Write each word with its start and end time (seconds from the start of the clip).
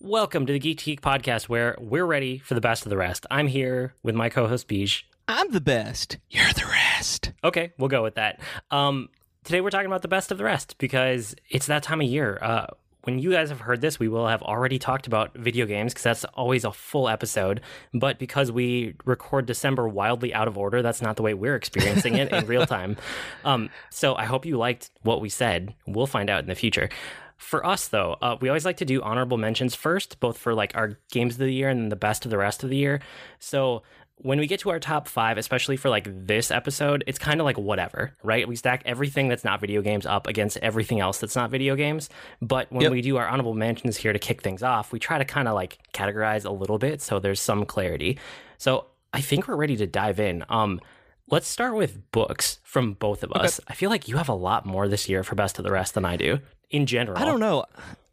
Welcome 0.00 0.46
to 0.46 0.52
the 0.52 0.58
Geek 0.58 0.82
Geek 0.82 1.00
podcast, 1.00 1.48
where 1.48 1.76
we're 1.78 2.06
ready 2.06 2.38
for 2.38 2.54
the 2.54 2.60
best 2.60 2.86
of 2.86 2.90
the 2.90 2.96
rest. 2.96 3.26
I'm 3.30 3.48
here 3.48 3.94
with 4.02 4.14
my 4.14 4.28
co-host 4.28 4.68
Beej. 4.68 5.02
I'm 5.28 5.50
the 5.50 5.60
best. 5.60 6.18
You're 6.30 6.52
the 6.52 6.66
rest. 6.66 7.32
Okay, 7.42 7.72
we'll 7.78 7.88
go 7.88 8.02
with 8.02 8.14
that. 8.14 8.40
Um, 8.70 9.08
today 9.44 9.60
we're 9.60 9.70
talking 9.70 9.86
about 9.86 10.02
the 10.02 10.08
best 10.08 10.30
of 10.30 10.38
the 10.38 10.44
rest 10.44 10.78
because 10.78 11.34
it's 11.50 11.66
that 11.66 11.82
time 11.82 12.00
of 12.00 12.06
year. 12.06 12.38
Uh, 12.40 12.66
when 13.02 13.18
you 13.18 13.30
guys 13.30 13.50
have 13.50 13.60
heard 13.60 13.80
this, 13.80 13.98
we 13.98 14.08
will 14.08 14.26
have 14.26 14.42
already 14.42 14.78
talked 14.78 15.06
about 15.06 15.34
video 15.34 15.64
games 15.66 15.92
because 15.92 16.02
that's 16.04 16.24
always 16.34 16.64
a 16.64 16.72
full 16.72 17.08
episode. 17.08 17.60
But 17.94 18.18
because 18.18 18.50
we 18.50 18.94
record 19.04 19.46
December 19.46 19.88
wildly 19.88 20.34
out 20.34 20.48
of 20.48 20.58
order, 20.58 20.82
that's 20.82 21.00
not 21.02 21.16
the 21.16 21.22
way 21.22 21.34
we're 21.34 21.54
experiencing 21.56 22.14
it 22.16 22.32
in 22.32 22.46
real 22.46 22.66
time. 22.66 22.96
Um, 23.44 23.70
so 23.90 24.14
I 24.16 24.24
hope 24.24 24.44
you 24.44 24.56
liked 24.56 24.90
what 25.02 25.20
we 25.20 25.28
said. 25.28 25.74
We'll 25.86 26.06
find 26.06 26.28
out 26.30 26.40
in 26.40 26.46
the 26.48 26.54
future. 26.56 26.88
For 27.36 27.64
us, 27.66 27.88
though, 27.88 28.16
uh, 28.22 28.36
we 28.40 28.48
always 28.48 28.64
like 28.64 28.78
to 28.78 28.84
do 28.84 29.02
honorable 29.02 29.36
mentions 29.36 29.74
first, 29.74 30.20
both 30.20 30.38
for 30.38 30.54
like 30.54 30.74
our 30.74 30.98
games 31.10 31.34
of 31.34 31.40
the 31.40 31.50
year 31.50 31.68
and 31.68 31.80
then 31.80 31.88
the 31.90 31.96
best 31.96 32.24
of 32.24 32.30
the 32.30 32.38
rest 32.38 32.64
of 32.64 32.70
the 32.70 32.76
year. 32.76 33.00
So 33.38 33.82
when 34.18 34.38
we 34.38 34.46
get 34.46 34.60
to 34.60 34.70
our 34.70 34.80
top 34.80 35.06
five, 35.08 35.36
especially 35.36 35.76
for 35.76 35.90
like 35.90 36.08
this 36.26 36.50
episode, 36.50 37.04
it's 37.06 37.18
kind 37.18 37.38
of 37.38 37.44
like 37.44 37.58
whatever, 37.58 38.16
right? 38.22 38.48
We 38.48 38.56
stack 38.56 38.82
everything 38.86 39.28
that's 39.28 39.44
not 39.44 39.60
video 39.60 39.82
games 39.82 40.06
up 40.06 40.26
against 40.26 40.56
everything 40.58 41.00
else 41.00 41.18
that's 41.18 41.36
not 41.36 41.50
video 41.50 41.76
games. 41.76 42.08
But 42.40 42.72
when 42.72 42.84
Yep. 42.84 42.92
we 42.92 43.02
do 43.02 43.18
our 43.18 43.28
honorable 43.28 43.52
mentions 43.54 43.98
here 43.98 44.14
to 44.14 44.18
kick 44.18 44.40
things 44.42 44.62
off, 44.62 44.90
we 44.90 44.98
try 44.98 45.18
to 45.18 45.24
kind 45.26 45.48
of 45.48 45.54
like 45.54 45.78
categorize 45.92 46.46
a 46.46 46.50
little 46.50 46.78
bit 46.78 47.02
so 47.02 47.18
there's 47.18 47.40
some 47.40 47.66
clarity. 47.66 48.18
So 48.56 48.86
I 49.12 49.20
think 49.20 49.46
we're 49.46 49.56
ready 49.56 49.76
to 49.76 49.86
dive 49.86 50.18
in. 50.18 50.42
Um, 50.48 50.80
let's 51.28 51.46
start 51.46 51.74
with 51.74 52.10
books 52.10 52.60
from 52.64 52.94
both 52.94 53.22
of 53.22 53.32
us. 53.32 53.60
I 53.68 53.74
feel 53.74 53.90
like 53.90 54.08
you 54.08 54.16
have 54.16 54.30
a 54.30 54.34
lot 54.34 54.64
more 54.64 54.88
this 54.88 55.10
year 55.10 55.22
for 55.22 55.34
best 55.34 55.58
of 55.58 55.64
the 55.64 55.72
rest 55.72 55.92
than 55.92 56.06
I 56.06 56.16
do 56.16 56.40
in 56.70 56.86
general. 56.86 57.18
I 57.18 57.24
don't 57.24 57.40
know. 57.40 57.64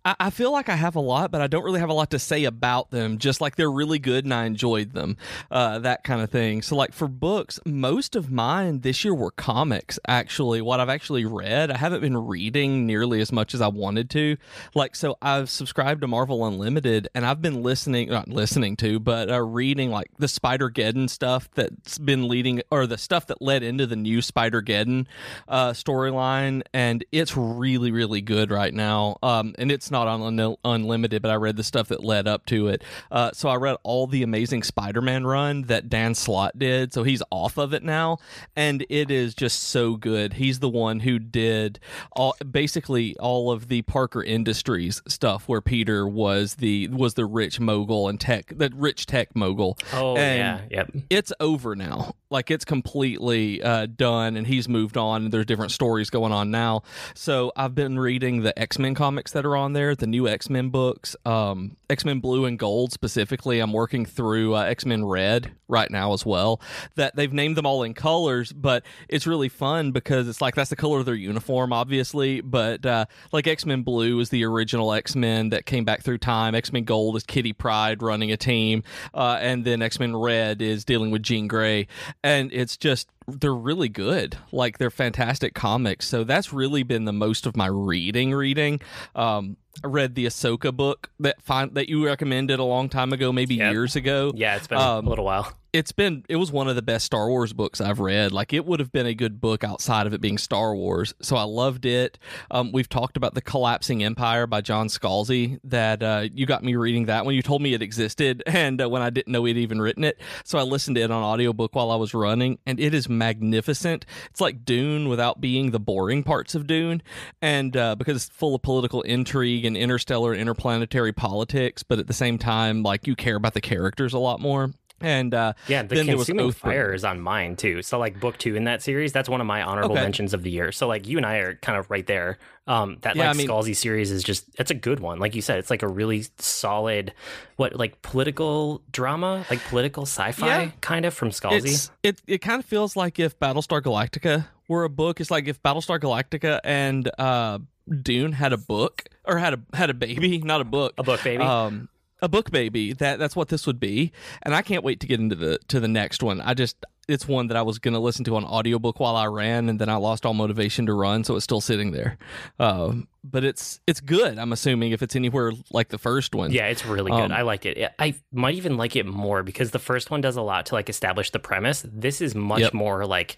I, 0.05 0.15
I 0.19 0.29
feel 0.29 0.51
like 0.51 0.69
I 0.69 0.75
have 0.75 0.95
a 0.95 1.01
lot, 1.01 1.31
but 1.31 1.41
I 1.41 1.47
don't 1.47 1.63
really 1.63 1.79
have 1.79 1.89
a 1.89 1.93
lot 1.93 2.11
to 2.11 2.19
say 2.19 2.43
about 2.45 2.91
them. 2.91 3.17
Just 3.17 3.41
like 3.41 3.55
they're 3.55 3.71
really 3.71 3.99
good 3.99 4.25
and 4.25 4.33
I 4.33 4.45
enjoyed 4.45 4.93
them, 4.93 5.17
uh, 5.51 5.79
that 5.79 6.03
kind 6.03 6.21
of 6.21 6.29
thing. 6.29 6.61
So, 6.61 6.75
like 6.75 6.93
for 6.93 7.07
books, 7.07 7.59
most 7.65 8.15
of 8.15 8.31
mine 8.31 8.81
this 8.81 9.03
year 9.03 9.13
were 9.13 9.31
comics. 9.31 9.99
Actually, 10.07 10.61
what 10.61 10.79
I've 10.79 10.89
actually 10.89 11.25
read, 11.25 11.71
I 11.71 11.77
haven't 11.77 12.01
been 12.01 12.17
reading 12.17 12.85
nearly 12.85 13.21
as 13.21 13.31
much 13.31 13.53
as 13.53 13.61
I 13.61 13.67
wanted 13.67 14.09
to. 14.11 14.37
Like, 14.75 14.95
so 14.95 15.17
I've 15.21 15.49
subscribed 15.49 16.01
to 16.01 16.07
Marvel 16.07 16.45
Unlimited, 16.45 17.07
and 17.15 17.25
I've 17.25 17.41
been 17.41 17.63
listening, 17.63 18.09
not 18.09 18.27
listening 18.27 18.75
to, 18.77 18.99
but 18.99 19.29
uh, 19.29 19.41
reading 19.41 19.91
like 19.91 20.09
the 20.17 20.27
Spider 20.27 20.69
Geddon 20.69 21.09
stuff 21.09 21.49
that's 21.53 21.97
been 21.97 22.27
leading, 22.27 22.61
or 22.71 22.87
the 22.87 22.97
stuff 22.97 23.27
that 23.27 23.41
led 23.41 23.63
into 23.63 23.85
the 23.85 23.95
new 23.95 24.21
Spider 24.21 24.61
Geddon 24.61 25.07
uh, 25.47 25.71
storyline, 25.71 26.63
and 26.73 27.05
it's 27.11 27.37
really, 27.37 27.91
really 27.91 28.21
good 28.21 28.51
right 28.51 28.73
now. 28.73 29.17
Um, 29.21 29.55
and 29.57 29.71
it's 29.71 29.91
not 29.93 30.09
on 30.09 30.37
un- 30.39 30.57
Unlimited, 30.65 31.21
but 31.21 31.31
I 31.31 31.35
read 31.35 31.55
the 31.55 31.63
stuff 31.63 31.87
that 31.87 32.03
led 32.03 32.27
up 32.27 32.45
to 32.47 32.67
it. 32.67 32.83
Uh, 33.09 33.31
so 33.33 33.47
I 33.47 33.55
read 33.55 33.77
all 33.83 34.07
the 34.07 34.23
Amazing 34.23 34.63
Spider-Man 34.63 35.25
run 35.25 35.61
that 35.63 35.87
Dan 35.87 36.15
Slott 36.15 36.59
did. 36.59 36.93
So 36.93 37.03
he's 37.03 37.23
off 37.31 37.57
of 37.57 37.73
it 37.73 37.83
now, 37.83 38.17
and 38.55 38.85
it 38.89 39.09
is 39.09 39.33
just 39.35 39.63
so 39.63 39.95
good. 39.95 40.33
He's 40.33 40.59
the 40.59 40.69
one 40.69 40.99
who 40.99 41.19
did 41.19 41.79
all 42.11 42.35
basically 42.51 43.15
all 43.19 43.51
of 43.51 43.69
the 43.69 43.83
Parker 43.83 44.21
Industries 44.23 45.01
stuff, 45.07 45.47
where 45.47 45.61
Peter 45.61 46.07
was 46.07 46.55
the 46.55 46.87
was 46.89 47.13
the 47.13 47.25
rich 47.25 47.59
mogul 47.59 48.09
and 48.09 48.19
tech, 48.19 48.51
the 48.55 48.69
rich 48.75 49.05
tech 49.05 49.35
mogul. 49.35 49.77
Oh 49.93 50.17
And 50.17 50.67
yeah, 50.71 50.77
yep. 50.77 50.91
it's 51.09 51.31
over 51.39 51.75
now. 51.75 52.15
Like 52.29 52.49
it's 52.49 52.65
completely 52.65 53.61
uh, 53.61 53.85
done, 53.85 54.35
and 54.35 54.47
he's 54.47 54.67
moved 54.67 54.97
on. 54.97 55.23
And 55.25 55.31
there's 55.31 55.45
different 55.45 55.71
stories 55.71 56.09
going 56.09 56.31
on 56.31 56.49
now. 56.49 56.81
So 57.13 57.51
I've 57.55 57.75
been 57.75 57.99
reading 57.99 58.41
the 58.41 58.57
X 58.57 58.79
Men 58.79 58.95
comics 58.95 59.31
that 59.33 59.45
are 59.45 59.55
on 59.55 59.73
there, 59.73 59.82
the 59.91 60.07
new 60.07 60.27
X 60.27 60.49
Men 60.49 60.69
books, 60.69 61.15
um, 61.25 61.75
X 61.89 62.05
Men 62.05 62.19
Blue 62.19 62.45
and 62.45 62.57
Gold 62.57 62.91
specifically. 62.91 63.59
I'm 63.59 63.73
working 63.73 64.05
through 64.05 64.55
uh, 64.55 64.63
X 64.63 64.85
Men 64.85 65.05
Red 65.05 65.51
right 65.67 65.89
now 65.91 66.13
as 66.13 66.25
well. 66.25 66.61
That 66.95 67.15
they've 67.15 67.31
named 67.31 67.57
them 67.57 67.65
all 67.65 67.83
in 67.83 67.93
colors, 67.93 68.53
but 68.53 68.83
it's 69.09 69.27
really 69.27 69.49
fun 69.49 69.91
because 69.91 70.27
it's 70.27 70.41
like 70.41 70.55
that's 70.55 70.69
the 70.69 70.75
color 70.75 70.99
of 70.99 71.05
their 71.05 71.15
uniform, 71.15 71.73
obviously. 71.73 72.41
But 72.41 72.85
uh, 72.85 73.05
like 73.31 73.47
X 73.47 73.65
Men 73.65 73.83
Blue 73.83 74.19
is 74.19 74.29
the 74.29 74.43
original 74.45 74.93
X 74.93 75.15
Men 75.15 75.49
that 75.49 75.65
came 75.65 75.85
back 75.85 76.01
through 76.03 76.19
time. 76.19 76.55
X 76.55 76.71
Men 76.71 76.83
Gold 76.83 77.15
is 77.15 77.23
Kitty 77.23 77.53
Pryde 77.53 78.01
running 78.01 78.31
a 78.31 78.37
team, 78.37 78.83
uh, 79.13 79.37
and 79.41 79.65
then 79.65 79.81
X 79.81 79.99
Men 79.99 80.15
Red 80.15 80.61
is 80.61 80.85
dealing 80.85 81.11
with 81.11 81.23
Jean 81.23 81.47
Grey, 81.47 81.87
and 82.23 82.51
it's 82.53 82.77
just 82.77 83.09
they're 83.27 83.53
really 83.53 83.89
good. 83.89 84.37
Like 84.51 84.77
they're 84.77 84.89
fantastic 84.91 85.53
comics. 85.53 86.07
So 86.07 86.23
that's 86.23 86.51
really 86.53 86.83
been 86.83 87.05
the 87.05 87.13
most 87.13 87.45
of 87.45 87.55
my 87.55 87.67
reading. 87.67 88.33
Reading. 88.33 88.81
Um, 89.15 89.57
I 89.83 89.87
read 89.87 90.15
the 90.15 90.25
Ahsoka 90.25 90.75
book 90.75 91.09
that 91.19 91.41
find 91.41 91.73
that 91.75 91.89
you 91.89 92.05
recommended 92.05 92.59
a 92.59 92.63
long 92.63 92.89
time 92.89 93.11
ago, 93.13 93.31
maybe 93.31 93.55
Yep. 93.55 93.71
years 93.73 93.95
ago 93.95 94.31
Yeah, 94.35 94.55
it's 94.55 94.67
been 94.67 94.77
Um, 94.77 95.05
a 95.07 95.09
little 95.09 95.25
while. 95.25 95.51
It's 95.73 95.91
been 95.91 96.23
it 96.29 96.35
was 96.35 96.51
one 96.51 96.67
of 96.67 96.75
the 96.75 96.83
best 96.83 97.03
Star 97.03 97.27
Wars 97.27 97.51
books 97.51 97.81
I've 97.81 97.99
read. 97.99 98.31
Like 98.31 98.53
it 98.53 98.63
would 98.65 98.79
have 98.79 98.91
been 98.91 99.07
a 99.07 99.15
good 99.15 99.41
book 99.41 99.63
outside 99.63 100.05
of 100.05 100.13
it 100.13 100.21
being 100.21 100.37
Star 100.37 100.75
Wars. 100.75 101.15
So 101.19 101.35
I 101.35 101.43
loved 101.43 101.85
it. 101.85 102.19
Um, 102.51 102.71
we've 102.71 102.87
talked 102.87 103.17
about 103.17 103.33
the 103.33 103.41
Collapsing 103.41 104.03
Empire 104.03 104.45
by 104.45 104.61
John 104.61 104.87
Scalzi. 104.87 105.59
That 105.63 106.03
uh, 106.03 106.27
you 106.31 106.45
got 106.45 106.63
me 106.63 106.75
reading 106.75 107.05
that 107.05 107.25
when 107.25 107.33
you 107.33 107.41
told 107.41 107.63
me 107.63 107.73
it 107.73 107.81
existed, 107.81 108.43
and 108.47 108.81
uh, 108.81 108.87
when 108.87 109.01
I 109.01 109.09
didn't 109.09 109.31
know 109.31 109.43
he'd 109.45 109.57
even 109.57 109.81
written 109.81 110.03
it. 110.03 110.21
So 110.45 110.59
I 110.59 110.61
listened 110.61 110.95
to 110.97 111.01
it 111.01 111.11
on 111.11 111.23
audiobook 111.23 111.73
while 111.73 111.89
I 111.89 111.95
was 111.95 112.13
running, 112.13 112.59
and 112.67 112.79
it 112.79 112.93
is 112.93 113.09
magnificent. 113.09 114.05
It's 114.29 114.41
like 114.41 114.63
Dune 114.63 115.09
without 115.09 115.41
being 115.41 115.71
the 115.71 115.79
boring 115.79 116.23
parts 116.23 116.53
of 116.53 116.67
Dune, 116.67 117.01
and 117.41 117.75
uh, 117.75 117.95
because 117.95 118.27
it's 118.27 118.35
full 118.35 118.53
of 118.53 118.61
political 118.61 119.01
intrigue 119.01 119.65
and 119.65 119.75
interstellar 119.75 120.35
interplanetary 120.35 121.13
politics, 121.13 121.81
but 121.81 121.97
at 121.97 122.05
the 122.05 122.13
same 122.13 122.37
time, 122.37 122.83
like 122.83 123.07
you 123.07 123.15
care 123.15 123.37
about 123.37 123.55
the 123.55 123.61
characters 123.61 124.13
a 124.13 124.19
lot 124.19 124.39
more. 124.39 124.71
And 125.03 125.33
uh, 125.33 125.53
Yeah, 125.67 125.83
the 125.83 125.95
then 125.95 126.05
there 126.07 126.17
was 126.17 126.27
consuming 126.27 126.51
fire 126.53 126.93
is 126.93 127.03
on 127.03 127.21
mine 127.21 127.55
too. 127.57 127.81
So 127.83 127.99
like 127.99 128.19
book 128.19 128.37
two 128.37 128.55
in 128.55 128.63
that 128.63 128.81
series, 128.81 129.11
that's 129.11 129.29
one 129.29 129.41
of 129.41 129.47
my 129.47 129.61
honorable 129.61 129.91
Okay. 129.91 130.01
mentions 130.01 130.33
of 130.33 130.41
the 130.43 130.49
year. 130.49 130.71
So 130.71 130.87
like 130.87 131.07
you 131.07 131.17
and 131.17 131.25
I 131.25 131.37
are 131.37 131.55
kind 131.55 131.77
of 131.77 131.91
right 131.91 132.07
there. 132.07 132.39
Um, 132.65 132.97
that 133.01 133.15
Yeah, 133.17 133.23
like 133.27 133.35
I 133.35 133.37
mean- 133.37 133.47
Scalzi 133.49 133.75
series 133.75 134.09
is 134.09 134.23
just 134.23 134.45
it's 134.57 134.71
a 134.71 134.75
good 134.75 135.01
one. 135.01 135.19
Like 135.19 135.35
you 135.35 135.41
said, 135.41 135.59
it's 135.59 135.69
like 135.69 135.81
a 135.83 135.87
really 135.87 136.25
solid, 136.39 137.13
what 137.57 137.75
like 137.75 138.01
political 138.01 138.81
drama, 138.91 139.45
like 139.49 139.61
political 139.65 140.03
sci-fi 140.03 140.47
Yeah. 140.47 140.71
kind 140.81 141.05
of 141.05 141.13
from 141.13 141.29
Scalzi. 141.31 141.89
It 142.03 142.21
it 142.25 142.37
kind 142.39 142.59
of 142.59 142.65
feels 142.65 142.95
like 142.95 143.19
if 143.19 143.37
Battlestar 143.39 143.81
Galactica 143.81 144.45
were 144.69 144.85
a 144.85 144.89
book. 144.89 145.19
It's 145.19 145.29
like 145.29 145.47
if 145.49 145.61
Battlestar 145.61 145.99
Galactica 145.99 146.61
and 146.63 147.11
uh, 147.19 147.59
Dune 148.01 148.31
had 148.31 148.53
a 148.53 148.57
book 148.57 149.03
or 149.25 149.37
had 149.39 149.53
a 149.55 149.59
had 149.75 149.89
a 149.89 149.93
baby, 149.93 150.37
not 150.37 150.61
a 150.61 150.65
book. 150.65 150.93
A 150.97 151.03
book 151.03 151.21
baby. 151.21 151.43
Um, 151.43 151.89
a 152.23 152.29
book 152.29 152.49
baby. 152.49 152.93
That 152.93 153.19
that's 153.19 153.35
what 153.35 153.49
this 153.49 153.67
would 153.67 153.79
be, 153.79 154.11
and 154.41 154.55
I 154.55 154.63
can't 154.63 154.83
wait 154.83 154.99
to 155.01 155.07
get 155.07 155.19
into 155.19 155.35
the 155.35 155.59
to 155.67 155.79
the 155.79 155.87
next 155.87 156.23
one. 156.23 156.41
I 156.41 156.55
just 156.55 156.77
it's 157.07 157.27
one 157.27 157.47
that 157.47 157.57
I 157.57 157.61
was 157.61 157.79
going 157.79 157.93
to 157.93 157.99
listen 157.99 158.23
to 158.25 158.35
on 158.37 158.45
audiobook 158.45 158.99
while 158.99 159.15
I 159.15 159.25
ran, 159.25 159.67
and 159.69 159.79
then 159.79 159.89
I 159.89 159.95
lost 159.95 160.25
all 160.25 160.33
motivation 160.33 160.85
to 160.85 160.93
run, 160.93 161.23
so 161.23 161.35
it's 161.35 161.43
still 161.43 161.59
sitting 161.61 161.91
there. 161.91 162.17
Um, 162.59 163.07
but 163.25 163.43
it's 163.43 163.79
it's 163.87 163.99
good. 164.01 164.37
I'm 164.37 164.51
assuming 164.51 164.91
if 164.91 165.01
it's 165.01 165.15
anywhere 165.15 165.53
like 165.71 165.89
the 165.89 165.97
first 165.97 166.35
one. 166.35 166.51
Yeah, 166.51 166.67
it's 166.67 166.85
really 166.85 167.11
good. 167.11 167.19
Um, 167.21 167.31
I 167.31 167.41
like 167.41 167.65
it. 167.65 167.91
I 167.99 168.15
might 168.31 168.55
even 168.55 168.75
like 168.77 168.95
it 168.95 169.05
more 169.05 169.43
because 169.43 169.71
the 169.71 169.79
first 169.79 170.11
one 170.11 170.21
does 170.21 170.35
a 170.35 170.41
lot 170.41 170.65
to 170.67 170.75
like 170.75 170.89
establish 170.89 171.31
the 171.31 171.39
premise. 171.39 171.85
This 171.89 172.21
is 172.21 172.35
much 172.35 172.61
Yep. 172.61 172.73
more 172.73 173.05
like 173.05 173.37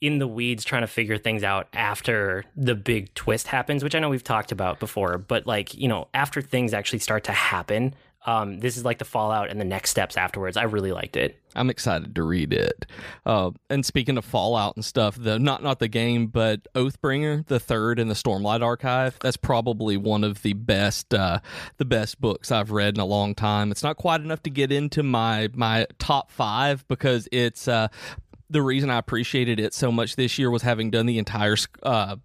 in 0.00 0.18
the 0.18 0.28
weeds 0.28 0.64
trying 0.64 0.82
to 0.82 0.86
figure 0.88 1.18
things 1.18 1.42
out 1.42 1.68
after 1.72 2.44
the 2.56 2.74
big 2.74 3.12
twist 3.14 3.46
happens, 3.48 3.82
which 3.82 3.94
I 3.94 3.98
know 3.98 4.08
we've 4.08 4.22
talked 4.24 4.52
about 4.52 4.78
before, 4.80 5.18
but 5.18 5.46
like, 5.46 5.74
you 5.74 5.88
know, 5.88 6.08
after 6.14 6.40
things 6.42 6.72
actually 6.74 6.98
start 7.00 7.24
to 7.24 7.32
happen, 7.32 7.94
um, 8.26 8.60
this 8.60 8.76
is 8.76 8.84
like 8.84 8.98
the 8.98 9.04
fallout 9.04 9.50
and 9.50 9.60
the 9.60 9.64
next 9.64 9.90
steps 9.90 10.16
afterwards. 10.16 10.56
I 10.56 10.62
really 10.62 10.92
liked 10.92 11.16
it. 11.16 11.40
I'm 11.54 11.70
excited 11.70 12.14
to 12.14 12.22
read 12.22 12.52
it. 12.52 12.86
Uh, 13.24 13.50
and 13.70 13.84
speaking 13.84 14.18
of 14.18 14.24
Fallout 14.24 14.76
and 14.76 14.84
stuff, 14.84 15.16
the 15.18 15.38
not 15.38 15.62
not 15.62 15.78
the 15.78 15.88
game, 15.88 16.26
but 16.26 16.66
Oathbringer, 16.74 17.46
the 17.46 17.60
third 17.60 17.98
in 17.98 18.08
the 18.08 18.14
Stormlight 18.14 18.62
Archive. 18.62 19.18
That's 19.20 19.36
probably 19.36 19.96
one 19.96 20.24
of 20.24 20.42
the 20.42 20.52
best 20.52 21.14
uh, 21.14 21.40
the 21.76 21.84
best 21.84 22.20
books 22.20 22.50
I've 22.50 22.70
read 22.70 22.94
in 22.94 23.00
a 23.00 23.06
long 23.06 23.34
time. 23.34 23.70
It's 23.70 23.82
not 23.82 23.96
quite 23.96 24.20
enough 24.20 24.42
to 24.44 24.50
get 24.50 24.72
into 24.72 25.02
my 25.02 25.48
my 25.54 25.86
top 25.98 26.30
five 26.30 26.86
because 26.88 27.28
it's. 27.32 27.68
Uh, 27.68 27.88
the 28.50 28.62
reason 28.62 28.90
I 28.90 28.98
appreciated 28.98 29.58
it 29.58 29.74
so 29.74 29.90
much 29.90 30.16
this 30.16 30.38
year 30.38 30.50
was 30.50 30.62
having 30.62 30.90
done 30.90 31.06
the 31.06 31.18
entire 31.18 31.56
uh, 31.82 32.16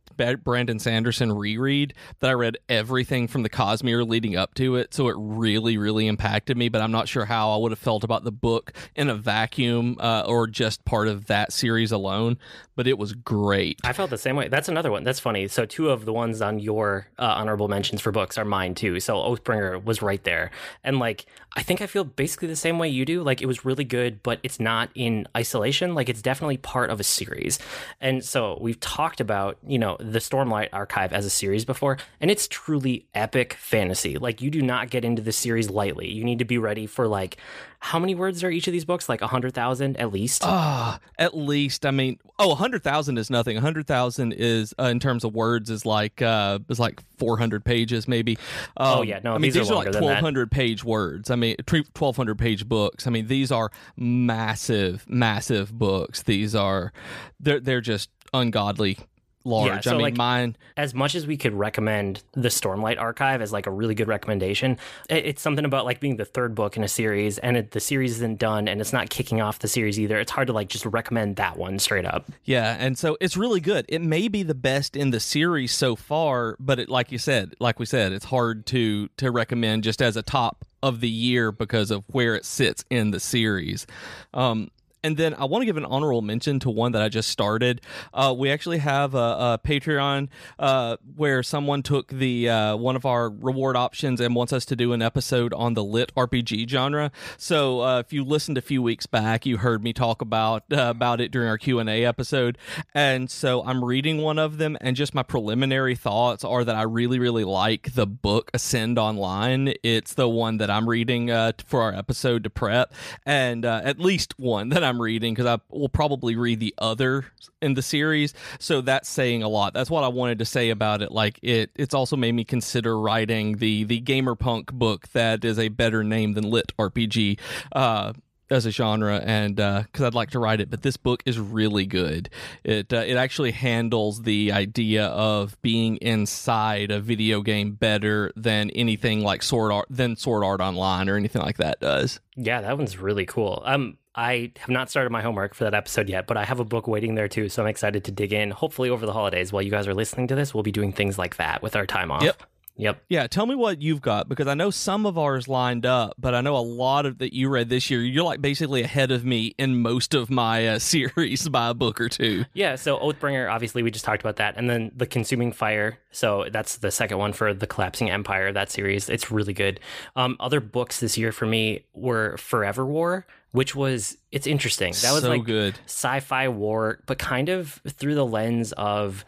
Brandon 0.44 0.80
Sanderson 0.80 1.32
reread 1.32 1.94
that 2.20 2.30
I 2.30 2.34
read 2.34 2.58
everything 2.68 3.28
from 3.28 3.44
the 3.44 3.50
Cosmere 3.50 4.08
leading 4.08 4.36
up 4.36 4.54
to 4.56 4.76
it. 4.76 4.94
So 4.94 5.08
it 5.08 5.16
really, 5.18 5.78
really 5.78 6.08
impacted 6.08 6.58
me. 6.58 6.70
But 6.70 6.82
I'm 6.82 6.92
not 6.92 7.08
sure 7.08 7.26
how 7.26 7.52
I 7.52 7.58
would 7.58 7.72
have 7.72 7.80
felt 7.80 8.04
about 8.04 8.24
the 8.24 8.32
book 8.32 8.74
in 8.96 9.10
a 9.10 9.16
vacuum 9.16 9.98
uh, 10.00 10.24
or 10.28 10.48
just 10.48 10.84
part 10.86 11.08
of 11.08 11.28
that 11.28 11.54
series 11.54 11.92
alone. 11.92 12.38
But 12.76 12.88
it 12.88 12.98
was 12.98 13.14
great. 13.14 13.80
I 13.84 13.94
felt 13.94 14.10
the 14.10 14.18
same 14.18 14.36
way. 14.36 14.48
That's 14.48 14.70
another 14.70 14.92
one. 14.92 15.04
That's 15.04 15.20
funny. 15.20 15.48
So 15.48 15.66
two 15.66 15.90
of 15.90 16.06
the 16.06 16.14
ones 16.14 16.42
on 16.42 16.60
your 16.60 17.08
uh, 17.18 17.34
honorable 17.38 17.68
mentions 17.68 18.02
for 18.02 18.12
books 18.12 18.38
are 18.38 18.46
mine 18.46 18.76
too. 18.76 19.00
So 19.00 19.16
Oathbringer 19.16 19.84
was 19.84 20.02
right 20.02 20.24
there, 20.24 20.52
and 20.84 21.00
like 21.00 21.26
I 21.56 21.62
think 21.62 21.82
I 21.82 21.88
feel 21.88 22.04
basically 22.04 22.48
the 22.48 22.56
same 22.56 22.80
way 22.80 22.88
you 22.90 23.06
do. 23.06 23.22
Like 23.22 23.42
it 23.42 23.48
was 23.48 23.66
really 23.66 23.84
good, 23.84 24.24
but 24.24 24.40
it's 24.44 24.60
not 24.60 24.90
in 24.96 25.28
isolation. 25.36 25.94
Like 25.94 26.09
Like 26.10 26.16
it's 26.16 26.24
definitely 26.24 26.58
part 26.58 26.90
of 26.90 27.00
a 27.00 27.04
series. 27.04 27.60
And 28.02 28.26
so 28.26 28.58
we've 28.60 28.80
talked 28.80 29.22
about, 29.22 29.60
you 29.68 29.78
know, 29.78 29.96
the 30.00 30.18
Stormlight 30.18 30.70
Archive 30.74 31.14
as 31.14 31.24
a 31.24 31.30
series 31.30 31.66
before, 31.66 32.00
and 32.20 32.32
it's 32.32 32.48
truly 32.48 33.06
epic 33.14 33.54
fantasy. 33.54 34.18
Like 34.18 34.42
you 34.42 34.50
do 34.50 34.64
not 34.64 34.90
get 34.90 35.06
into 35.06 35.22
the 35.22 35.32
series 35.32 35.70
lightly. 35.70 36.12
You 36.12 36.24
need 36.24 36.40
to 36.40 36.46
be 36.46 36.58
ready 36.58 36.88
for 36.88 37.08
like 37.08 37.38
how 37.82 37.98
many 37.98 38.14
words 38.14 38.44
are 38.44 38.50
each 38.50 38.68
of 38.68 38.74
these 38.74 38.86
books? 38.86 39.08
Like 39.08 39.22
a 39.22 39.28
hundred 39.28 39.54
thousand 39.54 39.98
at 39.98 40.12
least. 40.12 40.42
Ah, 40.46 41.00
at 41.18 41.36
least. 41.36 41.86
I 41.86 41.92
mean, 41.92 42.20
oh, 42.38 42.52
a 42.52 42.56
hundred 42.56 42.84
thousand 42.84 43.18
is 43.18 43.30
nothing. 43.30 43.56
A 43.58 43.62
hundred 43.62 43.88
thousand 43.88 44.34
is 44.34 44.74
uh, 44.80 44.84
in 44.86 45.00
terms 45.00 45.24
of 45.24 45.34
words 45.34 45.70
is 45.70 45.86
like 45.86 46.22
uh 46.22 46.60
is 46.70 46.80
like 46.80 47.02
four 47.18 47.38
hundred 47.38 47.64
pages 47.64 48.08
maybe. 48.08 48.38
Um, 48.78 49.00
Oh, 49.00 49.02
yeah, 49.02 49.20
no, 49.24 49.34
I 49.34 49.38
mean 49.38 49.52
these 49.54 49.70
are 49.70 49.74
are 49.74 49.78
like 49.78 49.86
longer 49.86 49.92
than 49.92 50.02
that. 50.02 50.08
twelve 50.08 50.20
hundred 50.20 50.52
page 50.52 50.84
words. 50.84 51.32
I 51.32 51.36
mean, 51.36 51.56
twelve 51.94 52.18
hundred 52.18 52.38
page 52.38 52.68
books. 52.68 53.08
I 53.08 53.10
mean, 53.12 53.28
these 53.28 53.52
are 53.52 53.72
massive, 53.98 55.06
massive 55.10 55.72
books. 55.72 56.24
These 56.24 56.56
are 56.56 56.92
they're 57.40 57.60
they're 57.60 57.82
just 57.82 58.10
ungodly 58.34 58.98
large. 59.46 59.84
so, 59.86 59.92
I 59.92 59.94
mean, 59.94 60.02
like- 60.02 60.18
mine. 60.18 60.56
as 60.78 60.94
much 60.94 61.16
as 61.16 61.26
we 61.26 61.38
could 61.38 61.54
recommend 61.54 62.22
the 62.34 62.50
Stormlight 62.50 63.00
Archive 63.00 63.42
as 63.42 63.52
like 63.52 63.68
a 63.68 63.72
really 63.72 63.96
good 63.96 64.08
recommendation, 64.08 64.78
it- 65.10 65.26
it's 65.26 65.42
something 65.42 65.66
about 65.66 65.86
like 65.86 66.00
being 66.00 66.18
the 66.18 66.26
third 66.26 66.56
book 66.56 66.78
in 66.78 66.84
a 66.84 66.88
series 66.88 67.38
and 67.40 67.58
it, 67.58 67.72
the 67.72 67.80
series 67.80 68.12
isn't 68.18 68.40
done 68.40 68.68
and 68.68 68.82
it's 68.82 68.94
not 68.94 69.10
kicking 69.10 69.42
off 69.42 69.60
the 69.60 69.68
series 69.68 70.00
either. 70.00 70.20
It's 70.20 70.32
hard 70.32 70.48
to 70.48 70.54
like 70.54 70.68
just 70.70 70.86
recommend 70.86 71.38
that 71.38 71.58
one 71.58 71.80
straight 71.80 72.06
up. 72.06 72.30
Yeah, 72.44 72.76
and 72.80 72.98
so 72.98 73.18
it's 73.22 73.38
really 73.38 73.60
good. 73.62 73.86
It 73.90 74.02
may 74.02 74.28
be 74.28 74.44
the 74.44 74.56
best 74.56 74.96
in 74.96 75.12
the 75.12 75.20
series 75.20 75.72
so 75.72 75.96
far, 75.96 76.56
but 76.60 76.80
it, 76.80 76.90
like 76.90 77.12
you 77.12 77.18
said, 77.18 77.54
like 77.60 77.80
we 77.80 77.86
said, 77.86 78.12
it's 78.12 78.26
hard 78.26 78.66
to 78.68 79.10
to 79.18 79.32
recommend 79.32 79.84
just 79.84 80.02
as 80.02 80.16
a 80.18 80.22
top 80.22 80.66
of 80.82 81.02
the 81.02 81.10
year 81.10 81.52
because 81.52 81.92
of 81.92 82.04
where 82.08 82.36
it 82.36 82.46
sits 82.46 82.84
in 82.90 83.12
the 83.12 83.20
series. 83.20 83.86
Um, 84.34 84.70
and 85.04 85.18
then 85.18 85.34
I 85.34 85.46
want 85.46 85.62
to 85.62 85.66
give 85.66 85.78
an 85.78 85.86
honorable 85.86 86.22
mention 86.22 86.60
to 86.62 86.70
one 86.70 86.92
that 86.92 87.02
I 87.02 87.10
just 87.10 87.30
started. 87.30 87.82
Uh, 88.14 88.36
we 88.38 88.52
actually 88.52 88.80
have 88.80 89.16
a, 89.16 89.18
a 89.18 89.60
Patreon 89.64 90.28
uh, 90.58 90.98
where 91.16 91.42
someone 91.42 91.84
took 91.84 92.10
the 92.10 92.50
uh, 92.50 92.76
one 92.76 92.96
of 92.96 93.06
our 93.06 93.30
reward 93.30 93.78
options 93.78 94.20
and 94.20 94.36
wants 94.36 94.52
us 94.52 94.66
to 94.66 94.76
do 94.76 94.92
an 94.92 95.02
episode 95.02 95.54
on 95.54 95.74
the 95.74 95.84
lit 95.84 96.14
RPG 96.16 96.70
genre. 96.70 97.12
So 97.38 97.82
uh, 97.82 98.00
if 98.00 98.12
you 98.12 98.24
listened 98.26 98.58
a 98.58 98.62
few 98.62 98.82
weeks 98.82 99.06
back, 99.06 99.46
you 99.46 99.58
heard 99.58 99.84
me 99.84 99.94
talk 99.94 100.22
about 100.22 100.64
uh, 100.72 100.90
about 100.90 101.22
it 101.22 101.32
during 101.32 101.48
our 101.48 101.58
Q 101.58 101.80
and 101.80 101.90
A 101.90 102.04
episode. 102.04 102.58
And 102.94 103.32
so 103.32 103.64
I'm 103.64 103.84
reading 103.86 104.22
one 104.22 104.40
of 104.40 104.58
them, 104.58 104.78
and 104.82 104.96
just 104.96 105.14
my 105.14 105.24
preliminary 105.24 105.96
thoughts 105.96 106.44
are 106.44 106.64
that 106.64 106.76
I 106.76 106.84
really 106.84 107.20
really 107.20 107.46
like 107.46 107.94
the 107.94 108.06
book 108.06 108.52
Ascend 108.54 109.00
Online. 109.00 109.74
It's 109.84 110.14
the 110.14 110.28
one 110.28 110.58
that 110.58 110.70
I'm 110.70 110.90
reading 110.90 111.32
uh, 111.32 111.54
for 111.66 111.84
our 111.84 111.94
episode 111.94 112.44
to 112.44 112.50
prep, 112.50 112.94
and 113.26 113.64
at 113.64 114.00
least 114.00 114.38
one 114.38 114.70
that 114.70 114.84
I'm 114.90 115.02
reading 115.02 115.34
because 115.34 115.46
I 115.46 115.60
will 115.70 115.90
probably 115.90 116.36
read 116.36 116.60
the 116.60 116.74
other 116.78 117.26
in 117.62 117.76
the 117.76 117.82
series. 117.82 118.34
So 118.60 118.82
that's 118.82 119.08
saying 119.08 119.44
a 119.44 119.48
lot. 119.48 119.74
That's 119.74 119.90
what 119.90 120.04
I 120.04 120.08
wanted 120.08 120.40
to 120.40 120.46
say 120.46 120.70
about 120.70 121.02
it. 121.02 121.12
Like 121.12 121.40
it, 121.42 121.72
it's 121.76 121.94
also 121.94 122.18
made 122.18 122.34
me 122.34 122.44
consider 122.44 123.00
writing 123.00 123.58
the 123.58 123.84
the 123.84 124.02
gamerpunk 124.02 124.74
book 124.74 125.08
that 125.10 125.46
is 125.46 125.60
a 125.60 125.70
better 125.70 126.04
name 126.04 126.34
than 126.34 126.50
lit 126.50 126.76
RPG. 126.78 127.40
Uh, 127.72 128.14
as 128.52 128.66
a 128.66 128.72
genre, 128.72 129.22
and 129.24 129.56
because 129.58 130.02
I'd 130.02 130.16
like 130.16 130.32
to 130.32 130.40
write 130.40 130.60
it, 130.60 130.70
but 130.70 130.82
this 130.82 130.98
book 130.98 131.22
is 131.26 131.40
really 131.40 131.86
good. 131.86 132.30
It 132.64 132.92
uh, 132.92 133.04
it 133.06 133.16
actually 133.16 133.52
handles 133.52 134.24
the 134.24 134.52
idea 134.52 135.06
of 135.06 135.60
being 135.62 135.98
inside 135.98 136.90
a 136.92 137.00
video 137.00 137.42
game 137.42 137.74
better 137.74 138.32
than 138.36 138.70
anything 138.72 139.22
like 139.22 139.44
Sword 139.44 139.72
Art 139.72 139.88
than 139.90 140.16
Sword 140.16 140.44
Art 140.44 140.62
Online 140.62 141.10
or 141.10 141.16
anything 141.16 141.42
like 141.42 141.58
that 141.58 141.80
does. 141.80 142.20
Yeah, 142.36 142.62
that 142.62 142.78
one's 142.78 142.98
really 142.98 143.26
cool. 143.26 143.62
Um, 143.66 143.99
I 144.16 144.52
have 144.58 144.70
not 144.70 144.90
started 144.90 145.12
my 145.12 145.22
homework 145.22 145.54
for 145.54 145.64
that 145.64 145.74
episode 145.74 146.10
yet, 146.10 146.28
but 146.28 146.38
I 146.38 146.46
have 146.46 146.60
a 146.60 146.66
book 146.66 146.88
waiting 146.88 147.16
there 147.16 147.28
too, 147.28 147.50
so 147.50 147.62
I'm 147.62 147.68
excited 147.68 148.04
to 148.06 148.12
dig 148.12 148.34
in. 148.34 148.52
Hopefully, 148.52 148.90
over 148.90 149.06
the 149.06 149.14
holidays, 149.14 149.54
while 149.54 149.62
you 149.62 149.72
guys 149.72 149.88
are 149.88 149.94
listening 149.94 150.28
to 150.28 150.36
this, 150.36 150.54
we'll 150.54 150.64
be 150.64 150.72
doing 150.72 150.92
things 150.92 151.18
like 151.18 151.38
that 151.38 151.62
with 151.62 151.76
our 151.76 151.86
time 151.86 152.12
off. 152.12 152.24
Yep. 152.24 152.44
Yep. 152.80 153.04
Yeah, 153.10 153.28
tell 153.28 153.46
me 153.46 153.56
what 153.56 153.82
you've 153.82 154.00
got 154.00 154.30
because 154.30 154.48
I 154.48 154.54
know 154.54 154.70
some 154.70 155.06
of 155.06 155.18
ours 155.18 155.50
lined 155.50 155.86
up, 155.86 156.14
but 156.18 156.34
I 156.34 156.40
know 156.40 156.56
a 156.56 156.60
lot 156.64 157.06
of 157.06 157.18
that 157.18 157.34
you 157.36 157.50
read 157.50 157.68
this 157.68 157.90
year. 157.90 158.02
You're 158.02 158.24
like 158.24 158.42
basically 158.42 158.84
ahead 158.84 159.12
of 159.12 159.26
me 159.26 159.54
in 159.58 159.82
most 159.82 160.14
of 160.14 160.30
my 160.30 160.66
uh, 160.66 160.80
series 160.80 161.50
by 161.50 161.68
a 161.68 161.74
book 161.74 162.00
or 162.00 162.08
two. 162.08 162.46
Yeah, 162.54 162.76
so 162.76 162.98
Oathbringer, 162.98 163.52
obviously, 163.52 163.84
we 163.84 163.92
just 163.92 164.06
talked 164.06 164.22
about 164.22 164.38
that. 164.38 164.56
And 164.56 164.70
then 164.70 164.94
The 164.96 165.06
Consuming 165.06 165.52
Fire. 165.52 166.00
So 166.12 166.46
that's 166.50 166.78
the 166.78 166.90
second 166.90 167.18
one 167.18 167.34
for 167.34 167.54
The 167.54 167.68
Collapsing 167.68 168.10
Empire, 168.10 168.54
that 168.54 168.72
series. 168.72 169.10
It's 169.10 169.30
really 169.30 169.54
good. 169.54 169.82
Um, 170.16 170.38
other 170.40 170.62
books 170.62 171.02
this 171.02 171.18
year 171.18 171.34
for 171.34 171.46
me 171.46 171.84
were 171.94 172.38
Forever 172.38 172.86
War, 172.86 173.28
which 173.52 173.76
was, 173.76 174.18
it's 174.32 174.48
interesting. 174.48 174.94
That 175.02 175.14
was 175.14 175.24
so 175.24 175.30
like 175.30 175.44
good. 175.44 175.76
sci 175.86 176.20
fi 176.20 176.48
war, 176.48 177.00
but 177.06 177.18
kind 177.18 177.50
of 177.50 177.82
through 177.88 178.16
the 178.16 178.26
lens 178.26 178.72
of, 178.74 179.26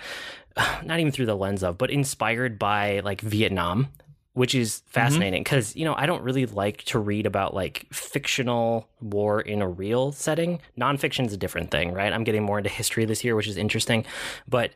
not 0.84 1.00
even 1.00 1.12
through 1.12 1.28
the 1.28 1.36
lens 1.36 1.64
of, 1.64 1.78
but 1.78 1.90
inspired 1.90 2.60
by 2.60 3.00
like 3.02 3.22
Vietnam. 3.22 3.90
Which 4.34 4.56
is 4.56 4.76
mm-hmm. 4.76 4.92
fascinating 4.92 5.44
because, 5.44 5.76
you 5.76 5.84
know, 5.84 5.94
I 5.94 6.06
don't 6.06 6.24
really 6.24 6.46
like 6.46 6.84
to 6.86 7.00
read 7.00 7.26
about 7.26 7.54
like 7.54 7.86
fictional 7.92 8.88
war 9.02 9.42
in 9.42 9.62
a 9.62 9.68
real 9.68 10.12
setting. 10.12 10.60
Nonfiction 10.80 11.26
is 11.26 11.34
a 11.34 11.38
different 11.38 11.72
thing, 11.72 11.94
right? 11.94 12.12
I'm 12.14 12.24
getting 12.24 12.44
more 12.44 12.58
into 12.58 12.70
history 12.70 13.06
this 13.06 13.24
year, 13.24 13.36
which 13.36 13.48
is 13.48 13.58
interesting. 13.58 14.06
But 14.48 14.72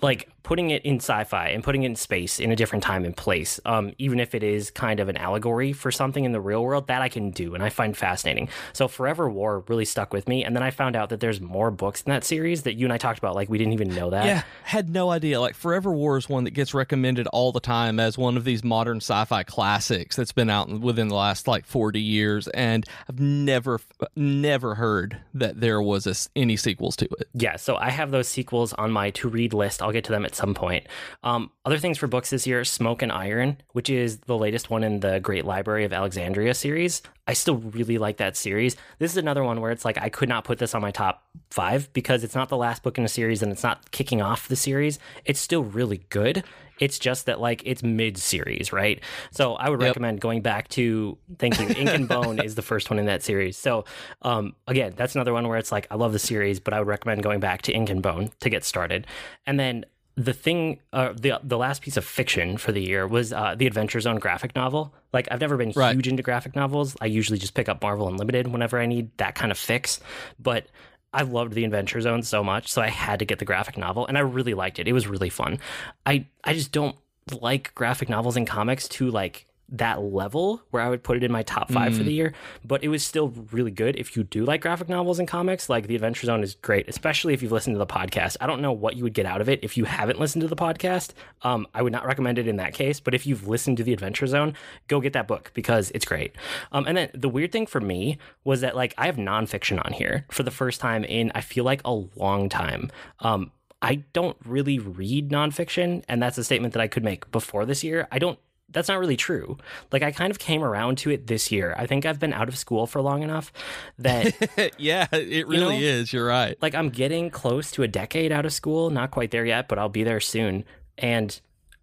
like 0.00 0.30
putting 0.42 0.70
it 0.70 0.84
in 0.84 0.96
sci 0.96 1.24
fi 1.24 1.48
and 1.48 1.62
putting 1.62 1.82
it 1.82 1.86
in 1.86 1.96
space 1.96 2.40
in 2.40 2.50
a 2.50 2.56
different 2.56 2.82
time 2.82 3.04
and 3.04 3.16
place, 3.16 3.60
um, 3.66 3.92
even 3.98 4.18
if 4.18 4.34
it 4.34 4.42
is 4.42 4.70
kind 4.70 5.00
of 5.00 5.08
an 5.08 5.16
allegory 5.16 5.72
for 5.72 5.90
something 5.90 6.24
in 6.24 6.32
the 6.32 6.40
real 6.40 6.64
world, 6.64 6.86
that 6.86 7.02
I 7.02 7.08
can 7.08 7.30
do 7.30 7.54
and 7.54 7.62
I 7.62 7.68
find 7.68 7.96
fascinating. 7.96 8.48
So 8.72 8.88
Forever 8.88 9.28
War 9.28 9.64
really 9.68 9.84
stuck 9.84 10.12
with 10.12 10.28
me. 10.28 10.44
And 10.44 10.56
then 10.56 10.62
I 10.62 10.70
found 10.70 10.96
out 10.96 11.10
that 11.10 11.20
there's 11.20 11.40
more 11.40 11.70
books 11.70 12.02
in 12.02 12.10
that 12.10 12.24
series 12.24 12.62
that 12.62 12.74
you 12.74 12.86
and 12.86 12.92
I 12.92 12.98
talked 12.98 13.18
about. 13.18 13.34
Like, 13.34 13.48
we 13.48 13.58
didn't 13.58 13.74
even 13.74 13.94
know 13.94 14.10
that. 14.10 14.24
Yeah, 14.24 14.42
had 14.64 14.88
no 14.90 15.10
idea. 15.10 15.40
Like 15.40 15.54
Forever 15.54 15.92
War 15.92 16.16
is 16.16 16.28
one 16.28 16.44
that 16.44 16.52
gets 16.52 16.74
recommended 16.74 17.26
all 17.28 17.52
the 17.52 17.60
time 17.60 18.00
as 18.00 18.16
one 18.16 18.36
of 18.36 18.44
these 18.44 18.64
modern 18.64 18.98
sci-fi 18.98 19.42
classics 19.42 20.16
that's 20.16 20.32
been 20.32 20.50
out 20.50 20.68
within 20.68 21.08
the 21.08 21.14
last 21.14 21.46
like 21.46 21.66
40 21.66 22.00
years 22.00 22.48
and 22.48 22.86
I've 23.08 23.20
never 23.20 23.49
never 23.50 23.80
never 24.14 24.74
heard 24.76 25.16
that 25.34 25.60
there 25.60 25.82
was 25.82 26.06
a, 26.06 26.14
any 26.36 26.56
sequels 26.56 26.96
to 26.96 27.06
it. 27.18 27.28
Yeah, 27.34 27.56
so 27.56 27.76
I 27.76 27.90
have 27.90 28.10
those 28.10 28.28
sequels 28.28 28.72
on 28.74 28.92
my 28.92 29.10
to 29.10 29.28
read 29.28 29.52
list. 29.52 29.82
I'll 29.82 29.92
get 29.92 30.04
to 30.04 30.12
them 30.12 30.24
at 30.24 30.34
some 30.34 30.54
point. 30.54 30.86
Um, 31.22 31.50
other 31.64 31.78
things 31.78 31.98
for 31.98 32.06
books 32.06 32.30
this 32.30 32.46
year 32.46 32.64
Smoke 32.64 33.02
and 33.02 33.12
Iron, 33.12 33.56
which 33.72 33.90
is 33.90 34.18
the 34.20 34.38
latest 34.38 34.70
one 34.70 34.84
in 34.84 35.00
the 35.00 35.18
Great 35.20 35.44
Library 35.44 35.84
of 35.84 35.92
Alexandria 35.92 36.54
series. 36.54 37.02
I 37.26 37.32
still 37.32 37.56
really 37.58 37.98
like 37.98 38.16
that 38.16 38.36
series. 38.36 38.76
This 38.98 39.12
is 39.12 39.16
another 39.16 39.44
one 39.44 39.60
where 39.60 39.70
it's 39.70 39.84
like 39.84 39.98
I 39.98 40.08
could 40.08 40.28
not 40.28 40.44
put 40.44 40.58
this 40.58 40.74
on 40.74 40.82
my 40.82 40.90
top 40.90 41.24
five 41.50 41.92
because 41.92 42.24
it's 42.24 42.34
not 42.34 42.48
the 42.48 42.56
last 42.56 42.82
book 42.82 42.98
in 42.98 43.04
a 43.04 43.08
series 43.08 43.42
and 43.42 43.52
it's 43.52 43.62
not 43.62 43.90
kicking 43.90 44.22
off 44.22 44.48
the 44.48 44.56
series. 44.56 44.98
It's 45.24 45.40
still 45.40 45.64
really 45.64 46.02
good. 46.08 46.44
It's 46.80 46.98
just 46.98 47.26
that 47.26 47.40
like 47.40 47.62
it's 47.64 47.82
mid 47.82 48.18
series, 48.18 48.72
right? 48.72 49.00
So 49.30 49.54
I 49.54 49.68
would 49.68 49.80
Yep. 49.80 49.88
recommend 49.90 50.20
going 50.20 50.42
back 50.42 50.68
to 50.70 51.16
thank 51.38 51.60
you. 51.60 51.68
Ink 51.76 51.94
and 51.94 52.08
Bone 52.08 52.38
is 52.40 52.56
the 52.56 52.62
first 52.62 52.90
one 52.90 52.98
in 52.98 53.06
that 53.06 53.22
series. 53.22 53.56
So 53.56 53.84
um, 54.22 54.54
again, 54.66 54.94
that's 54.96 55.14
another 55.14 55.32
one 55.32 55.46
where 55.46 55.58
it's 55.58 55.70
like 55.70 55.86
I 55.90 55.94
love 55.94 56.12
the 56.12 56.18
series, 56.18 56.58
but 56.58 56.74
I 56.74 56.78
would 56.80 56.88
recommend 56.88 57.22
going 57.22 57.38
back 57.40 57.62
to 57.62 57.72
Ink 57.72 57.90
and 57.90 58.02
Bone 58.02 58.30
to 58.40 58.50
get 58.50 58.64
started. 58.64 59.06
And 59.46 59.60
then 59.60 59.84
the 60.16 60.32
thing, 60.32 60.80
uh, 60.92 61.12
the 61.14 61.38
the 61.42 61.56
last 61.56 61.82
piece 61.82 61.96
of 61.96 62.04
fiction 62.04 62.56
for 62.58 62.72
the 62.72 62.82
year 62.82 63.06
was 63.06 63.32
uh, 63.32 63.54
the 63.56 63.66
Adventure 63.66 64.00
Zone 64.00 64.16
graphic 64.18 64.54
novel. 64.56 64.92
Like 65.12 65.28
I've 65.30 65.40
never 65.40 65.56
been 65.56 65.72
Right. 65.76 65.94
huge 65.94 66.08
into 66.08 66.22
graphic 66.22 66.56
novels. 66.56 66.96
I 67.00 67.06
usually 67.06 67.38
just 67.38 67.54
pick 67.54 67.68
up 67.68 67.80
Marvel 67.82 68.08
Unlimited 68.08 68.48
whenever 68.48 68.78
I 68.78 68.86
need 68.86 69.16
that 69.18 69.34
kind 69.34 69.52
of 69.52 69.58
fix, 69.58 70.00
but. 70.38 70.66
I 71.12 71.22
loved 71.22 71.54
the 71.54 71.64
Adventure 71.64 72.00
Zone 72.00 72.22
so 72.22 72.44
much, 72.44 72.70
so 72.70 72.82
I 72.82 72.88
had 72.88 73.18
to 73.18 73.24
get 73.24 73.38
the 73.38 73.44
graphic 73.44 73.76
novel, 73.76 74.06
and 74.06 74.16
I 74.16 74.20
really 74.20 74.54
liked 74.54 74.78
it. 74.78 74.86
It 74.86 74.92
was 74.92 75.08
really 75.08 75.30
fun. 75.30 75.58
I 76.06 76.26
I 76.44 76.54
just 76.54 76.72
don't 76.72 76.96
like 77.40 77.74
graphic 77.74 78.08
novels 78.08 78.36
and 78.36 78.46
comics 78.46 78.88
to 78.88 79.10
like 79.10 79.46
that 79.72 80.02
level 80.02 80.62
where 80.70 80.82
I 80.82 80.88
would 80.88 81.02
put 81.02 81.16
it 81.16 81.22
in 81.22 81.30
my 81.30 81.42
top 81.42 81.70
five 81.70 81.96
for 81.96 82.02
the 82.02 82.12
year, 82.12 82.32
but 82.64 82.82
it 82.82 82.88
was 82.88 83.04
still 83.04 83.28
really 83.52 83.70
good. 83.70 83.96
If 83.96 84.16
you 84.16 84.24
do 84.24 84.44
like 84.44 84.60
graphic 84.60 84.88
novels 84.88 85.18
and 85.18 85.28
comics, 85.28 85.68
like 85.68 85.86
The 85.86 85.94
Adventure 85.94 86.26
Zone 86.26 86.42
is 86.42 86.54
great, 86.56 86.88
especially 86.88 87.34
if 87.34 87.42
you've 87.42 87.52
listened 87.52 87.74
to 87.74 87.78
the 87.78 87.86
podcast. 87.86 88.36
I 88.40 88.46
don't 88.46 88.60
know 88.60 88.72
what 88.72 88.96
you 88.96 89.04
would 89.04 89.14
get 89.14 89.26
out 89.26 89.40
of 89.40 89.48
it 89.48 89.60
if 89.62 89.76
you 89.76 89.84
haven't 89.84 90.18
listened 90.18 90.42
to 90.42 90.48
the 90.48 90.56
podcast. 90.56 91.12
Um, 91.42 91.66
I 91.74 91.82
would 91.82 91.92
not 91.92 92.04
recommend 92.04 92.38
it 92.38 92.48
in 92.48 92.56
that 92.56 92.74
case, 92.74 93.00
but 93.00 93.14
if 93.14 93.26
you've 93.26 93.46
listened 93.46 93.76
to 93.76 93.84
The 93.84 93.92
Adventure 93.92 94.26
Zone, 94.26 94.54
go 94.88 95.00
get 95.00 95.12
that 95.12 95.28
book 95.28 95.52
because 95.54 95.90
it's 95.94 96.04
great. 96.04 96.34
Um, 96.72 96.86
and 96.86 96.96
then 96.96 97.10
the 97.14 97.28
weird 97.28 97.52
thing 97.52 97.66
for 97.66 97.80
me 97.80 98.18
was 98.44 98.60
that 98.62 98.74
like 98.74 98.94
I 98.98 99.06
have 99.06 99.16
nonfiction 99.16 99.84
on 99.84 99.92
here 99.92 100.26
for 100.30 100.42
the 100.42 100.50
first 100.50 100.80
time 100.80 101.04
in 101.04 101.30
I 101.34 101.40
feel 101.40 101.64
like 101.64 101.80
a 101.84 101.92
long 102.16 102.48
time. 102.48 102.90
Um, 103.20 103.52
I 103.82 103.96
don't 104.12 104.36
really 104.44 104.78
read 104.78 105.30
nonfiction, 105.30 106.04
and 106.08 106.22
that's 106.22 106.36
a 106.36 106.44
statement 106.44 106.74
that 106.74 106.80
I 106.82 106.88
could 106.88 107.04
make 107.04 107.30
before 107.30 107.64
this 107.64 107.82
year. 107.82 108.08
I 108.10 108.18
don't. 108.18 108.38
That's 108.72 108.88
not 108.88 108.98
really 108.98 109.16
true. 109.16 109.58
Like 109.92 110.02
I 110.02 110.12
kind 110.12 110.30
of 110.30 110.38
came 110.38 110.62
around 110.62 110.98
to 110.98 111.10
it 111.10 111.26
this 111.26 111.50
year. 111.50 111.74
I 111.76 111.86
think 111.86 112.06
I've 112.06 112.18
been 112.18 112.32
out 112.32 112.48
of 112.48 112.56
school 112.56 112.86
for 112.86 113.00
long 113.00 113.22
enough 113.22 113.52
that 113.98 114.74
yeah, 114.78 115.06
it 115.12 115.46
really 115.48 115.78
know? 115.78 115.84
is. 115.84 116.12
You're 116.12 116.26
right. 116.26 116.56
like 116.62 116.74
I'm 116.74 116.90
getting 116.90 117.30
close 117.30 117.70
to 117.72 117.82
a 117.82 117.88
decade 117.88 118.32
out 118.32 118.46
of 118.46 118.52
school. 118.52 118.90
Not 118.90 119.10
quite 119.10 119.30
there 119.30 119.44
yet, 119.44 119.68
but 119.68 119.78
I'll 119.78 119.88
be 119.88 120.04
there 120.04 120.20
soon. 120.20 120.64
And 120.98 121.38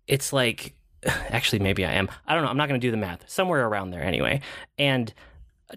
it's 0.08 0.32
like, 0.32 0.74
actually, 1.06 1.60
maybe 1.60 1.86
I 1.86 1.94
am. 1.94 2.10
I 2.26 2.34
don't 2.34 2.44
know. 2.44 2.50
I'm 2.50 2.58
not 2.58 2.70
going 2.70 2.80
to 2.80 2.88
do 2.88 2.92
the 2.92 2.98
math. 2.98 3.30
Somewhere 3.30 3.68
around 3.68 3.92
there 3.92 4.04
anyway. 4.04 4.42
And 4.78 5.14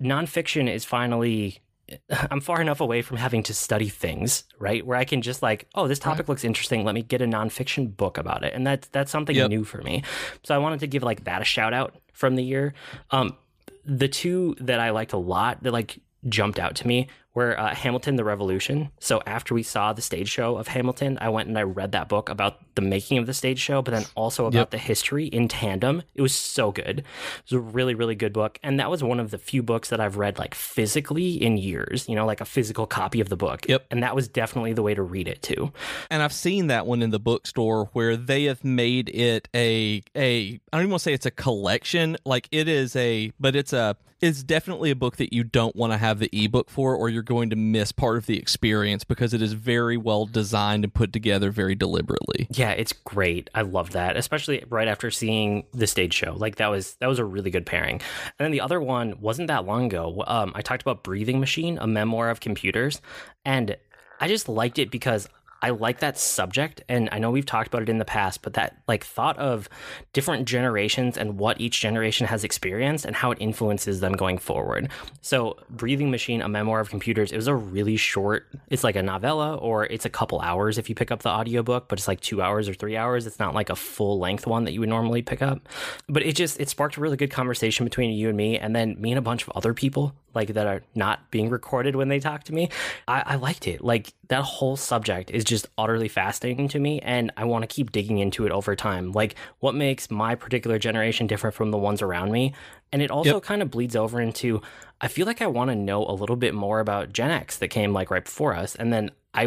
nonfiction 0.00 0.73
is 0.73 0.85
finally 0.85 1.61
I'm 2.30 2.40
far 2.40 2.61
enough 2.61 2.80
away 2.80 3.02
from 3.02 3.16
having 3.16 3.42
to 3.44 3.54
study 3.54 3.88
things, 3.88 4.44
right? 4.59 4.85
Where 4.85 4.97
I 4.97 5.04
can 5.04 5.23
just 5.23 5.42
like, 5.42 5.66
oh, 5.75 5.88
this 5.88 5.99
topic 5.99 6.28
looks 6.28 6.44
interesting. 6.44 6.85
Let 6.85 6.94
me 6.94 7.02
get 7.02 7.23
a 7.23 7.26
nonfiction 7.26 7.97
book 7.97 8.18
about 8.18 8.44
it, 8.44 8.54
and 8.54 8.66
that's 8.66 8.88
that's 8.88 9.11
something 9.11 9.37
Yep. 9.37 9.50
new 9.50 9.64
for 9.64 9.82
me. 9.82 10.02
So 10.42 10.54
I 10.54 10.59
wanted 10.59 10.80
to 10.80 10.87
give 10.87 11.02
like 11.02 11.25
that 11.25 11.42
a 11.42 11.44
shout 11.44 11.73
out 11.73 11.94
from 12.12 12.37
the 12.37 12.44
year. 12.44 12.75
Um, 13.11 13.37
the 13.85 14.09
two 14.09 14.54
that 14.61 14.78
I 14.80 14.90
liked 14.90 15.12
a 15.12 15.18
lot 15.18 15.62
that 15.62 15.73
like 15.73 15.99
jumped 16.29 16.59
out 16.59 16.75
to 16.77 16.87
me 16.87 17.09
were 17.33 17.59
uh, 17.59 17.73
Hamilton: 17.75 18.17
The 18.17 18.25
Revolution. 18.25 18.91
So 18.99 19.23
after 19.25 19.55
we 19.55 19.62
saw 19.62 19.93
the 19.93 20.03
stage 20.03 20.29
show 20.29 20.57
of 20.57 20.67
Hamilton, 20.67 21.17
I 21.21 21.29
went 21.29 21.49
and 21.49 21.57
I 21.57 21.62
read 21.62 21.93
that 21.93 22.09
book 22.09 22.29
about 22.29 22.59
the 22.75 22.83
making 22.83 23.19
of 23.19 23.27
the 23.27 23.33
stage 23.35 23.61
show, 23.61 23.83
but 23.83 23.93
then 23.93 24.05
also 24.17 24.47
about 24.47 24.59
Yep. 24.59 24.71
the 24.71 24.79
history 24.79 25.27
in 25.27 25.47
tandem. 25.47 26.03
It 26.17 26.23
was 26.23 26.35
so 26.35 26.73
good. 26.73 26.99
It 26.99 27.05
was 27.45 27.53
a 27.53 27.61
really, 27.61 27.95
really 27.95 28.17
good 28.17 28.33
book, 28.33 28.59
and 28.65 28.81
that 28.81 28.91
was 28.91 29.05
one 29.05 29.21
of 29.21 29.31
the 29.31 29.39
few 29.39 29.62
books 29.62 29.91
that 29.91 30.00
I've 30.00 30.17
read 30.17 30.39
like 30.41 30.57
physically 30.57 31.41
in 31.41 31.57
years. 31.57 32.09
You 32.09 32.17
know, 32.17 32.27
like 32.27 32.41
a 32.41 32.45
physical 32.45 32.87
copy 32.87 33.21
of 33.21 33.29
the 33.29 33.37
book. 33.37 33.69
Yep. 33.69 33.87
And 33.93 34.03
that 34.03 34.17
was 34.17 34.27
definitely 34.27 34.73
the 34.73 34.83
way 34.83 34.95
to 34.95 35.03
read 35.03 35.29
it 35.29 35.41
too. 35.41 35.73
and 36.11 36.23
I've 36.25 36.33
seen 36.33 36.67
that 36.67 36.85
one 36.85 37.00
in 37.00 37.11
the 37.11 37.21
bookstore 37.21 37.91
where 37.93 38.17
they 38.17 38.45
have 38.45 38.65
made 38.65 39.09
it 39.11 39.49
a 39.55 40.03
a 40.17 40.61
I 40.73 40.77
don't 40.77 40.81
even 40.83 40.91
want 40.91 41.00
to 41.00 41.05
say 41.05 41.12
it's 41.15 41.27
a 41.27 41.31
collection, 41.31 42.17
like 42.25 42.49
it 42.50 42.67
is 42.67 42.97
a 42.97 43.31
but 43.39 43.55
it's 43.55 43.73
a 43.73 43.97
it's 44.21 44.43
definitely 44.43 44.91
a 44.91 44.97
book 44.97 45.17
that 45.17 45.33
you 45.33 45.45
don't 45.45 45.75
want 45.75 45.93
to 45.93 45.97
have 45.97 46.19
the 46.19 46.29
ebook 46.33 46.69
for 46.71 46.95
or 46.95 47.09
you're 47.09 47.23
going 47.23 47.50
to 47.50 47.57
miss 47.57 47.91
part 47.93 48.19
of 48.19 48.27
the 48.27 48.39
experience 48.39 49.03
because 49.05 49.33
it 49.33 49.41
is 49.41 49.55
very 49.55 49.97
well 49.97 50.27
designed 50.27 50.85
and 50.85 50.93
put 50.93 51.12
together 51.12 51.50
very 51.50 51.75
deliberately. 51.75 52.47
Yeah, 52.50 52.71
it's 52.73 52.93
great. 52.93 53.49
I 53.55 53.62
love 53.62 53.91
that, 53.91 54.17
especially 54.17 54.62
right 54.69 54.89
after 54.89 55.11
seeing 55.11 55.65
the 55.73 55.87
stage 55.87 56.15
show. 56.15 56.35
Like 56.37 56.57
that 56.57 56.69
was 56.69 56.95
that 56.97 57.09
was 57.09 57.19
a 57.19 57.25
really 57.25 57.50
good 57.50 57.67
pairing. 57.67 58.00
And 58.39 58.45
then 58.45 58.50
the 58.50 58.61
other 58.61 58.81
one 58.81 59.21
wasn't 59.21 59.49
that 59.49 59.65
long 59.65 59.87
ago. 59.87 60.23
Um, 60.27 60.53
I 60.55 60.62
talked 60.62 60.83
about 60.83 61.03
Breathing 61.03 61.41
Machine, 61.41 61.79
a 61.81 61.87
memoir 61.87 62.31
of 62.31 62.41
computers, 62.41 63.00
and 63.45 63.77
I 64.21 64.29
just 64.29 64.49
liked 64.49 64.79
it 64.79 64.91
because 64.91 65.29
I 65.62 65.71
like 65.71 66.00
that 66.00 66.19
subject, 66.19 66.83
and 66.88 67.09
I 67.12 67.19
know 67.19 67.31
we've 67.31 67.47
talked 67.47 67.69
about 67.69 67.83
it 67.83 67.88
in 67.88 67.99
the 67.99 68.05
past, 68.05 68.43
but 68.43 68.55
that 68.55 68.76
like 68.88 69.05
thought 69.05 69.38
of 69.38 69.69
different 70.12 70.47
generations 70.47 71.19
and 71.19 71.38
what 71.38 71.61
each 71.61 71.81
generation 71.81 72.26
has 72.26 72.45
experienced 72.45 73.05
and 73.05 73.14
how 73.14 73.31
it 73.31 73.38
influences 73.40 74.00
them 74.00 74.12
going 74.12 74.38
forward. 74.38 74.90
So, 75.21 75.57
Breathing 75.69 76.11
Machine, 76.11 76.40
a 76.40 76.49
memoir 76.49 76.81
of 76.81 76.88
computers, 76.88 77.33
it 77.33 77.37
was 77.37 77.47
a 77.47 77.55
really 77.55 77.97
short. 77.97 78.47
It's 78.69 78.85
like 78.85 78.97
a 78.97 79.02
novella, 79.02 79.57
or 79.57 79.85
it's 79.87 80.07
a 80.07 80.11
couple 80.11 80.40
hours 80.40 80.79
if 80.79 80.88
you 80.88 80.95
pick 80.95 81.11
up 81.11 81.23
the 81.23 81.29
audiobook, 81.29 81.88
but 81.88 81.99
it's 81.99 82.09
like 82.09 82.21
two 82.21 82.40
hours 82.40 82.69
or 82.69 82.75
three 82.75 82.97
hours. 82.97 83.26
It's 83.26 83.38
not 83.38 83.55
like 83.55 83.71
a 83.71 83.76
full 83.76 84.19
length 84.19 84.47
one 84.47 84.64
that 84.64 84.73
you 84.73 84.81
would 84.81 84.88
normally 84.88 85.23
pick 85.23 85.43
up. 85.43 85.69
But 86.09 86.23
it 86.23 86.37
just 86.37 86.59
it 86.61 86.69
sparked 86.69 86.97
a 86.97 87.00
really 87.00 87.17
good 87.17 87.31
conversation 87.31 87.85
between 87.85 88.12
you 88.12 88.29
and 88.29 88.37
me, 88.37 88.59
and 88.59 88.75
then 88.75 88.97
me 89.00 89.12
and 89.12 89.19
a 89.19 89.23
bunch 89.23 89.43
of 89.43 89.50
other 89.55 89.75
people 89.75 90.14
like 90.34 90.54
that 90.54 90.66
are 90.66 90.82
not 90.94 91.30
being 91.30 91.50
recorded 91.50 91.96
when 91.96 92.08
they 92.08 92.20
talk 92.20 92.44
to 92.44 92.54
me. 92.54 92.68
I, 93.08 93.22
I 93.26 93.34
liked 93.37 93.66
it. 93.66 93.82
Like 93.82 94.12
that 94.28 94.42
whole 94.42 94.76
subject 94.76 95.30
is 95.30 95.44
just 95.44 95.68
utterly 95.76 96.08
fascinating 96.08 96.68
to 96.68 96.78
me, 96.78 97.00
and 97.00 97.32
I 97.37 97.44
want 97.44 97.62
to 97.62 97.66
keep 97.66 97.92
digging 97.92 98.18
into 98.18 98.46
it 98.46 98.52
over 98.52 98.76
time. 98.76 99.12
Like 99.12 99.34
what 99.58 99.75
makes 99.75 100.10
my 100.10 100.34
particular 100.34 100.78
generation 100.78 101.26
different 101.26 101.54
from 101.54 101.70
the 101.70 101.78
ones 101.78 102.02
around 102.02 102.30
me, 102.32 102.54
and 102.92 103.02
it 103.02 103.10
also 103.10 103.34
Yep. 103.34 103.42
kind 103.42 103.62
of 103.62 103.70
bleeds 103.70 103.96
over 103.96 104.20
into. 104.20 104.62
I 105.00 105.08
feel 105.08 105.26
like 105.26 105.40
I 105.40 105.46
want 105.46 105.70
to 105.70 105.75
know 105.76 106.04
a 106.04 106.12
little 106.12 106.37
bit 106.37 106.54
more 106.54 106.78
about 106.80 107.12
Gen 107.12 107.30
X 107.30 107.56
that 107.58 107.68
came 107.68 107.92
like 107.92 108.10
right 108.10 108.25
before 108.25 108.54
us, 108.54 108.75
and 108.76 108.92
then 108.92 109.10
I 109.32 109.46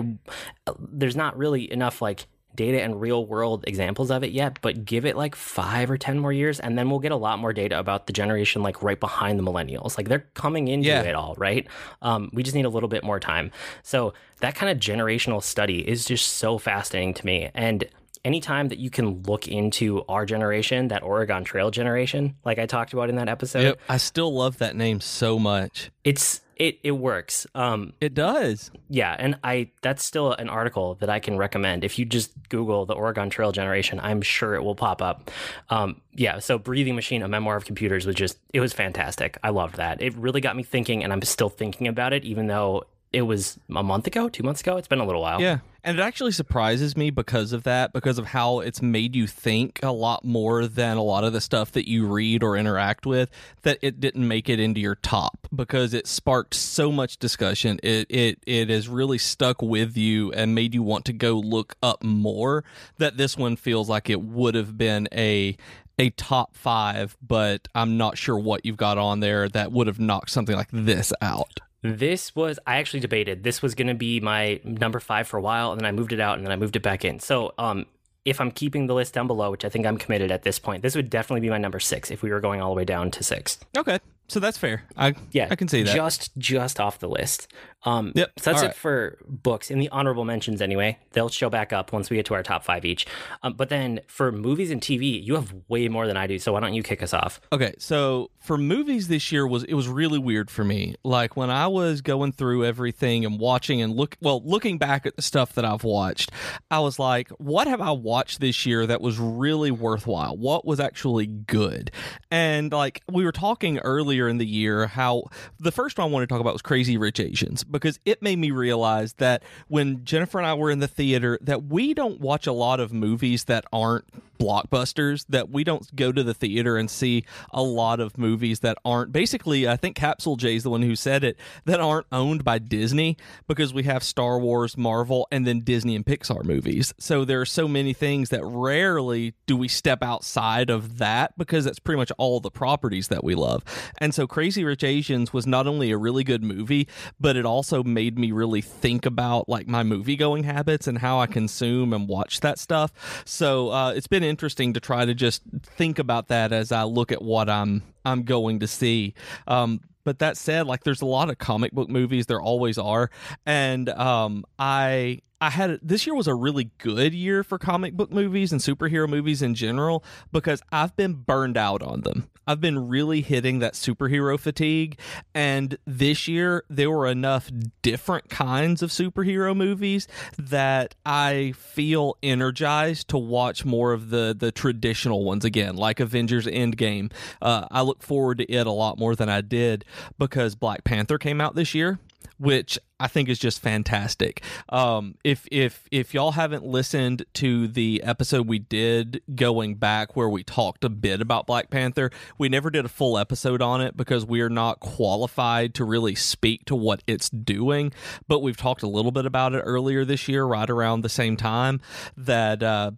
uh, 0.68 0.74
there's 0.80 1.16
not 1.16 1.38
really 1.38 1.72
enough 1.72 2.02
like 2.02 2.26
data 2.56 2.82
and 2.82 3.00
real 3.02 3.26
world 3.26 3.64
examples 3.68 4.12
of 4.12 4.24
it 4.24 4.32
yet, 4.32 4.60
but 4.62 4.86
give 4.86 5.06
it 5.06 5.16
like 5.16 5.36
five 5.36 5.90
or 5.90 5.98
10 5.98 6.20
more 6.20 6.32
years, 6.34 6.60
and 6.60 6.78
then 6.78 6.90
we'll 6.90 7.00
get 7.00 7.12
a 7.12 7.16
lot 7.18 7.40
more 7.40 7.54
data 7.54 7.80
about 7.80 8.08
the 8.08 8.14
generation 8.14 8.62
like 8.64 8.82
right 8.84 9.00
behind 9.00 9.40
the 9.40 9.44
millennials. 9.44 9.98
Like 9.98 10.08
they're 10.10 10.28
coming 10.34 10.68
into 10.68 10.88
Yeah. 10.88 11.02
it 11.02 11.16
all, 11.16 11.36
right? 11.38 11.68
Um, 12.02 12.30
we 12.34 12.44
just 12.44 12.56
need 12.56 12.66
a 12.66 12.70
little 12.70 12.90
bit 12.90 13.04
more 13.04 13.20
time. 13.20 13.52
So 13.82 14.14
that 14.42 14.56
kind 14.56 14.72
of 14.72 14.78
generational 14.78 15.42
study 15.42 15.88
is 15.88 16.06
just 16.06 16.34
so 16.34 16.58
fascinating 16.58 17.14
to 17.16 17.26
me. 17.26 17.50
And 17.54 17.86
anytime 18.26 18.70
that 18.70 18.78
you 18.78 18.90
can 18.90 19.22
look 19.24 19.48
into 19.48 20.04
our 20.08 20.26
generation, 20.26 20.88
that 20.90 21.04
Oregon 21.04 21.44
Trail 21.44 21.72
generation, 21.72 22.36
like 22.46 22.60
I 22.60 22.66
talked 22.66 22.94
about 22.94 23.10
in 23.10 23.16
that 23.18 23.28
episode, 23.30 23.64
Yep. 23.64 23.80
I 23.90 23.98
still 23.98 24.34
love 24.34 24.60
that 24.60 24.76
name 24.76 25.02
so 25.02 25.38
much. 25.40 25.92
it's 26.04 26.42
it 26.58 26.80
it 26.84 26.92
works. 26.92 27.48
Um, 27.56 27.94
It 28.02 28.14
does. 28.14 28.72
yeah, 28.90 29.16
and 29.18 29.38
I 29.44 29.70
that's 29.82 30.04
still 30.04 30.34
an 30.34 30.50
article 30.50 30.96
that 30.96 31.10
I 31.10 31.20
can 31.20 31.38
recommend. 31.38 31.84
If 31.84 31.98
you 32.00 32.06
just 32.06 32.32
Google 32.50 32.86
the 32.86 32.94
Oregon 32.94 33.30
Trail 33.30 33.52
generation, 33.52 34.00
I'm 34.02 34.22
sure 34.22 34.56
it 34.56 34.64
will 34.64 34.76
pop 34.76 35.02
up. 35.02 35.32
Um, 35.70 36.02
yeah, 36.14 36.40
so 36.40 36.58
Breathing 36.58 36.96
Machine, 36.96 37.24
a 37.24 37.28
memoir 37.28 37.56
of 37.56 37.66
computers, 37.66 38.06
was 38.06 38.16
just 38.16 38.38
it 38.54 38.60
was 38.60 38.74
fantastic. 38.74 39.38
I 39.44 39.50
loved 39.50 39.76
that. 39.78 40.02
It 40.02 40.16
really 40.16 40.42
got 40.42 40.56
me 40.56 40.64
thinking, 40.64 41.04
and 41.04 41.12
I'm 41.12 41.22
still 41.24 41.50
thinking 41.50 41.88
about 41.88 42.14
it, 42.14 42.24
even 42.24 42.48
though 42.48 42.84
it 43.14 43.22
was 43.22 43.60
a 43.74 43.84
month 43.84 44.08
ago, 44.08 44.28
two 44.28 44.44
months 44.44 44.62
ago. 44.62 44.76
It's 44.78 44.88
been 44.88 45.00
a 45.00 45.06
little 45.06 45.22
while. 45.22 45.40
Yeah. 45.40 45.60
And 45.86 46.00
it 46.00 46.02
actually 46.02 46.32
surprises 46.32 46.96
me 46.96 47.10
because 47.10 47.52
of 47.52 47.64
that, 47.64 47.92
because 47.94 48.18
of 48.18 48.28
how 48.28 48.60
it's 48.60 48.82
made 48.82 49.16
you 49.16 49.28
think 49.28 49.82
a 49.84 49.92
lot 49.92 50.24
more 50.24 50.66
than 50.66 50.96
a 50.98 51.04
lot 51.04 51.26
of 51.26 51.34
the 51.34 51.42
stuff 51.42 51.74
that 51.74 51.90
you 51.90 52.08
read 52.08 52.42
or 52.42 52.56
interact 52.56 53.06
with, 53.06 53.30
that 53.64 53.80
it 53.82 54.00
didn't 54.00 54.26
make 54.26 54.48
it 54.48 54.62
into 54.62 54.80
your 54.80 54.96
top 54.96 55.48
because 55.54 55.94
it 55.94 56.08
sparked 56.08 56.54
so 56.54 56.92
much 56.92 57.18
discussion. 57.18 57.80
It 57.84 58.08
it 58.10 58.40
it 58.48 58.70
has 58.70 58.88
really 58.88 59.18
stuck 59.18 59.62
with 59.62 59.98
you 59.98 60.32
and 60.32 60.56
made 60.56 60.74
you 60.74 60.84
want 60.84 61.04
to 61.06 61.14
go 61.14 61.34
look 61.34 61.76
up 61.84 62.02
more. 62.02 62.64
That 62.98 63.18
this 63.18 63.38
one 63.38 63.58
feels 63.58 63.90
like 63.90 64.10
it 64.10 64.22
would 64.22 64.56
have 64.56 64.78
been 64.78 65.10
a 65.12 65.58
a 66.00 66.12
top 66.12 66.56
five, 66.56 67.18
but 67.22 67.68
I'm 67.76 67.98
not 67.98 68.18
sure 68.18 68.38
what 68.40 68.66
you've 68.66 68.78
got 68.78 68.98
on 68.98 69.20
there 69.20 69.50
that 69.50 69.72
would 69.74 69.88
have 69.88 70.00
knocked 70.00 70.30
something 70.30 70.56
like 70.56 70.70
this 70.72 71.12
out. 71.22 71.60
This 71.84 72.36
was 72.36 72.60
I 72.66 72.78
actually 72.78 73.02
debated. 73.02 73.44
This 73.44 73.62
was 73.62 73.76
going 73.76 73.88
to 73.88 73.94
be 73.94 74.20
my 74.20 74.60
number 74.64 75.00
five 75.00 75.28
for 75.28 75.38
a 75.38 75.42
while, 75.42 75.72
and 75.72 75.80
then 75.80 75.86
I 75.86 75.92
moved 75.92 76.14
it 76.14 76.20
out, 76.20 76.38
and 76.38 76.46
then 76.46 76.52
I 76.52 76.56
moved 76.56 76.76
it 76.76 76.82
back 76.82 77.04
in. 77.04 77.20
So, 77.20 77.54
um, 77.58 77.86
if 78.26 78.40
I'm 78.40 78.52
keeping 78.52 78.88
the 78.88 78.96
list 78.96 79.14
down 79.14 79.28
below, 79.28 79.52
which 79.52 79.66
I 79.66 79.70
think 79.70 79.86
I'm 79.86 79.98
committed 79.98 80.32
at 80.32 80.44
this 80.44 80.58
point, 80.58 80.82
this 80.82 80.96
would 80.96 81.10
definitely 81.10 81.42
be 81.42 81.50
my 81.50 81.58
number 81.58 81.82
six 81.82 82.10
if 82.10 82.24
we 82.24 82.32
were 82.32 82.40
going 82.40 82.62
all 82.62 82.74
the 82.74 82.78
way 82.78 82.86
down 82.86 83.12
to 83.12 83.24
six. 83.24 83.60
Okay. 83.78 84.00
So 84.28 84.40
that's 84.40 84.58
fair. 84.58 84.84
I 84.98 85.16
Yeah, 85.32 85.48
I 85.52 85.56
can 85.56 85.68
see 85.68 85.84
that. 85.84 85.94
Just 85.94 86.36
just 86.38 86.80
off 86.80 87.00
the 87.00 87.10
list. 87.10 87.48
Um, 87.86 88.14
Yep, 88.16 88.32
So 88.40 88.50
that's 88.50 88.62
all 88.62 88.66
it 88.66 88.68
right. 88.70 88.76
for 88.78 89.18
books 89.28 89.70
in 89.70 89.78
the 89.78 89.90
honorable 89.90 90.24
mentions. 90.24 90.62
Anyway, 90.62 90.98
they'll 91.12 91.28
show 91.28 91.50
back 91.50 91.74
up 91.74 91.92
once 91.92 92.10
we 92.10 92.16
get 92.16 92.26
to 92.28 92.34
our 92.34 92.42
top 92.42 92.64
five 92.64 92.86
each. 92.86 93.06
Um, 93.44 93.54
but 93.56 93.68
then 93.68 94.00
for 94.08 94.32
movies 94.32 94.72
and 94.72 94.80
TV, 94.82 95.22
you 95.22 95.36
have 95.36 95.54
way 95.68 95.90
more 95.90 96.08
than 96.08 96.16
I 96.16 96.26
do. 96.26 96.40
So 96.40 96.54
why 96.54 96.62
don't 96.62 96.74
you 96.74 96.82
kick 96.82 97.04
us 97.04 97.14
off? 97.14 97.42
Okay, 97.52 97.74
so 97.80 98.32
for 98.40 98.58
movies 98.58 99.10
this 99.10 99.34
year 99.34 99.46
was 99.46 99.66
it 99.66 99.74
was 99.74 99.90
really 99.90 100.18
weird 100.20 100.50
for 100.50 100.64
me. 100.64 100.96
Like 101.04 101.36
when 101.36 101.50
I 101.50 101.68
was 101.68 102.02
going 102.02 102.32
through 102.32 102.64
everything 102.64 103.26
and 103.26 103.38
watching 103.38 103.82
and 103.82 103.94
look 103.94 104.16
well, 104.22 104.42
looking 104.46 104.78
back 104.78 105.06
at 105.06 105.18
the 105.18 105.22
stuff 105.22 105.54
that 105.56 105.66
I've 105.66 105.84
watched, 105.84 106.32
I 106.72 106.80
was 106.80 106.98
like, 107.00 107.28
what 107.32 107.68
have 107.68 107.82
I 107.82 107.92
watched 107.92 108.40
this 108.40 108.66
year 108.66 108.88
that 108.88 109.02
was 109.02 109.20
really 109.20 109.72
worthwhile? 109.72 110.38
What 110.38 110.66
was 110.66 110.80
actually 110.80 111.28
good? 111.28 111.92
And 112.32 112.72
like 112.72 113.02
we 113.12 113.26
were 113.26 113.34
talking 113.34 113.80
earlier 113.80 114.13
in 114.14 114.38
the 114.38 114.46
year 114.46 114.88
how 114.88 115.24
the 115.60 115.72
first 115.72 115.98
one 115.98 116.08
I 116.08 116.12
wanted 116.12 116.28
to 116.28 116.34
talk 116.34 116.42
about 116.42 116.54
was 116.54 116.62
Crazy 116.62 116.98
Rich 116.98 117.20
Asians 117.20 117.64
because 117.64 118.00
it 118.06 118.22
made 118.22 118.40
me 118.40 118.52
realize 118.52 119.14
that 119.14 119.44
when 119.68 120.04
Jennifer 120.06 120.38
and 120.38 120.48
I 120.48 120.54
were 120.54 120.72
in 120.72 120.80
the 120.80 120.88
theater 120.88 121.38
that 121.42 121.66
we 121.66 121.94
don't 121.94 122.20
watch 122.20 122.48
a 122.48 122.54
lot 122.54 122.80
of 122.80 122.94
movies 122.94 123.46
that 123.46 123.66
aren't 123.72 124.06
blockbusters 124.40 125.26
that 125.30 125.50
we 125.50 125.64
don't 125.64 125.96
go 125.96 126.12
to 126.12 126.24
the 126.24 126.34
theater 126.34 126.76
and 126.76 126.90
see 126.90 127.24
a 127.52 127.62
lot 127.62 128.00
of 128.00 128.18
movies 128.18 128.60
that 128.60 128.78
aren't 128.84 129.12
basically 129.12 129.68
I 129.68 129.78
think 129.78 129.96
Capsule 129.96 130.36
J 130.36 130.56
is 130.56 130.64
the 130.64 130.70
one 130.70 130.82
who 130.82 130.96
said 130.96 131.24
it 131.24 131.38
that 131.66 131.80
aren't 131.80 132.08
owned 132.12 132.44
by 132.44 132.60
Disney 132.60 133.16
because 133.48 133.74
we 133.74 133.84
have 133.84 134.04
Star 134.04 134.40
Wars, 134.40 134.78
Marvel 134.78 135.28
and 135.32 135.48
then 135.48 135.62
Disney 135.62 135.96
and 135.96 136.06
Pixar 136.06 136.44
movies. 136.44 136.94
So 137.00 137.24
there 137.26 137.40
are 137.42 137.46
so 137.46 137.68
many 137.68 137.94
things 137.94 138.30
that 138.30 138.44
rarely 138.44 139.34
do 139.46 139.56
we 139.56 139.68
step 139.68 140.04
outside 140.04 140.70
of 140.70 140.98
that 140.98 141.38
because 141.38 141.66
that's 141.66 141.80
pretty 141.80 141.98
much 141.98 142.12
all 142.18 142.40
the 142.40 142.52
properties 142.52 143.08
that 143.10 143.24
we 143.24 143.36
love. 143.36 143.64
And 144.04 144.14
so 144.14 144.28
Crazy 144.28 144.66
Rich 144.66 144.84
Asians 144.84 145.32
was 145.32 145.48
not 145.48 145.66
only 145.66 145.90
a 145.92 145.98
really 145.98 146.26
good 146.26 146.44
movie, 146.44 146.90
but 147.22 147.38
it 147.38 147.46
also 147.46 147.86
made 147.86 148.20
me 148.20 148.34
really 148.34 148.60
think 148.60 149.06
about 149.06 149.48
like 149.48 149.66
my 149.66 149.82
movie 149.82 150.18
going 150.18 150.44
habits 150.44 150.88
and 150.88 150.98
how 150.98 151.22
I 151.22 151.26
consume 151.26 151.94
and 151.94 152.06
watch 152.06 152.42
that 152.42 152.60
stuff. 152.60 153.24
So 153.24 153.70
uh, 153.70 153.94
it's 153.96 154.08
been 154.08 154.26
interesting 154.26 154.74
to 154.74 154.82
try 154.82 155.06
to 155.06 155.14
just 155.14 155.42
think 155.62 156.00
about 156.00 156.28
that 156.28 156.52
as 156.52 156.74
I 156.74 156.84
look 156.84 157.14
at 157.14 157.22
what 157.22 157.50
I'm 157.50 157.82
I'm 158.04 158.24
going 158.24 158.60
to 158.60 158.68
see. 158.68 159.14
Um, 159.48 159.80
but 160.04 160.20
that 160.20 160.36
said, 160.36 160.68
like 160.68 160.84
there's 160.84 161.02
a 161.02 161.06
lot 161.06 161.30
of 161.30 161.38
comic 161.38 161.72
book 161.72 161.88
movies. 161.88 162.26
There 162.26 162.42
always 162.42 162.78
are, 162.78 163.10
and 163.46 163.88
um, 163.88 164.44
I 164.60 165.22
I 165.44 165.50
had 165.50 165.80
this 165.82 166.08
year 166.08 166.16
was 166.16 166.30
a 166.30 166.34
really 166.34 166.72
good 166.78 167.14
year 167.14 167.44
for 167.44 167.60
comic 167.60 167.96
book 167.96 168.10
movies 168.10 168.54
and 168.54 168.62
superhero 168.62 169.10
movies 169.10 169.42
in 169.42 169.56
general 169.56 170.02
because 170.32 170.62
I've 170.72 170.96
been 170.96 171.16
burned 171.16 171.58
out 171.58 171.84
on 171.84 172.00
them. 172.00 172.30
I've 172.48 172.62
been 172.62 172.88
really 172.88 173.20
hitting 173.20 173.60
that 173.60 173.74
superhero 173.74 174.40
fatigue, 174.40 174.98
and 175.36 175.78
this 175.86 176.30
year 176.30 176.64
there 176.70 176.90
were 176.90 177.08
enough 177.08 177.52
different 177.82 178.30
kinds 178.30 178.82
of 178.82 178.90
superhero 178.90 179.54
movies 179.54 180.08
that 180.38 180.96
I 181.06 181.54
feel 181.58 182.16
energized 182.24 183.10
to 183.10 183.18
watch 183.18 183.66
more 183.66 183.92
of 183.92 184.12
the 184.12 184.34
the 184.38 184.54
traditional 184.54 185.26
ones 185.26 185.44
again, 185.44 185.76
like 185.76 186.00
Avengers 186.00 186.46
Endgame. 186.46 187.12
Uh, 187.42 187.68
I 187.70 187.82
look 187.82 188.02
forward 188.02 188.38
to 188.38 188.50
it 188.50 188.66
a 188.66 188.72
lot 188.72 188.98
more 188.98 189.14
than 189.14 189.28
I 189.28 189.42
did 189.42 189.84
because 190.18 190.56
Black 190.56 190.86
Panther 190.86 191.18
came 191.18 191.42
out 191.42 191.56
this 191.56 191.74
year 191.74 192.00
which 192.38 192.78
I 193.00 193.08
think 193.08 193.30
is 193.30 193.40
just 193.40 193.62
fantastic. 193.62 194.44
Um, 194.70 195.16
if 195.24 195.48
if 195.52 195.88
if 195.92 196.14
y'all 196.14 196.32
haven't 196.32 196.66
listened 196.66 197.26
to 197.36 197.68
the 197.68 198.02
episode 198.04 198.48
we 198.48 198.60
did 198.60 199.22
going 199.36 199.76
back 199.76 200.16
where 200.16 200.30
we 200.30 200.44
talked 200.44 200.84
a 200.84 200.90
bit 200.90 201.22
about 201.22 201.48
Black 201.48 201.70
Panther, 201.70 202.12
we 202.38 202.50
never 202.50 202.70
did 202.70 202.86
a 202.86 202.90
full 202.90 203.18
episode 203.18 203.62
on 203.62 203.82
it 203.82 203.98
because 203.98 204.26
we 204.26 204.42
are 204.42 204.50
not 204.50 204.80
qualified 204.80 205.74
to 205.76 205.86
really 205.86 206.16
speak 206.16 206.66
to 206.66 206.76
what 206.76 207.04
it's 207.08 207.30
doing. 207.30 207.92
But 208.28 208.40
we've 208.40 208.58
talked 208.58 208.84
a 208.84 208.88
little 208.88 209.12
bit 209.12 209.26
about 209.26 209.54
it 209.54 209.60
earlier 209.60 210.06
this 210.06 210.28
year, 210.28 210.46
right 210.46 210.70
around 210.70 211.02
the 211.02 211.10
same 211.10 211.38
time 211.38 211.82
that. 212.18 212.64
Uh, 212.64 212.92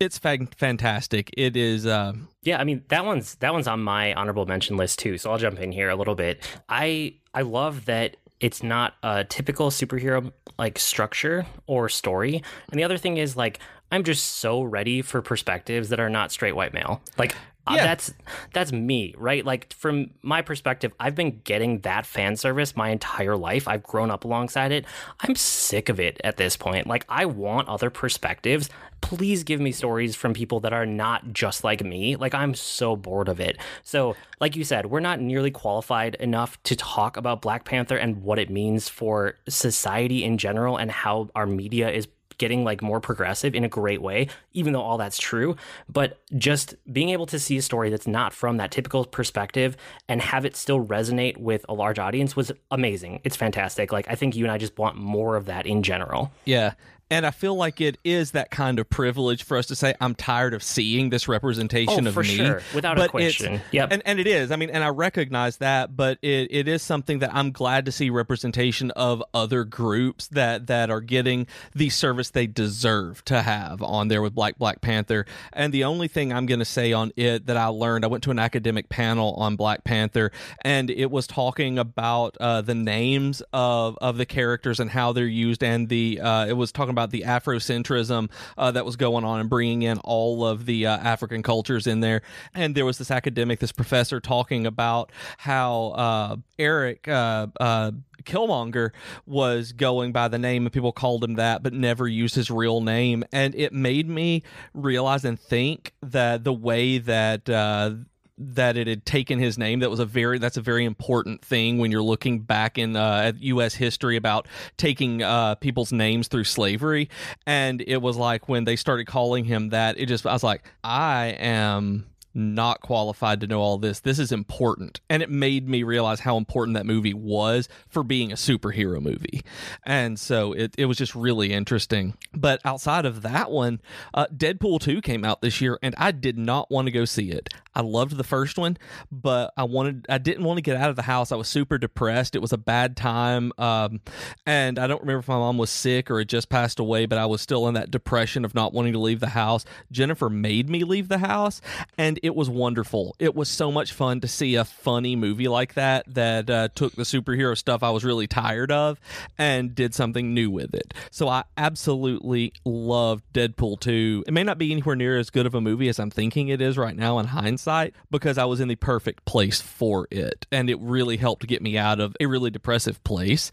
it's 0.00 0.16
fantastic. 0.16 1.30
It 1.36 1.58
is. 1.58 1.86
Uh, 1.86 2.14
yeah, 2.42 2.58
I 2.58 2.64
mean 2.64 2.82
that 2.88 3.04
one's 3.04 3.34
that 3.36 3.52
one's 3.52 3.68
on 3.68 3.82
my 3.82 4.14
honorable 4.14 4.46
mention 4.46 4.78
list 4.78 4.98
too. 4.98 5.18
So 5.18 5.30
I'll 5.30 5.36
jump 5.36 5.60
in 5.60 5.72
here 5.72 5.90
a 5.90 5.94
little 5.94 6.14
bit. 6.14 6.42
I 6.70 7.16
I 7.34 7.42
love 7.42 7.84
that 7.84 8.16
it's 8.40 8.62
not 8.62 8.94
a 9.02 9.24
typical 9.24 9.70
superhero 9.70 10.32
like 10.58 10.78
structure 10.78 11.46
or 11.66 11.88
story. 11.88 12.42
And 12.70 12.78
the 12.78 12.84
other 12.84 12.98
thing 12.98 13.16
is 13.16 13.36
like 13.36 13.58
I'm 13.92 14.04
just 14.04 14.24
so 14.24 14.62
ready 14.62 15.02
for 15.02 15.20
perspectives 15.20 15.88
that 15.88 16.00
are 16.00 16.10
not 16.10 16.32
straight 16.32 16.54
white 16.54 16.72
male. 16.72 17.02
Like 17.18 17.34
uh, 17.70 17.76
yeah. 17.76 17.84
that's 17.84 18.12
that's 18.52 18.72
me, 18.72 19.14
right? 19.16 19.44
Like 19.44 19.72
from 19.72 20.10
my 20.22 20.42
perspective, 20.42 20.92
I've 20.98 21.14
been 21.14 21.40
getting 21.44 21.80
that 21.80 22.06
fan 22.06 22.36
service 22.36 22.76
my 22.76 22.90
entire 22.90 23.36
life. 23.36 23.68
I've 23.68 23.82
grown 23.82 24.10
up 24.10 24.24
alongside 24.24 24.72
it. 24.72 24.84
I'm 25.20 25.36
sick 25.36 25.88
of 25.88 26.00
it 26.00 26.20
at 26.24 26.36
this 26.36 26.56
point. 26.56 26.86
Like 26.86 27.04
I 27.08 27.26
want 27.26 27.68
other 27.68 27.90
perspectives. 27.90 28.68
Please 29.00 29.44
give 29.44 29.60
me 29.60 29.72
stories 29.72 30.14
from 30.14 30.34
people 30.34 30.60
that 30.60 30.72
are 30.72 30.84
not 30.84 31.32
just 31.32 31.64
like 31.64 31.82
me. 31.82 32.16
Like 32.16 32.34
I'm 32.34 32.54
so 32.54 32.96
bored 32.96 33.28
of 33.28 33.40
it. 33.40 33.56
So, 33.82 34.14
like 34.40 34.56
you 34.56 34.64
said, 34.64 34.86
we're 34.86 35.00
not 35.00 35.20
nearly 35.20 35.50
qualified 35.50 36.16
enough 36.16 36.62
to 36.64 36.76
talk 36.76 37.16
about 37.16 37.40
Black 37.40 37.64
Panther 37.64 37.96
and 37.96 38.22
what 38.22 38.38
it 38.38 38.50
means 38.50 38.88
for 38.88 39.36
society 39.48 40.22
in 40.24 40.36
general 40.36 40.76
and 40.76 40.90
how 40.90 41.30
our 41.34 41.46
media 41.46 41.90
is 41.90 42.08
getting 42.40 42.64
like 42.64 42.82
more 42.82 42.98
progressive 42.98 43.54
in 43.54 43.62
a 43.62 43.68
great 43.68 44.02
way, 44.02 44.26
even 44.52 44.72
though 44.72 44.80
all 44.80 44.98
that's 44.98 45.18
true. 45.18 45.54
But 45.88 46.18
just 46.36 46.74
being 46.92 47.10
able 47.10 47.26
to 47.26 47.38
see 47.38 47.56
a 47.56 47.62
story 47.62 47.90
that's 47.90 48.08
not 48.08 48.32
from 48.32 48.56
that 48.56 48.72
typical 48.72 49.04
perspective 49.04 49.76
and 50.08 50.20
have 50.20 50.44
it 50.44 50.56
still 50.56 50.84
resonate 50.84 51.36
with 51.36 51.64
a 51.68 51.74
large 51.74 52.00
audience 52.00 52.34
was 52.34 52.50
amazing. 52.72 53.20
It's 53.22 53.36
fantastic. 53.36 53.92
Like 53.92 54.06
I 54.08 54.16
think 54.16 54.34
you 54.34 54.44
and 54.44 54.50
I 54.50 54.58
just 54.58 54.76
want 54.76 54.96
more 54.96 55.36
of 55.36 55.44
that 55.44 55.66
in 55.66 55.84
general. 55.84 56.32
Yeah. 56.44 56.72
And 57.10 57.26
I 57.26 57.32
feel 57.32 57.56
like 57.56 57.80
it 57.80 57.98
is 58.04 58.32
that 58.32 58.50
kind 58.50 58.78
of 58.78 58.88
privilege 58.88 59.42
for 59.42 59.56
us 59.56 59.66
to 59.66 59.76
say, 59.76 59.94
I'm 60.00 60.14
tired 60.14 60.54
of 60.54 60.62
seeing 60.62 61.10
this 61.10 61.26
representation 61.26 62.06
oh, 62.06 62.08
of 62.08 62.14
for 62.14 62.22
me. 62.22 62.36
Sure. 62.36 62.62
Without 62.72 62.96
but 62.96 63.06
a 63.06 63.08
question. 63.08 63.60
Yep. 63.72 63.88
And, 63.90 64.02
and 64.06 64.20
it 64.20 64.26
is. 64.26 64.52
I 64.52 64.56
mean, 64.56 64.70
and 64.70 64.84
I 64.84 64.88
recognize 64.88 65.56
that, 65.56 65.96
but 65.96 66.18
it, 66.22 66.48
it 66.52 66.68
is 66.68 66.82
something 66.82 67.18
that 67.18 67.34
I'm 67.34 67.50
glad 67.50 67.86
to 67.86 67.92
see 67.92 68.10
representation 68.10 68.92
of 68.92 69.22
other 69.34 69.64
groups 69.64 70.28
that, 70.28 70.68
that 70.68 70.90
are 70.90 71.00
getting 71.00 71.48
the 71.74 71.88
service 71.88 72.30
they 72.30 72.46
deserve 72.46 73.24
to 73.24 73.42
have 73.42 73.82
on 73.82 74.08
there 74.08 74.22
with 74.22 74.34
Black 74.34 74.58
Black 74.58 74.80
Panther. 74.80 75.26
And 75.52 75.72
the 75.72 75.84
only 75.84 76.06
thing 76.06 76.32
I'm 76.32 76.46
going 76.46 76.60
to 76.60 76.64
say 76.64 76.92
on 76.92 77.12
it 77.16 77.46
that 77.46 77.56
I 77.56 77.66
learned, 77.66 78.04
I 78.04 78.08
went 78.08 78.22
to 78.24 78.30
an 78.30 78.38
academic 78.38 78.88
panel 78.88 79.34
on 79.34 79.56
Black 79.56 79.82
Panther, 79.82 80.30
and 80.62 80.90
it 80.90 81.10
was 81.10 81.26
talking 81.26 81.78
about 81.78 82.36
uh, 82.38 82.60
the 82.60 82.74
names 82.74 83.42
of, 83.52 83.98
of 84.00 84.16
the 84.16 84.26
characters 84.26 84.78
and 84.78 84.90
how 84.90 85.12
they're 85.12 85.26
used, 85.26 85.64
and 85.64 85.88
the 85.88 86.20
uh, 86.20 86.46
it 86.46 86.52
was 86.52 86.70
talking 86.70 86.90
about 86.90 86.99
about 87.00 87.10
the 87.10 87.22
Afrocentrism 87.22 88.30
uh, 88.58 88.70
that 88.72 88.84
was 88.84 88.96
going 88.96 89.24
on 89.24 89.40
and 89.40 89.48
bringing 89.48 89.82
in 89.82 89.98
all 90.00 90.44
of 90.44 90.66
the 90.66 90.86
uh, 90.86 90.98
African 90.98 91.42
cultures 91.42 91.86
in 91.86 92.00
there. 92.00 92.22
And 92.54 92.74
there 92.74 92.84
was 92.84 92.98
this 92.98 93.10
academic, 93.10 93.58
this 93.58 93.72
professor, 93.72 94.20
talking 94.20 94.66
about 94.66 95.10
how 95.38 95.88
uh, 95.88 96.36
Eric. 96.58 97.08
Uh, 97.08 97.46
uh, 97.58 97.92
Killmonger 98.24 98.90
was 99.24 99.72
going 99.72 100.12
by 100.12 100.28
the 100.28 100.38
name 100.38 100.66
and 100.66 100.72
people 100.72 100.92
called 100.92 101.24
him 101.24 101.36
that, 101.36 101.62
but 101.62 101.72
never 101.72 102.06
used 102.06 102.34
his 102.34 102.50
real 102.50 102.82
name. 102.82 103.24
And 103.32 103.54
it 103.54 103.72
made 103.72 104.10
me 104.10 104.42
realize 104.74 105.24
and 105.24 105.40
think 105.40 105.94
that 106.02 106.44
the 106.44 106.52
way 106.52 106.98
that 106.98 107.48
uh, 107.48 107.92
that 108.40 108.76
it 108.76 108.86
had 108.86 109.04
taken 109.04 109.38
his 109.38 109.58
name. 109.58 109.80
That 109.80 109.90
was 109.90 110.00
a 110.00 110.06
very 110.06 110.38
that's 110.38 110.56
a 110.56 110.62
very 110.62 110.84
important 110.84 111.44
thing 111.44 111.78
when 111.78 111.90
you're 111.90 112.02
looking 112.02 112.40
back 112.40 112.78
in 112.78 112.96
uh, 112.96 113.32
U.S. 113.38 113.74
history 113.74 114.16
about 114.16 114.48
taking 114.76 115.22
uh, 115.22 115.54
people's 115.56 115.92
names 115.92 116.28
through 116.28 116.44
slavery. 116.44 117.10
And 117.46 117.82
it 117.86 117.98
was 117.98 118.16
like 118.16 118.48
when 118.48 118.64
they 118.64 118.76
started 118.76 119.06
calling 119.06 119.44
him 119.44 119.68
that, 119.70 119.98
it 119.98 120.06
just 120.06 120.26
I 120.26 120.32
was 120.32 120.42
like, 120.42 120.64
I 120.82 121.36
am 121.38 122.06
not 122.34 122.80
qualified 122.80 123.40
to 123.40 123.46
know 123.46 123.60
all 123.60 123.78
this. 123.78 124.00
This 124.00 124.18
is 124.18 124.32
important. 124.32 125.00
And 125.08 125.22
it 125.22 125.30
made 125.30 125.68
me 125.68 125.82
realize 125.82 126.20
how 126.20 126.36
important 126.36 126.76
that 126.76 126.86
movie 126.86 127.14
was 127.14 127.68
for 127.88 128.02
being 128.02 128.32
a 128.32 128.36
superhero 128.36 129.00
movie. 129.00 129.42
And 129.84 130.18
so 130.18 130.52
it, 130.52 130.74
it 130.78 130.86
was 130.86 130.96
just 130.96 131.14
really 131.14 131.52
interesting. 131.52 132.14
But 132.32 132.60
outside 132.64 133.04
of 133.04 133.22
that 133.22 133.50
one, 133.50 133.80
uh, 134.14 134.26
Deadpool 134.34 134.80
2 134.80 135.00
came 135.00 135.24
out 135.24 135.42
this 135.42 135.60
year, 135.60 135.78
and 135.82 135.94
I 135.98 136.12
did 136.12 136.38
not 136.38 136.70
want 136.70 136.86
to 136.86 136.92
go 136.92 137.04
see 137.04 137.30
it. 137.30 137.48
I 137.74 137.82
loved 137.82 138.16
the 138.16 138.24
first 138.24 138.58
one, 138.58 138.76
but 139.12 139.52
I 139.56 139.64
wanted 139.64 140.06
I 140.08 140.18
didn't 140.18 140.44
want 140.44 140.58
to 140.58 140.62
get 140.62 140.76
out 140.76 140.90
of 140.90 140.96
the 140.96 141.02
house. 141.02 141.30
I 141.30 141.36
was 141.36 141.48
super 141.48 141.78
depressed. 141.78 142.34
It 142.34 142.40
was 142.40 142.52
a 142.52 142.58
bad 142.58 142.96
time. 142.96 143.52
Um, 143.58 144.00
and 144.44 144.78
I 144.78 144.86
don't 144.86 145.00
remember 145.00 145.20
if 145.20 145.28
my 145.28 145.36
mom 145.36 145.56
was 145.56 145.70
sick 145.70 146.10
or 146.10 146.18
had 146.18 146.28
just 146.28 146.48
passed 146.48 146.80
away, 146.80 147.06
but 147.06 147.18
I 147.18 147.26
was 147.26 147.40
still 147.40 147.68
in 147.68 147.74
that 147.74 147.90
depression 147.90 148.44
of 148.44 148.54
not 148.54 148.72
wanting 148.72 148.92
to 148.94 148.98
leave 148.98 149.20
the 149.20 149.28
house. 149.28 149.64
Jennifer 149.92 150.28
made 150.28 150.68
me 150.68 150.82
leave 150.84 151.08
the 151.08 151.18
house, 151.18 151.60
and 151.96 152.18
it 152.22 152.34
was 152.34 152.48
wonderful. 152.48 153.14
It 153.18 153.34
was 153.34 153.48
so 153.48 153.72
much 153.72 153.92
fun 153.92 154.20
to 154.20 154.28
see 154.28 154.54
a 154.54 154.64
funny 154.64 155.16
movie 155.16 155.48
like 155.48 155.74
that 155.74 156.04
that 156.14 156.50
uh, 156.50 156.68
took 156.74 156.94
the 156.94 157.02
superhero 157.02 157.56
stuff 157.56 157.82
I 157.82 157.90
was 157.90 158.04
really 158.04 158.26
tired 158.26 158.70
of 158.70 159.00
and 159.38 159.74
did 159.74 159.94
something 159.94 160.34
new 160.34 160.50
with 160.50 160.74
it. 160.74 160.94
So 161.10 161.28
I 161.28 161.44
absolutely 161.56 162.52
loved 162.64 163.24
Deadpool 163.32 163.80
2. 163.80 164.24
It 164.26 164.32
may 164.32 164.42
not 164.42 164.58
be 164.58 164.72
anywhere 164.72 164.96
near 164.96 165.18
as 165.18 165.30
good 165.30 165.46
of 165.46 165.54
a 165.54 165.60
movie 165.60 165.88
as 165.88 165.98
I'm 165.98 166.10
thinking 166.10 166.48
it 166.48 166.60
is 166.60 166.76
right 166.76 166.96
now 166.96 167.18
in 167.18 167.26
hindsight 167.26 167.94
because 168.10 168.38
I 168.38 168.44
was 168.44 168.60
in 168.60 168.68
the 168.68 168.76
perfect 168.76 169.24
place 169.24 169.60
for 169.60 170.06
it. 170.10 170.46
And 170.52 170.68
it 170.70 170.78
really 170.80 171.16
helped 171.16 171.46
get 171.46 171.62
me 171.62 171.78
out 171.78 172.00
of 172.00 172.16
a 172.20 172.26
really 172.26 172.50
depressive 172.50 173.02
place. 173.04 173.50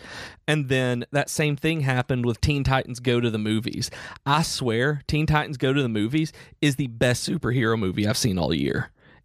And 0.47 0.69
then 0.69 1.05
that 1.11 1.29
same 1.29 1.55
thing 1.55 1.81
happened 1.81 2.25
with 2.25 2.41
Teen 2.41 2.63
Titans 2.63 2.99
Go 2.99 3.19
to 3.19 3.29
the 3.29 3.37
Movies. 3.37 3.91
I 4.25 4.43
swear, 4.43 5.01
Teen 5.07 5.25
Titans 5.25 5.57
Go 5.57 5.73
to 5.73 5.81
the 5.81 5.89
Movies 5.89 6.31
is 6.61 6.77
the 6.77 6.87
best 6.87 7.27
superhero 7.27 7.77
movie 7.77 8.07
I've 8.07 8.17
seen 8.17 8.37
all 8.37 8.53
year. 8.53 8.56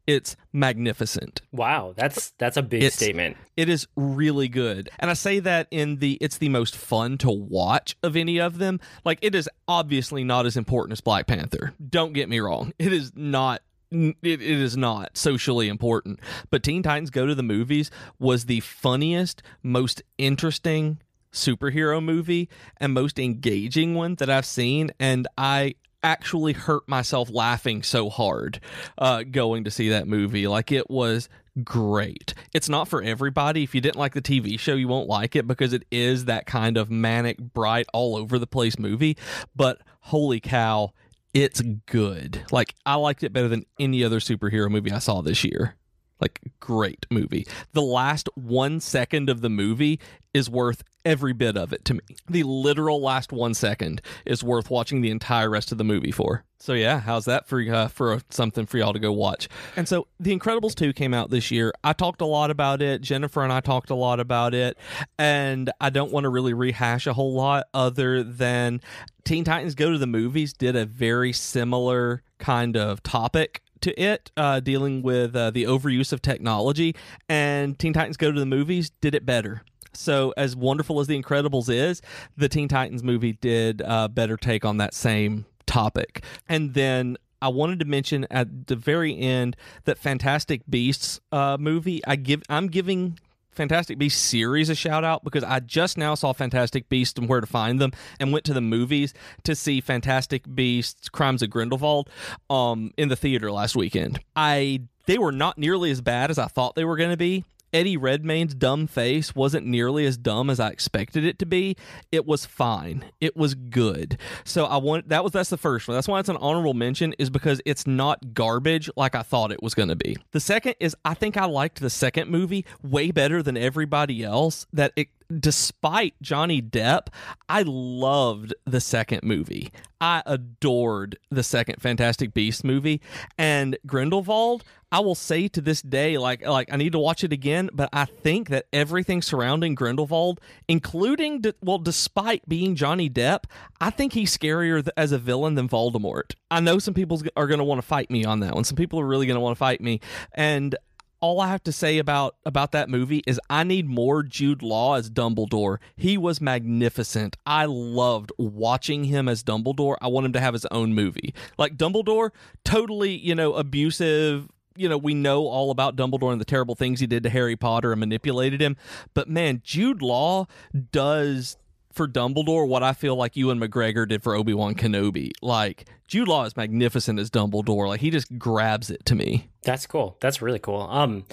It's 0.06 0.36
magnificent. 0.52 1.42
Wow, 1.52 1.94
that's 1.96 2.30
that's 2.38 2.56
a 2.56 2.62
big 2.62 2.82
it's, 2.82 2.96
statement. 2.96 3.36
It 3.56 3.68
is 3.68 3.86
really 3.94 4.48
good. 4.48 4.90
And 4.98 5.10
I 5.10 5.14
say 5.14 5.38
that 5.38 5.68
in 5.70 5.98
the 5.98 6.18
it's 6.20 6.38
the 6.38 6.48
most 6.48 6.76
fun 6.76 7.18
to 7.18 7.30
watch 7.30 7.96
of 8.02 8.16
any 8.16 8.40
of 8.40 8.58
them. 8.58 8.80
Like 9.04 9.20
it 9.22 9.34
is 9.34 9.48
obviously 9.68 10.24
not 10.24 10.44
as 10.44 10.56
important 10.56 10.92
as 10.92 11.00
Black 11.00 11.28
Panther. 11.28 11.74
Don't 11.88 12.14
get 12.14 12.28
me 12.28 12.40
wrong. 12.40 12.72
It 12.80 12.92
is 12.92 13.12
not 13.14 13.62
it, 13.92 14.16
it 14.22 14.40
is 14.40 14.76
not 14.76 15.16
socially 15.16 15.68
important. 15.68 16.18
But 16.50 16.62
Teen 16.64 16.82
Titans 16.82 17.10
Go 17.10 17.26
to 17.26 17.34
the 17.34 17.42
Movies 17.42 17.90
was 18.18 18.46
the 18.46 18.60
funniest, 18.60 19.42
most 19.62 20.02
interesting 20.18 20.98
superhero 21.32 22.02
movie 22.02 22.48
and 22.78 22.92
most 22.92 23.18
engaging 23.18 23.94
one 23.94 24.16
that 24.16 24.28
I've 24.28 24.46
seen. 24.46 24.90
And 24.98 25.28
I 25.38 25.76
actually 26.02 26.52
hurt 26.52 26.88
myself 26.88 27.30
laughing 27.30 27.82
so 27.82 28.10
hard 28.10 28.60
uh, 28.98 29.22
going 29.22 29.64
to 29.64 29.70
see 29.70 29.90
that 29.90 30.08
movie. 30.08 30.46
Like 30.46 30.72
it 30.72 30.90
was 30.90 31.28
great. 31.62 32.34
It's 32.54 32.68
not 32.68 32.88
for 32.88 33.02
everybody. 33.02 33.62
If 33.62 33.74
you 33.74 33.80
didn't 33.80 33.96
like 33.96 34.14
the 34.14 34.22
TV 34.22 34.58
show, 34.58 34.74
you 34.74 34.88
won't 34.88 35.08
like 35.08 35.36
it 35.36 35.46
because 35.46 35.72
it 35.72 35.84
is 35.90 36.26
that 36.26 36.46
kind 36.46 36.76
of 36.76 36.90
manic, 36.90 37.38
bright, 37.38 37.86
all 37.92 38.16
over 38.16 38.38
the 38.38 38.46
place 38.46 38.78
movie. 38.78 39.16
But 39.54 39.80
holy 40.00 40.40
cow, 40.40 40.92
it's 41.34 41.60
good. 41.86 42.44
Like 42.50 42.74
I 42.84 42.96
liked 42.96 43.22
it 43.22 43.32
better 43.32 43.48
than 43.48 43.64
any 43.78 44.04
other 44.04 44.20
superhero 44.20 44.70
movie 44.70 44.92
I 44.92 44.98
saw 44.98 45.22
this 45.22 45.44
year. 45.44 45.76
Like 46.22 46.40
great 46.60 47.04
movie. 47.10 47.48
The 47.72 47.82
last 47.82 48.28
1 48.36 48.78
second 48.78 49.28
of 49.28 49.40
the 49.40 49.50
movie 49.50 49.98
is 50.32 50.48
worth 50.48 50.84
every 51.04 51.32
bit 51.32 51.56
of 51.56 51.72
it 51.72 51.84
to 51.86 51.94
me. 51.94 52.00
The 52.28 52.44
literal 52.44 53.02
last 53.02 53.32
1 53.32 53.54
second 53.54 54.00
is 54.24 54.44
worth 54.44 54.70
watching 54.70 55.00
the 55.00 55.10
entire 55.10 55.50
rest 55.50 55.72
of 55.72 55.78
the 55.78 55.84
movie 55.84 56.12
for. 56.12 56.44
So 56.60 56.74
yeah, 56.74 57.00
how's 57.00 57.24
that 57.24 57.48
for 57.48 57.60
uh, 57.60 57.88
for 57.88 58.20
something 58.30 58.66
for 58.66 58.78
y'all 58.78 58.92
to 58.92 59.00
go 59.00 59.10
watch? 59.10 59.48
And 59.74 59.88
so 59.88 60.06
The 60.20 60.38
Incredibles 60.38 60.76
2 60.76 60.92
came 60.92 61.12
out 61.12 61.30
this 61.30 61.50
year. 61.50 61.72
I 61.82 61.92
talked 61.92 62.20
a 62.20 62.24
lot 62.24 62.52
about 62.52 62.80
it. 62.80 63.00
Jennifer 63.02 63.42
and 63.42 63.52
I 63.52 63.58
talked 63.58 63.90
a 63.90 63.96
lot 63.96 64.20
about 64.20 64.54
it, 64.54 64.78
and 65.18 65.72
I 65.80 65.90
don't 65.90 66.12
want 66.12 66.22
to 66.22 66.28
really 66.28 66.54
rehash 66.54 67.08
a 67.08 67.14
whole 67.14 67.34
lot 67.34 67.64
other 67.74 68.22
than 68.22 68.80
Teen 69.24 69.42
Titans 69.42 69.74
Go 69.74 69.90
to 69.90 69.98
the 69.98 70.06
Movies 70.06 70.52
did 70.52 70.76
a 70.76 70.86
very 70.86 71.32
similar 71.32 72.22
kind 72.38 72.76
of 72.76 73.02
topic 73.02 73.60
to 73.82 74.00
it, 74.00 74.30
uh, 74.36 74.60
dealing 74.60 75.02
with 75.02 75.36
uh, 75.36 75.50
the 75.50 75.64
overuse 75.64 76.12
of 76.12 76.22
technology, 76.22 76.94
and 77.28 77.78
Teen 77.78 77.92
Titans 77.92 78.16
Go 78.16 78.32
to 78.32 78.38
the 78.38 78.46
Movies 78.46 78.90
did 79.00 79.14
it 79.14 79.26
better. 79.26 79.62
So, 79.94 80.32
as 80.36 80.56
wonderful 80.56 81.00
as 81.00 81.06
The 81.06 81.20
Incredibles 81.20 81.68
is, 81.68 82.00
the 82.36 82.48
Teen 82.48 82.66
Titans 82.68 83.02
movie 83.02 83.34
did 83.34 83.82
a 83.82 83.90
uh, 83.90 84.08
better 84.08 84.36
take 84.38 84.64
on 84.64 84.78
that 84.78 84.94
same 84.94 85.44
topic. 85.66 86.24
And 86.48 86.74
then 86.74 87.18
I 87.42 87.48
wanted 87.48 87.80
to 87.80 87.84
mention 87.84 88.26
at 88.30 88.68
the 88.68 88.76
very 88.76 89.18
end 89.18 89.56
that 89.84 89.98
Fantastic 89.98 90.62
Beasts 90.68 91.20
uh, 91.30 91.56
movie. 91.58 92.00
I 92.06 92.16
give 92.16 92.42
I'm 92.48 92.68
giving 92.68 93.18
Fantastic 93.52 93.98
Beast 93.98 94.22
series 94.22 94.68
a 94.68 94.74
shout 94.74 95.04
out 95.04 95.24
because 95.24 95.44
I 95.44 95.60
just 95.60 95.98
now 95.98 96.14
saw 96.14 96.32
Fantastic 96.32 96.88
Beasts 96.88 97.18
and 97.18 97.28
Where 97.28 97.40
to 97.40 97.46
Find 97.46 97.80
Them 97.80 97.92
and 98.18 98.32
went 98.32 98.44
to 98.46 98.54
the 98.54 98.60
movies 98.60 99.12
to 99.44 99.54
see 99.54 99.80
Fantastic 99.80 100.42
Beasts 100.54 101.08
Crimes 101.08 101.42
of 101.42 101.50
Grindelwald 101.50 102.08
um, 102.48 102.92
in 102.96 103.08
the 103.08 103.16
theater 103.16 103.52
last 103.52 103.76
weekend. 103.76 104.20
I 104.34 104.82
they 105.06 105.18
were 105.18 105.32
not 105.32 105.58
nearly 105.58 105.90
as 105.90 106.00
bad 106.00 106.30
as 106.30 106.38
I 106.38 106.46
thought 106.46 106.74
they 106.74 106.84
were 106.84 106.96
going 106.96 107.10
to 107.10 107.16
be. 107.16 107.44
Eddie 107.72 107.96
Redmayne's 107.96 108.54
dumb 108.54 108.86
face 108.86 109.34
wasn't 109.34 109.66
nearly 109.66 110.06
as 110.06 110.16
dumb 110.16 110.50
as 110.50 110.60
I 110.60 110.68
expected 110.68 111.24
it 111.24 111.38
to 111.38 111.46
be. 111.46 111.76
It 112.10 112.26
was 112.26 112.44
fine. 112.44 113.04
It 113.20 113.36
was 113.36 113.54
good. 113.54 114.18
So 114.44 114.66
I 114.66 114.76
want 114.76 115.08
that 115.08 115.22
was 115.22 115.32
that's 115.32 115.50
the 115.50 115.56
first 115.56 115.88
one. 115.88 115.96
That's 115.96 116.08
why 116.08 116.20
it's 116.20 116.28
an 116.28 116.36
honorable 116.36 116.74
mention 116.74 117.14
is 117.18 117.30
because 117.30 117.60
it's 117.64 117.86
not 117.86 118.34
garbage 118.34 118.90
like 118.96 119.14
I 119.14 119.22
thought 119.22 119.52
it 119.52 119.62
was 119.62 119.74
going 119.74 119.88
to 119.88 119.96
be. 119.96 120.16
The 120.32 120.40
second 120.40 120.74
is 120.80 120.94
I 121.04 121.14
think 121.14 121.36
I 121.36 121.46
liked 121.46 121.80
the 121.80 121.90
second 121.90 122.30
movie 122.30 122.64
way 122.82 123.10
better 123.10 123.42
than 123.42 123.56
everybody 123.56 124.22
else. 124.22 124.66
That 124.72 124.92
it 124.96 125.08
despite 125.40 126.14
Johnny 126.20 126.60
Depp, 126.60 127.08
I 127.48 127.62
loved 127.66 128.54
the 128.64 128.80
second 128.80 129.22
movie. 129.22 129.72
I 130.00 130.22
adored 130.26 131.16
the 131.30 131.44
second 131.44 131.80
Fantastic 131.80 132.34
Beast 132.34 132.64
movie 132.64 133.00
and 133.38 133.78
Grindelwald. 133.86 134.64
I 134.90 135.00
will 135.00 135.14
say 135.14 135.48
to 135.48 135.60
this 135.62 135.80
day, 135.80 136.18
like 136.18 136.46
like 136.46 136.70
I 136.70 136.76
need 136.76 136.92
to 136.92 136.98
watch 136.98 137.24
it 137.24 137.32
again, 137.32 137.70
but 137.72 137.88
I 137.94 138.04
think 138.04 138.50
that 138.50 138.66
everything 138.74 139.22
surrounding 139.22 139.74
Grindelwald, 139.74 140.40
including 140.68 141.42
well, 141.62 141.78
despite 141.78 142.46
being 142.46 142.74
Johnny 142.74 143.08
Depp, 143.08 143.44
I 143.80 143.88
think 143.88 144.12
he's 144.12 144.36
scarier 144.36 144.84
th- 144.84 144.92
as 144.96 145.12
a 145.12 145.18
villain 145.18 145.54
than 145.54 145.68
Voldemort. 145.68 146.34
I 146.50 146.60
know 146.60 146.78
some 146.78 146.92
people 146.94 147.22
are 147.36 147.46
going 147.46 147.58
to 147.58 147.64
want 147.64 147.80
to 147.80 147.86
fight 147.86 148.10
me 148.10 148.24
on 148.26 148.40
that 148.40 148.54
one. 148.54 148.64
Some 148.64 148.76
people 148.76 149.00
are 149.00 149.06
really 149.06 149.26
going 149.26 149.36
to 149.36 149.40
want 149.40 149.56
to 149.56 149.58
fight 149.58 149.80
me, 149.80 150.00
and 150.34 150.76
all 151.22 151.40
I 151.40 151.48
have 151.48 151.62
to 151.64 151.72
say 151.72 151.98
about 151.98 152.36
about 152.44 152.72
that 152.72 152.90
movie 152.90 153.22
is 153.26 153.40
I 153.48 153.64
need 153.64 153.88
more 153.88 154.22
Jude 154.22 154.62
Law 154.62 154.96
as 154.96 155.08
Dumbledore. 155.08 155.78
He 155.96 156.18
was 156.18 156.40
magnificent. 156.40 157.36
I 157.46 157.64
loved 157.66 158.32
watching 158.38 159.04
him 159.04 159.28
as 159.28 159.42
Dumbledore. 159.42 159.96
I 160.02 160.08
want 160.08 160.26
him 160.26 160.32
to 160.34 160.40
have 160.40 160.52
his 160.52 160.66
own 160.66 160.94
movie. 160.94 161.32
Like 161.56 161.76
Dumbledore, 161.76 162.30
totally, 162.64 163.16
you 163.16 163.36
know, 163.36 163.54
abusive, 163.54 164.48
you 164.76 164.88
know, 164.88 164.98
we 164.98 165.14
know 165.14 165.46
all 165.46 165.70
about 165.70 165.96
Dumbledore 165.96 166.32
and 166.32 166.40
the 166.40 166.44
terrible 166.44 166.74
things 166.74 166.98
he 166.98 167.06
did 167.06 167.22
to 167.22 167.30
Harry 167.30 167.56
Potter 167.56 167.92
and 167.92 168.00
manipulated 168.00 168.60
him. 168.60 168.76
But 169.14 169.28
man, 169.28 169.62
Jude 169.64 170.02
Law 170.02 170.46
does 170.90 171.56
for 171.92 172.08
Dumbledore 172.08 172.66
what 172.66 172.82
I 172.82 172.92
feel 172.92 173.16
like 173.16 173.36
Ewan 173.36 173.58
McGregor 173.58 174.06
did 174.08 174.22
for 174.22 174.34
Obi 174.34 174.54
Wan 174.54 174.74
Kenobi. 174.74 175.32
Like 175.42 175.86
Jude 176.08 176.28
Law 176.28 176.44
is 176.44 176.56
magnificent 176.56 177.18
as 177.18 177.30
Dumbledore. 177.30 177.88
Like 177.88 178.00
he 178.00 178.10
just 178.10 178.38
grabs 178.38 178.90
it 178.90 179.04
to 179.06 179.14
me. 179.14 179.48
That's 179.62 179.86
cool. 179.86 180.16
That's 180.20 180.42
really 180.42 180.58
cool. 180.58 180.82
Um, 180.82 181.24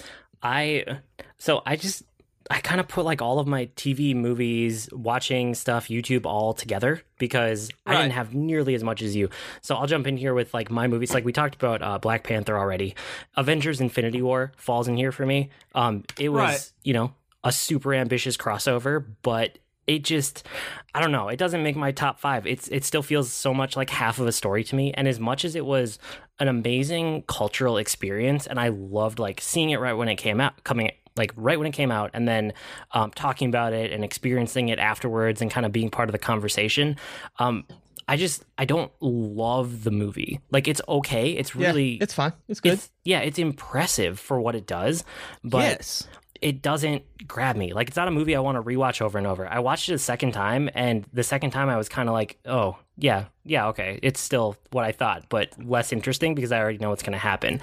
I 0.42 1.00
so 1.38 1.62
I 1.66 1.76
just 1.76 2.04
I 2.50 2.60
kind 2.60 2.80
of 2.80 2.88
put 2.88 3.04
like 3.04 3.22
all 3.22 3.38
of 3.38 3.46
my 3.46 3.66
TV, 3.76 4.14
movies, 4.14 4.88
watching 4.92 5.54
stuff, 5.54 5.86
YouTube 5.86 6.26
all 6.26 6.52
together 6.52 7.00
because 7.18 7.70
right. 7.86 7.96
I 7.96 8.02
didn't 8.02 8.14
have 8.14 8.34
nearly 8.34 8.74
as 8.74 8.82
much 8.82 9.02
as 9.02 9.14
you. 9.14 9.30
So 9.60 9.76
I'll 9.76 9.86
jump 9.86 10.08
in 10.08 10.16
here 10.16 10.34
with 10.34 10.52
like 10.52 10.68
my 10.68 10.88
movies. 10.88 11.14
Like 11.14 11.24
we 11.24 11.32
talked 11.32 11.54
about 11.54 11.80
uh, 11.80 11.98
Black 11.98 12.24
Panther 12.24 12.58
already. 12.58 12.96
Avengers: 13.36 13.80
Infinity 13.80 14.20
War 14.20 14.52
falls 14.56 14.88
in 14.88 14.96
here 14.96 15.12
for 15.12 15.24
me. 15.24 15.50
Um, 15.76 16.04
it 16.18 16.30
was 16.30 16.40
right. 16.40 16.72
you 16.82 16.92
know 16.92 17.12
a 17.44 17.52
super 17.52 17.94
ambitious 17.94 18.36
crossover, 18.36 19.04
but 19.22 19.58
it 19.90 20.04
just 20.04 20.46
I 20.94 21.00
don't 21.00 21.12
know, 21.12 21.28
it 21.28 21.36
doesn't 21.36 21.62
make 21.62 21.76
my 21.76 21.92
top 21.92 22.18
5. 22.20 22.46
It's 22.46 22.68
it 22.68 22.84
still 22.84 23.02
feels 23.02 23.32
so 23.32 23.52
much 23.52 23.76
like 23.76 23.90
half 23.90 24.18
of 24.18 24.26
a 24.26 24.32
story 24.32 24.64
to 24.64 24.76
me 24.76 24.92
and 24.92 25.08
as 25.08 25.18
much 25.20 25.44
as 25.44 25.54
it 25.54 25.64
was 25.66 25.98
an 26.38 26.48
amazing 26.48 27.22
cultural 27.26 27.76
experience 27.76 28.46
and 28.46 28.58
I 28.58 28.68
loved 28.68 29.18
like 29.18 29.40
seeing 29.40 29.70
it 29.70 29.80
right 29.80 29.92
when 29.92 30.08
it 30.08 30.16
came 30.16 30.40
out 30.40 30.62
coming 30.64 30.92
like 31.16 31.32
right 31.36 31.58
when 31.58 31.66
it 31.66 31.72
came 31.72 31.90
out 31.90 32.10
and 32.14 32.26
then 32.26 32.52
um, 32.92 33.10
talking 33.10 33.48
about 33.48 33.72
it 33.72 33.92
and 33.92 34.04
experiencing 34.04 34.68
it 34.68 34.78
afterwards 34.78 35.42
and 35.42 35.50
kind 35.50 35.66
of 35.66 35.72
being 35.72 35.90
part 35.90 36.08
of 36.08 36.12
the 36.12 36.18
conversation 36.18 36.96
um, 37.38 37.64
I 38.08 38.16
just 38.16 38.44
I 38.58 38.64
don't 38.64 38.90
love 39.00 39.84
the 39.84 39.92
movie. 39.92 40.40
Like 40.50 40.66
it's 40.66 40.80
okay. 40.88 41.30
It's 41.30 41.54
really 41.54 41.90
yeah, 41.92 42.02
it's 42.02 42.14
fine. 42.14 42.32
It's 42.48 42.58
good. 42.58 42.72
It's, 42.72 42.90
yeah, 43.04 43.20
it's 43.20 43.38
impressive 43.38 44.18
for 44.18 44.40
what 44.40 44.56
it 44.56 44.66
does. 44.66 45.04
But 45.44 45.58
yes 45.58 46.08
it 46.42 46.62
doesn't 46.62 47.02
grab 47.26 47.56
me. 47.56 47.72
Like 47.72 47.88
it's 47.88 47.96
not 47.96 48.08
a 48.08 48.10
movie 48.10 48.34
I 48.34 48.40
want 48.40 48.56
to 48.56 48.62
rewatch 48.62 49.00
over 49.00 49.18
and 49.18 49.26
over. 49.26 49.46
I 49.46 49.58
watched 49.58 49.88
it 49.88 49.94
a 49.94 49.98
second 49.98 50.32
time, 50.32 50.70
and 50.74 51.06
the 51.12 51.22
second 51.22 51.50
time 51.50 51.68
I 51.68 51.76
was 51.76 51.88
kind 51.88 52.08
of 52.08 52.12
like, 52.12 52.38
oh 52.46 52.78
yeah, 52.96 53.26
yeah, 53.44 53.68
okay, 53.68 53.98
it's 54.02 54.20
still 54.20 54.56
what 54.70 54.84
I 54.84 54.92
thought, 54.92 55.24
but 55.28 55.52
less 55.62 55.92
interesting 55.92 56.34
because 56.34 56.52
I 56.52 56.60
already 56.60 56.78
know 56.78 56.90
what's 56.90 57.02
going 57.02 57.12
to 57.12 57.18
happen. 57.18 57.60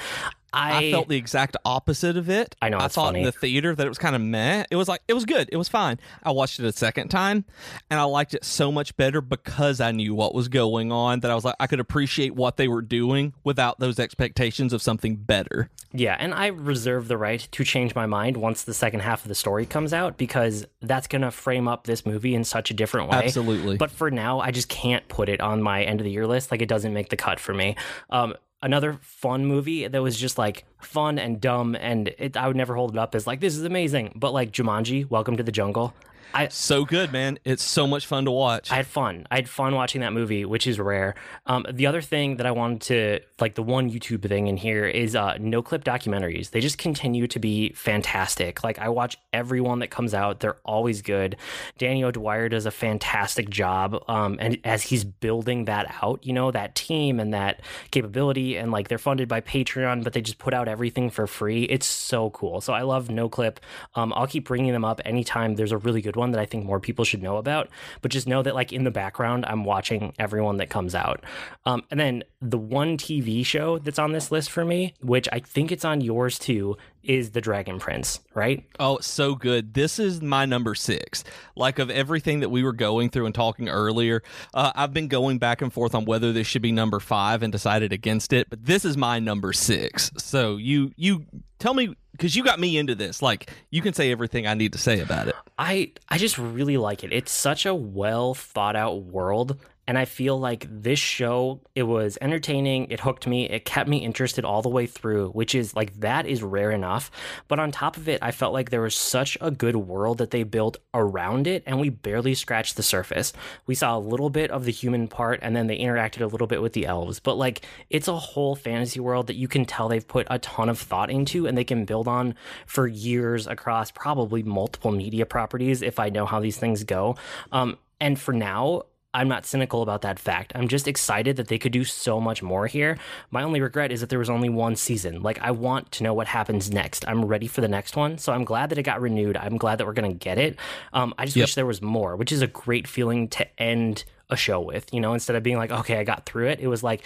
I, 0.53 0.77
I, 0.77 0.91
felt 0.91 1.09
the 1.09 1.17
exact 1.17 1.57
opposite 1.65 2.17
of 2.17 2.29
it. 2.29 2.55
I 2.61 2.69
know. 2.69 2.77
I 2.77 2.87
thought 2.87 3.07
funny. 3.07 3.19
in 3.19 3.25
the 3.25 3.31
theater 3.31 3.75
that 3.75 3.85
it 3.85 3.89
was 3.89 3.97
kind 3.97 4.15
of 4.15 4.21
meh. 4.21 4.65
It 4.71 4.75
was 4.75 4.87
like 4.87 5.01
it 5.07 5.13
was 5.13 5.25
good. 5.25 5.49
It 5.51 5.57
was 5.57 5.67
fine. 5.67 5.99
I 6.23 6.31
watched 6.31 6.59
it 6.59 6.65
a 6.65 6.71
second 6.71 7.09
time, 7.09 7.45
and 7.89 7.99
I 7.99 8.03
liked 8.03 8.33
it 8.33 8.43
so 8.43 8.71
much 8.71 8.95
better 8.97 9.21
because 9.21 9.81
I 9.81 9.91
knew 9.91 10.15
what 10.15 10.33
was 10.33 10.47
going 10.47 10.91
on. 10.91 11.19
That 11.19 11.31
I 11.31 11.35
was 11.35 11.43
like, 11.43 11.55
I 11.59 11.67
could 11.67 11.79
appreciate 11.79 12.35
what 12.35 12.57
they 12.57 12.67
were 12.67 12.81
doing 12.81 13.33
without 13.43 13.79
those 13.79 13.99
expectations 13.99 14.73
of 14.73 14.81
something 14.81 15.17
better. 15.17 15.69
Yeah, 15.93 16.15
and 16.19 16.33
I 16.33 16.47
reserve 16.47 17.07
the 17.07 17.17
right 17.17 17.47
to 17.51 17.63
change 17.63 17.95
my 17.95 18.05
mind 18.05 18.37
once 18.37 18.63
the 18.63 18.73
second 18.73 19.01
half 19.01 19.23
of 19.23 19.29
the 19.29 19.35
story 19.35 19.65
comes 19.65 19.93
out 19.93 20.17
because 20.17 20.65
that's 20.81 21.07
going 21.07 21.21
to 21.21 21.31
frame 21.31 21.67
up 21.67 21.85
this 21.85 22.05
movie 22.05 22.35
in 22.35 22.43
such 22.43 22.71
a 22.71 22.73
different 22.73 23.09
way. 23.09 23.17
Absolutely. 23.17 23.77
But 23.77 23.91
for 23.91 24.11
now, 24.11 24.39
I 24.39 24.51
just 24.51 24.69
can't 24.69 25.07
put 25.07 25.29
it 25.29 25.41
on 25.41 25.61
my 25.61 25.83
end 25.83 25.99
of 25.99 26.05
the 26.05 26.11
year 26.11 26.27
list. 26.27 26.51
Like 26.51 26.61
it 26.61 26.69
doesn't 26.69 26.93
make 26.93 27.09
the 27.09 27.17
cut 27.17 27.39
for 27.39 27.53
me. 27.53 27.75
Um, 28.09 28.35
another 28.61 28.97
fun 29.01 29.45
movie 29.45 29.87
that 29.87 30.01
was 30.01 30.17
just 30.17 30.37
like 30.37 30.65
fun 30.81 31.19
and 31.19 31.39
dumb 31.39 31.75
and 31.75 32.09
it, 32.17 32.35
I 32.35 32.47
would 32.47 32.55
never 32.55 32.75
hold 32.75 32.91
it 32.91 32.97
up 32.97 33.15
as 33.15 33.27
like 33.27 33.39
this 33.39 33.55
is 33.55 33.63
amazing. 33.63 34.13
But 34.15 34.33
like 34.33 34.51
Jumanji 34.51 35.09
Welcome 35.09 35.37
to 35.37 35.43
the 35.43 35.51
Jungle 35.51 35.93
I 36.33 36.47
so 36.49 36.85
good, 36.85 37.11
man. 37.11 37.39
It's 37.43 37.63
so 37.63 37.87
much 37.87 38.05
fun 38.05 38.25
to 38.25 38.31
watch. 38.31 38.71
I 38.71 38.75
had 38.75 38.87
fun. 38.87 39.25
I 39.31 39.35
had 39.35 39.49
fun 39.49 39.73
watching 39.75 40.01
that 40.01 40.13
movie, 40.13 40.45
which 40.45 40.67
is 40.67 40.79
rare. 40.79 41.15
Um, 41.45 41.65
the 41.71 41.87
other 41.87 42.01
thing 42.01 42.37
that 42.37 42.45
I 42.45 42.51
wanted 42.51 42.81
to 42.81 43.19
like, 43.39 43.55
the 43.55 43.63
one 43.63 43.89
YouTube 43.89 44.27
thing 44.27 44.47
in 44.47 44.57
here 44.57 44.85
is 44.85 45.15
uh, 45.15 45.35
Noclip 45.35 45.83
documentaries. 45.83 46.51
They 46.51 46.59
just 46.59 46.77
continue 46.77 47.27
to 47.27 47.39
be 47.39 47.69
fantastic. 47.73 48.63
Like 48.63 48.79
I 48.79 48.89
watch 48.89 49.17
every 49.33 49.61
one 49.61 49.79
that 49.79 49.89
comes 49.89 50.13
out. 50.13 50.39
They're 50.39 50.57
always 50.65 51.01
good. 51.01 51.37
Danny 51.77 52.03
O'Dwyer 52.03 52.49
does 52.49 52.65
a 52.65 52.71
fantastic 52.71 53.49
job, 53.49 54.03
um, 54.07 54.37
and 54.39 54.59
as 54.63 54.83
he's 54.83 55.03
building 55.03 55.65
that 55.65 55.95
out, 56.01 56.25
you 56.25 56.33
know, 56.33 56.51
that 56.51 56.75
team 56.75 57.19
and 57.19 57.33
that 57.33 57.61
capability, 57.91 58.57
and 58.57 58.71
like 58.71 58.87
they're 58.89 58.97
funded 58.97 59.27
by 59.27 59.41
Patreon, 59.41 60.03
but 60.03 60.13
they 60.13 60.21
just 60.21 60.37
put 60.37 60.53
out 60.53 60.67
everything 60.67 61.09
for 61.09 61.27
free. 61.27 61.63
It's 61.63 61.85
so 61.85 62.29
cool. 62.31 62.61
So 62.61 62.73
I 62.73 62.81
love 62.81 63.07
Noclip. 63.07 63.57
Um, 63.95 64.13
I'll 64.15 64.27
keep 64.27 64.45
bringing 64.45 64.73
them 64.73 64.83
up 64.85 64.99
anytime 65.05 65.55
there's 65.55 65.71
a 65.71 65.77
really 65.77 66.01
good 66.01 66.15
one 66.17 66.31
that 66.31 66.41
I 66.41 66.45
think 66.45 66.65
more 66.65 66.79
people 66.79 67.05
should 67.05 67.21
know 67.21 67.37
about. 67.37 67.69
But 68.01 68.11
just 68.11 68.27
know 68.27 68.41
that, 68.43 68.55
like, 68.55 68.73
in 68.73 68.83
the 68.83 68.91
background, 68.91 69.45
I'm 69.45 69.63
watching 69.63 70.13
everyone 70.19 70.57
that 70.57 70.69
comes 70.69 70.95
out. 70.95 71.23
Um, 71.65 71.83
and 71.91 71.99
then 71.99 72.23
the 72.41 72.57
one 72.57 72.97
TV 72.97 73.45
show 73.45 73.79
that's 73.79 73.99
on 73.99 74.11
this 74.11 74.31
list 74.31 74.51
for 74.51 74.65
me, 74.65 74.93
which 75.01 75.27
I 75.31 75.39
think 75.39 75.71
it's 75.71 75.85
on 75.85 76.01
yours 76.01 76.37
too, 76.39 76.77
is 77.03 77.31
The 77.31 77.41
Dragon 77.41 77.79
Prince, 77.79 78.19
right? 78.33 78.65
Oh, 78.79 78.99
so 78.99 79.35
good. 79.35 79.73
This 79.73 79.97
is 79.97 80.21
my 80.21 80.45
number 80.45 80.75
six. 80.75 81.23
Like, 81.55 81.79
of 81.79 81.89
everything 81.89 82.41
that 82.41 82.49
we 82.49 82.63
were 82.63 82.73
going 82.73 83.09
through 83.09 83.27
and 83.27 83.35
talking 83.35 83.69
earlier, 83.69 84.23
uh, 84.53 84.71
I've 84.75 84.93
been 84.93 85.07
going 85.07 85.37
back 85.37 85.61
and 85.61 85.71
forth 85.71 85.95
on 85.95 86.05
whether 86.05 86.33
this 86.33 86.47
should 86.47 86.61
be 86.61 86.71
number 86.71 86.99
five 86.99 87.43
and 87.43 87.51
decided 87.51 87.93
against 87.93 88.33
it, 88.33 88.49
but 88.49 88.65
this 88.65 88.83
is 88.83 88.97
my 88.97 89.19
number 89.19 89.53
six. 89.53 90.11
So 90.17 90.57
you, 90.57 90.91
you 90.97 91.25
tell 91.59 91.73
me 91.73 91.95
because 92.17 92.35
you 92.35 92.43
got 92.43 92.59
me 92.59 92.77
into 92.77 92.95
this. 92.95 93.21
Like 93.21 93.51
you 93.69 93.81
can 93.81 93.93
say 93.93 94.11
everything 94.11 94.47
I 94.47 94.53
need 94.53 94.73
to 94.73 94.79
say 94.79 94.99
about 94.99 95.27
it. 95.27 95.35
I 95.57 95.91
I 96.09 96.17
just 96.17 96.37
really 96.37 96.77
like 96.77 97.03
it. 97.03 97.11
It's 97.11 97.31
such 97.31 97.65
a 97.65 97.73
well 97.73 98.33
thought 98.33 98.75
out 98.75 99.03
world 99.03 99.57
and 99.87 99.97
I 99.97 100.05
feel 100.05 100.37
like 100.37 100.67
this 100.69 100.99
show, 100.99 101.61
it 101.73 101.83
was 101.83 102.17
entertaining, 102.19 102.91
it 102.91 102.99
hooked 102.99 103.25
me, 103.25 103.49
it 103.49 103.63
kept 103.63 103.89
me 103.89 103.99
interested 103.99 104.43
all 104.43 104.61
the 104.61 104.69
way 104.69 104.85
through, 104.85 105.29
which 105.29 105.55
is 105.55 105.75
like 105.75 106.01
that 106.01 106.25
is 106.27 106.43
rare 106.43 106.71
enough. 106.71 107.09
But 107.47 107.59
on 107.59 107.71
top 107.71 107.95
of 107.95 108.09
it, 108.09 108.19
I 108.21 108.31
felt 108.31 108.53
like 108.53 108.69
there 108.69 108.81
was 108.81 108.95
such 108.95 109.37
a 109.39 109.49
good 109.49 109.77
world 109.77 110.17
that 110.17 110.31
they 110.31 110.43
built 110.43 110.77
around 110.93 111.47
it, 111.47 111.63
and 111.65 111.79
we 111.79 111.89
barely 111.89 112.33
scratched 112.33 112.75
the 112.75 112.83
surface. 112.83 113.31
We 113.65 113.75
saw 113.75 113.97
a 113.97 113.99
little 113.99 114.29
bit 114.29 114.51
of 114.51 114.65
the 114.65 114.71
human 114.71 115.07
part, 115.07 115.39
and 115.41 115.55
then 115.55 115.67
they 115.67 115.77
interacted 115.77 116.21
a 116.21 116.27
little 116.27 116.47
bit 116.47 116.61
with 116.61 116.73
the 116.73 116.85
elves. 116.85 117.21
But 117.21 117.35
like, 117.35 117.61
it's 117.89 118.09
a 118.09 118.17
whole 118.17 118.55
fantasy 118.55 118.99
world 118.99 119.27
that 119.27 119.37
you 119.37 119.47
can 119.47 119.63
tell 119.63 119.87
they've 119.87 120.07
put 120.07 120.27
a 120.29 120.39
ton 120.39 120.67
of 120.67 120.79
thought 120.79 121.09
into, 121.09 121.47
and 121.47 121.57
they 121.57 121.63
can 121.63 121.85
build 121.85 122.09
on 122.09 122.35
for 122.65 122.87
years 122.87 123.47
across 123.47 123.91
probably 123.91 124.43
multiple 124.43 124.91
media 124.91 125.25
properties 125.25 125.81
if 125.81 125.97
I 125.97 126.09
know 126.09 126.25
how 126.25 126.41
these 126.41 126.57
things 126.57 126.83
go. 126.83 127.15
Um, 127.53 127.77
and 127.99 128.19
for 128.19 128.33
now, 128.33 128.83
I'm 129.13 129.27
not 129.27 129.45
cynical 129.45 129.81
about 129.81 130.01
that 130.01 130.19
fact. 130.19 130.51
I'm 130.53 130.67
just 130.67 130.87
excited 130.87 131.37
that 131.37 131.47
they 131.47 131.57
could 131.57 131.71
do 131.71 131.83
so 131.83 132.19
much 132.19 132.43
more 132.43 132.67
here. 132.67 132.97
My 133.31 133.41
only 133.41 133.61
regret 133.61 133.91
is 133.91 134.01
that 134.01 134.09
there 134.09 134.19
was 134.19 134.29
only 134.29 134.49
one 134.49 134.75
season. 134.75 135.23
Like, 135.23 135.39
I 135.41 135.51
want 135.51 135.91
to 135.93 136.03
know 136.03 136.13
what 136.13 136.27
happens 136.27 136.69
next. 136.69 137.07
I'm 137.07 137.25
ready 137.25 137.47
for 137.47 137.61
the 137.61 137.67
next 137.67 137.95
one. 137.95 138.17
So 138.17 138.33
I'm 138.33 138.43
glad 138.43 138.69
that 138.69 138.77
it 138.77 138.83
got 138.83 139.01
renewed. 139.01 139.37
I'm 139.37 139.57
glad 139.57 139.77
that 139.77 139.87
we're 139.87 139.93
going 139.93 140.11
to 140.11 140.17
get 140.17 140.37
it. 140.37 140.57
Um, 140.93 141.13
I 141.17 141.25
just 141.25 141.37
yep. 141.37 141.45
wish 141.45 141.55
there 141.55 141.65
was 141.65 141.81
more, 141.81 142.15
which 142.15 142.31
is 142.31 142.41
a 142.41 142.47
great 142.47 142.87
feeling 142.87 143.27
to 143.29 143.61
end 143.61 144.03
a 144.29 144.35
show 144.35 144.59
with, 144.59 144.93
you 144.93 144.99
know, 144.99 145.13
instead 145.13 145.37
of 145.37 145.43
being 145.43 145.57
like, 145.57 145.71
okay, 145.71 145.97
I 145.97 146.03
got 146.03 146.25
through 146.25 146.49
it, 146.49 146.59
it 146.59 146.67
was 146.67 146.83
like, 146.83 147.01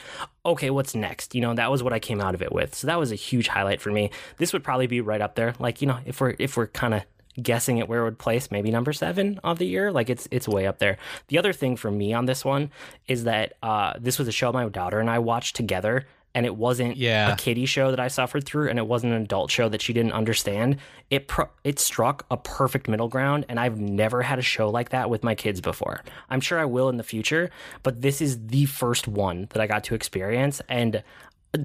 okay, 0.46 0.72
what's 0.72 0.96
next? 0.96 1.36
You 1.36 1.42
know, 1.42 1.54
that 1.54 1.70
was 1.70 1.84
what 1.84 1.94
I 1.94 2.00
came 2.00 2.20
out 2.20 2.34
of 2.34 2.42
it 2.42 2.52
with. 2.52 2.74
So 2.74 2.88
that 2.88 3.00
was 3.00 3.12
a 3.12 3.16
huge 3.16 3.48
highlight 3.48 3.80
for 3.80 3.92
me. 3.92 4.10
This 4.38 4.54
would 4.54 4.64
probably 4.64 4.88
be 4.88 5.02
right 5.02 5.22
up 5.22 5.36
there. 5.36 5.54
Like, 5.60 5.82
you 5.82 5.88
know, 5.88 6.00
if 6.06 6.20
we're 6.20 6.36
if 6.40 6.58
we're 6.58 6.68
kind 6.68 6.96
of 6.96 7.04
guessing 7.42 7.80
at 7.80 7.88
where 7.88 8.02
it 8.02 8.06
would 8.06 8.20
place, 8.20 8.50
maybe 8.52 8.72
number 8.72 8.94
seven 8.94 9.40
of 9.44 9.60
the 9.60 9.66
year. 9.68 9.92
Like 9.92 10.10
it's 10.10 10.28
it's 10.32 10.48
way 10.48 10.66
up 10.68 10.80
there. 10.80 10.98
The 11.28 11.38
other 11.38 11.54
thing 11.54 11.76
for 11.76 11.92
me 11.92 12.14
on 12.14 12.26
this 12.26 12.44
one 12.46 12.72
is 13.08 13.24
that 13.26 13.54
uh, 13.64 13.94
this 14.00 14.18
was 14.20 14.28
a 14.28 14.32
show 14.32 14.52
my 14.52 14.68
daughter 14.70 15.00
and 15.00 15.10
I 15.10 15.20
watched 15.20 15.56
together, 15.56 16.06
and 16.34 16.46
it 16.46 16.56
wasn't 16.56 16.96
Yeah. 16.98 17.34
a 17.34 17.36
kiddie 17.36 17.66
show 17.66 17.90
that 17.92 18.00
I 18.00 18.08
suffered 18.08 18.46
through, 18.46 18.70
and 18.70 18.80
it 18.80 18.88
wasn't 18.88 19.14
an 19.14 19.22
adult 19.22 19.52
show 19.52 19.68
that 19.70 19.82
she 19.82 19.92
didn't 19.94 20.14
understand. 20.14 20.78
It 21.10 21.28
pro- 21.28 21.50
it 21.64 21.78
struck 21.80 22.26
a 22.32 22.38
perfect 22.38 22.88
middle 22.88 23.10
ground, 23.10 23.46
and 23.50 23.60
I've 23.60 23.78
never 23.80 24.22
had 24.22 24.40
a 24.40 24.42
show 24.42 24.70
like 24.70 24.90
that 24.90 25.10
with 25.10 25.24
my 25.24 25.36
kids 25.36 25.60
before. 25.62 26.04
I'm 26.30 26.40
sure 26.42 26.58
I 26.60 26.66
will 26.66 26.88
in 26.90 26.98
the 26.98 27.04
future, 27.04 27.50
but 27.84 28.02
this 28.02 28.22
is 28.22 28.48
the 28.48 28.66
first 28.66 29.08
one 29.10 29.48
that 29.52 29.62
I 29.62 29.68
got 29.68 29.84
to 29.86 29.96
experience, 29.96 30.62
and 30.70 31.04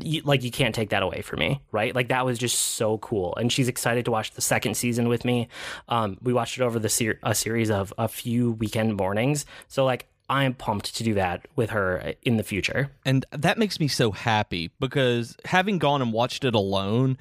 you, 0.03 0.23
like 0.25 0.43
you 0.43 0.51
can't 0.51 0.75
take 0.75 0.91
that 0.91 1.03
away 1.03 1.23
from 1.23 1.41
me, 1.41 1.61
right? 1.71 1.95
Like 1.95 2.09
that 2.09 2.25
was 2.25 2.39
just 2.39 2.59
so 2.59 2.99
cool, 2.99 3.35
and 3.37 3.53
she's 3.53 3.69
excited 3.69 4.05
to 4.07 4.11
watch 4.11 4.33
the 4.33 4.41
second 4.41 4.77
season 4.77 5.09
with 5.09 5.25
me. 5.25 5.49
Um, 5.89 6.19
we 6.23 6.33
watched 6.33 6.59
it 6.59 6.63
over 6.63 6.79
the 6.79 6.89
ser- 6.89 7.19
a 7.23 7.35
series 7.35 7.71
of 7.71 7.93
a 7.99 8.09
few 8.09 8.53
weekend 8.53 8.97
mornings, 8.97 9.47
so 9.69 9.85
like. 9.85 10.09
I 10.29 10.45
am 10.45 10.55
pumped 10.55 10.97
to 10.97 11.05
do 11.05 11.15
that 11.15 11.47
with 11.55 11.71
her 11.71 12.15
in 12.23 12.37
the 12.37 12.43
future. 12.43 12.91
And 13.05 13.25
that 13.31 13.59
makes 13.59 13.79
me 13.79 13.87
so 13.87 14.11
happy 14.11 14.71
because 14.81 15.37
having 15.45 15.79
gone 15.79 16.03
and 16.03 16.13
watched 16.13 16.45
it 16.45 16.55
alone, 16.55 17.17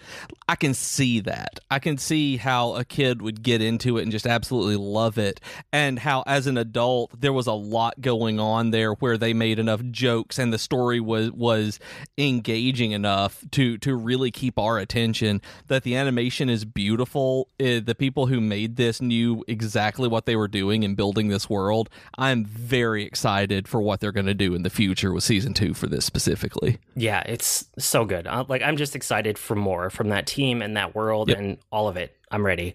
I 0.50 0.56
can 0.56 0.74
see 0.74 1.20
that. 1.22 1.60
I 1.70 1.80
can 1.80 1.98
see 1.98 2.38
how 2.38 2.76
a 2.76 2.84
kid 2.84 3.22
would 3.22 3.44
get 3.44 3.62
into 3.62 3.98
it 3.98 4.04
and 4.04 4.12
just 4.12 4.26
absolutely 4.26 4.76
love 4.76 5.18
it. 5.18 5.40
And 5.72 6.00
how, 6.00 6.24
as 6.26 6.48
an 6.48 6.58
adult, 6.58 7.20
there 7.20 7.34
was 7.34 7.48
a 7.48 7.54
lot 7.54 8.02
going 8.02 8.40
on 8.40 8.72
there 8.72 8.94
where 8.94 9.18
they 9.18 9.34
made 9.34 9.60
enough 9.60 9.84
jokes 9.92 10.40
and 10.40 10.52
the 10.52 10.58
story 10.58 11.00
was, 11.00 11.32
was 11.32 11.80
engaging 12.18 12.92
enough 12.92 13.44
to, 13.52 13.78
to 13.80 13.96
really 13.96 14.32
keep 14.32 14.58
our 14.58 14.80
attention. 14.80 15.42
That 15.68 15.84
the 15.84 15.96
animation 15.96 16.50
is 16.50 16.66
beautiful. 16.66 17.50
Uh, 17.60 17.82
the 17.86 17.96
people 17.98 18.28
who 18.28 18.42
made 18.42 18.78
this 18.78 19.00
knew 19.00 19.44
exactly 19.48 20.08
what 20.08 20.26
they 20.26 20.36
were 20.36 20.48
doing 20.48 20.82
in 20.84 20.96
building 20.96 21.28
this 21.28 21.50
world. 21.50 21.90
I'm 22.18 22.46
very 22.46 22.95
excited 23.04 23.68
for 23.68 23.82
what 23.82 24.00
they're 24.00 24.12
going 24.14 24.26
to 24.28 24.34
do 24.34 24.56
in 24.56 24.64
the 24.64 24.70
future 24.70 25.12
with 25.12 25.24
season 25.24 25.54
two 25.54 25.74
for 25.74 25.88
this 25.88 26.06
specifically. 26.06 26.80
Yeah, 26.96 27.22
it's 27.26 27.66
so 27.78 28.06
good. 28.06 28.28
Uh, 28.28 28.46
like 28.48 28.62
I'm 28.62 28.78
just 28.78 28.96
excited 28.96 29.38
for 29.38 29.56
more 29.56 29.90
from 29.90 30.10
that 30.10 30.26
team 30.28 30.62
and 30.62 30.78
that 30.78 30.96
world 30.96 31.30
Yep. 31.30 31.38
and 31.38 31.58
all 31.72 31.88
of 31.88 31.98
it. 31.98 32.16
I'm 32.32 32.46
ready. 32.46 32.74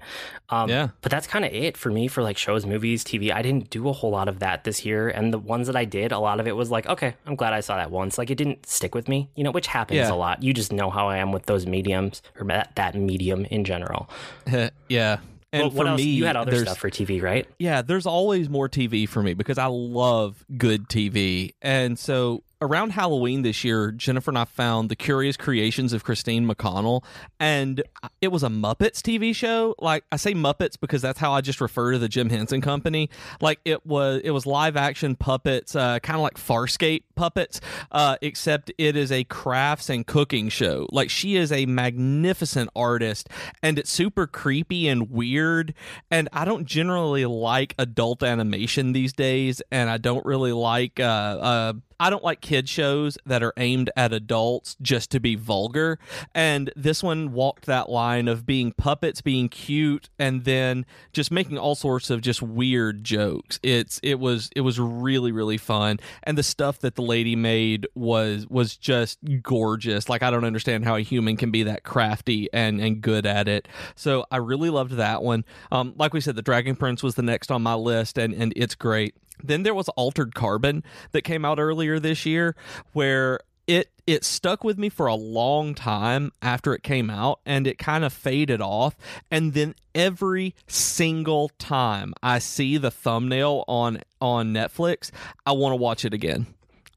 Um, 0.49 0.69
Yeah. 0.71 0.89
But 1.01 1.11
that's 1.11 1.27
kind 1.27 1.45
of 1.45 1.53
it 1.53 1.77
for 1.77 1.91
me 1.91 2.07
for 2.09 2.23
like 2.23 2.39
shows, 2.39 2.65
movies, 2.65 3.05
TV. 3.05 3.33
I 3.33 3.43
didn't 3.43 3.69
do 3.71 3.89
a 3.89 3.93
whole 3.93 4.11
lot 4.11 4.29
of 4.29 4.39
that 4.39 4.65
this 4.65 4.85
year, 4.87 5.09
and 5.09 5.33
the 5.33 5.39
ones 5.39 5.67
that 5.67 5.77
I 5.77 5.85
did, 5.85 6.13
a 6.13 6.19
lot 6.19 6.39
of 6.41 6.47
it 6.47 6.55
was 6.57 6.71
like, 6.71 6.87
okay, 6.87 7.15
I'm 7.27 7.35
glad 7.35 7.53
I 7.53 7.61
saw 7.61 7.77
that 7.77 7.91
once. 7.91 8.17
Like 8.17 8.31
it 8.31 8.37
didn't 8.37 8.67
stick 8.67 8.95
with 8.95 9.09
me, 9.09 9.29
you 9.35 9.43
know, 9.45 9.51
which 9.51 9.67
happens 9.67 9.99
Yeah. 9.99 10.13
a 10.13 10.15
lot. 10.15 10.43
You 10.43 10.55
just 10.55 10.73
know 10.73 10.89
how 10.91 11.09
I 11.09 11.19
am 11.19 11.33
with 11.33 11.47
those 11.47 11.67
mediums 11.67 12.23
or 12.39 12.47
that, 12.47 12.75
that 12.77 12.95
medium 12.95 13.45
in 13.47 13.65
general. 13.65 14.09
yeah. 14.89 15.19
And 15.53 15.63
Well, 15.63 15.71
what 15.71 15.85
for 15.85 15.89
else? 15.91 15.99
me, 16.01 16.05
you 16.05 16.27
had 16.27 16.37
other 16.37 16.65
stuff 16.65 16.79
for 16.79 16.91
TV, 16.91 17.21
right? 17.21 17.47
Yeah, 17.59 17.83
there's 17.83 18.07
always 18.07 18.49
more 18.49 18.69
TV 18.69 19.09
for 19.09 19.23
me 19.23 19.35
because 19.35 19.59
I 19.59 19.67
love 19.67 20.45
good 20.57 20.89
TV. 20.89 21.55
And 21.61 21.99
so 21.99 22.45
around 22.63 22.91
Halloween 22.91 23.43
this 23.43 23.65
year, 23.65 23.91
Jennifer 23.91 24.31
and 24.31 24.39
I 24.39 24.45
found 24.45 24.89
The 24.91 24.97
Curious 24.97 25.37
Creations 25.37 25.93
of 25.93 26.05
Christine 26.05 26.47
McConnell. 26.47 27.03
And 27.39 27.83
it 28.21 28.29
was 28.29 28.43
a 28.43 28.49
Muppets 28.49 29.01
TV 29.01 29.35
show. 29.35 29.75
Like 29.79 30.05
I 30.13 30.17
say 30.17 30.35
Muppets 30.35 30.79
because 30.79 31.01
that's 31.01 31.19
how 31.19 31.33
I 31.33 31.41
just 31.41 31.61
refer 31.61 31.93
to 31.93 31.99
the 31.99 32.09
Jim 32.09 32.29
Henson 32.29 32.61
Company. 32.61 33.09
Like 33.41 33.61
it 33.65 33.87
was 33.87 34.21
it 34.25 34.31
was 34.31 34.47
live 34.47 34.77
action 34.77 35.17
puppets, 35.17 35.75
uh, 35.75 35.99
kind 36.01 36.17
of 36.17 36.23
like 36.23 36.35
Farscape 36.35 37.05
puppets, 37.15 37.61
uh, 37.93 38.17
except 38.21 38.71
it 38.77 38.97
is 38.97 39.11
a 39.11 39.25
crafts 39.25 39.89
and 39.89 40.07
cooking 40.07 40.49
show. 40.49 40.87
Like 40.93 41.09
she 41.11 41.37
is 41.37 41.53
a 41.53 41.67
magnificent 41.67 42.71
artist 42.77 43.29
and 43.63 43.79
it's 43.79 43.91
super 43.91 44.27
creepy 44.27 44.89
and 44.89 45.11
weird. 45.11 45.75
And 46.11 46.29
I 46.33 46.45
don't 46.45 46.67
generally 46.67 47.25
like 47.25 47.75
adult 47.79 48.23
animation 48.23 48.93
these 48.93 49.13
days, 49.13 49.63
and 49.71 49.89
I 49.89 49.99
don't 49.99 50.25
really 50.27 50.53
like 50.53 51.01
uh, 51.01 51.03
uh 51.03 51.73
I 52.01 52.09
don't 52.09 52.25
like 52.25 52.41
kid 52.41 52.67
shows 52.67 53.19
that 53.27 53.43
are 53.43 53.53
aimed 53.59 53.91
at 53.95 54.15
adults 54.15 54.75
just 54.81 55.11
to 55.11 55.21
be 55.21 55.37
vulgar. 55.37 55.99
And 56.35 56.73
this 56.75 57.03
one 57.03 57.33
walked 57.33 57.67
that 57.67 57.91
line 57.91 58.27
of 58.27 58.47
being 58.47 58.73
puppets, 58.73 59.21
being 59.21 59.51
cute, 59.51 60.09
and 60.19 60.45
then 60.45 60.87
just 61.13 61.31
making 61.31 61.59
all 61.59 61.75
sorts 61.75 62.09
of 62.09 62.23
just 62.23 62.41
weird 62.41 63.05
jokes. 63.05 63.61
It's 63.63 64.01
it 64.03 64.19
was 64.19 64.49
it 64.57 64.63
was 64.63 64.81
really 64.81 65.31
really 65.31 65.59
fun, 65.59 66.01
and 66.23 66.39
the 66.39 66.43
stuff 66.43 66.79
that 66.79 66.95
the 66.95 67.03
lady 67.03 67.37
made 67.37 67.87
was 67.95 68.47
was 68.49 68.79
just 68.79 69.19
gorgeous. 69.43 70.09
Like 70.09 70.23
I 70.23 70.31
don't 70.31 70.45
understand 70.45 70.87
how 70.87 70.97
a 70.97 71.01
human 71.01 71.37
can 71.37 71.51
be 71.51 71.65
that 71.65 71.83
crafty 71.83 72.49
and 72.53 72.81
and 72.81 73.03
good 73.03 73.27
at 73.27 73.47
it. 73.47 73.69
So 73.95 74.25
I 74.31 74.39
really 74.39 74.71
loved 74.71 74.93
that 74.93 75.23
one. 75.23 75.45
Um, 75.71 75.93
like 75.99 76.15
we 76.15 76.23
said, 76.23 76.35
the 76.35 76.43
Dragon 76.43 76.77
Prince 76.77 77.03
was 77.03 77.15
the 77.15 77.23
next 77.23 77.51
on 77.51 77.61
my 77.63 77.75
list, 77.75 78.17
and 78.17 78.33
and 78.33 78.55
it's 78.57 78.75
great. 78.75 79.15
Then 79.43 79.63
there 79.63 79.75
was 79.75 79.89
Altered 79.91 80.35
Carbon 80.35 80.83
that 81.13 81.23
came 81.23 81.45
out 81.45 81.59
earlier 81.59 81.99
this 81.99 82.27
year, 82.27 82.57
where 82.93 83.41
it 83.67 83.91
it 84.07 84.25
stuck 84.25 84.65
with 84.65 84.79
me 84.79 84.89
for 84.89 85.07
a 85.07 85.15
long 85.15 85.75
time 85.75 86.33
after 86.43 86.75
it 86.75 86.83
came 86.83 87.11
out, 87.11 87.41
and 87.47 87.67
it 87.67 87.79
kind 87.79 88.05
of 88.05 88.13
faded 88.13 88.61
off. 88.61 88.97
And 89.31 89.55
then 89.55 89.75
every 89.95 90.55
single 90.67 91.51
time 91.59 92.15
I 92.23 92.41
see 92.41 92.77
the 92.77 92.91
thumbnail 92.91 93.65
on 93.69 94.01
on 94.21 94.53
Netflix, 94.53 95.11
I 95.47 95.53
want 95.53 95.73
to 95.73 95.77
watch 95.77 96.05
it 96.05 96.13
again. 96.15 96.47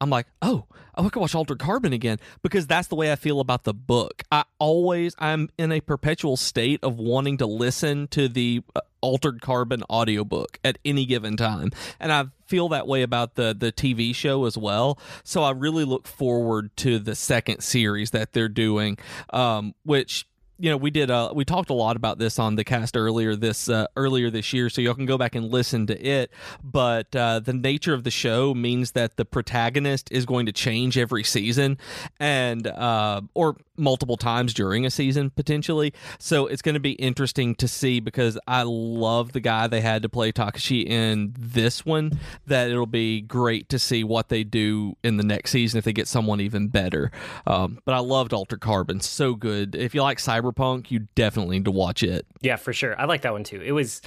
I'm 0.00 0.10
like, 0.10 0.26
oh, 0.42 0.66
oh, 0.96 1.06
I 1.06 1.08
could 1.08 1.20
watch 1.20 1.34
Altered 1.34 1.58
Carbon 1.58 1.92
again 1.92 2.18
because 2.42 2.66
that's 2.66 2.88
the 2.88 2.94
way 2.94 3.12
I 3.12 3.16
feel 3.16 3.40
about 3.40 3.64
the 3.64 3.74
book. 3.74 4.22
I 4.30 4.44
always, 4.58 5.14
I'm 5.18 5.48
in 5.58 5.72
a 5.72 5.80
perpetual 5.80 6.36
state 6.36 6.80
of 6.82 6.98
wanting 6.98 7.38
to 7.38 7.46
listen 7.46 8.08
to 8.08 8.28
the 8.28 8.62
uh, 8.74 8.80
Altered 9.04 9.42
Carbon 9.42 9.82
audiobook 9.90 10.58
at 10.64 10.78
any 10.82 11.04
given 11.04 11.36
time, 11.36 11.70
and 12.00 12.10
I 12.10 12.24
feel 12.46 12.70
that 12.70 12.86
way 12.86 13.02
about 13.02 13.34
the 13.34 13.54
the 13.54 13.70
TV 13.70 14.14
show 14.14 14.46
as 14.46 14.56
well. 14.56 14.98
So 15.22 15.42
I 15.42 15.50
really 15.50 15.84
look 15.84 16.06
forward 16.06 16.74
to 16.78 16.98
the 16.98 17.14
second 17.14 17.60
series 17.60 18.12
that 18.12 18.32
they're 18.32 18.48
doing, 18.48 18.96
um, 19.30 19.74
which 19.84 20.26
you 20.58 20.70
know 20.70 20.76
we 20.76 20.90
did 20.90 21.10
uh 21.10 21.32
we 21.34 21.44
talked 21.44 21.70
a 21.70 21.74
lot 21.74 21.96
about 21.96 22.18
this 22.18 22.38
on 22.38 22.54
the 22.54 22.64
cast 22.64 22.96
earlier 22.96 23.34
this 23.34 23.68
uh, 23.68 23.86
earlier 23.96 24.30
this 24.30 24.52
year 24.52 24.70
so 24.70 24.80
y'all 24.80 24.94
can 24.94 25.06
go 25.06 25.18
back 25.18 25.34
and 25.34 25.50
listen 25.50 25.86
to 25.86 26.00
it. 26.06 26.30
But 26.62 27.14
uh 27.16 27.40
the 27.40 27.52
nature 27.52 27.94
of 27.94 28.04
the 28.04 28.10
show 28.10 28.54
means 28.54 28.92
that 28.92 29.16
the 29.16 29.24
protagonist 29.24 30.10
is 30.12 30.26
going 30.26 30.46
to 30.46 30.52
change 30.52 30.96
every 30.96 31.24
season 31.24 31.78
and 32.20 32.66
uh 32.66 33.22
or 33.34 33.56
multiple 33.76 34.16
times 34.16 34.54
during 34.54 34.86
a 34.86 34.90
season 34.90 35.30
potentially. 35.30 35.92
So 36.18 36.46
it's 36.46 36.62
going 36.62 36.74
to 36.74 36.80
be 36.80 36.92
interesting 36.92 37.54
to 37.56 37.66
see 37.66 37.98
because 38.00 38.38
i 38.46 38.62
love 38.62 39.32
the 39.32 39.40
guy 39.40 39.66
they 39.66 39.80
had 39.80 40.02
to 40.02 40.08
play 40.08 40.30
Takeshi 40.30 40.82
in 40.82 41.34
this 41.38 41.84
one 41.84 42.18
that 42.46 42.70
it'll 42.70 42.86
be 42.86 43.20
great 43.20 43.68
to 43.70 43.78
see 43.78 44.04
what 44.04 44.28
they 44.28 44.44
do 44.44 44.96
in 45.02 45.16
the 45.16 45.24
next 45.24 45.50
season 45.50 45.78
if 45.78 45.84
they 45.84 45.92
get 45.92 46.08
someone 46.08 46.40
even 46.40 46.68
better. 46.68 47.10
Um, 47.46 47.78
but 47.84 47.94
i 47.94 47.98
loved 47.98 48.32
Altered 48.32 48.60
Carbon. 48.60 49.00
So 49.00 49.34
good. 49.34 49.74
If 49.74 49.94
you 49.94 50.02
like 50.02 50.18
cyberpunk 50.52 50.90
you 50.90 51.00
definitely 51.14 51.58
need 51.58 51.64
to 51.64 51.70
watch 51.70 52.02
it 52.02 52.26
Yeah, 52.40 52.56
for 52.56 52.72
sure. 52.72 52.98
I 53.00 53.04
like 53.04 53.22
that 53.22 53.32
one 53.32 53.44
too. 53.44 53.60
It 53.60 53.72
was 53.72 54.02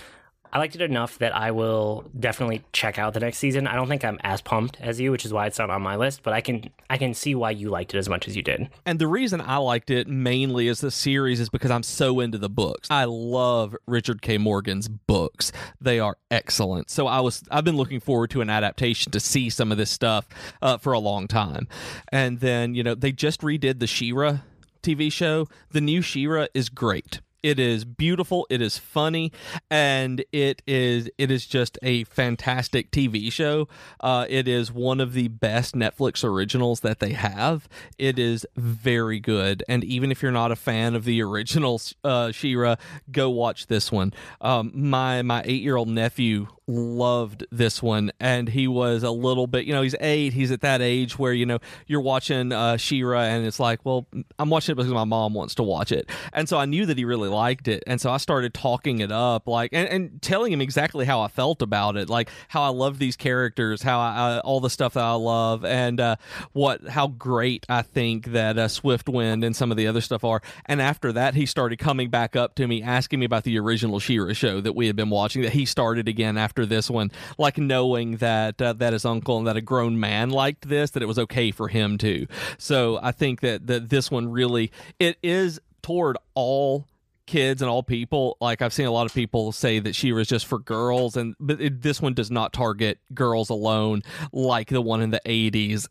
I 0.51 0.59
liked 0.59 0.75
it 0.75 0.81
enough 0.81 1.17
that 1.19 1.35
I 1.35 1.51
will 1.51 2.09
definitely 2.17 2.63
check 2.71 2.97
out 2.97 3.13
the 3.13 3.19
next 3.19 3.37
season. 3.37 3.67
I 3.67 3.75
don't 3.75 3.87
think 3.87 4.05
I'm 4.05 4.17
as 4.23 4.41
pumped 4.41 4.79
as 4.79 4.99
you, 4.99 5.11
which 5.11 5.25
is 5.25 5.33
why 5.33 5.45
it's 5.47 5.59
not 5.59 5.69
on 5.69 5.81
my 5.81 5.95
list, 5.95 6.23
but 6.23 6.33
I 6.33 6.41
can 6.41 6.69
I 6.89 6.97
can 6.97 7.13
see 7.13 7.35
why 7.35 7.51
you 7.51 7.69
liked 7.69 7.93
it 7.93 7.97
as 7.97 8.07
much 8.07 8.27
as 8.27 8.35
you 8.35 8.41
did. 8.41 8.69
And 8.85 8.99
the 8.99 9.07
reason 9.07 9.41
I 9.41 9.57
liked 9.57 9.89
it 9.89 10.07
mainly 10.07 10.67
as 10.67 10.79
the 10.79 10.91
series 10.91 11.39
is 11.39 11.49
because 11.49 11.71
I'm 11.71 11.83
so 11.83 12.19
into 12.19 12.37
the 12.37 12.49
books. 12.49 12.87
I 12.89 13.05
love 13.05 13.75
Richard 13.85 14.21
K. 14.21 14.37
Morgan's 14.37 14.87
books. 14.87 15.51
They 15.81 15.99
are 15.99 16.17
excellent. 16.31 16.89
So 16.89 17.07
I 17.07 17.19
was 17.19 17.43
I've 17.51 17.65
been 17.65 17.77
looking 17.77 17.99
forward 17.99 18.29
to 18.31 18.41
an 18.41 18.49
adaptation 18.49 19.11
to 19.11 19.19
see 19.19 19.49
some 19.49 19.71
of 19.71 19.77
this 19.77 19.91
stuff 19.91 20.27
uh, 20.61 20.77
for 20.77 20.93
a 20.93 20.99
long 20.99 21.27
time. 21.27 21.67
And 22.11 22.39
then, 22.39 22.73
you 22.73 22.83
know, 22.83 22.95
they 22.95 23.11
just 23.11 23.41
redid 23.41 23.79
the 23.79 23.87
She-Ra 23.87 24.39
TV 24.87 25.11
show. 25.11 25.47
The 25.71 25.81
new 25.81 26.01
She-Ra 26.01 26.47
is 26.53 26.69
great. 26.69 27.19
It 27.43 27.59
is 27.59 27.85
beautiful, 27.85 28.47
it 28.49 28.61
is 28.61 28.77
funny, 28.77 29.31
and 29.69 30.23
it 30.31 30.61
is 30.65 31.09
it 31.17 31.29
is 31.29 31.45
just 31.45 31.77
a 31.83 32.03
fantastic 32.05 32.89
TV 32.89 33.31
show. 33.31 33.67
Uh, 33.99 34.25
it 34.27 34.47
is 34.47 34.71
one 34.71 34.99
of 34.99 35.13
the 35.13 35.27
best 35.27 35.75
Netflix 35.75 36.23
originals 36.23 36.79
that 36.79 36.99
they 36.99 37.13
have. 37.13 37.69
It 37.97 38.17
is 38.17 38.45
very 38.55 39.19
good, 39.19 39.63
and 39.69 39.83
even 39.83 40.11
if 40.11 40.23
you're 40.23 40.31
not 40.31 40.51
a 40.51 40.55
fan 40.55 40.95
of 40.95 41.03
the 41.03 41.21
original 41.21 41.79
uh, 42.03 42.31
She-Ra, 42.31 42.77
go 43.11 43.29
watch 43.29 43.67
this 43.67 43.91
one. 43.91 44.13
Um, 44.41 44.71
my 44.73 45.21
my 45.21 45.43
eight 45.45 45.61
year 45.61 45.75
old 45.75 45.89
nephew 45.89 46.47
loved 46.67 47.45
this 47.51 47.81
one 47.81 48.11
and 48.19 48.49
he 48.49 48.67
was 48.67 49.03
a 49.03 49.11
little 49.11 49.47
bit 49.47 49.65
you 49.65 49.73
know 49.73 49.81
he's 49.81 49.95
eight 50.01 50.33
he's 50.33 50.51
at 50.51 50.61
that 50.61 50.81
age 50.81 51.17
where 51.17 51.33
you 51.33 51.45
know 51.45 51.59
you're 51.85 52.01
watching 52.01 52.51
uh 52.51 52.77
She-Ra 52.77 53.21
and 53.21 53.45
it's 53.45 53.59
like 53.59 53.79
well 53.85 54.05
I'm 54.37 54.49
watching 54.49 54.73
it 54.73 54.75
because 54.75 54.91
my 54.91 55.05
mom 55.05 55.33
wants 55.33 55.55
to 55.55 55.63
watch 55.63 55.91
it 55.91 56.09
and 56.33 56.47
so 56.47 56.57
I 56.57 56.65
knew 56.65 56.85
that 56.85 56.97
he 56.97 57.05
really 57.05 57.29
liked 57.29 57.67
it, 57.67 57.83
and 57.87 57.99
so 57.99 58.11
I 58.11 58.17
started 58.17 58.53
talking 58.53 58.99
it 58.99 59.11
up, 59.11 59.47
like 59.47 59.71
and, 59.73 59.87
and 59.89 60.21
telling 60.21 60.51
him 60.51 60.61
exactly 60.61 61.05
how 61.05 61.21
I 61.21 61.27
felt 61.27 61.61
about 61.61 61.97
it, 61.97 62.09
like 62.09 62.29
how 62.49 62.63
I 62.63 62.69
love 62.69 62.99
these 62.99 63.15
characters, 63.15 63.81
how 63.81 63.99
I, 63.99 64.39
all 64.39 64.59
the 64.59 64.69
stuff 64.69 64.93
that 64.93 65.03
I 65.03 65.13
love, 65.13 65.65
and 65.65 65.99
uh, 65.99 66.15
what 66.53 66.87
how 66.87 67.07
great 67.07 67.65
I 67.69 67.81
think 67.81 68.27
that 68.27 68.57
uh, 68.57 68.67
Swiftwind 68.67 69.45
and 69.45 69.55
some 69.55 69.71
of 69.71 69.77
the 69.77 69.87
other 69.87 70.01
stuff 70.01 70.23
are. 70.23 70.41
And 70.65 70.81
after 70.81 71.11
that, 71.13 71.35
he 71.35 71.45
started 71.45 71.77
coming 71.77 72.09
back 72.09 72.35
up 72.35 72.55
to 72.55 72.67
me, 72.67 72.81
asking 72.81 73.19
me 73.19 73.25
about 73.25 73.43
the 73.43 73.57
original 73.59 73.99
She-Ra 73.99 74.33
show 74.33 74.61
that 74.61 74.73
we 74.73 74.87
had 74.87 74.95
been 74.95 75.09
watching, 75.09 75.41
that 75.41 75.53
he 75.53 75.65
started 75.65 76.07
again 76.07 76.37
after 76.37 76.56
this 76.65 76.89
one, 76.89 77.11
like 77.37 77.57
knowing 77.57 78.17
that 78.17 78.61
uh, 78.61 78.73
that 78.73 78.93
his 78.93 79.05
uncle 79.05 79.37
and 79.37 79.47
that 79.47 79.57
a 79.57 79.61
grown 79.61 79.99
man 79.99 80.29
liked 80.29 80.67
this, 80.67 80.91
that 80.91 81.03
it 81.03 81.07
was 81.07 81.19
okay 81.19 81.51
for 81.51 81.67
him 81.67 81.97
too. 81.97 82.27
So 82.57 82.99
I 83.01 83.11
think 83.11 83.41
that 83.41 83.67
that 83.67 83.89
this 83.89 84.09
one 84.09 84.29
really 84.29 84.71
it 84.99 85.17
is 85.21 85.59
toward 85.81 86.17
all 86.33 86.87
kids 87.27 87.61
and 87.61 87.69
all 87.69 87.83
people. 87.83 88.37
Like 88.41 88.61
I've 88.61 88.73
seen 88.73 88.87
a 88.87 88.91
lot 88.91 89.05
of 89.05 89.13
people 89.13 89.51
say 89.51 89.79
that 89.79 89.95
She 89.95 90.11
was 90.11 90.27
just 90.27 90.47
for 90.47 90.57
girls, 90.57 91.15
and 91.15 91.35
but 91.39 91.61
it, 91.61 91.81
this 91.81 92.01
one 92.01 92.13
does 92.13 92.31
not 92.31 92.53
target 92.53 92.99
girls 93.13 93.49
alone 93.49 94.01
like 94.31 94.69
the 94.69 94.81
one 94.81 95.01
in 95.01 95.11
the 95.11 95.21
'80s 95.25 95.87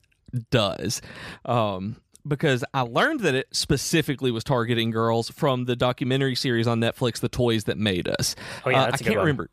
does. 0.51 1.01
Um, 1.45 1.97
because 2.27 2.65
I 2.75 2.81
learned 2.81 3.21
that 3.21 3.35
it 3.35 3.47
specifically 3.53 4.31
was 4.33 4.43
targeting 4.43 4.91
girls 4.91 5.31
from 5.31 5.67
the 5.67 5.77
documentary 5.77 6.35
series 6.35 6.67
on 6.67 6.81
Netflix, 6.81 7.21
"The 7.21 7.29
Toys 7.29 7.65
That 7.65 7.79
Made 7.79 8.09
Us." 8.09 8.35
Oh 8.65 8.71
yeah, 8.71 8.85
uh, 8.85 8.91
I 8.93 8.97
can't 8.97 9.17
remember. 9.19 9.49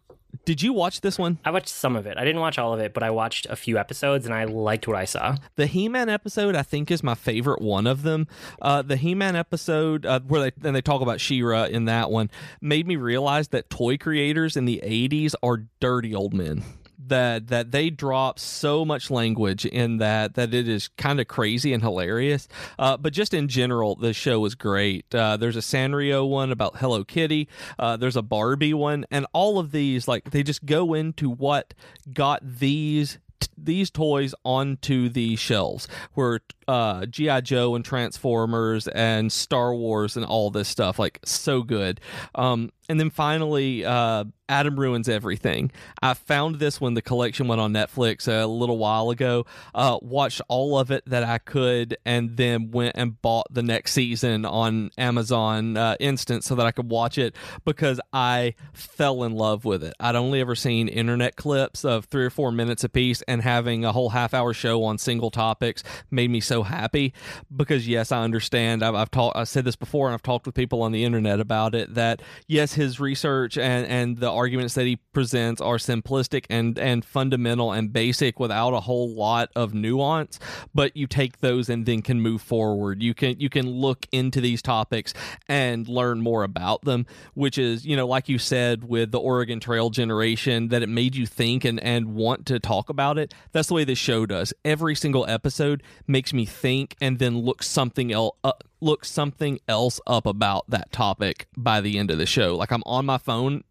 Did 0.45 0.61
you 0.61 0.73
watch 0.73 0.99
this 0.99 1.17
one? 1.17 1.39
I 1.45 1.51
watched 1.51 1.69
some 1.69 1.95
of 1.95 2.05
it. 2.05 2.17
I 2.17 2.25
didn't 2.25 2.41
watch 2.41 2.59
all 2.59 2.73
of 2.73 2.81
it, 2.81 2.93
but 2.93 3.01
I 3.01 3.11
watched 3.11 3.45
a 3.49 3.55
few 3.55 3.77
episodes 3.77 4.25
and 4.25 4.35
I 4.35 4.43
liked 4.43 4.87
what 4.87 4.97
I 4.97 5.05
saw. 5.05 5.37
The 5.55 5.67
He 5.67 5.87
Man 5.87 6.09
episode, 6.09 6.53
I 6.53 6.63
think, 6.63 6.91
is 6.91 7.01
my 7.01 7.15
favorite 7.15 7.61
one 7.61 7.87
of 7.87 8.03
them. 8.03 8.27
Uh, 8.61 8.81
the 8.81 8.97
He 8.97 9.15
Man 9.15 9.37
episode, 9.37 10.05
uh, 10.05 10.19
where 10.27 10.41
they 10.41 10.51
then 10.57 10.73
they 10.73 10.81
talk 10.81 11.01
about 11.01 11.21
She-Ra 11.21 11.65
in 11.65 11.85
that 11.85 12.11
one, 12.11 12.29
made 12.59 12.87
me 12.87 12.97
realize 12.97 13.49
that 13.49 13.69
toy 13.69 13.97
creators 13.97 14.57
in 14.57 14.65
the 14.65 14.81
'80s 14.83 15.33
are 15.41 15.63
dirty 15.79 16.13
old 16.13 16.33
men 16.33 16.63
that 17.07 17.47
that 17.47 17.71
they 17.71 17.89
drop 17.89 18.39
so 18.39 18.85
much 18.85 19.11
language 19.11 19.65
in 19.65 19.97
that 19.97 20.35
that 20.35 20.53
it 20.53 20.67
is 20.67 20.89
kind 20.97 21.19
of 21.19 21.27
crazy 21.27 21.73
and 21.73 21.83
hilarious. 21.83 22.47
Uh, 22.77 22.97
but 22.97 23.13
just 23.13 23.33
in 23.33 23.47
general, 23.47 23.95
the 23.95 24.13
show 24.13 24.43
is 24.45 24.55
great. 24.55 25.13
Uh, 25.13 25.37
there's 25.37 25.55
a 25.55 25.59
Sanrio 25.59 26.27
one 26.27 26.51
about 26.51 26.77
Hello 26.77 27.03
Kitty. 27.03 27.47
Uh, 27.77 27.97
there's 27.97 28.15
a 28.15 28.21
Barbie 28.21 28.73
one, 28.73 29.05
and 29.11 29.25
all 29.33 29.59
of 29.59 29.71
these 29.71 30.07
like 30.07 30.31
they 30.31 30.43
just 30.43 30.65
go 30.65 30.93
into 30.93 31.29
what 31.29 31.73
got 32.13 32.41
these 32.43 33.17
these 33.57 33.91
toys 33.91 34.33
onto 34.45 35.09
the 35.09 35.35
shelves 35.35 35.87
where 36.13 36.39
uh, 36.67 37.05
GI 37.05 37.41
Joe 37.41 37.75
and 37.75 37.83
Transformers 37.83 38.87
and 38.87 39.31
Star 39.31 39.73
Wars 39.73 40.17
and 40.17 40.25
all 40.25 40.49
this 40.49 40.67
stuff 40.67 40.99
like 40.99 41.19
so 41.23 41.63
good. 41.63 41.99
Um, 42.35 42.71
and 42.89 42.99
then 42.99 43.09
finally, 43.09 43.85
uh, 43.85 44.25
Adam 44.49 44.77
ruins 44.77 45.07
everything. 45.07 45.71
I 46.01 46.13
found 46.13 46.59
this 46.59 46.81
when 46.81 46.95
the 46.95 47.01
collection 47.01 47.47
went 47.47 47.61
on 47.61 47.71
Netflix 47.71 48.27
a 48.27 48.45
little 48.45 48.77
while 48.77 49.09
ago. 49.09 49.45
Uh, 49.73 49.97
watched 50.01 50.41
all 50.49 50.77
of 50.77 50.91
it 50.91 51.03
that 51.07 51.23
I 51.23 51.37
could, 51.37 51.97
and 52.05 52.35
then 52.35 52.71
went 52.71 52.95
and 52.95 53.19
bought 53.21 53.47
the 53.49 53.63
next 53.63 53.93
season 53.93 54.45
on 54.45 54.91
Amazon 54.97 55.77
uh, 55.77 55.95
Instant 55.99 56.43
so 56.43 56.55
that 56.55 56.65
I 56.65 56.71
could 56.71 56.89
watch 56.89 57.17
it 57.17 57.35
because 57.63 58.01
I 58.11 58.55
fell 58.73 59.23
in 59.23 59.31
love 59.33 59.63
with 59.63 59.83
it. 59.83 59.93
I'd 59.99 60.15
only 60.15 60.41
ever 60.41 60.55
seen 60.55 60.89
internet 60.89 61.37
clips 61.37 61.85
of 61.85 62.05
three 62.05 62.25
or 62.25 62.29
four 62.29 62.51
minutes 62.51 62.83
apiece, 62.83 63.21
and 63.23 63.41
having 63.41 63.85
a 63.85 63.93
whole 63.93 64.09
half 64.09 64.33
hour 64.33 64.53
show 64.53 64.83
on 64.83 64.97
single 64.97 65.31
topics 65.31 65.83
made 66.11 66.29
me 66.29 66.41
so 66.41 66.52
happy. 66.61 67.13
Because 67.55 67.87
yes, 67.87 68.11
I 68.11 68.21
understand. 68.21 68.83
I've, 68.83 68.93
I've 68.93 69.09
talked. 69.09 69.35
I 69.35 69.45
said 69.45 69.65
this 69.65 69.75
before, 69.75 70.07
and 70.07 70.13
I've 70.13 70.21
talked 70.21 70.45
with 70.45 70.53
people 70.53 70.83
on 70.83 70.91
the 70.91 71.03
internet 71.03 71.39
about 71.39 71.73
it. 71.73 71.95
That 71.95 72.21
yes 72.47 72.73
his 72.73 72.99
research 72.99 73.57
and 73.57 73.87
and 73.87 74.17
the 74.17 74.29
arguments 74.29 74.75
that 74.75 74.85
he 74.85 74.97
presents 75.13 75.61
are 75.61 75.77
simplistic 75.77 76.45
and 76.49 76.77
and 76.77 77.05
fundamental 77.05 77.71
and 77.71 77.93
basic 77.93 78.39
without 78.39 78.73
a 78.73 78.79
whole 78.81 79.09
lot 79.13 79.49
of 79.55 79.73
nuance 79.73 80.39
but 80.73 80.95
you 80.95 81.07
take 81.07 81.39
those 81.39 81.69
and 81.69 81.85
then 81.85 82.01
can 82.01 82.19
move 82.21 82.41
forward 82.41 83.01
you 83.01 83.13
can 83.13 83.39
you 83.39 83.49
can 83.49 83.69
look 83.69 84.05
into 84.11 84.41
these 84.41 84.61
topics 84.61 85.13
and 85.47 85.87
learn 85.87 86.21
more 86.21 86.43
about 86.43 86.83
them 86.83 87.05
which 87.33 87.57
is 87.57 87.85
you 87.85 87.95
know 87.95 88.07
like 88.07 88.27
you 88.29 88.37
said 88.37 88.83
with 88.83 89.11
the 89.11 89.19
Oregon 89.19 89.59
Trail 89.59 89.89
generation 89.89 90.69
that 90.69 90.83
it 90.83 90.89
made 90.89 91.15
you 91.15 91.25
think 91.25 91.63
and 91.63 91.79
and 91.81 92.13
want 92.13 92.45
to 92.47 92.59
talk 92.59 92.89
about 92.89 93.17
it 93.17 93.33
that's 93.51 93.67
the 93.67 93.73
way 93.73 93.83
this 93.83 93.97
show 93.97 94.25
does 94.25 94.53
every 94.65 94.95
single 94.95 95.25
episode 95.27 95.83
makes 96.07 96.33
me 96.33 96.42
think 96.45 96.95
and 97.01 97.19
then 97.19 97.39
look 97.39 97.63
something 97.63 98.11
else 98.11 98.35
uh, 98.43 98.53
look 98.81 99.05
something 99.05 99.59
else 99.67 99.99
up 100.05 100.25
about 100.25 100.69
that 100.69 100.91
topic 100.91 101.47
by 101.55 101.81
the 101.81 101.97
end 101.97 102.11
of 102.11 102.17
the 102.17 102.25
show. 102.25 102.55
Like 102.55 102.71
I'm 102.71 102.83
on 102.85 103.05
my 103.05 103.17
phone 103.17 103.63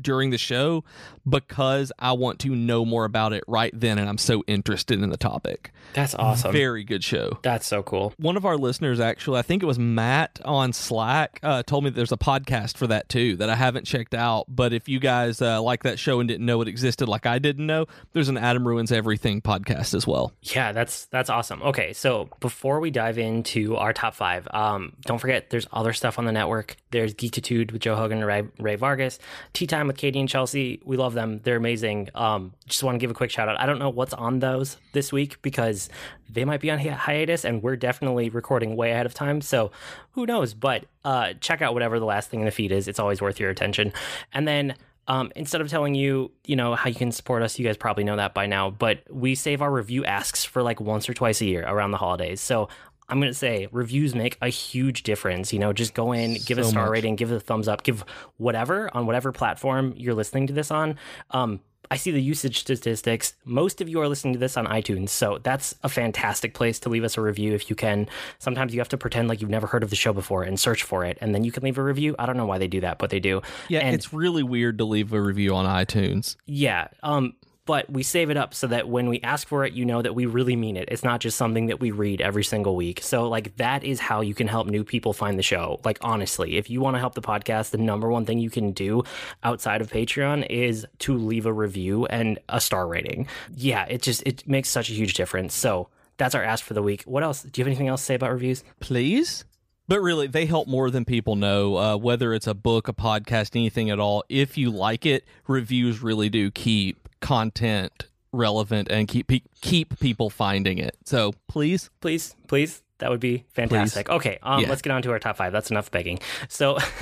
during 0.00 0.30
the 0.30 0.38
show 0.38 0.84
because 1.28 1.92
I 1.98 2.12
want 2.12 2.38
to 2.40 2.54
know 2.54 2.84
more 2.84 3.04
about 3.04 3.32
it 3.32 3.44
right 3.46 3.72
then 3.74 3.98
and 3.98 4.08
I'm 4.08 4.18
so 4.18 4.42
interested 4.46 5.02
in 5.02 5.10
the 5.10 5.16
topic. 5.16 5.72
That's 5.94 6.14
awesome. 6.14 6.52
Very 6.52 6.84
good 6.84 7.02
show. 7.02 7.38
That's 7.42 7.66
so 7.66 7.82
cool. 7.82 8.12
One 8.18 8.36
of 8.36 8.44
our 8.44 8.56
listeners, 8.56 9.00
actually, 9.00 9.38
I 9.38 9.42
think 9.42 9.62
it 9.62 9.66
was 9.66 9.78
Matt 9.78 10.40
on 10.44 10.72
Slack, 10.72 11.40
uh, 11.42 11.62
told 11.62 11.84
me 11.84 11.90
there's 11.90 12.12
a 12.12 12.16
podcast 12.16 12.76
for 12.76 12.86
that 12.88 13.08
too 13.08 13.36
that 13.36 13.48
I 13.50 13.54
haven't 13.54 13.86
checked 13.86 14.14
out. 14.14 14.44
But 14.48 14.72
if 14.72 14.88
you 14.88 15.00
guys 15.00 15.40
uh, 15.42 15.60
like 15.62 15.82
that 15.84 15.98
show 15.98 16.20
and 16.20 16.28
didn't 16.28 16.46
know 16.46 16.60
it 16.60 16.68
existed 16.68 17.08
like 17.08 17.26
I 17.26 17.38
didn't 17.38 17.66
know, 17.66 17.86
there's 18.12 18.28
an 18.28 18.36
Adam 18.36 18.66
Ruins 18.66 18.92
Everything 18.92 19.40
podcast 19.40 19.94
as 19.94 20.06
well. 20.06 20.32
Yeah, 20.42 20.72
that's 20.72 21.06
that's 21.06 21.30
awesome. 21.30 21.62
Okay, 21.62 21.92
so 21.92 22.28
before 22.40 22.80
we 22.80 22.90
dive 22.90 23.18
into 23.18 23.76
our 23.76 23.92
top 23.92 24.14
five, 24.14 24.46
um, 24.52 24.92
don't 25.02 25.18
forget 25.18 25.50
there's 25.50 25.66
other 25.72 25.92
stuff 25.92 26.18
on 26.18 26.24
the 26.24 26.32
network. 26.32 26.76
There's 26.90 27.14
Geekitude 27.14 27.72
with 27.72 27.82
Joe 27.82 27.96
Hogan 27.96 28.18
and 28.18 28.26
Ray, 28.26 28.44
Ray 28.58 28.76
Vargas, 28.76 29.18
Tea 29.52 29.66
Time 29.66 29.87
with 29.88 29.96
Katie 29.96 30.20
and 30.20 30.28
Chelsea. 30.28 30.80
We 30.84 30.96
love 30.96 31.14
them. 31.14 31.40
They're 31.42 31.56
amazing. 31.56 32.10
Um, 32.14 32.52
just 32.66 32.82
want 32.84 32.94
to 32.94 32.98
give 32.98 33.10
a 33.10 33.14
quick 33.14 33.30
shout 33.30 33.48
out. 33.48 33.58
I 33.58 33.66
don't 33.66 33.78
know 33.78 33.90
what's 33.90 34.14
on 34.14 34.38
those 34.38 34.76
this 34.92 35.12
week 35.12 35.42
because 35.42 35.88
they 36.30 36.44
might 36.44 36.60
be 36.60 36.70
on 36.70 36.78
hi- 36.78 36.90
hiatus 36.90 37.44
and 37.44 37.62
we're 37.62 37.76
definitely 37.76 38.30
recording 38.30 38.76
way 38.76 38.92
ahead 38.92 39.06
of 39.06 39.14
time. 39.14 39.40
So 39.40 39.72
who 40.12 40.26
knows? 40.26 40.54
But 40.54 40.84
uh, 41.04 41.32
check 41.40 41.62
out 41.62 41.74
whatever 41.74 41.98
the 41.98 42.04
last 42.04 42.30
thing 42.30 42.40
in 42.40 42.46
the 42.46 42.52
feed 42.52 42.70
is. 42.70 42.86
It's 42.86 43.00
always 43.00 43.20
worth 43.20 43.40
your 43.40 43.50
attention. 43.50 43.92
And 44.32 44.46
then 44.46 44.76
um, 45.08 45.32
instead 45.34 45.62
of 45.62 45.68
telling 45.68 45.94
you, 45.94 46.30
you 46.44 46.54
know, 46.54 46.74
how 46.74 46.90
you 46.90 46.94
can 46.94 47.12
support 47.12 47.42
us, 47.42 47.58
you 47.58 47.64
guys 47.64 47.78
probably 47.78 48.04
know 48.04 48.16
that 48.16 48.34
by 48.34 48.46
now, 48.46 48.68
but 48.68 49.00
we 49.10 49.34
save 49.34 49.62
our 49.62 49.72
review 49.72 50.04
asks 50.04 50.44
for 50.44 50.62
like 50.62 50.80
once 50.80 51.08
or 51.08 51.14
twice 51.14 51.40
a 51.40 51.46
year 51.46 51.64
around 51.66 51.92
the 51.92 51.96
holidays. 51.96 52.42
So 52.42 52.68
I'm 53.08 53.20
going 53.20 53.30
to 53.30 53.38
say 53.38 53.68
reviews 53.72 54.14
make 54.14 54.36
a 54.42 54.48
huge 54.48 55.02
difference. 55.02 55.52
You 55.52 55.58
know, 55.58 55.72
just 55.72 55.94
go 55.94 56.12
in, 56.12 56.34
give 56.34 56.58
so 56.58 56.62
a 56.62 56.64
star 56.64 56.84
much. 56.84 56.92
rating, 56.92 57.16
give 57.16 57.32
it 57.32 57.36
a 57.36 57.40
thumbs 57.40 57.68
up, 57.68 57.82
give 57.82 58.04
whatever 58.36 58.94
on 58.94 59.06
whatever 59.06 59.32
platform 59.32 59.94
you're 59.96 60.14
listening 60.14 60.46
to 60.48 60.52
this 60.52 60.70
on. 60.70 60.98
Um, 61.30 61.60
I 61.90 61.96
see 61.96 62.10
the 62.10 62.20
usage 62.20 62.60
statistics. 62.60 63.34
Most 63.44 63.80
of 63.80 63.88
you 63.88 64.00
are 64.00 64.08
listening 64.08 64.34
to 64.34 64.38
this 64.38 64.56
on 64.56 64.66
iTunes, 64.66 65.08
so 65.08 65.38
that's 65.42 65.74
a 65.82 65.88
fantastic 65.88 66.52
place 66.52 66.78
to 66.80 66.88
leave 66.88 67.04
us 67.04 67.16
a 67.16 67.22
review 67.22 67.54
if 67.54 67.70
you 67.70 67.76
can. 67.76 68.08
Sometimes 68.38 68.74
you 68.74 68.80
have 68.80 68.90
to 68.90 68.98
pretend 68.98 69.28
like 69.28 69.40
you've 69.40 69.50
never 69.50 69.66
heard 69.66 69.82
of 69.82 69.90
the 69.90 69.96
show 69.96 70.12
before 70.12 70.42
and 70.42 70.60
search 70.60 70.82
for 70.82 71.04
it, 71.04 71.16
and 71.20 71.34
then 71.34 71.44
you 71.44 71.52
can 71.52 71.62
leave 71.62 71.78
a 71.78 71.82
review. 71.82 72.14
I 72.18 72.26
don't 72.26 72.36
know 72.36 72.46
why 72.46 72.58
they 72.58 72.68
do 72.68 72.80
that, 72.82 72.98
but 72.98 73.10
they 73.10 73.20
do. 73.20 73.40
Yeah, 73.68 73.80
and, 73.80 73.94
it's 73.94 74.12
really 74.12 74.42
weird 74.42 74.78
to 74.78 74.84
leave 74.84 75.12
a 75.12 75.20
review 75.20 75.54
on 75.54 75.64
iTunes. 75.64 76.36
Yeah. 76.44 76.88
Um, 77.02 77.34
but 77.68 77.90
we 77.90 78.02
save 78.02 78.30
it 78.30 78.38
up 78.38 78.54
so 78.54 78.66
that 78.66 78.88
when 78.88 79.10
we 79.10 79.20
ask 79.20 79.46
for 79.46 79.62
it, 79.62 79.74
you 79.74 79.84
know 79.84 80.00
that 80.00 80.14
we 80.14 80.24
really 80.24 80.56
mean 80.56 80.74
it. 80.74 80.88
It's 80.90 81.04
not 81.04 81.20
just 81.20 81.36
something 81.36 81.66
that 81.66 81.80
we 81.80 81.90
read 81.90 82.22
every 82.22 82.42
single 82.42 82.74
week. 82.74 83.02
So, 83.02 83.28
like, 83.28 83.58
that 83.58 83.84
is 83.84 84.00
how 84.00 84.22
you 84.22 84.34
can 84.34 84.48
help 84.48 84.68
new 84.68 84.84
people 84.84 85.12
find 85.12 85.38
the 85.38 85.42
show. 85.42 85.78
Like, 85.84 85.98
honestly, 86.00 86.56
if 86.56 86.70
you 86.70 86.80
want 86.80 86.94
to 86.94 86.98
help 86.98 87.14
the 87.14 87.20
podcast, 87.20 87.72
the 87.72 87.76
number 87.76 88.08
one 88.08 88.24
thing 88.24 88.38
you 88.38 88.48
can 88.48 88.72
do 88.72 89.02
outside 89.44 89.82
of 89.82 89.90
Patreon 89.90 90.46
is 90.48 90.86
to 91.00 91.18
leave 91.18 91.44
a 91.44 91.52
review 91.52 92.06
and 92.06 92.38
a 92.48 92.58
star 92.58 92.88
rating. 92.88 93.28
Yeah, 93.54 93.84
it 93.84 94.00
just 94.00 94.22
it 94.26 94.48
makes 94.48 94.70
such 94.70 94.88
a 94.88 94.94
huge 94.94 95.12
difference. 95.12 95.54
So, 95.54 95.90
that's 96.16 96.34
our 96.34 96.42
ask 96.42 96.64
for 96.64 96.72
the 96.72 96.82
week. 96.82 97.02
What 97.02 97.22
else? 97.22 97.42
Do 97.42 97.60
you 97.60 97.64
have 97.64 97.68
anything 97.68 97.88
else 97.88 98.00
to 98.00 98.06
say 98.06 98.14
about 98.14 98.32
reviews? 98.32 98.64
Please. 98.80 99.44
But 99.88 100.00
really, 100.00 100.26
they 100.26 100.46
help 100.46 100.68
more 100.68 100.90
than 100.90 101.04
people 101.04 101.36
know. 101.36 101.76
Uh, 101.76 101.96
whether 101.98 102.32
it's 102.32 102.46
a 102.46 102.54
book, 102.54 102.88
a 102.88 102.94
podcast, 102.94 103.54
anything 103.54 103.90
at 103.90 104.00
all. 104.00 104.24
If 104.30 104.56
you 104.56 104.70
like 104.70 105.04
it, 105.04 105.26
reviews 105.46 106.02
really 106.02 106.30
do 106.30 106.50
keep 106.50 107.07
content 107.20 108.06
relevant 108.32 108.88
and 108.90 109.08
keep 109.08 109.30
keep 109.60 109.98
people 110.00 110.30
finding 110.30 110.78
it. 110.78 110.96
So 111.04 111.32
please, 111.48 111.90
please, 112.00 112.34
please, 112.46 112.82
that 112.98 113.10
would 113.10 113.20
be 113.20 113.44
fantastic. 113.50 114.06
Please. 114.06 114.14
Okay, 114.16 114.38
um, 114.42 114.62
yeah. 114.62 114.68
let's 114.68 114.82
get 114.82 114.92
on 114.92 115.02
to 115.02 115.10
our 115.12 115.18
top 115.18 115.36
five. 115.36 115.52
That's 115.52 115.70
enough 115.70 115.90
begging. 115.90 116.18
So 116.48 116.78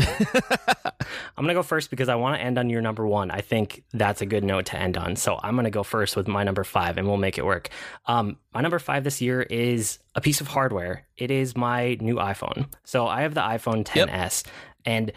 I'm 1.37 1.44
gonna 1.44 1.55
go 1.55 1.62
first 1.62 1.90
because 1.90 2.09
I 2.09 2.14
want 2.14 2.37
to 2.37 2.42
end 2.42 2.59
on 2.59 2.70
your 2.70 2.83
number 2.83 3.07
one. 3.07 3.31
I 3.31 3.40
think 3.40 3.83
that's 3.92 4.20
a 4.20 4.26
good 4.26 4.44
note 4.44 4.66
to 4.66 4.79
end 4.79 4.96
on. 4.96 5.16
So 5.16 5.38
I'm 5.42 5.57
gonna 5.57 5.70
go 5.70 5.83
first 5.83 6.16
with 6.16 6.29
my 6.29 6.44
number 6.44 6.64
five, 6.64 6.99
and 6.99 7.07
we'll 7.07 7.16
make 7.16 7.38
it 7.38 7.45
work. 7.45 7.70
Um, 8.07 8.38
my 8.55 8.61
number 8.61 8.78
five 8.78 9.05
this 9.05 9.20
year 9.20 9.43
is 9.43 9.99
a 10.14 10.20
piece 10.20 10.40
of 10.40 10.49
hardware. 10.49 11.07
It 11.16 11.30
is 11.30 11.57
my 11.57 11.97
new 12.01 12.16
iPhone. 12.16 12.66
So 12.84 13.07
I 13.07 13.22
have 13.22 13.34
the 13.34 13.43
iPhone 13.43 13.84
10s, 13.84 13.97
yep. 13.97 14.55
and 14.84 15.12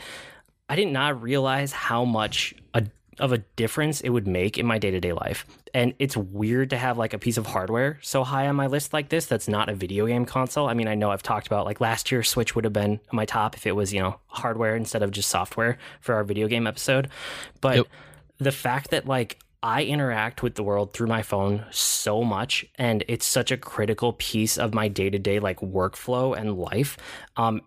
I 0.69 0.76
did 0.76 0.88
not 0.88 1.21
realize 1.21 1.71
how 1.71 2.05
much 2.05 2.53
a 2.73 2.86
of 3.20 3.32
a 3.32 3.39
difference 3.55 4.01
it 4.01 4.09
would 4.09 4.28
make 4.28 4.57
in 4.57 4.65
my 4.65 4.78
day 4.78 4.91
to 4.91 4.99
day 4.99 5.13
life. 5.13 5.45
And 5.74 5.93
it's 5.99 6.17
weird 6.17 6.70
to 6.72 6.78
have 6.78 6.97
like 6.97 7.13
a 7.13 7.20
piece 7.20 7.38
of 7.38 7.45
hardware 7.45 7.99
so 8.01 8.24
high 8.24 8.47
on 8.47 8.55
my 8.55 8.67
list 8.67 8.93
like 8.93 9.09
this 9.09 9.26
that's 9.26 9.47
not 9.47 9.70
a 9.70 9.76
video 9.76 10.07
game 10.07 10.26
console. 10.26 10.67
I 10.67 10.74
mean, 10.74 10.88
I 10.88 10.95
know 10.95 11.11
I've 11.11 11.24
talked 11.24 11.47
about 11.47 11.65
like 11.65 11.82
last 11.82 12.11
year, 12.11 12.24
Switch 12.24 12.55
would 12.55 12.63
have 12.63 12.74
been 12.74 12.99
my 13.11 13.26
top 13.26 13.55
if 13.55 13.67
it 13.67 13.74
was, 13.74 13.93
you 13.93 13.99
know, 13.99 14.20
hardware 14.28 14.76
instead 14.76 15.03
of 15.03 15.11
just 15.11 15.30
software 15.30 15.78
for 16.01 16.15
our 16.15 16.24
video 16.24 16.47
game 16.47 16.67
episode. 16.67 17.09
But 17.61 17.78
yep. 17.78 17.88
the 18.39 18.51
fact 18.51 18.91
that 18.91 19.05
like 19.05 19.38
I 19.61 19.84
interact 19.84 20.41
with 20.41 20.55
the 20.55 20.63
world 20.63 20.93
through 20.93 21.07
my 21.07 21.22
phone 21.22 21.65
so 21.70 22.24
much, 22.24 22.65
and 22.76 23.03
it's 23.07 23.26
such 23.26 23.51
a 23.51 23.57
critical 23.57 24.13
piece 24.13 24.57
of 24.57 24.74
my 24.74 24.88
day 24.88 25.09
to 25.09 25.20
day 25.20 25.39
like 25.39 25.59
workflow 25.59 26.38
and 26.38 26.57
life. 26.57 26.97
Um, 27.36 27.61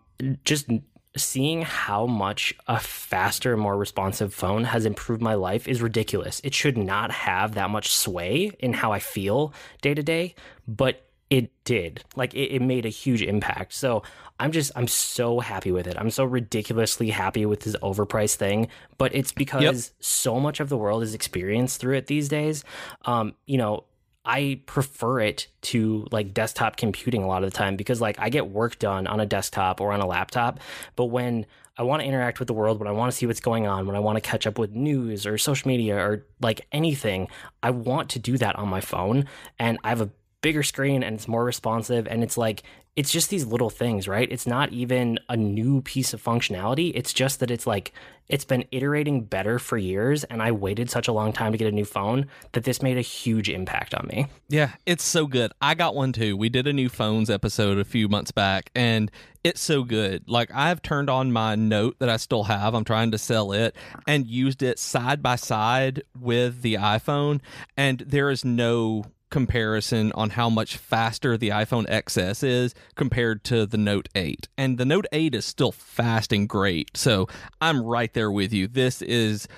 just 0.45 0.69
seeing 1.17 1.63
how 1.63 2.07
much 2.07 2.55
a 2.67 2.79
faster, 2.79 3.57
more 3.57 3.77
responsive 3.77 4.33
phone 4.33 4.65
has 4.65 4.87
improved 4.87 5.21
my 5.21 5.35
life 5.35 5.69
is 5.69 5.83
ridiculous. 5.83 6.41
It 6.43 6.55
should 6.55 6.79
not 6.79 7.11
have 7.11 7.55
that 7.55 7.71
much 7.71 7.93
sway 7.93 8.53
in 8.59 8.73
how 8.73 8.93
I 8.93 8.99
feel 8.99 9.53
day 9.83 9.95
to 9.95 10.03
day, 10.03 10.35
but 10.67 11.07
it 11.29 11.51
did. 11.65 12.05
Like 12.15 12.35
it, 12.35 12.55
it, 12.55 12.61
made 12.61 12.85
a 12.85 12.91
huge 12.91 13.23
impact. 13.23 13.73
So 13.73 14.03
I'm 14.39 14.53
just 14.53 14.71
I'm 14.77 14.87
so 14.87 15.41
happy 15.41 15.73
with 15.73 15.87
it. 15.87 15.97
I'm 15.99 16.11
so 16.11 16.25
ridiculously 16.25 17.09
happy 17.09 17.47
with 17.47 17.61
this 17.61 17.75
overpriced 17.77 18.35
thing. 18.35 18.69
But 18.99 19.15
it's 19.15 19.33
because 19.33 19.63
yep. 19.63 19.77
so 20.01 20.39
much 20.39 20.61
of 20.61 20.69
the 20.69 20.77
world 20.77 21.03
is 21.03 21.15
experienced 21.15 21.81
through 21.81 21.97
it 21.97 22.07
these 22.07 22.29
days. 22.29 22.65
Um, 23.07 23.35
you 23.47 23.57
know, 23.57 23.85
I 24.25 24.61
prefer 24.67 25.21
it 25.21 25.49
to 25.63 26.07
like 26.13 26.33
desktop 26.33 26.77
computing 26.77 27.25
a 27.25 27.27
lot 27.27 27.43
of 27.43 27.51
the 27.51 27.57
time 27.57 27.77
because 27.77 28.01
like 28.01 28.19
I 28.19 28.29
get 28.29 28.49
work 28.49 28.79
done 28.79 29.07
on 29.07 29.19
a 29.19 29.27
desktop 29.27 29.81
or 29.81 29.93
on 29.93 30.01
a 30.01 30.07
laptop. 30.07 30.61
But 30.95 31.07
when 31.07 31.47
I 31.77 31.83
want 31.83 32.03
to 32.03 32.09
interact 32.09 32.39
with 32.39 32.47
the 32.47 32.55
world, 32.55 32.79
when 32.79 32.87
I 32.87 32.93
want 32.93 33.11
to 33.11 33.17
see 33.17 33.27
what's 33.27 33.41
going 33.41 33.67
on, 33.67 33.87
when 33.87 33.97
I 33.97 34.01
want 34.01 34.17
to 34.17 34.21
catch 34.21 34.47
up 34.47 34.59
with 34.59 34.73
news 34.73 35.27
or 35.27 35.39
social 35.39 35.69
media 35.69 35.97
or 35.97 36.25
like 36.41 36.67
anything, 36.71 37.29
I 37.63 37.71
want 37.71 38.11
to 38.11 38.19
do 38.19 38.39
that 38.39 38.57
on 38.57 38.69
my 38.69 38.81
phone. 38.81 39.27
And 39.59 39.79
I 39.83 39.89
have 39.89 40.01
a 40.01 40.11
bigger 40.43 40.63
screen 40.63 41.03
and 41.03 41.15
it's 41.17 41.27
more 41.27 41.45
responsive 41.45 42.07
and 42.07 42.23
it's 42.23 42.37
like 42.37 42.63
it's 42.95 43.11
just 43.11 43.31
these 43.31 43.47
little 43.47 43.71
things, 43.71 44.07
right? 44.07 44.31
It's 44.31 44.47
not 44.47 44.71
even 44.73 45.19
a 45.29 45.37
new 45.37 45.81
piece 45.81 46.13
of 46.13 46.23
functionality. 46.23 46.93
It's 46.95 47.13
just 47.13 47.41
that 47.41 47.51
it's 47.51 47.67
like 47.67 47.93
it's 48.29 48.45
been 48.45 48.67
iterating 48.71 49.25
better 49.25 49.59
for 49.59 49.79
years 49.79 50.25
and 50.25 50.43
I 50.43 50.53
waited 50.53 50.91
such 50.91 51.09
a 51.09 51.13
long 51.13 51.33
time 51.33 51.53
to 51.53 51.59
get 51.59 51.69
a 51.69 51.73
new 51.73 51.87
phone 51.87 52.27
that 52.53 52.65
this 52.65 52.83
made 52.83 52.99
a 52.99 53.03
huge 53.03 53.49
impact 53.49 53.95
on 53.95 54.07
me. 54.09 54.27
Yeah, 54.49 54.73
it's 54.85 55.05
so 55.05 55.27
good. 55.27 55.53
I 55.61 55.75
got 55.75 55.95
one 55.95 56.13
too. 56.13 56.37
We 56.37 56.51
did 56.51 56.67
a 56.67 56.73
new 56.73 56.91
phones 56.91 57.31
episode 57.31 57.79
a 57.79 57.85
few 57.85 58.09
months 58.09 58.31
back 58.31 58.71
and 58.75 59.11
it's 59.43 59.63
so 59.63 59.85
good. 59.85 60.29
Like 60.29 60.51
I've 60.55 60.83
turned 60.83 61.09
on 61.09 61.33
my 61.33 61.55
note 61.55 61.99
that 61.99 62.11
I 62.11 62.19
still 62.19 62.45
have. 62.45 62.75
I'm 62.75 62.85
trying 62.85 63.11
to 63.13 63.19
sell 63.19 63.53
it 63.53 63.75
and 64.07 64.27
used 64.27 64.63
it 64.63 64.79
side 64.79 65.23
by 65.23 65.37
side 65.37 66.03
with 66.19 66.61
the 66.61 66.75
iPhone 66.75 67.41
and 67.75 68.01
there 68.01 68.29
is 68.29 68.45
no 68.45 69.05
comparison 69.33 70.13
on 70.13 70.31
how 70.31 70.49
much 70.49 70.77
faster 70.77 71.37
the 71.37 71.49
iPhone 71.49 71.89
XS 71.89 72.45
is 72.45 72.75
compared 72.95 73.43
to 73.45 73.67
the 73.67 73.79
Note 73.79 74.09
8. 74.15 74.47
And 74.57 74.79
the 74.79 74.85
Note 74.85 75.07
8 75.11 75.35
is 75.35 75.45
still 75.45 75.73
fast 75.73 76.33
and 76.33 76.49
great. 76.49 76.97
So 76.97 77.27
I'm 77.61 77.83
right 77.83 78.13
there 78.13 78.31
with 78.31 78.53
you. 78.53 78.69
This 78.69 79.03
is 79.03 79.49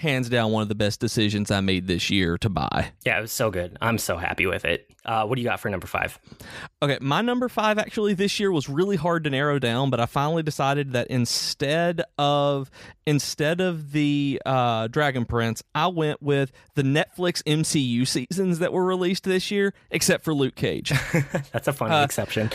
hands 0.00 0.30
down 0.30 0.50
one 0.50 0.62
of 0.62 0.68
the 0.68 0.74
best 0.74 0.98
decisions 0.98 1.50
I 1.50 1.60
made 1.60 1.86
this 1.86 2.08
year 2.10 2.38
to 2.38 2.48
buy. 2.48 2.92
Yeah, 3.04 3.18
it 3.18 3.20
was 3.20 3.32
so 3.32 3.50
good. 3.50 3.76
I'm 3.80 3.98
so 3.98 4.16
happy 4.16 4.46
with 4.46 4.64
it. 4.64 4.90
Uh, 5.04 5.24
what 5.24 5.36
do 5.36 5.42
you 5.42 5.48
got 5.48 5.60
for 5.60 5.68
number 5.70 5.86
five? 5.86 6.18
Okay, 6.82 6.98
my 7.00 7.20
number 7.20 7.48
five 7.48 7.78
actually 7.78 8.14
this 8.14 8.40
year 8.40 8.50
was 8.50 8.68
really 8.68 8.96
hard 8.96 9.24
to 9.24 9.30
narrow 9.30 9.58
down, 9.58 9.90
but 9.90 10.00
I 10.00 10.06
finally 10.06 10.42
decided 10.42 10.92
that 10.92 11.08
instead 11.08 12.02
of 12.18 12.70
instead 13.06 13.60
of 13.60 13.92
the 13.92 14.40
uh, 14.44 14.88
Dragon 14.88 15.24
Prince, 15.24 15.62
I 15.74 15.88
went 15.88 16.22
with 16.22 16.52
the 16.74 16.82
Netflix 16.82 17.42
MCU 17.44 18.06
seasons 18.30 18.58
that 18.58 18.72
were 18.72 18.84
released 18.84 19.24
this 19.24 19.50
year, 19.50 19.74
except 19.90 20.24
for 20.24 20.34
Luke 20.34 20.54
Cage. 20.54 20.90
That's 21.52 21.68
a 21.68 21.72
funny 21.72 21.94
uh, 21.94 22.04
exception. 22.04 22.50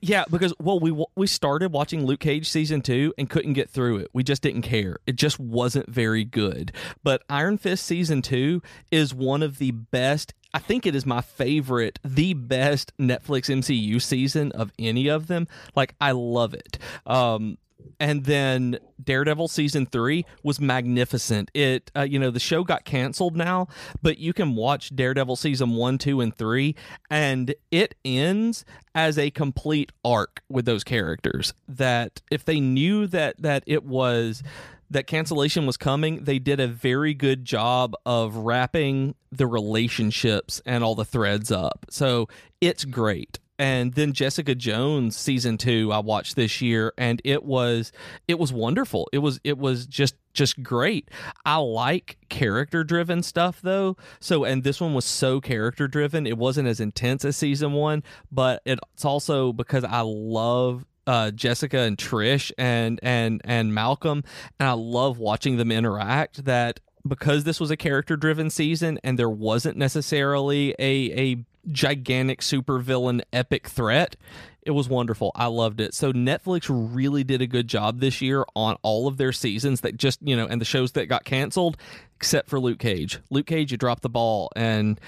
Yeah, 0.00 0.24
because 0.30 0.54
well, 0.58 0.80
we 0.80 1.04
we 1.14 1.26
started 1.26 1.72
watching 1.72 2.04
Luke 2.04 2.20
Cage 2.20 2.48
season 2.48 2.80
two 2.80 3.12
and 3.18 3.28
couldn't 3.28 3.52
get 3.52 3.70
through 3.70 3.98
it. 3.98 4.08
We 4.12 4.22
just 4.22 4.42
didn't 4.42 4.62
care. 4.62 4.98
It 5.06 5.16
just 5.16 5.38
wasn't 5.38 5.88
very 5.88 6.24
good. 6.24 6.72
But 7.02 7.22
Iron 7.28 7.58
Fist 7.58 7.84
season 7.84 8.22
two 8.22 8.62
is 8.90 9.14
one 9.14 9.42
of 9.42 9.58
the 9.58 9.72
best 9.72 10.32
I 10.54 10.60
think 10.60 10.86
it 10.86 10.94
is 10.94 11.04
my 11.04 11.20
favorite, 11.20 11.98
the 12.04 12.32
best 12.32 12.96
Netflix 12.96 13.50
MCU 13.50 14.00
season 14.00 14.52
of 14.52 14.72
any 14.78 15.08
of 15.08 15.26
them. 15.26 15.48
Like 15.74 15.96
I 16.00 16.12
love 16.12 16.54
it. 16.54 16.78
Um, 17.06 17.58
and 17.98 18.24
then 18.24 18.78
Daredevil 19.04 19.48
season 19.48 19.86
three 19.86 20.24
was 20.42 20.60
magnificent. 20.60 21.50
It, 21.54 21.90
uh, 21.96 22.02
you 22.02 22.18
know, 22.18 22.30
the 22.30 22.40
show 22.40 22.64
got 22.64 22.84
canceled 22.84 23.36
now, 23.36 23.68
but 24.02 24.18
you 24.18 24.32
can 24.32 24.54
watch 24.54 24.94
Daredevil 24.94 25.36
season 25.36 25.70
one, 25.72 25.98
two, 25.98 26.20
and 26.20 26.34
three, 26.34 26.74
and 27.10 27.54
it 27.70 27.94
ends 28.04 28.64
as 28.94 29.18
a 29.18 29.30
complete 29.30 29.92
arc 30.04 30.42
with 30.48 30.64
those 30.64 30.84
characters. 30.84 31.54
That 31.68 32.22
if 32.30 32.44
they 32.44 32.60
knew 32.60 33.06
that 33.08 33.40
that 33.42 33.64
it 33.66 33.84
was 33.84 34.42
that 34.90 35.06
cancellation 35.06 35.66
was 35.66 35.76
coming, 35.76 36.24
they 36.24 36.38
did 36.38 36.60
a 36.60 36.68
very 36.68 37.14
good 37.14 37.44
job 37.44 37.94
of 38.06 38.36
wrapping 38.36 39.14
the 39.32 39.46
relationships 39.46 40.60
and 40.64 40.84
all 40.84 40.94
the 40.94 41.04
threads 41.04 41.50
up. 41.50 41.86
So 41.90 42.28
it's 42.60 42.84
great. 42.84 43.38
And 43.58 43.94
then 43.94 44.12
Jessica 44.12 44.54
Jones 44.54 45.16
season 45.16 45.58
2 45.58 45.92
I 45.92 45.98
watched 45.98 46.36
this 46.36 46.60
year 46.60 46.92
and 46.98 47.20
it 47.24 47.44
was 47.44 47.92
it 48.26 48.38
was 48.38 48.52
wonderful. 48.52 49.08
It 49.12 49.18
was 49.18 49.40
it 49.44 49.58
was 49.58 49.86
just 49.86 50.16
just 50.32 50.62
great. 50.62 51.10
I 51.44 51.56
like 51.56 52.18
character 52.28 52.82
driven 52.82 53.22
stuff 53.22 53.60
though. 53.62 53.96
So 54.18 54.44
and 54.44 54.64
this 54.64 54.80
one 54.80 54.94
was 54.94 55.04
so 55.04 55.40
character 55.40 55.86
driven. 55.86 56.26
It 56.26 56.38
wasn't 56.38 56.68
as 56.68 56.80
intense 56.80 57.24
as 57.24 57.36
season 57.36 57.72
1, 57.72 58.02
but 58.32 58.62
it's 58.64 59.04
also 59.04 59.52
because 59.52 59.84
I 59.84 60.00
love 60.00 60.84
uh, 61.06 61.30
Jessica 61.30 61.80
and 61.80 61.96
Trish 61.96 62.50
and 62.58 62.98
and 63.02 63.40
and 63.44 63.74
Malcolm, 63.74 64.24
and 64.58 64.68
I 64.68 64.72
love 64.72 65.18
watching 65.18 65.56
them 65.56 65.70
interact. 65.70 66.44
That 66.44 66.80
because 67.06 67.44
this 67.44 67.60
was 67.60 67.70
a 67.70 67.76
character 67.76 68.16
driven 68.16 68.50
season 68.50 68.98
and 69.04 69.18
there 69.18 69.30
wasn't 69.30 69.76
necessarily 69.76 70.74
a 70.78 71.12
a 71.12 71.44
gigantic 71.70 72.40
supervillain 72.40 73.20
epic 73.32 73.68
threat 73.68 74.16
it 74.62 74.70
was 74.70 74.88
wonderful 74.88 75.32
i 75.34 75.46
loved 75.46 75.80
it 75.80 75.94
so 75.94 76.12
netflix 76.12 76.66
really 76.68 77.24
did 77.24 77.40
a 77.40 77.46
good 77.46 77.68
job 77.68 78.00
this 78.00 78.20
year 78.20 78.44
on 78.54 78.76
all 78.82 79.06
of 79.06 79.16
their 79.16 79.32
seasons 79.32 79.80
that 79.80 79.96
just 79.96 80.18
you 80.22 80.36
know 80.36 80.46
and 80.46 80.60
the 80.60 80.64
shows 80.64 80.92
that 80.92 81.06
got 81.06 81.24
canceled 81.24 81.76
except 82.16 82.48
for 82.48 82.60
luke 82.60 82.78
cage 82.78 83.18
luke 83.30 83.46
cage 83.46 83.72
you 83.72 83.78
dropped 83.78 84.02
the 84.02 84.08
ball 84.08 84.50
and 84.56 85.00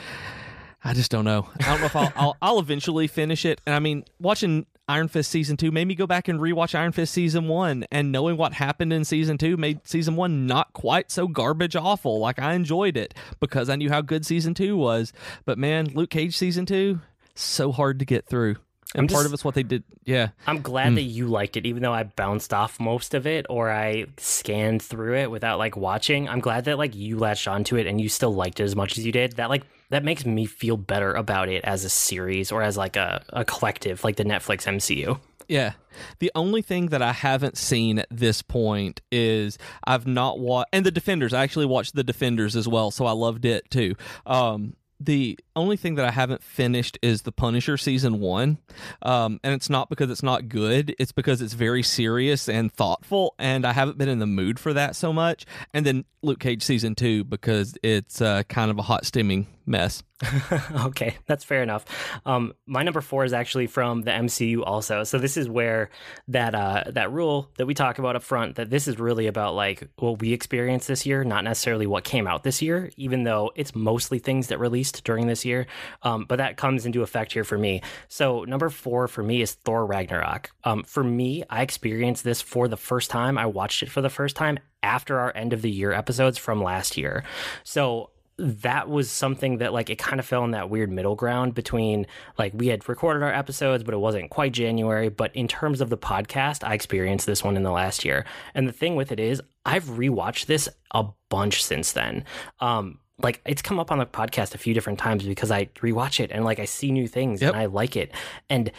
I 0.84 0.94
just 0.94 1.10
don't 1.10 1.24
know. 1.24 1.48
I 1.58 1.64
don't 1.64 1.80
know 1.80 1.86
if 1.86 1.96
I'll, 1.96 2.12
I'll, 2.14 2.36
I'll 2.40 2.58
eventually 2.60 3.08
finish 3.08 3.44
it. 3.44 3.60
And 3.66 3.74
I 3.74 3.80
mean, 3.80 4.04
watching 4.20 4.66
Iron 4.88 5.08
Fist 5.08 5.30
season 5.30 5.56
two 5.56 5.72
made 5.72 5.88
me 5.88 5.96
go 5.96 6.06
back 6.06 6.28
and 6.28 6.38
rewatch 6.38 6.74
Iron 6.74 6.92
Fist 6.92 7.12
season 7.12 7.48
one, 7.48 7.84
and 7.90 8.12
knowing 8.12 8.36
what 8.36 8.52
happened 8.52 8.92
in 8.92 9.04
season 9.04 9.36
two 9.36 9.56
made 9.56 9.80
season 9.86 10.14
one 10.14 10.46
not 10.46 10.72
quite 10.72 11.10
so 11.10 11.26
garbage 11.26 11.74
awful. 11.74 12.20
Like 12.20 12.38
I 12.38 12.54
enjoyed 12.54 12.96
it 12.96 13.12
because 13.40 13.68
I 13.68 13.76
knew 13.76 13.90
how 13.90 14.00
good 14.00 14.24
season 14.24 14.54
two 14.54 14.76
was. 14.76 15.12
But 15.44 15.58
man, 15.58 15.86
Luke 15.86 16.10
Cage 16.10 16.36
season 16.36 16.66
two, 16.66 17.00
so 17.34 17.72
hard 17.72 17.98
to 17.98 18.04
get 18.04 18.26
through. 18.26 18.56
And 18.94 19.08
just, 19.08 19.16
part 19.16 19.26
of 19.26 19.32
it's 19.32 19.44
what 19.44 19.56
they 19.56 19.64
did. 19.64 19.82
Yeah. 20.04 20.28
I'm 20.46 20.62
glad 20.62 20.92
mm. 20.92 20.94
that 20.94 21.02
you 21.02 21.26
liked 21.26 21.56
it, 21.56 21.66
even 21.66 21.82
though 21.82 21.92
I 21.92 22.04
bounced 22.04 22.54
off 22.54 22.78
most 22.78 23.14
of 23.14 23.26
it 23.26 23.44
or 23.50 23.70
I 23.70 24.06
scanned 24.16 24.82
through 24.82 25.16
it 25.16 25.30
without 25.30 25.58
like 25.58 25.76
watching. 25.76 26.28
I'm 26.28 26.38
glad 26.38 26.66
that 26.66 26.78
like 26.78 26.94
you 26.94 27.18
latched 27.18 27.48
onto 27.48 27.76
it 27.76 27.88
and 27.88 28.00
you 28.00 28.08
still 28.08 28.32
liked 28.32 28.60
it 28.60 28.62
as 28.62 28.76
much 28.76 28.96
as 28.96 29.04
you 29.04 29.10
did. 29.10 29.32
That 29.32 29.50
like 29.50 29.64
that 29.90 30.04
makes 30.04 30.24
me 30.26 30.46
feel 30.46 30.76
better 30.76 31.12
about 31.12 31.48
it 31.48 31.64
as 31.64 31.84
a 31.84 31.88
series 31.88 32.52
or 32.52 32.62
as 32.62 32.76
like 32.76 32.96
a, 32.96 33.24
a 33.30 33.44
collective, 33.44 34.04
like 34.04 34.16
the 34.16 34.24
Netflix 34.24 34.66
MCU. 34.66 35.18
Yeah. 35.48 35.72
The 36.18 36.32
only 36.34 36.62
thing 36.62 36.86
that 36.86 37.02
I 37.02 37.12
haven't 37.12 37.56
seen 37.56 37.98
at 37.98 38.08
this 38.10 38.42
point 38.42 39.00
is 39.12 39.58
I've 39.84 40.06
not 40.06 40.38
watched, 40.38 40.68
and 40.72 40.84
the 40.84 40.90
Defenders. 40.90 41.32
I 41.32 41.42
actually 41.42 41.66
watched 41.66 41.94
the 41.94 42.04
Defenders 42.04 42.56
as 42.56 42.66
well, 42.68 42.90
so 42.90 43.06
I 43.06 43.12
loved 43.12 43.44
it 43.44 43.70
too. 43.70 43.94
Um, 44.26 44.74
the 44.98 45.38
only 45.54 45.76
thing 45.76 45.96
that 45.96 46.04
I 46.04 46.10
haven't 46.10 46.42
finished 46.42 46.98
is 47.02 47.22
the 47.22 47.32
Punisher 47.32 47.76
season 47.76 48.20
one, 48.20 48.58
um, 49.02 49.40
and 49.44 49.54
it's 49.54 49.68
not 49.68 49.88
because 49.88 50.10
it's 50.10 50.22
not 50.22 50.48
good. 50.48 50.94
It's 50.98 51.12
because 51.12 51.42
it's 51.42 51.52
very 51.52 51.82
serious 51.82 52.48
and 52.48 52.72
thoughtful, 52.72 53.34
and 53.38 53.66
I 53.66 53.72
haven't 53.72 53.98
been 53.98 54.08
in 54.08 54.18
the 54.18 54.26
mood 54.26 54.58
for 54.58 54.72
that 54.72 54.96
so 54.96 55.12
much. 55.12 55.44
And 55.74 55.84
then 55.84 56.04
Luke 56.22 56.40
Cage 56.40 56.62
season 56.62 56.94
two 56.94 57.24
because 57.24 57.76
it's 57.82 58.20
uh, 58.20 58.42
kind 58.44 58.70
of 58.70 58.78
a 58.78 58.82
hot 58.82 59.04
steaming 59.04 59.46
mess. 59.66 60.02
okay, 60.86 61.16
that's 61.26 61.44
fair 61.44 61.62
enough. 61.62 61.84
Um, 62.24 62.54
my 62.66 62.82
number 62.82 63.02
four 63.02 63.24
is 63.24 63.34
actually 63.34 63.66
from 63.66 64.02
the 64.02 64.10
MCU 64.10 64.62
also. 64.64 65.04
So 65.04 65.18
this 65.18 65.36
is 65.36 65.48
where 65.48 65.90
that 66.28 66.54
uh, 66.54 66.84
that 66.88 67.12
rule 67.12 67.50
that 67.58 67.66
we 67.66 67.74
talk 67.74 67.98
about 67.98 68.16
up 68.16 68.22
front 68.22 68.56
that 68.56 68.70
this 68.70 68.88
is 68.88 68.98
really 68.98 69.26
about 69.26 69.54
like 69.54 69.88
what 69.98 70.20
we 70.20 70.32
experienced 70.32 70.88
this 70.88 71.04
year, 71.04 71.22
not 71.22 71.44
necessarily 71.44 71.86
what 71.86 72.04
came 72.04 72.26
out 72.26 72.44
this 72.44 72.62
year, 72.62 72.90
even 72.96 73.24
though 73.24 73.52
it's 73.56 73.74
mostly 73.74 74.18
things 74.18 74.46
that 74.46 74.58
released 74.58 75.04
during 75.04 75.26
this 75.26 75.44
year. 75.44 75.66
Um, 76.02 76.24
but 76.26 76.36
that 76.36 76.56
comes 76.56 76.86
into 76.86 77.02
effect 77.02 77.32
here 77.32 77.44
for 77.44 77.58
me. 77.58 77.82
So 78.08 78.44
number 78.44 78.70
four 78.70 79.08
for 79.08 79.22
me 79.22 79.42
is 79.42 79.52
Thor 79.52 79.84
Ragnarok. 79.84 80.50
Um, 80.64 80.82
for 80.84 81.04
me, 81.04 81.44
I 81.50 81.60
experienced 81.60 82.24
this 82.24 82.40
for 82.40 82.68
the 82.68 82.76
first 82.78 83.10
time. 83.10 83.36
I 83.36 83.44
watched 83.44 83.82
it 83.82 83.90
for 83.90 84.00
the 84.00 84.10
first 84.10 84.34
time 84.34 84.58
after 84.82 85.18
our 85.18 85.36
end 85.36 85.52
of 85.52 85.62
the 85.62 85.70
year 85.70 85.92
episodes 85.92 86.38
from 86.38 86.62
last 86.62 86.96
year. 86.96 87.24
So 87.64 88.10
that 88.38 88.88
was 88.90 89.10
something 89.10 89.58
that 89.58 89.72
like 89.72 89.88
it 89.88 89.96
kind 89.96 90.20
of 90.20 90.26
fell 90.26 90.44
in 90.44 90.50
that 90.50 90.68
weird 90.68 90.90
middle 90.90 91.14
ground 91.14 91.54
between 91.54 92.06
like 92.38 92.52
we 92.54 92.66
had 92.66 92.86
recorded 92.88 93.22
our 93.22 93.32
episodes 93.32 93.82
but 93.82 93.94
it 93.94 93.98
wasn't 93.98 94.28
quite 94.30 94.52
January. 94.52 95.08
But 95.08 95.34
in 95.34 95.48
terms 95.48 95.80
of 95.80 95.88
the 95.88 95.96
podcast 95.96 96.62
I 96.62 96.74
experienced 96.74 97.24
this 97.26 97.42
one 97.42 97.56
in 97.56 97.62
the 97.62 97.70
last 97.70 98.04
year. 98.04 98.26
And 98.54 98.68
the 98.68 98.72
thing 98.72 98.94
with 98.94 99.10
it 99.10 99.18
is 99.20 99.40
I've 99.64 99.84
rewatched 99.84 100.46
this 100.46 100.68
a 100.90 101.06
bunch 101.30 101.64
since 101.64 101.92
then. 101.92 102.24
Um 102.60 102.98
like 103.22 103.40
it's 103.46 103.62
come 103.62 103.78
up 103.80 103.90
on 103.90 103.96
the 103.98 104.04
podcast 104.06 104.54
a 104.54 104.58
few 104.58 104.74
different 104.74 104.98
times 104.98 105.24
because 105.24 105.50
I 105.50 105.66
rewatch 105.76 106.20
it 106.20 106.30
and 106.30 106.44
like 106.44 106.58
I 106.58 106.66
see 106.66 106.92
new 106.92 107.08
things 107.08 107.40
Yep. 107.40 107.54
and 107.54 107.62
I 107.62 107.64
like 107.66 107.96
it. 107.96 108.12
And 108.50 108.70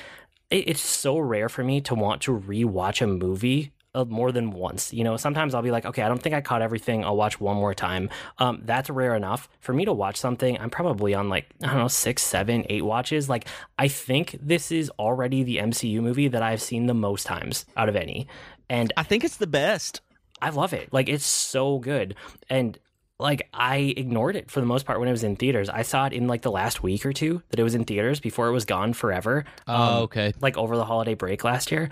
it's 0.52 0.80
so 0.82 1.18
rare 1.18 1.50
for 1.50 1.64
me 1.64 1.82
to 1.82 1.96
want 1.96 2.22
to 2.22 2.40
rewatch 2.40 3.02
a 3.02 3.08
movie 3.08 3.74
more 4.06 4.32
than 4.32 4.52
once. 4.52 4.94
You 4.94 5.04
know, 5.04 5.18
sometimes 5.18 5.54
I'll 5.54 5.62
be 5.62 5.72
like, 5.72 5.86
okay, 5.86 6.02
I 6.02 6.08
don't 6.08 6.22
think 6.22 6.36
I 6.36 6.42
caught 6.42 6.62
everything. 6.62 7.04
I'll 7.04 7.18
watch 7.18 7.40
one 7.40 7.56
more 7.56 7.74
time. 7.74 8.10
Um, 8.38 8.62
that's 8.64 8.90
rare 8.90 9.16
enough 9.16 9.50
for 9.60 9.74
me 9.74 9.86
to 9.86 9.94
watch 9.94 10.18
something. 10.18 10.58
I'm 10.60 10.70
probably 10.70 11.14
on 11.14 11.30
like 11.30 11.48
I 11.64 11.68
don't 11.68 11.78
know 11.78 11.88
six, 11.88 12.24
seven, 12.24 12.66
eight 12.70 12.86
watches. 12.86 13.30
Like 13.30 13.48
I 13.78 13.88
think 13.88 14.38
this 14.42 14.72
is 14.72 14.90
already 15.00 15.44
the 15.44 15.58
MCU 15.58 16.02
movie 16.02 16.28
that 16.28 16.42
I've 16.42 16.62
seen 16.62 16.88
the 16.88 16.94
most 16.94 17.26
times 17.26 17.66
out 17.76 17.90
of 17.90 17.96
any, 17.96 18.28
and 18.70 18.92
I 18.98 19.04
think 19.04 19.24
it's 19.24 19.38
the 19.38 19.48
best. 19.48 20.02
I 20.42 20.50
love 20.50 20.74
it. 20.74 20.94
Like 20.94 21.10
it's 21.10 21.26
so 21.26 21.80
good. 21.80 22.16
And 22.50 22.78
like 23.20 23.50
I 23.54 23.94
ignored 23.98 24.36
it 24.36 24.52
for 24.52 24.60
the 24.60 24.66
most 24.66 24.86
part 24.86 25.00
when 25.00 25.08
it 25.08 25.12
was 25.12 25.24
in 25.24 25.36
theaters. 25.36 25.70
I 25.70 25.82
saw 25.82 26.06
it 26.06 26.14
in 26.14 26.28
like 26.28 26.44
the 26.44 26.52
last 26.52 26.84
week 26.84 27.06
or 27.06 27.14
two 27.14 27.42
that 27.50 27.60
it 27.60 27.64
was 27.64 27.76
in 27.76 27.84
theaters 27.86 28.20
before 28.20 28.48
it 28.48 28.52
was 28.52 28.66
gone 28.66 28.94
forever. 28.94 29.46
Oh, 29.68 30.04
okay. 30.04 30.34
Like 30.40 30.58
over 30.58 30.76
the 30.76 30.86
holiday 30.86 31.16
break 31.16 31.44
last 31.44 31.72
year. 31.72 31.90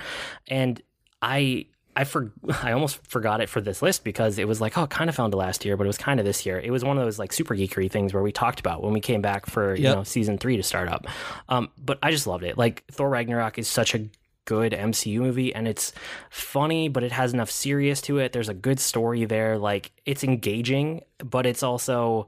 And 0.48 0.82
I 1.22 1.66
I 1.96 2.04
for 2.04 2.32
I 2.64 2.72
almost 2.74 3.06
forgot 3.08 3.42
it 3.42 3.50
for 3.50 3.62
this 3.62 3.82
list 3.82 4.04
because 4.04 4.38
it 4.38 4.48
was 4.48 4.60
like, 4.62 4.78
oh, 4.78 4.88
kind 4.88 5.10
of 5.10 5.16
found 5.16 5.34
it 5.34 5.38
last 5.38 5.66
year, 5.66 5.78
but 5.78 5.86
it 5.86 5.88
was 5.88 5.98
kind 5.98 6.20
of 6.20 6.26
this 6.26 6.46
year. 6.46 6.60
It 6.60 6.72
was 6.72 6.84
one 6.84 6.98
of 6.98 7.04
those 7.06 7.18
like 7.20 7.32
super 7.34 7.56
geekery 7.56 7.90
things 7.92 8.14
where 8.14 8.24
we 8.24 8.32
talked 8.32 8.60
about 8.60 8.84
when 8.84 8.94
we 8.94 9.00
came 9.02 9.22
back 9.22 9.46
for 9.46 9.76
you 9.76 9.84
Yep. 9.84 9.96
know 9.98 10.04
season 10.04 10.38
three 10.38 10.58
to 10.58 10.64
start 10.64 10.90
up. 10.90 11.06
Um, 11.50 11.70
but 11.78 11.98
I 12.04 12.12
just 12.12 12.28
loved 12.28 12.44
it. 12.44 12.58
Like 12.58 12.84
Thor 12.92 13.10
Ragnarok 13.10 13.58
is 13.58 13.68
such 13.68 13.96
a 13.96 14.08
good 14.46 14.74
MCU 14.74 15.20
movie 15.22 15.56
and 15.56 15.68
it's 15.68 15.92
funny, 16.30 16.88
but 16.88 17.04
it 17.04 17.12
has 17.12 17.34
enough 17.34 17.50
serious 17.50 18.00
to 18.02 18.20
it. 18.20 18.32
There's 18.32 18.50
a 18.50 18.54
good 18.54 18.80
story 18.80 19.26
there. 19.26 19.58
Like 19.58 19.92
it's 20.06 20.24
engaging, 20.24 21.02
but 21.18 21.46
it's 21.48 21.64
also 21.64 22.28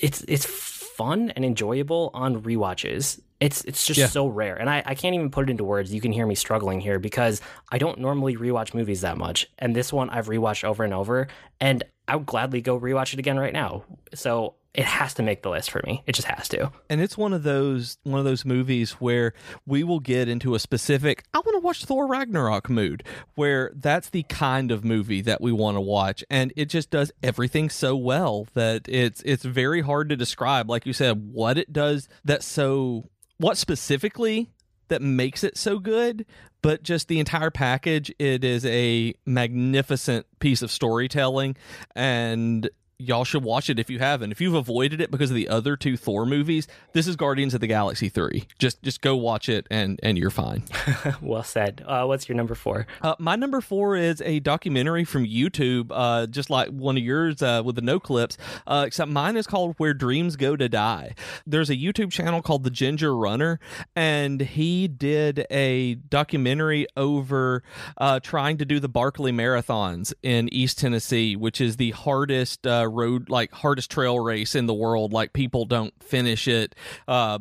it's 0.00 0.22
it's 0.28 0.44
fun 0.44 1.30
and 1.30 1.44
enjoyable 1.44 2.10
on 2.12 2.42
rewatches. 2.42 3.20
It's 3.40 3.62
it's 3.64 3.84
just 3.86 3.98
Yeah. 3.98 4.06
so 4.06 4.26
rare. 4.26 4.56
And 4.56 4.70
I, 4.70 4.82
I 4.86 4.94
can't 4.94 5.14
even 5.14 5.30
put 5.30 5.48
it 5.48 5.50
into 5.50 5.64
words. 5.64 5.92
You 5.92 6.00
can 6.00 6.12
hear 6.12 6.26
me 6.26 6.34
struggling 6.34 6.80
here 6.80 6.98
because 6.98 7.40
I 7.70 7.78
don't 7.78 7.98
normally 7.98 8.36
rewatch 8.36 8.72
movies 8.74 9.02
that 9.02 9.18
much. 9.18 9.46
And 9.58 9.76
this 9.76 9.92
one 9.92 10.08
I've 10.10 10.28
rewatched 10.28 10.64
over 10.64 10.84
and 10.84 10.94
over 10.94 11.28
and 11.60 11.84
I 12.08 12.16
would 12.16 12.26
gladly 12.26 12.60
go 12.60 12.78
rewatch 12.80 13.12
it 13.12 13.18
again 13.18 13.38
right 13.38 13.52
now. 13.52 13.84
So 14.14 14.54
it 14.72 14.84
has 14.84 15.14
to 15.14 15.22
make 15.22 15.42
the 15.42 15.48
list 15.50 15.70
for 15.70 15.80
me. 15.86 16.02
It 16.06 16.14
just 16.14 16.28
has 16.28 16.48
to. 16.50 16.70
and 16.90 17.00
it's 17.00 17.16
one 17.18 17.32
of 17.32 17.42
those 17.42 17.96
one 18.04 18.18
of 18.18 18.24
those 18.26 18.44
movies 18.44 18.92
where 18.92 19.32
we 19.66 19.82
will 19.84 20.00
get 20.00 20.28
into 20.28 20.54
a 20.54 20.58
specific 20.58 21.24
I 21.34 21.38
want 21.38 21.54
to 21.54 21.60
watch 21.60 21.84
Thor 21.84 22.06
Ragnarok 22.06 22.68
mood 22.70 23.02
where 23.34 23.72
that's 23.74 24.10
the 24.10 24.22
kind 24.24 24.70
of 24.70 24.84
movie 24.84 25.22
that 25.22 25.40
we 25.40 25.50
want 25.52 25.76
to 25.76 25.80
watch 25.80 26.22
and 26.30 26.52
it 26.56 26.66
just 26.66 26.90
does 26.90 27.10
everything 27.22 27.68
so 27.70 27.96
well 27.96 28.46
that 28.54 28.82
it's 28.88 29.22
it's 29.22 29.44
very 29.44 29.80
hard 29.80 30.08
to 30.10 30.16
describe 30.16 30.68
like 30.70 30.84
you 30.86 30.92
said 30.92 31.32
what 31.32 31.56
it 31.58 31.72
does 31.72 32.06
that's 32.24 32.46
so 32.46 33.08
what 33.38 33.56
specifically 33.56 34.50
that 34.88 35.02
makes 35.02 35.44
it 35.44 35.56
so 35.56 35.78
good 35.78 36.24
but 36.62 36.82
just 36.82 37.08
the 37.08 37.18
entire 37.18 37.50
package 37.50 38.12
it 38.18 38.44
is 38.44 38.64
a 38.66 39.14
magnificent 39.24 40.26
piece 40.38 40.62
of 40.62 40.70
storytelling 40.70 41.56
and 41.94 42.70
y'all 42.98 43.24
should 43.24 43.42
watch 43.44 43.68
it 43.68 43.78
if 43.78 43.90
you 43.90 43.98
haven't 43.98 44.32
if 44.32 44.40
you've 44.40 44.54
avoided 44.54 45.00
it 45.00 45.10
because 45.10 45.30
of 45.30 45.36
the 45.36 45.48
other 45.48 45.76
two 45.76 45.96
thor 45.96 46.24
movies 46.24 46.66
this 46.92 47.06
is 47.06 47.16
guardians 47.16 47.52
of 47.54 47.60
the 47.60 47.66
galaxy 47.66 48.08
3 48.08 48.44
just 48.58 48.82
just 48.82 49.00
go 49.00 49.14
watch 49.16 49.48
it 49.48 49.66
and 49.70 50.00
and 50.02 50.16
you're 50.16 50.30
fine 50.30 50.62
well 51.22 51.42
said. 51.42 51.82
Uh, 51.86 52.04
what's 52.04 52.28
your 52.28 52.36
number 52.36 52.54
four? 52.54 52.86
uh, 53.02 53.14
my 53.18 53.36
number 53.36 53.60
four 53.60 53.96
is 53.96 54.20
a 54.22 54.40
documentary 54.40 55.04
from 55.04 55.24
YouTube, 55.24 55.88
uh, 55.90 56.26
just 56.26 56.50
like 56.50 56.68
one 56.68 56.96
of 56.96 57.02
yours 57.02 57.42
uh, 57.42 57.62
with 57.64 57.76
the 57.76 57.82
Noclips, 57.82 58.36
uh, 58.66 58.84
except 58.86 59.10
mine 59.10 59.36
is 59.36 59.46
called 59.46 59.74
Where 59.78 59.94
Dreams 59.94 60.36
Go 60.36 60.56
to 60.56 60.68
Die. 60.68 61.14
There's 61.46 61.70
a 61.70 61.76
YouTube 61.76 62.10
channel 62.10 62.42
called 62.42 62.64
The 62.64 62.70
Ginger 62.70 63.16
Runner, 63.16 63.58
and 63.94 64.40
he 64.40 64.88
did 64.88 65.46
a 65.50 65.94
documentary 65.94 66.86
over 66.96 67.62
uh, 67.98 68.20
trying 68.20 68.58
to 68.58 68.64
do 68.64 68.80
the 68.80 68.88
Barkley 68.88 69.32
Marathons 69.32 70.12
in 70.22 70.52
East 70.52 70.78
Tennessee, 70.78 71.36
which 71.36 71.60
is 71.60 71.76
the 71.76 71.92
hardest 71.92 72.66
uh, 72.66 72.85
road, 72.88 73.28
like 73.28 73.52
hardest 73.52 73.90
trail 73.90 74.18
race 74.18 74.54
in 74.54 74.66
the 74.66 74.74
world. 74.74 75.12
Like 75.12 75.32
people 75.32 75.64
don't 75.64 75.94
finish 76.02 76.48
it. 76.48 76.74
Uh, 77.06 77.38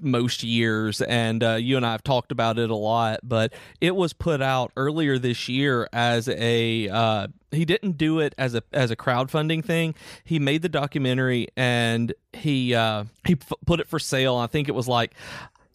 most 0.00 0.44
years 0.44 1.00
and 1.02 1.42
uh, 1.42 1.54
you 1.54 1.76
and 1.76 1.84
I 1.84 1.92
have 1.92 2.04
talked 2.04 2.30
about 2.30 2.58
it 2.58 2.70
a 2.70 2.76
lot 2.76 3.20
but 3.24 3.52
it 3.80 3.96
was 3.96 4.12
put 4.12 4.40
out 4.40 4.70
earlier 4.76 5.18
this 5.18 5.48
year 5.48 5.88
as 5.92 6.28
a 6.28 6.88
uh, 6.88 7.26
he 7.50 7.64
didn't 7.64 7.98
do 7.98 8.20
it 8.20 8.34
as 8.38 8.54
a 8.54 8.62
as 8.72 8.92
a 8.92 8.96
crowdfunding 8.96 9.64
thing 9.64 9.96
he 10.22 10.38
made 10.38 10.62
the 10.62 10.68
documentary 10.68 11.48
and 11.56 12.14
he 12.32 12.72
uh, 12.72 13.04
he 13.24 13.32
f- 13.32 13.52
put 13.66 13.80
it 13.80 13.88
for 13.88 13.98
sale 13.98 14.36
I 14.36 14.46
think 14.46 14.68
it 14.68 14.76
was 14.76 14.86
like 14.86 15.12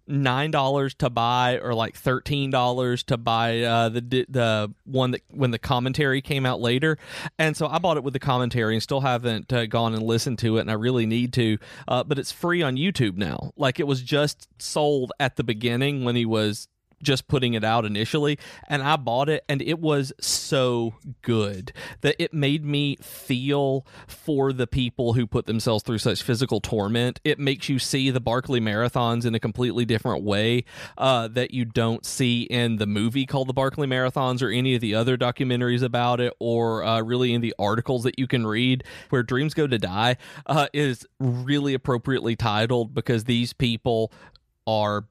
nine 0.08 0.52
dollars 0.52 0.94
to 0.96 1.10
buy 1.10 1.60
or 1.60 1.74
like 1.74 1.96
thirteen 1.96 2.50
dollars 2.50 3.04
to 3.04 3.18
buy 3.18 3.62
uh, 3.62 3.90
the 3.90 4.26
the 4.30 4.74
one 4.86 5.12
that 5.12 5.22
when 5.30 5.52
the 5.52 5.60
commentary 5.60 6.22
came 6.22 6.46
out 6.46 6.60
later, 6.60 6.98
and 7.38 7.56
so 7.56 7.68
I 7.68 7.80
bought 7.80 7.98
it 7.98 8.04
with 8.04 8.14
the 8.14 8.20
commentary 8.20 8.76
and 8.76 8.84
still 8.84 9.02
haven't 9.02 9.52
uh, 9.52 9.66
gone 9.66 9.94
and 9.94 10.04
listened 10.04 10.40
to 10.40 10.58
it, 10.58 10.62
and 10.62 10.72
I 10.72 10.76
really 10.76 11.06
need 11.06 11.34
to. 11.34 11.58
Uh, 11.88 12.04
but 12.04 12.20
it's 12.20 12.32
free 12.32 12.62
on 12.62 12.76
YouTube 12.76 13.18
now. 13.18 13.52
Like 13.58 13.80
it 13.80 13.88
was 13.88 14.02
just 14.02 14.48
sold 14.60 15.12
at 15.20 15.36
the 15.36 15.44
beginning 15.44 16.04
when 16.04 16.16
he 16.16 16.26
was 16.26 16.68
just 17.02 17.28
putting 17.28 17.54
it 17.54 17.64
out 17.64 17.86
initially 17.86 18.38
and 18.68 18.82
I 18.84 18.96
bought 18.96 19.30
it 19.30 19.44
and 19.48 19.62
it 19.62 19.80
was 19.80 20.14
so 20.20 20.96
good 21.22 21.72
that 22.02 22.16
it 22.20 22.34
made 22.34 22.66
me 22.66 22.98
feel 23.02 23.86
for 24.08 24.54
the 24.54 24.68
people 24.68 25.14
who 25.14 25.28
put 25.28 25.46
themselves 25.46 25.84
through 25.84 26.00
such 26.00 26.24
physical 26.24 26.60
torment. 26.60 27.20
It 27.24 27.40
makes 27.40 27.70
you 27.70 27.80
see 27.80 28.10
the 28.10 28.20
Barkley 28.20 28.60
marathons 28.60 29.26
in 29.26 29.36
a 29.36 29.40
completely 29.40 29.86
different 29.86 30.24
way 30.24 30.66
uh, 30.98 31.28
that 31.30 31.52
you 31.52 31.66
don't 31.66 32.06
see 32.06 32.44
in 32.44 32.78
the 32.78 32.88
movie 32.88 33.26
called 33.26 33.48
the 33.48 33.54
Barkley 33.54 33.88
Marathons 33.88 34.42
or 34.42 34.50
any 34.50 34.76
of 34.76 34.82
the 34.82 34.96
other 34.96 35.18
documentaries 35.18 35.84
about 35.84 36.20
it 36.20 36.34
or 36.40 36.84
uh, 36.84 37.02
really 37.02 37.34
in 37.34 37.42
the 37.42 37.54
articles 37.60 38.04
that 38.04 38.20
you 38.20 38.28
can 38.28 38.46
read 38.46 38.84
where 39.10 39.24
Dreams 39.24 39.54
Go 39.54 39.68
to 39.68 39.78
Die 39.78 40.18
uh, 40.46 40.68
is 40.74 41.06
really 41.20 41.74
appropriately 41.74 42.36
titled 42.36 42.94
because 42.94 43.26
these 43.26 43.54
people 43.54 44.12
are 44.68 45.06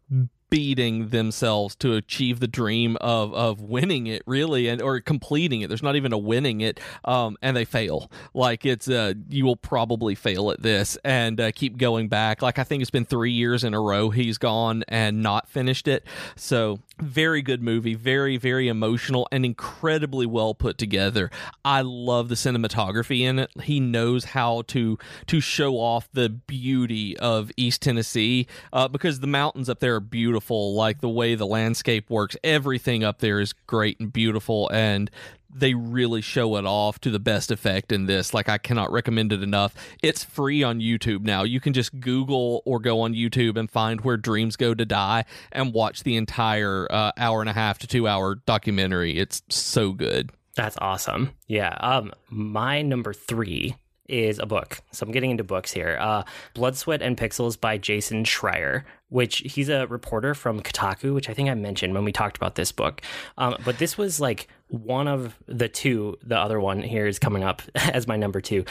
beating 0.54 1.08
themselves 1.08 1.74
to 1.74 1.94
achieve 1.94 2.38
the 2.38 2.46
dream 2.46 2.96
of 3.00 3.34
of 3.34 3.60
winning 3.60 4.06
it 4.06 4.22
really 4.24 4.68
and 4.68 4.80
or 4.80 5.00
completing 5.00 5.62
it. 5.62 5.68
There's 5.68 5.82
not 5.82 5.96
even 5.96 6.12
a 6.12 6.18
winning 6.18 6.60
it 6.60 6.78
um 7.04 7.36
and 7.42 7.56
they 7.56 7.64
fail. 7.64 8.08
Like 8.34 8.64
it's 8.64 8.88
uh 8.88 9.14
you 9.28 9.44
will 9.44 9.56
probably 9.56 10.14
fail 10.14 10.52
at 10.52 10.62
this 10.62 10.96
and 11.04 11.40
uh, 11.40 11.50
keep 11.52 11.76
going 11.76 12.08
back. 12.08 12.40
Like 12.40 12.60
i 12.60 12.64
think 12.64 12.82
it's 12.82 12.90
been 12.90 13.04
3 13.04 13.32
years 13.32 13.64
in 13.64 13.74
a 13.74 13.80
row 13.80 14.10
he's 14.10 14.38
gone 14.38 14.84
and 14.86 15.22
not 15.22 15.48
finished 15.48 15.88
it. 15.88 16.04
So 16.36 16.78
very 17.00 17.42
good 17.42 17.60
movie 17.60 17.94
very 17.94 18.36
very 18.36 18.68
emotional 18.68 19.26
and 19.32 19.44
incredibly 19.44 20.26
well 20.26 20.54
put 20.54 20.78
together. 20.78 21.30
I 21.64 21.80
love 21.80 22.28
the 22.28 22.36
cinematography 22.36 23.22
in 23.22 23.40
it. 23.40 23.50
He 23.62 23.80
knows 23.80 24.26
how 24.26 24.62
to 24.68 24.98
to 25.26 25.40
show 25.40 25.74
off 25.74 26.08
the 26.12 26.28
beauty 26.28 27.16
of 27.18 27.50
east 27.56 27.82
tennessee 27.82 28.46
uh, 28.72 28.86
because 28.86 29.18
the 29.18 29.26
mountains 29.26 29.68
up 29.68 29.80
there 29.80 29.96
are 29.96 30.00
beautiful 30.00 30.33
like 30.40 31.00
the 31.00 31.08
way 31.08 31.34
the 31.34 31.46
landscape 31.46 32.08
works 32.10 32.36
everything 32.42 33.04
up 33.04 33.18
there 33.18 33.40
is 33.40 33.52
great 33.52 33.98
and 34.00 34.12
beautiful 34.12 34.68
and 34.72 35.10
they 35.54 35.74
really 35.74 36.20
show 36.20 36.56
it 36.56 36.66
off 36.66 36.98
to 37.00 37.10
the 37.10 37.20
best 37.20 37.50
effect 37.50 37.92
in 37.92 38.06
this. 38.06 38.34
Like 38.34 38.48
I 38.48 38.58
cannot 38.58 38.90
recommend 38.90 39.32
it 39.32 39.42
enough. 39.42 39.74
It's 40.02 40.24
free 40.24 40.62
on 40.62 40.80
YouTube 40.80 41.22
now. 41.22 41.44
You 41.44 41.60
can 41.60 41.72
just 41.72 41.98
Google 42.00 42.62
or 42.64 42.80
go 42.80 43.02
on 43.02 43.14
YouTube 43.14 43.56
and 43.56 43.70
find 43.70 44.00
where 44.00 44.16
dreams 44.16 44.56
go 44.56 44.74
to 44.74 44.84
die 44.84 45.24
and 45.52 45.72
watch 45.72 46.02
the 46.02 46.16
entire 46.16 46.88
uh, 46.90 47.12
hour 47.16 47.40
and 47.40 47.48
a 47.48 47.52
half 47.52 47.78
to 47.78 47.86
two 47.86 48.08
hour 48.08 48.34
documentary. 48.34 49.16
It's 49.16 49.42
so 49.48 49.92
good. 49.92 50.32
That's 50.56 50.76
awesome. 50.80 51.30
Yeah. 51.46 51.76
Um, 51.80 52.12
my 52.28 52.82
number 52.82 53.12
three 53.12 53.76
is 54.08 54.38
a 54.38 54.46
book. 54.46 54.80
So 54.92 55.06
I'm 55.06 55.12
getting 55.12 55.30
into 55.30 55.44
books 55.44 55.72
here. 55.72 55.96
Uh, 56.00 56.24
Blood, 56.54 56.76
Sweat, 56.76 57.02
and 57.02 57.16
Pixels 57.16 57.58
by 57.58 57.78
Jason 57.78 58.24
Schreier, 58.24 58.84
which 59.08 59.38
he's 59.38 59.68
a 59.68 59.86
reporter 59.86 60.34
from 60.34 60.60
Kotaku, 60.60 61.14
which 61.14 61.28
I 61.28 61.34
think 61.34 61.48
I 61.48 61.54
mentioned 61.54 61.94
when 61.94 62.04
we 62.04 62.12
talked 62.12 62.36
about 62.36 62.54
this 62.54 62.72
book. 62.72 63.00
Um, 63.38 63.56
but 63.64 63.78
this 63.78 63.96
was 63.96 64.20
like 64.20 64.48
one 64.68 65.06
of 65.06 65.36
the 65.46 65.68
two, 65.68 66.16
the 66.22 66.36
other 66.36 66.58
one 66.58 66.82
here 66.82 67.06
is 67.06 67.18
coming 67.18 67.44
up 67.44 67.62
as 67.74 68.06
my 68.06 68.16
number 68.16 68.40
two, 68.40 68.64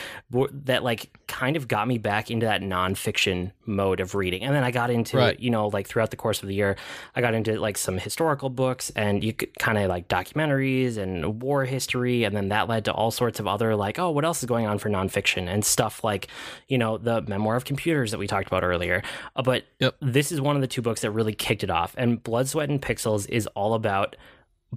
that 0.51 0.83
like 0.83 1.17
kind 1.27 1.55
of 1.55 1.67
got 1.67 1.87
me 1.87 1.97
back 1.97 2.31
into 2.31 2.45
that 2.45 2.61
nonfiction 2.61 3.51
mode 3.65 3.99
of 3.99 4.15
reading. 4.15 4.43
And 4.43 4.55
then 4.55 4.63
I 4.63 4.71
got 4.71 4.89
into, 4.89 5.17
right. 5.17 5.39
you 5.39 5.49
know, 5.49 5.67
like 5.67 5.87
throughout 5.87 6.11
the 6.11 6.17
course 6.17 6.41
of 6.41 6.49
the 6.49 6.55
year, 6.55 6.75
I 7.15 7.21
got 7.21 7.33
into 7.33 7.59
like 7.59 7.77
some 7.77 7.97
historical 7.97 8.49
books 8.49 8.91
and 8.95 9.23
you 9.23 9.33
could 9.33 9.57
kind 9.59 9.77
of 9.77 9.87
like 9.87 10.07
documentaries 10.07 10.97
and 10.97 11.41
war 11.41 11.65
history. 11.65 12.23
And 12.23 12.35
then 12.35 12.49
that 12.49 12.67
led 12.67 12.85
to 12.85 12.91
all 12.91 13.11
sorts 13.11 13.39
of 13.39 13.47
other 13.47 13.75
like, 13.75 13.99
oh, 13.99 14.09
what 14.11 14.25
else 14.25 14.39
is 14.39 14.45
going 14.45 14.65
on 14.65 14.79
for 14.79 14.89
nonfiction 14.89 15.47
and 15.47 15.63
stuff 15.63 16.03
like, 16.03 16.27
you 16.67 16.77
know, 16.77 16.97
the 16.97 17.21
memoir 17.21 17.55
of 17.55 17.65
computers 17.65 18.11
that 18.11 18.17
we 18.17 18.27
talked 18.27 18.47
about 18.47 18.63
earlier. 18.63 19.03
Uh, 19.35 19.43
but 19.43 19.63
yep. 19.79 19.95
this 20.01 20.22
is 20.31 20.41
one 20.41 20.55
of 20.55 20.61
the 20.61 20.67
two 20.67 20.81
books 20.81 21.01
that 21.01 21.11
really 21.11 21.33
kicked 21.33 21.63
it 21.63 21.69
off. 21.69 21.95
And 21.97 22.21
Blood, 22.21 22.47
Sweat, 22.47 22.69
and 22.69 22.81
Pixels 22.81 23.27
is 23.29 23.47
all 23.47 23.73
about 23.73 24.15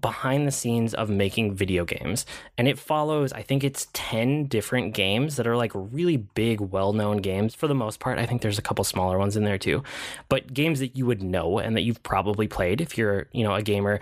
behind 0.01 0.47
the 0.47 0.53
scenes 0.53 0.95
of 0.95 1.09
making 1.11 1.55
video 1.55 1.85
games. 1.85 2.27
And 2.59 2.69
it 2.69 2.79
follows, 2.79 3.33
I 3.33 3.43
think 3.43 3.65
it's 3.65 3.89
10 3.93 4.47
different 4.47 4.95
games 4.95 5.37
that 5.37 5.47
are 5.47 5.57
like 5.57 5.73
really 5.75 6.17
big, 6.17 6.61
well 6.61 6.93
known 6.93 7.19
games 7.19 7.55
for 7.55 7.67
the 7.67 7.75
most 7.75 8.01
part. 8.01 8.19
I 8.19 8.27
think 8.27 8.43
there's 8.43 8.59
a 8.59 8.63
couple 8.63 8.85
smaller 8.85 9.19
ones 9.19 9.37
in 9.37 9.45
there 9.45 9.59
too, 9.59 9.83
but 10.29 10.53
games 10.53 10.81
that 10.81 10.97
you 10.97 11.07
would 11.07 11.23
know 11.23 11.59
and 11.59 11.77
that 11.77 11.83
you've 11.83 12.03
probably 12.03 12.49
played 12.49 12.81
if 12.81 12.99
you're, 12.99 13.27
you 13.33 13.45
know, 13.45 13.55
a 13.55 13.63
gamer 13.63 14.01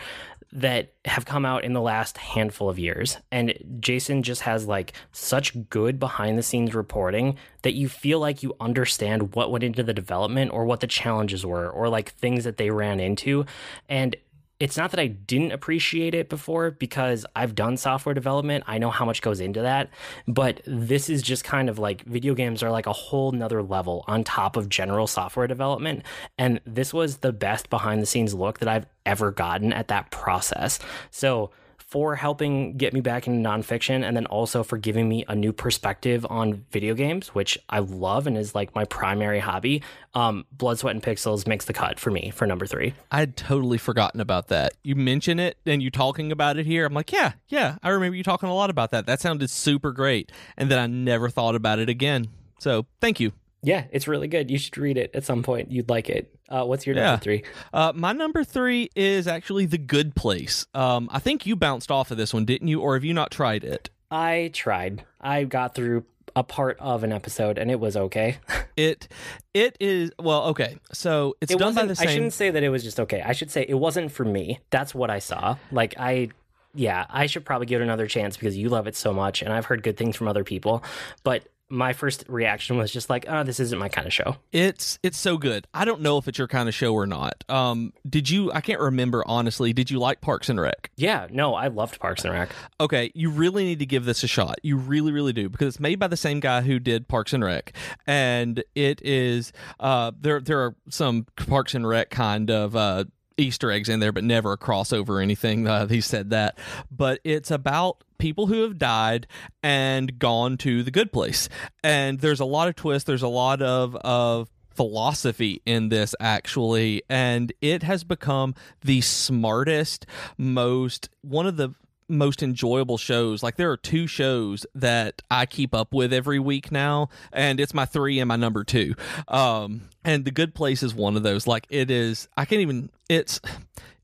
that 0.55 0.93
have 1.05 1.25
come 1.25 1.45
out 1.45 1.65
in 1.65 1.73
the 1.73 1.81
last 1.81 2.17
handful 2.17 2.71
of 2.71 2.79
years. 2.79 3.19
And 3.33 3.55
Jason 3.81 4.23
just 4.23 4.43
has 4.43 4.69
like 4.69 4.93
such 5.11 5.69
good 5.69 5.99
behind 5.99 6.39
the 6.39 6.45
scenes 6.45 6.75
reporting 6.75 7.37
that 7.63 7.75
you 7.75 7.89
feel 7.89 8.21
like 8.21 8.45
you 8.45 8.55
understand 8.61 9.35
what 9.35 9.51
went 9.51 9.65
into 9.65 9.83
the 9.83 9.93
development 9.93 10.53
or 10.53 10.65
what 10.65 10.79
the 10.79 10.87
challenges 10.87 11.45
were 11.45 11.69
or 11.69 11.89
like 11.89 12.13
things 12.13 12.45
that 12.45 12.57
they 12.57 12.71
ran 12.71 13.01
into. 13.01 13.45
And 13.89 14.15
it's 14.61 14.77
not 14.77 14.93
that 14.93 15.01
I 15.01 15.09
didn't 15.09 15.53
appreciate 15.53 16.15
it 16.15 16.29
before 16.29 16.71
because 16.71 17.27
I've 17.35 17.55
done 17.55 17.77
software 17.77 18.15
development. 18.15 18.65
I 18.67 18.79
know 18.79 18.91
how 18.91 19.05
much 19.05 19.21
goes 19.21 19.41
into 19.41 19.63
that. 19.63 19.91
But 20.29 20.61
this 20.65 21.11
is 21.11 21.23
just 21.23 21.45
kind 21.45 21.69
of 21.69 21.79
like 21.79 22.03
video 22.05 22.35
games 22.35 22.63
are 22.63 22.71
like 22.71 22.87
a 22.87 22.93
whole 22.93 23.33
nother 23.33 23.63
level 23.63 24.05
on 24.07 24.23
top 24.23 24.57
of 24.57 24.69
general 24.69 25.07
software 25.07 25.47
development. 25.47 26.05
And 26.39 26.61
this 26.67 26.95
was 26.95 27.19
the 27.19 27.33
best 27.33 27.69
behind 27.69 28.01
the 28.01 28.07
scenes 28.07 28.33
look 28.33 28.61
that 28.61 28.69
I've 28.69 28.87
ever 29.05 29.33
gotten 29.33 29.73
at 29.73 29.89
that 29.89 30.11
process. 30.11 30.79
So 31.11 31.51
for 31.95 32.17
helping 32.17 32.77
get 32.77 32.93
me 32.93 33.01
back 33.01 33.29
into 33.29 33.49
nonfiction 33.49 34.03
and 34.03 34.17
then 34.17 34.27
also 34.27 34.65
for 34.65 34.77
giving 34.77 35.09
me 35.09 35.25
a 35.29 35.37
new 35.37 35.53
perspective 35.53 36.27
on 36.29 36.65
video 36.73 36.93
games, 36.93 37.29
which 37.29 37.57
I 37.69 37.79
love 37.79 38.27
and 38.27 38.37
is 38.37 38.53
like 38.53 38.75
my 38.75 38.85
primary 38.85 39.39
hobby. 39.39 39.81
Um, 40.13 40.45
Blood, 40.51 40.81
Sweat, 40.81 40.97
and 40.97 41.01
Pixels 41.01 41.47
makes 41.47 41.67
the 41.67 41.73
cut 41.73 42.01
for 42.01 42.11
me 42.11 42.31
for 42.31 42.49
number 42.49 42.67
three. 42.67 42.95
I 43.13 43.21
had 43.21 43.37
totally 43.37 43.79
forgotten 43.79 44.21
about 44.21 44.49
that. 44.49 44.73
You 44.83 44.97
mention 44.97 45.39
it 45.39 45.57
and 45.67 45.81
you 45.81 45.89
talking 45.89 46.33
about 46.33 46.57
it 46.57 46.67
here. 46.67 46.85
I'm 46.85 46.95
like, 46.95 47.13
yeah, 47.13 47.35
yeah, 47.47 47.77
I 47.81 47.91
remember 47.91 48.17
you 48.17 48.25
talking 48.25 48.49
a 48.49 48.55
lot 48.55 48.71
about 48.71 48.91
that. 48.91 49.07
That 49.07 49.21
sounded 49.21 49.49
super 49.49 49.93
great. 49.93 50.33
And 50.57 50.69
then 50.69 50.81
I 50.81 50.89
never 50.89 51.31
thought 51.31 51.55
about 51.55 51.79
it 51.79 51.89
again. 51.89 52.27
So 52.59 52.87
thank 53.01 53.21
you. 53.21 53.31
Yeah, 53.65 53.85
it's 53.91 54.07
really 54.07 54.29
good. 54.29 54.51
You 54.51 54.59
should 54.59 54.77
read 54.77 54.99
it 54.99 55.11
at 55.15 55.25
some 55.25 55.43
point. 55.43 55.73
You'd 55.73 55.89
like 55.89 56.11
it. 56.11 56.35
Uh, 56.49 56.65
what's 56.65 56.87
your 56.87 56.95
yeah. 56.95 57.07
number 57.07 57.23
three? 57.23 57.45
Uh, 57.73 57.93
my 57.95 58.13
number 58.13 58.45
three 58.45 58.91
is 58.95 59.27
actually 59.27 59.67
The 59.67 59.79
Good 59.79 60.15
Place. 60.15 60.67
Um, 60.75 61.09
I 61.11 61.19
think 61.19 61.47
you 61.47 61.57
bounced 61.57 61.91
off 61.91 62.11
of 62.11 62.19
this 62.19 62.35
one, 62.35 62.45
didn't 62.45 62.69
you? 62.69 62.81
Or 62.81 62.95
have 62.95 63.05
you 63.05 63.15
not 63.15 63.31
tried 63.31 63.65
it? 63.65 63.91
I 64.11 64.51
tried. 64.53 65.05
I 65.21 65.45
got 65.45 65.75
through 65.75 66.05
a 66.37 66.43
part 66.43 66.77
of 66.81 67.05
an 67.05 67.13
episode 67.13 67.59
and 67.59 67.71
it 67.71 67.79
was 67.81 67.97
okay. 67.97 68.39
it 68.77 69.09
it 69.53 69.77
is 69.81 70.11
well 70.19 70.45
okay. 70.47 70.77
So 70.93 71.37
it's 71.41 71.53
it 71.53 71.59
done 71.59 71.75
by 71.75 71.87
the 71.87 71.97
same. 71.97 72.09
I 72.09 72.13
shouldn't 72.13 72.33
say 72.33 72.51
that 72.51 72.63
it 72.63 72.69
was 72.69 72.83
just 72.83 73.01
okay. 73.01 73.23
I 73.23 73.33
should 73.33 73.51
say 73.51 73.65
it 73.69 73.75
wasn't 73.75 74.13
for 74.13 74.25
me. 74.25 74.61
That's 74.71 74.95
what 74.95 75.11
I 75.11 75.21
saw. 75.21 75.57
Like 75.71 75.95
I 75.99 76.31
yeah, 76.75 77.07
I 77.09 77.27
should 77.27 77.45
probably 77.45 77.67
give 77.67 77.81
it 77.81 77.85
another 77.85 78.09
chance 78.09 78.37
because 78.37 78.57
you 78.57 78.69
love 78.69 78.87
it 78.89 78.97
so 78.97 79.13
much 79.13 79.43
and 79.43 79.53
I've 79.53 79.67
heard 79.67 79.83
good 79.83 79.97
things 79.97 80.17
from 80.17 80.27
other 80.27 80.45
people. 80.45 80.83
But 81.23 81.45
my 81.75 81.93
first 81.93 82.25
reaction 82.29 82.77
was 82.77 82.93
just 82.93 83.11
like, 83.11 83.27
oh, 83.29 83.43
this 83.43 83.61
isn't 83.61 83.79
my 83.79 83.89
kind 83.89 84.07
of 84.07 84.13
show. 84.13 84.37
It's 84.53 84.99
it's 85.03 85.19
so 85.19 85.37
good. 85.37 85.67
I 85.75 85.85
don't 85.85 86.01
know 86.01 86.17
if 86.19 86.29
it's 86.29 86.39
your 86.39 86.49
kind 86.49 86.69
of 86.69 86.75
show 86.75 86.95
or 86.95 87.07
not. 87.07 87.45
Um, 87.49 87.93
did 88.09 88.31
you? 88.31 88.53
I 88.53 88.61
can't 88.61 88.81
remember 88.81 89.23
honestly. 89.27 89.73
Did 89.73 89.91
you 89.91 89.99
like 89.99 90.21
Parks 90.21 90.49
and 90.49 90.61
Rec? 90.61 90.91
Yeah, 90.97 91.27
no, 91.31 91.55
I 91.55 91.69
loved 91.69 91.99
Parks 92.01 92.25
and 92.25 92.33
Rec. 92.33 92.51
Okay, 92.81 93.11
you 93.15 93.31
really 93.31 93.65
need 93.65 93.81
to 93.81 93.87
give 93.87 94.05
this 94.05 94.23
a 94.23 94.29
shot. 94.29 94.59
You 94.63 94.77
really, 94.77 95.13
really 95.13 95.33
do 95.33 95.49
because 95.49 95.69
it's 95.69 95.81
made 95.81 95.99
by 95.99 96.07
the 96.07 96.17
same 96.17 96.41
guy 96.41 96.63
who 96.63 96.79
did 96.79 97.09
Parks 97.09 97.33
and 97.33 97.45
Rec, 97.45 97.73
and 98.07 98.63
it 98.75 99.03
is. 99.03 99.53
Uh, 99.81 100.13
there 100.19 100.41
there 100.41 100.61
are 100.61 100.75
some 100.89 101.27
Parks 101.37 101.75
and 101.75 101.87
Rec 101.87 102.11
kind 102.11 102.51
of 102.51 102.77
uh 102.77 103.05
Easter 103.37 103.71
eggs 103.71 103.89
in 103.89 104.01
there, 104.01 104.13
but 104.13 104.25
never 104.25 104.53
a 104.53 104.59
crossover 104.59 105.11
or 105.11 105.21
anything. 105.21 105.65
Uh, 105.75 105.89
he 105.89 106.01
said 106.01 106.31
that. 106.31 106.59
But 106.91 107.21
it's 107.25 107.51
about 107.51 108.05
people 108.19 108.47
who 108.47 108.63
have 108.63 108.79
died 108.79 109.27
and 109.63 110.19
gone 110.19 110.57
to 110.59 110.83
the 110.83 110.91
good 110.91 111.11
place. 111.11 111.49
And 111.83 112.21
there's 112.21 112.39
a 112.39 112.45
lot 112.45 112.69
of 112.69 112.77
twists, 112.77 113.07
there's 113.07 113.23
a 113.23 113.29
lot 113.29 113.61
of, 113.61 113.97
of 113.97 114.51
philosophy 114.71 115.63
in 115.65 115.89
this 115.89 116.17
actually 116.19 117.01
and 117.09 117.53
it 117.61 117.85
has 117.85 118.03
become 118.03 118.57
the 118.83 119.01
smartest 119.01 120.05
most 120.37 121.09
one 121.23 121.47
of 121.47 121.57
the 121.57 121.73
most 122.09 122.43
enjoyable 122.43 122.99
shows. 122.99 123.43
Like 123.43 123.57
there 123.57 123.71
are 123.71 123.77
two 123.77 124.07
shows 124.07 124.67
that 124.75 125.23
I 125.31 125.47
keep 125.47 125.75
up 125.75 125.93
with 125.93 126.13
every 126.13 126.39
week 126.39 126.71
now, 126.71 127.09
and 127.33 127.61
it's 127.61 127.75
my 127.75 127.87
three 127.87 128.21
and 128.21 128.29
my 128.29 128.37
number 128.37 128.65
two. 128.65 128.95
Um, 129.29 129.89
and 130.05 130.25
The 130.25 130.31
Good 130.31 130.55
Place 130.55 130.83
is 130.83 130.95
one 130.95 131.17
of 131.17 131.23
those. 131.23 131.47
Like 131.47 131.67
it 131.71 131.91
is, 131.91 132.29
I 132.37 132.45
can't 132.45 132.61
even. 132.61 132.91
It's. 133.09 133.41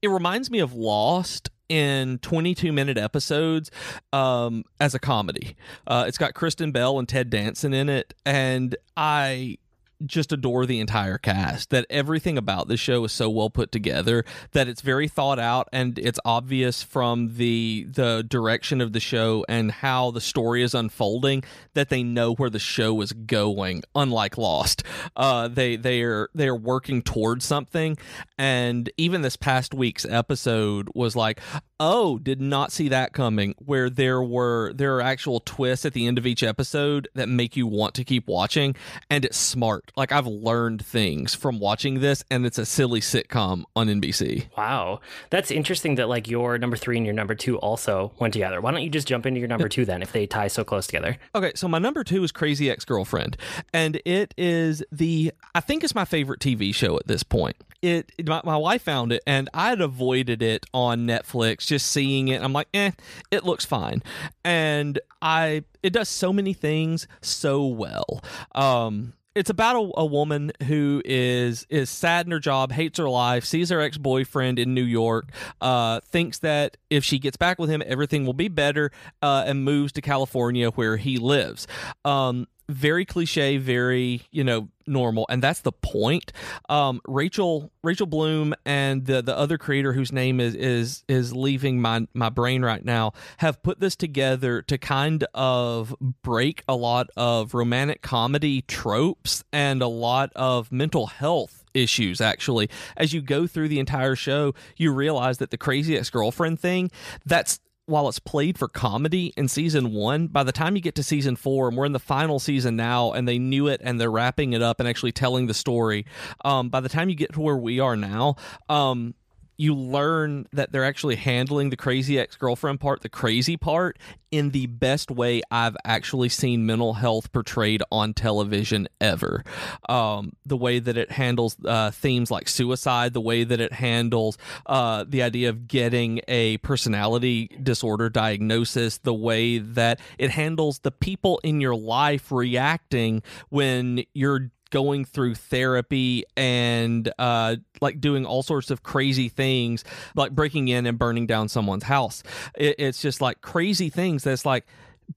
It 0.03 0.09
reminds 0.09 0.51
me 0.51 0.61
of 0.61 0.73
Lost 0.73 1.51
in 1.69 2.19
22 2.19 2.73
minute 2.73 2.97
episodes 2.99 3.71
um, 4.13 4.65
as 4.81 4.95
a 4.95 4.99
comedy. 4.99 5.57
Uh, 5.87 6.05
it's 6.09 6.17
got 6.17 6.33
Kristen 6.35 6.73
Bell 6.73 6.99
and 6.99 7.09
Ted 7.09 7.29
Danson 7.29 7.75
in 7.75 7.89
it, 7.89 8.15
and 8.25 8.77
I 8.97 9.59
just 10.05 10.33
adore 10.33 10.67
the 10.67 10.81
entire 10.81 11.19
cast. 11.19 11.71
That 11.71 11.87
everything 11.91 12.39
about 12.39 12.69
this 12.69 12.81
show 12.81 13.05
is 13.05 13.13
so 13.13 13.29
well 13.31 13.51
put 13.51 13.73
together 13.73 14.25
that 14.53 14.69
it's 14.69 14.81
very 14.81 15.09
thought 15.09 15.39
out 15.39 15.69
and 15.73 15.99
it's 15.99 16.19
obvious 16.25 16.83
from 16.83 17.37
the 17.37 17.87
the 17.89 18.25
direction 18.27 18.81
of 18.81 18.93
the 18.93 19.01
show 19.01 19.45
and 19.49 19.71
how 19.71 20.11
the 20.11 20.21
story 20.21 20.63
is 20.63 20.75
unfolding 20.75 21.45
that 21.75 21.89
they 21.89 22.03
know 22.03 22.35
where 22.35 22.51
the 22.51 22.59
show 22.59 23.01
is 23.01 23.13
going. 23.13 23.83
Unlike 23.95 24.39
Lost, 24.39 24.83
uh, 25.17 25.49
they 25.49 25.77
they 25.77 26.03
are 26.03 26.29
they 26.35 26.49
are 26.49 26.57
working 26.57 27.03
towards 27.03 27.45
something. 27.45 27.97
And 28.39 28.91
even 28.97 29.23
this 29.23 29.37
past 29.37 29.75
week's 29.75 30.05
episode 30.05 30.89
was 30.95 31.17
like, 31.17 31.41
oh, 31.79 32.19
did 32.19 32.41
not 32.41 32.73
see 32.73 32.89
that 32.89 33.13
coming. 33.13 33.55
Where 33.59 33.91
there 33.91 34.23
were 34.23 34.73
there 34.75 34.97
are 34.97 35.03
actual 35.03 35.41
twists 35.41 35.85
at 35.85 35.93
the 35.93 36.07
end 36.07 36.19
of 36.19 36.27
each 36.27 36.43
episode 36.43 37.09
that 37.15 37.29
make 37.29 37.57
you 37.57 37.67
want 37.67 37.95
to 37.95 38.05
keep 38.05 38.27
watching, 38.29 38.77
and 39.09 39.25
it's 39.25 39.39
smart 39.39 39.90
like 39.97 40.13
I've 40.13 40.27
learned 40.27 40.85
things 40.85 41.35
from 41.35 41.59
watching 41.59 42.01
this, 42.01 42.25
and 42.31 42.47
it's 42.47 42.59
a 42.59 42.67
silly 42.67 43.01
sitcom 43.01 43.65
on 43.77 43.89
NBC. 43.89 44.47
Wow, 44.57 45.01
that's 45.31 45.51
interesting. 45.51 45.97
That 45.97 46.09
like 46.09 46.29
your 46.29 46.59
number 46.59 46.77
three 46.77 46.97
and 46.97 47.07
your 47.07 47.15
number 47.15 47.35
two 47.35 47.59
also 47.59 48.13
went 48.19 48.33
together. 48.33 48.61
Why 48.61 48.71
don't 48.71 48.83
you 48.83 48.91
just 48.91 49.09
jump 49.09 49.27
into 49.27 49.41
your 49.41 49.49
number 49.49 49.69
two 49.69 49.85
then, 49.85 50.03
if 50.03 50.13
they 50.13 50.27
tie 50.27 50.49
so 50.49 50.65
close 50.65 50.87
together? 50.87 51.19
Okay, 51.35 51.53
so 51.55 51.69
my 51.69 51.79
number 51.79 52.05
two 52.05 52.23
is 52.25 52.33
Crazy 52.33 52.71
Ex 52.71 52.85
Girlfriend, 52.85 53.37
and 53.73 54.01
it 54.05 54.35
is 54.37 54.83
the 54.93 55.33
I 55.55 55.61
think 55.61 55.85
it's 55.85 55.95
my 55.95 56.05
favorite 56.05 56.41
TV 56.41 56.75
show 56.75 56.97
at 56.97 57.07
this 57.07 57.23
point. 57.23 57.57
It 57.83 58.13
my, 58.27 58.43
my 58.45 58.57
wife 58.57 58.83
found 58.83 59.13
it, 59.13 59.23
and 59.27 59.49
I 59.55 59.71
had 59.71 59.81
avoided 59.81 60.43
it 60.43 60.67
on 60.75 61.07
Netflix. 61.07 61.67
Just 61.67 61.87
seeing 61.87 62.29
it, 62.29 62.43
I'm 62.43 62.53
like, 62.53 62.69
eh, 62.75 62.91
it 63.31 63.45
looks 63.45 63.65
fine, 63.65 64.03
and 64.45 64.99
I 65.23 65.65
it 65.83 65.93
does 65.93 66.09
so 66.09 66.33
many 66.33 66.53
things 66.53 67.07
so 67.21 67.67
well. 67.67 68.23
Um, 68.55 69.15
it's 69.35 69.51
about 69.51 69.77
a, 69.77 69.91
a, 70.01 70.07
woman 70.07 70.53
who 70.67 71.03
is 71.05 71.67
is 71.71 71.89
sad 71.89 72.27
in 72.27 72.33
her 72.33 72.41
job, 72.41 72.73
hates 72.73 72.99
her 72.99 73.09
life, 73.09 73.45
sees 73.45 73.71
her 73.71 73.81
ex 73.81 73.97
boyfriend 73.97 74.59
in 74.59 74.75
New 74.75 74.85
York, 74.85 75.31
uh, 75.61 76.01
thinks 76.01 76.39
that 76.41 76.77
if 76.89 77.05
she 77.05 77.19
gets 77.19 77.37
back 77.37 77.59
with 77.59 77.71
him, 77.71 77.83
everything 77.87 78.27
will 78.27 78.33
be 78.33 78.49
better, 78.49 78.91
uh, 79.23 79.45
and 79.47 79.65
moves 79.65 79.93
to 79.93 80.01
California 80.01 80.71
where 80.71 80.97
he 80.97 81.17
lives. 81.17 81.67
Um, 82.05 82.49
very 82.69 83.05
cliche, 83.05 83.57
very 83.57 84.23
you 84.31 84.45
know 84.45 84.69
normal, 84.91 85.27
and 85.31 85.43
that's 85.43 85.61
the 85.61 85.73
point. 85.73 86.33
Um, 86.69 87.01
Rachel 87.07 87.71
Rachel 87.83 88.07
Bloom 88.07 88.55
and 88.67 89.07
the 89.07 89.23
the 89.23 89.37
other 89.37 89.57
creator 89.57 89.93
whose 89.93 90.13
name 90.13 90.41
is 90.41 90.55
is 90.55 91.05
is 91.09 91.35
leaving 91.35 91.81
my 91.81 92.07
my 92.15 92.29
brain 92.29 92.63
right 92.63 92.85
now 92.85 93.13
have 93.39 93.63
put 93.63 93.81
this 93.81 93.97
together 93.97 94.63
to 94.63 94.77
kind 94.77 95.25
of 95.35 95.95
break 96.23 96.63
a 96.69 96.75
lot 96.75 97.09
of 97.17 97.55
romantic 97.55 98.03
comedy 98.03 98.63
tropes 98.63 99.45
and 99.53 99.83
a 99.83 99.87
lot 99.87 100.31
of 100.37 100.71
mental 100.73 101.07
health 101.07 101.65
issues 101.73 102.21
actually 102.21 102.69
as 102.97 103.13
you 103.13 103.23
go 103.23 103.47
through 103.47 103.69
the 103.69 103.79
entire 103.79 104.17
show 104.17 104.53
you 104.77 104.93
realize 104.93 105.39
that 105.39 105.51
the 105.51 105.57
crazy 105.57 105.97
ex-girlfriend 105.97 106.59
thing 106.59 106.91
that's 107.25 107.61
while 107.91 108.09
it's 108.09 108.19
played 108.19 108.57
for 108.57 108.69
comedy 108.69 109.33
in 109.37 109.49
season 109.49 109.93
one, 109.93 110.29
by 110.29 110.45
the 110.45 110.53
time 110.53 110.77
you 110.77 110.83
get 110.83 110.95
to 110.95 111.03
season 111.03 111.37
four, 111.37 111.69
and 111.69 111.77
we're 111.77 111.85
in 111.85 111.93
the 111.93 111.99
final 111.99 112.39
season 112.39 112.77
now, 112.77 113.13
and 113.13 113.29
they 113.29 113.39
knew 113.39 113.67
it 113.67 113.81
and 113.85 114.01
they're 114.01 114.11
wrapping 114.11 114.53
it 114.53 114.63
up 114.63 114.81
and 114.81 114.89
actually 114.89 115.13
telling 115.13 115.47
the 115.47 115.55
story. 115.55 116.07
Um, 116.45 116.69
by 116.71 116.81
the 116.81 116.89
time 116.89 117.09
you 117.09 117.15
get 117.15 117.33
to 117.35 117.41
where 117.41 117.57
we 117.57 117.81
are 117.81 117.97
now, 117.97 118.37
um, 118.69 119.15
you 119.61 119.75
learn 119.75 120.47
that 120.55 120.73
they're 120.73 120.87
actually 120.87 121.17
handling 121.17 121.69
the 121.69 121.77
crazy 121.77 122.19
ex 122.19 122.35
girlfriend 122.35 122.81
part, 122.81 123.03
the 123.03 123.11
crazy 123.11 123.59
part, 123.59 123.99
in 124.31 124.53
the 124.53 124.65
best 124.67 125.11
way 125.11 125.43
I've 125.51 125.77
actually 125.85 126.31
seen 126.31 126.65
mental 126.65 126.95
health 126.95 127.31
portrayed 127.31 127.83
on 127.93 128.15
television 128.15 128.89
ever. 129.03 129.45
Um, 129.87 130.33
the 130.47 130.57
way 130.57 130.79
that 130.79 130.97
it 130.97 131.11
handles 131.11 131.59
uh, 131.67 131.91
themes 131.91 132.31
like 132.31 132.49
suicide, 132.49 133.13
the 133.13 133.21
way 133.21 133.45
that 133.45 133.61
it 133.61 133.75
handles 133.75 134.39
uh, 134.65 135.05
the 135.07 135.23
idea 135.23 135.51
of 135.51 135.69
getting 135.69 136.23
a 136.27 136.57
personality 136.59 137.49
disorder 137.63 138.09
diagnosis, 138.09 138.97
the 138.97 139.13
way 139.13 139.59
that 139.59 140.01
it 140.17 140.31
handles 140.31 140.79
the 140.79 140.91
people 140.91 141.39
in 141.45 141.61
your 141.61 141.77
life 141.77 142.33
reacting 142.33 143.23
when 143.51 144.05
you're 144.15 144.51
going 144.71 145.05
through 145.05 145.35
therapy 145.35 146.25
and 146.37 147.13
uh, 147.19 147.57
like 147.81 148.01
doing 148.01 148.25
all 148.25 148.43
sorts 148.43 148.71
of 148.71 148.83
crazy 148.83 149.29
things, 149.29 149.85
like 150.15 150.33
breaking 150.33 150.69
in 150.69 150.87
and 150.87 150.99
burning 150.99 151.27
down 151.27 151.49
someone's 151.49 151.85
house. 151.85 152.23
It, 152.57 152.77
it's 152.79 153.03
just 153.03 153.21
like 153.21 153.41
crazy 153.41 153.91
things 153.91 154.25
that's 154.25 154.47
like, 154.47 154.67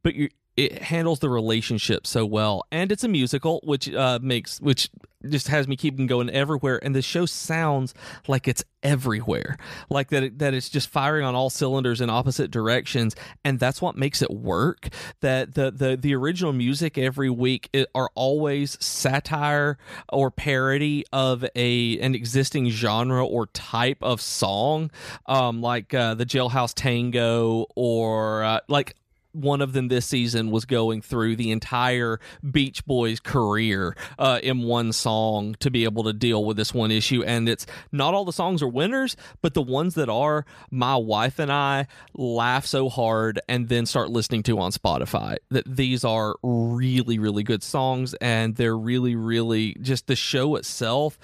but 0.04 0.16
you 0.16 0.30
it 0.56 0.84
handles 0.84 1.20
the 1.20 1.30
relationship 1.30 2.06
so 2.06 2.24
well 2.26 2.64
and 2.72 2.92
it's 2.92 3.04
a 3.04 3.08
musical 3.08 3.60
which 3.64 3.92
uh, 3.92 4.20
makes 4.22 4.62
which 4.62 4.88
just 5.30 5.48
has 5.48 5.68
me 5.68 5.76
keeping 5.76 6.08
going 6.08 6.30
everywhere 6.30 6.84
and 6.84 6.96
the 6.96 7.02
show 7.02 7.26
sounds 7.26 7.94
like 8.28 8.48
it's 8.48 8.64
everywhere. 8.82 9.58
Like 9.90 10.10
that 10.10 10.24
it, 10.24 10.40
that 10.40 10.54
it's 10.54 10.70
just 10.70 10.90
firing 10.90 11.26
on 11.26 11.36
all 11.36 11.50
cylinders 11.50 12.02
in 12.02 12.10
opposite 12.10 12.52
directions 12.52 13.16
and 13.44 13.60
that's 13.60 13.82
what 13.82 13.96
makes 13.96 14.22
it 14.22 14.32
work. 14.32 14.90
That 15.22 15.56
the 15.56 15.72
the 15.72 15.98
the 15.98 16.14
original 16.16 16.54
music 16.54 16.98
every 16.98 17.30
week 17.30 17.70
are 17.96 18.10
always 18.16 18.78
satire 18.84 19.78
or 20.10 20.32
parody 20.32 21.06
of 21.12 21.46
a 21.56 22.00
an 22.00 22.16
existing 22.16 22.70
genre 22.70 23.26
or 23.26 23.48
type 23.48 23.98
of 24.02 24.22
song 24.22 24.92
um 25.28 25.62
like 25.62 25.94
uh, 25.94 26.14
the 26.14 26.26
jailhouse 26.26 26.74
tango 26.74 27.66
or 27.76 28.44
uh, 28.44 28.60
like 28.68 28.96
one 29.34 29.62
of 29.62 29.74
them 29.74 29.88
this 29.88 30.06
season 30.06 30.52
was 30.52 30.66
going 30.66 31.02
through 31.02 31.36
the 31.36 31.52
entire 31.52 32.20
Beach 32.50 32.86
Boys 32.86 33.20
career 33.20 33.96
uh, 34.18 34.40
in 34.42 34.64
one 34.64 34.94
song 34.94 35.56
to 35.60 35.70
be 35.70 35.84
able 35.84 36.04
to 36.04 36.14
deal 36.14 36.46
with 36.46 36.58
this 36.58 36.74
one 36.74 36.92
issue. 36.92 37.24
And 37.24 37.50
it's 37.50 37.66
not 37.92 38.14
all 38.14 38.26
the 38.26 38.34
songs 38.34 38.62
are 38.62 38.68
winners, 38.68 39.16
but 39.42 39.54
the 39.54 39.62
ones 39.62 39.96
that 39.96 40.10
are, 40.10 40.46
my 40.72 40.96
wife 40.96 41.40
and 41.40 41.52
I 41.52 41.88
laugh 42.14 42.66
so 42.66 42.90
hard 42.90 43.40
and 43.50 43.70
then 43.70 43.86
start 43.86 44.10
listening 44.10 44.44
to 44.44 44.60
on 44.60 44.72
Spotify. 44.72 45.38
That 45.50 45.66
these 45.66 46.06
are 46.06 46.36
really, 46.44 47.20
really 47.20 47.44
good 47.44 47.64
songs, 47.64 48.14
and 48.16 48.56
they're 48.56 48.78
really, 48.78 49.16
really 49.16 49.76
just 49.82 50.08
the 50.08 50.16
show 50.16 50.56
itself 50.56 51.18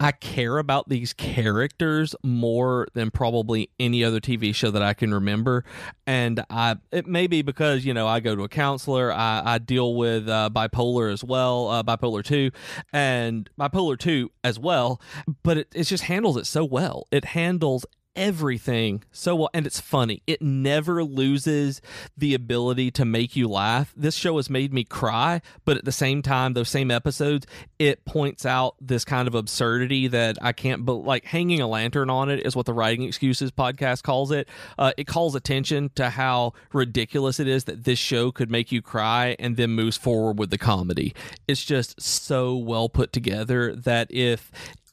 I 0.00 0.12
care 0.12 0.58
about 0.58 0.88
these 0.88 1.12
characters 1.12 2.14
more 2.22 2.88
than 2.94 3.10
probably 3.10 3.70
any 3.78 4.02
other 4.02 4.20
TV 4.20 4.54
show 4.54 4.70
that 4.70 4.82
I 4.82 4.92
can 4.92 5.14
remember. 5.14 5.64
And 6.06 6.44
I 6.50 6.76
it 6.90 7.06
may 7.06 7.26
be 7.26 7.42
because, 7.42 7.84
you 7.84 7.94
know, 7.94 8.06
I 8.06 8.20
go 8.20 8.34
to 8.34 8.42
a 8.42 8.48
counselor, 8.48 9.12
I, 9.12 9.42
I 9.44 9.58
deal 9.58 9.94
with 9.94 10.28
uh, 10.28 10.50
bipolar 10.52 11.12
as 11.12 11.22
well, 11.22 11.68
uh, 11.68 11.82
bipolar 11.82 12.24
2, 12.24 12.50
and 12.92 13.48
bipolar 13.58 13.98
2 13.98 14.30
as 14.42 14.58
well. 14.58 15.00
But 15.42 15.58
it, 15.58 15.68
it 15.74 15.84
just 15.84 16.04
handles 16.04 16.36
it 16.36 16.46
so 16.46 16.64
well. 16.64 17.06
It 17.10 17.26
handles 17.26 17.86
everything 18.16 19.02
so 19.10 19.34
well 19.36 19.50
and 19.52 19.66
it's 19.66 19.80
funny. 19.80 20.22
It 20.26 20.40
never 20.40 21.02
loses 21.02 21.80
the 22.16 22.34
ability 22.34 22.90
to 22.92 23.04
make 23.04 23.36
you 23.36 23.48
laugh. 23.48 23.92
This 23.96 24.14
show 24.14 24.36
has 24.36 24.48
made 24.48 24.72
me 24.72 24.84
cry 24.84 25.40
but 25.64 25.76
at 25.76 25.84
the 25.84 25.92
same 25.92 26.22
time 26.22 26.52
those 26.52 26.68
same 26.68 26.90
episodes 26.90 27.46
it 27.78 28.04
points 28.04 28.46
out 28.46 28.76
this 28.80 29.04
kind 29.04 29.26
of 29.28 29.34
absurdity 29.34 30.08
that 30.08 30.36
i 30.42 30.52
can't 30.52 30.84
but 30.84 30.94
like 30.94 31.24
hanging 31.24 31.60
a 31.60 31.66
lantern 31.66 32.10
on 32.10 32.28
it 32.28 32.44
is 32.46 32.54
what 32.54 32.66
the 32.66 32.72
writing 32.72 33.04
excuses 33.04 33.50
podcast 33.50 34.02
calls 34.02 34.30
it. 34.30 34.48
Uh, 34.78 34.92
it 34.96 35.06
calls 35.06 35.34
attention 35.34 35.90
to 35.94 36.10
how 36.10 36.52
ridiculous 36.72 37.40
it 37.40 37.48
is 37.48 37.64
that 37.64 37.84
this 37.84 37.98
show 37.98 38.30
could 38.30 38.50
make 38.50 38.72
you 38.72 38.82
cry 38.82 39.36
and 39.38 39.56
then 39.56 39.70
moves 39.70 39.96
forward 39.96 40.38
with 40.38 40.50
the 40.50 40.58
comedy. 40.58 41.14
It's 41.48 41.64
just 41.64 42.00
so 42.00 42.56
well 42.56 42.88
put 42.88 43.12
together 43.12 43.74
that 43.74 44.08
if 44.10 44.50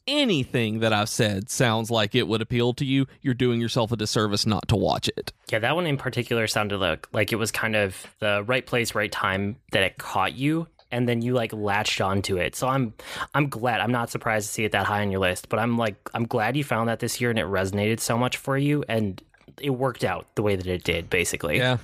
anything 0.08 0.80
that 0.80 0.94
I've 0.94 1.10
said 1.10 1.50
sounds 1.50 1.92
like 1.92 2.16
it 2.16 2.28
would 2.28 2.42
appeal 2.42 2.74
to 2.76 2.86
you, 2.86 3.08
you're 3.22 3.34
doing 3.34 3.62
yourself 3.62 3.92
a 3.92 3.98
disservice 3.98 4.46
not 4.46 4.68
to 4.70 4.76
watch 4.76 5.08
it. 5.10 5.32
Yeah, 5.50 5.60
that 5.60 5.76
one 5.76 5.86
in 5.86 5.98
particular 5.98 6.48
sounded 6.48 6.78
like 6.80 7.08
like 7.14 7.32
it 7.32 7.38
was 7.38 7.52
kind 7.52 7.76
of 7.76 8.06
the 8.20 8.44
right 8.46 8.66
place, 8.66 8.96
right 8.96 9.12
time 9.12 9.58
that 9.72 9.84
it 9.84 9.98
caught 9.98 10.34
you 10.34 10.68
and 10.92 11.08
then 11.08 11.22
you 11.22 11.34
like 11.34 11.54
latched 11.54 12.02
onto 12.02 12.38
it. 12.38 12.56
So 12.56 12.68
I'm 12.68 12.94
I'm 13.34 13.50
glad. 13.50 13.80
I'm 13.80 13.92
not 13.92 14.10
surprised 14.10 14.48
to 14.48 14.54
see 14.54 14.66
it 14.66 14.74
that 14.74 14.86
high 14.86 15.02
on 15.02 15.12
your 15.12 15.22
list, 15.22 15.50
but 15.50 15.60
I'm 15.60 15.78
like 15.78 15.96
I'm 16.14 16.26
glad 16.26 16.58
you 16.58 16.64
found 16.64 16.90
that 16.90 17.00
this 17.00 17.22
year 17.22 17.30
and 17.30 17.40
it 17.40 17.46
resonated 17.46 18.00
so 18.00 18.18
much 18.18 18.38
for 18.38 18.58
you 18.58 18.84
and 18.88 19.22
it 19.60 19.72
worked 19.72 20.04
out 20.04 20.28
the 20.36 20.42
way 20.42 20.56
that 20.56 20.68
it 20.68 20.84
did 20.84 21.10
basically. 21.10 21.58
Yeah. 21.58 21.78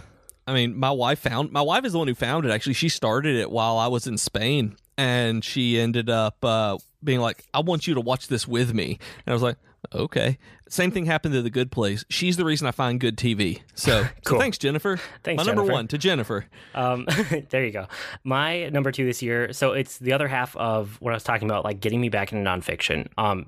I 0.45 0.53
mean, 0.53 0.77
my 0.77 0.91
wife 0.91 1.19
found 1.19 1.51
my 1.51 1.61
wife 1.61 1.83
is 1.85 1.93
the 1.93 1.97
one 1.97 2.07
who 2.07 2.15
found 2.15 2.45
it. 2.45 2.51
Actually, 2.51 2.73
she 2.73 2.89
started 2.89 3.35
it 3.35 3.51
while 3.51 3.77
I 3.77 3.87
was 3.87 4.07
in 4.07 4.17
Spain, 4.17 4.77
and 4.97 5.43
she 5.43 5.79
ended 5.79 6.09
up 6.09 6.43
uh, 6.43 6.77
being 7.03 7.19
like, 7.19 7.45
"I 7.53 7.59
want 7.61 7.87
you 7.87 7.93
to 7.95 8.01
watch 8.01 8.27
this 8.27 8.47
with 8.47 8.73
me," 8.73 8.99
and 9.25 9.31
I 9.31 9.33
was 9.33 9.43
like, 9.43 9.57
"Okay." 9.93 10.37
Same 10.69 10.91
thing 10.91 11.05
happened 11.05 11.33
to 11.33 11.41
the 11.41 11.49
Good 11.49 11.71
Place. 11.71 12.03
She's 12.09 12.35
the 12.35 12.43
reason 12.43 12.67
I 12.67 12.71
find 12.71 12.99
good 12.99 13.15
TV. 13.15 13.61
So, 13.75 14.03
cool. 14.25 14.35
so 14.35 14.39
thanks, 14.41 14.57
Jennifer. 14.57 14.97
Thanks, 15.23 15.37
My 15.37 15.43
Jennifer. 15.43 15.55
number 15.55 15.71
one 15.71 15.87
to 15.87 15.97
Jennifer. 15.97 16.45
Um, 16.75 17.05
there 17.51 17.63
you 17.63 17.71
go. 17.71 17.87
My 18.25 18.67
number 18.69 18.91
two 18.91 19.05
this 19.05 19.21
year. 19.21 19.53
So 19.53 19.71
it's 19.71 19.97
the 19.99 20.11
other 20.13 20.27
half 20.27 20.55
of 20.57 20.99
what 20.99 21.11
I 21.11 21.15
was 21.15 21.23
talking 21.23 21.47
about, 21.47 21.63
like 21.63 21.79
getting 21.79 22.01
me 22.01 22.09
back 22.09 22.33
into 22.33 22.43
nonfiction. 22.49 23.07
Um, 23.17 23.45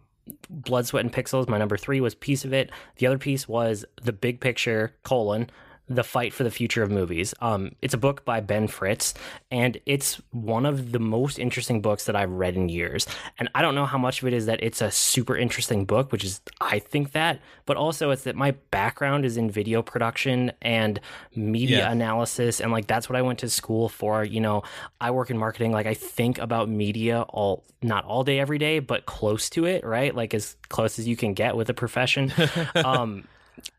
Blood, 0.49 0.85
Sweat, 0.85 1.03
and 1.03 1.11
Pixels. 1.11 1.49
My 1.49 1.57
number 1.57 1.75
three 1.75 1.99
was 1.99 2.13
piece 2.15 2.45
of 2.45 2.53
it. 2.53 2.69
The 2.97 3.07
other 3.07 3.17
piece 3.17 3.47
was 3.47 3.83
the 4.01 4.13
big 4.13 4.39
picture 4.39 4.95
colon 5.03 5.49
the 5.89 6.03
Fight 6.03 6.33
for 6.33 6.43
the 6.43 6.51
Future 6.51 6.83
of 6.83 6.91
Movies. 6.91 7.33
Um, 7.41 7.71
it's 7.81 7.93
a 7.93 7.97
book 7.97 8.23
by 8.23 8.39
Ben 8.39 8.67
Fritz, 8.67 9.15
and 9.49 9.79
it's 9.85 10.21
one 10.31 10.65
of 10.65 10.91
the 10.91 10.99
most 10.99 11.39
interesting 11.39 11.81
books 11.81 12.05
that 12.05 12.15
I've 12.15 12.31
read 12.31 12.55
in 12.55 12.69
years. 12.69 13.07
And 13.39 13.49
I 13.55 13.63
don't 13.63 13.73
know 13.73 13.87
how 13.87 13.97
much 13.97 14.21
of 14.21 14.27
it 14.27 14.33
is 14.33 14.45
that 14.45 14.61
it's 14.61 14.81
a 14.81 14.91
super 14.91 15.35
interesting 15.35 15.85
book, 15.85 16.11
which 16.11 16.23
is, 16.23 16.41
I 16.61 16.77
think 16.77 17.13
that, 17.13 17.39
but 17.65 17.75
also 17.75 18.11
it's 18.11 18.23
that 18.23 18.35
my 18.35 18.51
background 18.71 19.25
is 19.25 19.35
in 19.35 19.49
video 19.49 19.81
production 19.81 20.51
and 20.61 20.99
media 21.35 21.79
yeah. 21.79 21.91
analysis. 21.91 22.61
And 22.61 22.71
like, 22.71 22.85
that's 22.85 23.09
what 23.09 23.15
I 23.15 23.23
went 23.23 23.39
to 23.39 23.49
school 23.49 23.89
for. 23.89 24.23
You 24.23 24.41
know, 24.41 24.63
I 25.01 25.09
work 25.11 25.31
in 25.31 25.37
marketing. 25.37 25.71
Like, 25.71 25.87
I 25.87 25.95
think 25.95 26.37
about 26.37 26.69
media 26.69 27.23
all, 27.23 27.63
not 27.81 28.05
all 28.05 28.23
day, 28.23 28.39
every 28.39 28.59
day, 28.59 28.77
but 28.77 29.07
close 29.07 29.49
to 29.51 29.65
it, 29.65 29.83
right? 29.83 30.13
Like, 30.13 30.35
as 30.35 30.55
close 30.69 30.99
as 30.99 31.07
you 31.07 31.15
can 31.15 31.33
get 31.33 31.55
with 31.55 31.69
a 31.69 31.73
profession. 31.73 32.31
um, 32.75 33.27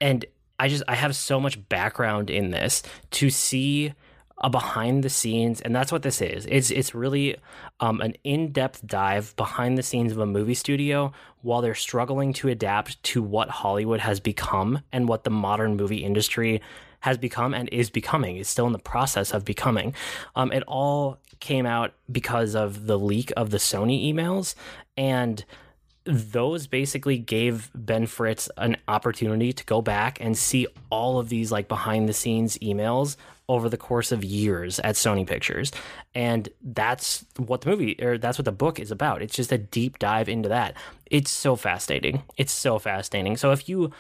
and 0.00 0.24
I 0.60 0.68
just 0.68 0.82
I 0.86 0.94
have 0.94 1.16
so 1.16 1.40
much 1.40 1.68
background 1.70 2.28
in 2.28 2.50
this 2.50 2.82
to 3.12 3.30
see 3.30 3.94
a 4.42 4.50
behind 4.50 5.02
the 5.02 5.08
scenes, 5.08 5.62
and 5.62 5.74
that's 5.74 5.90
what 5.90 6.02
this 6.02 6.20
is. 6.20 6.46
It's 6.46 6.70
it's 6.70 6.94
really 6.94 7.36
um, 7.80 8.02
an 8.02 8.14
in 8.24 8.52
depth 8.52 8.86
dive 8.86 9.34
behind 9.36 9.78
the 9.78 9.82
scenes 9.82 10.12
of 10.12 10.18
a 10.18 10.26
movie 10.26 10.54
studio 10.54 11.12
while 11.40 11.62
they're 11.62 11.74
struggling 11.74 12.34
to 12.34 12.48
adapt 12.48 13.02
to 13.04 13.22
what 13.22 13.48
Hollywood 13.48 14.00
has 14.00 14.20
become 14.20 14.80
and 14.92 15.08
what 15.08 15.24
the 15.24 15.30
modern 15.30 15.76
movie 15.76 16.04
industry 16.04 16.60
has 17.00 17.16
become 17.16 17.54
and 17.54 17.68
is 17.70 17.88
becoming. 17.88 18.36
It's 18.36 18.50
still 18.50 18.66
in 18.66 18.72
the 18.74 18.78
process 18.78 19.32
of 19.32 19.46
becoming. 19.46 19.94
Um, 20.36 20.52
it 20.52 20.62
all 20.64 21.18
came 21.40 21.64
out 21.64 21.94
because 22.12 22.54
of 22.54 22.86
the 22.86 22.98
leak 22.98 23.32
of 23.34 23.48
the 23.48 23.56
Sony 23.56 24.12
emails 24.12 24.54
and 24.98 25.42
those 26.10 26.66
basically 26.66 27.18
gave 27.18 27.70
Ben 27.74 28.06
Fritz 28.06 28.50
an 28.56 28.76
opportunity 28.88 29.52
to 29.52 29.64
go 29.64 29.80
back 29.82 30.18
and 30.20 30.36
see 30.36 30.66
all 30.90 31.18
of 31.18 31.28
these 31.28 31.50
like 31.50 31.68
behind 31.68 32.08
the 32.08 32.12
scenes 32.12 32.58
emails 32.58 33.16
over 33.48 33.68
the 33.68 33.76
course 33.76 34.12
of 34.12 34.22
years 34.22 34.78
at 34.80 34.94
Sony 34.94 35.26
Pictures. 35.26 35.72
And 36.14 36.48
that's 36.62 37.24
what 37.36 37.62
the 37.62 37.70
movie 37.70 37.96
or 38.00 38.16
that's 38.16 38.38
what 38.38 38.44
the 38.44 38.52
book 38.52 38.78
is 38.78 38.90
about. 38.90 39.22
It's 39.22 39.34
just 39.34 39.50
a 39.50 39.58
deep 39.58 39.98
dive 39.98 40.28
into 40.28 40.48
that. 40.48 40.76
It's 41.06 41.30
so 41.30 41.56
fascinating. 41.56 42.22
It's 42.36 42.52
so 42.52 42.78
fascinating. 42.78 43.36
So 43.36 43.50
if 43.50 43.68
you 43.68 43.90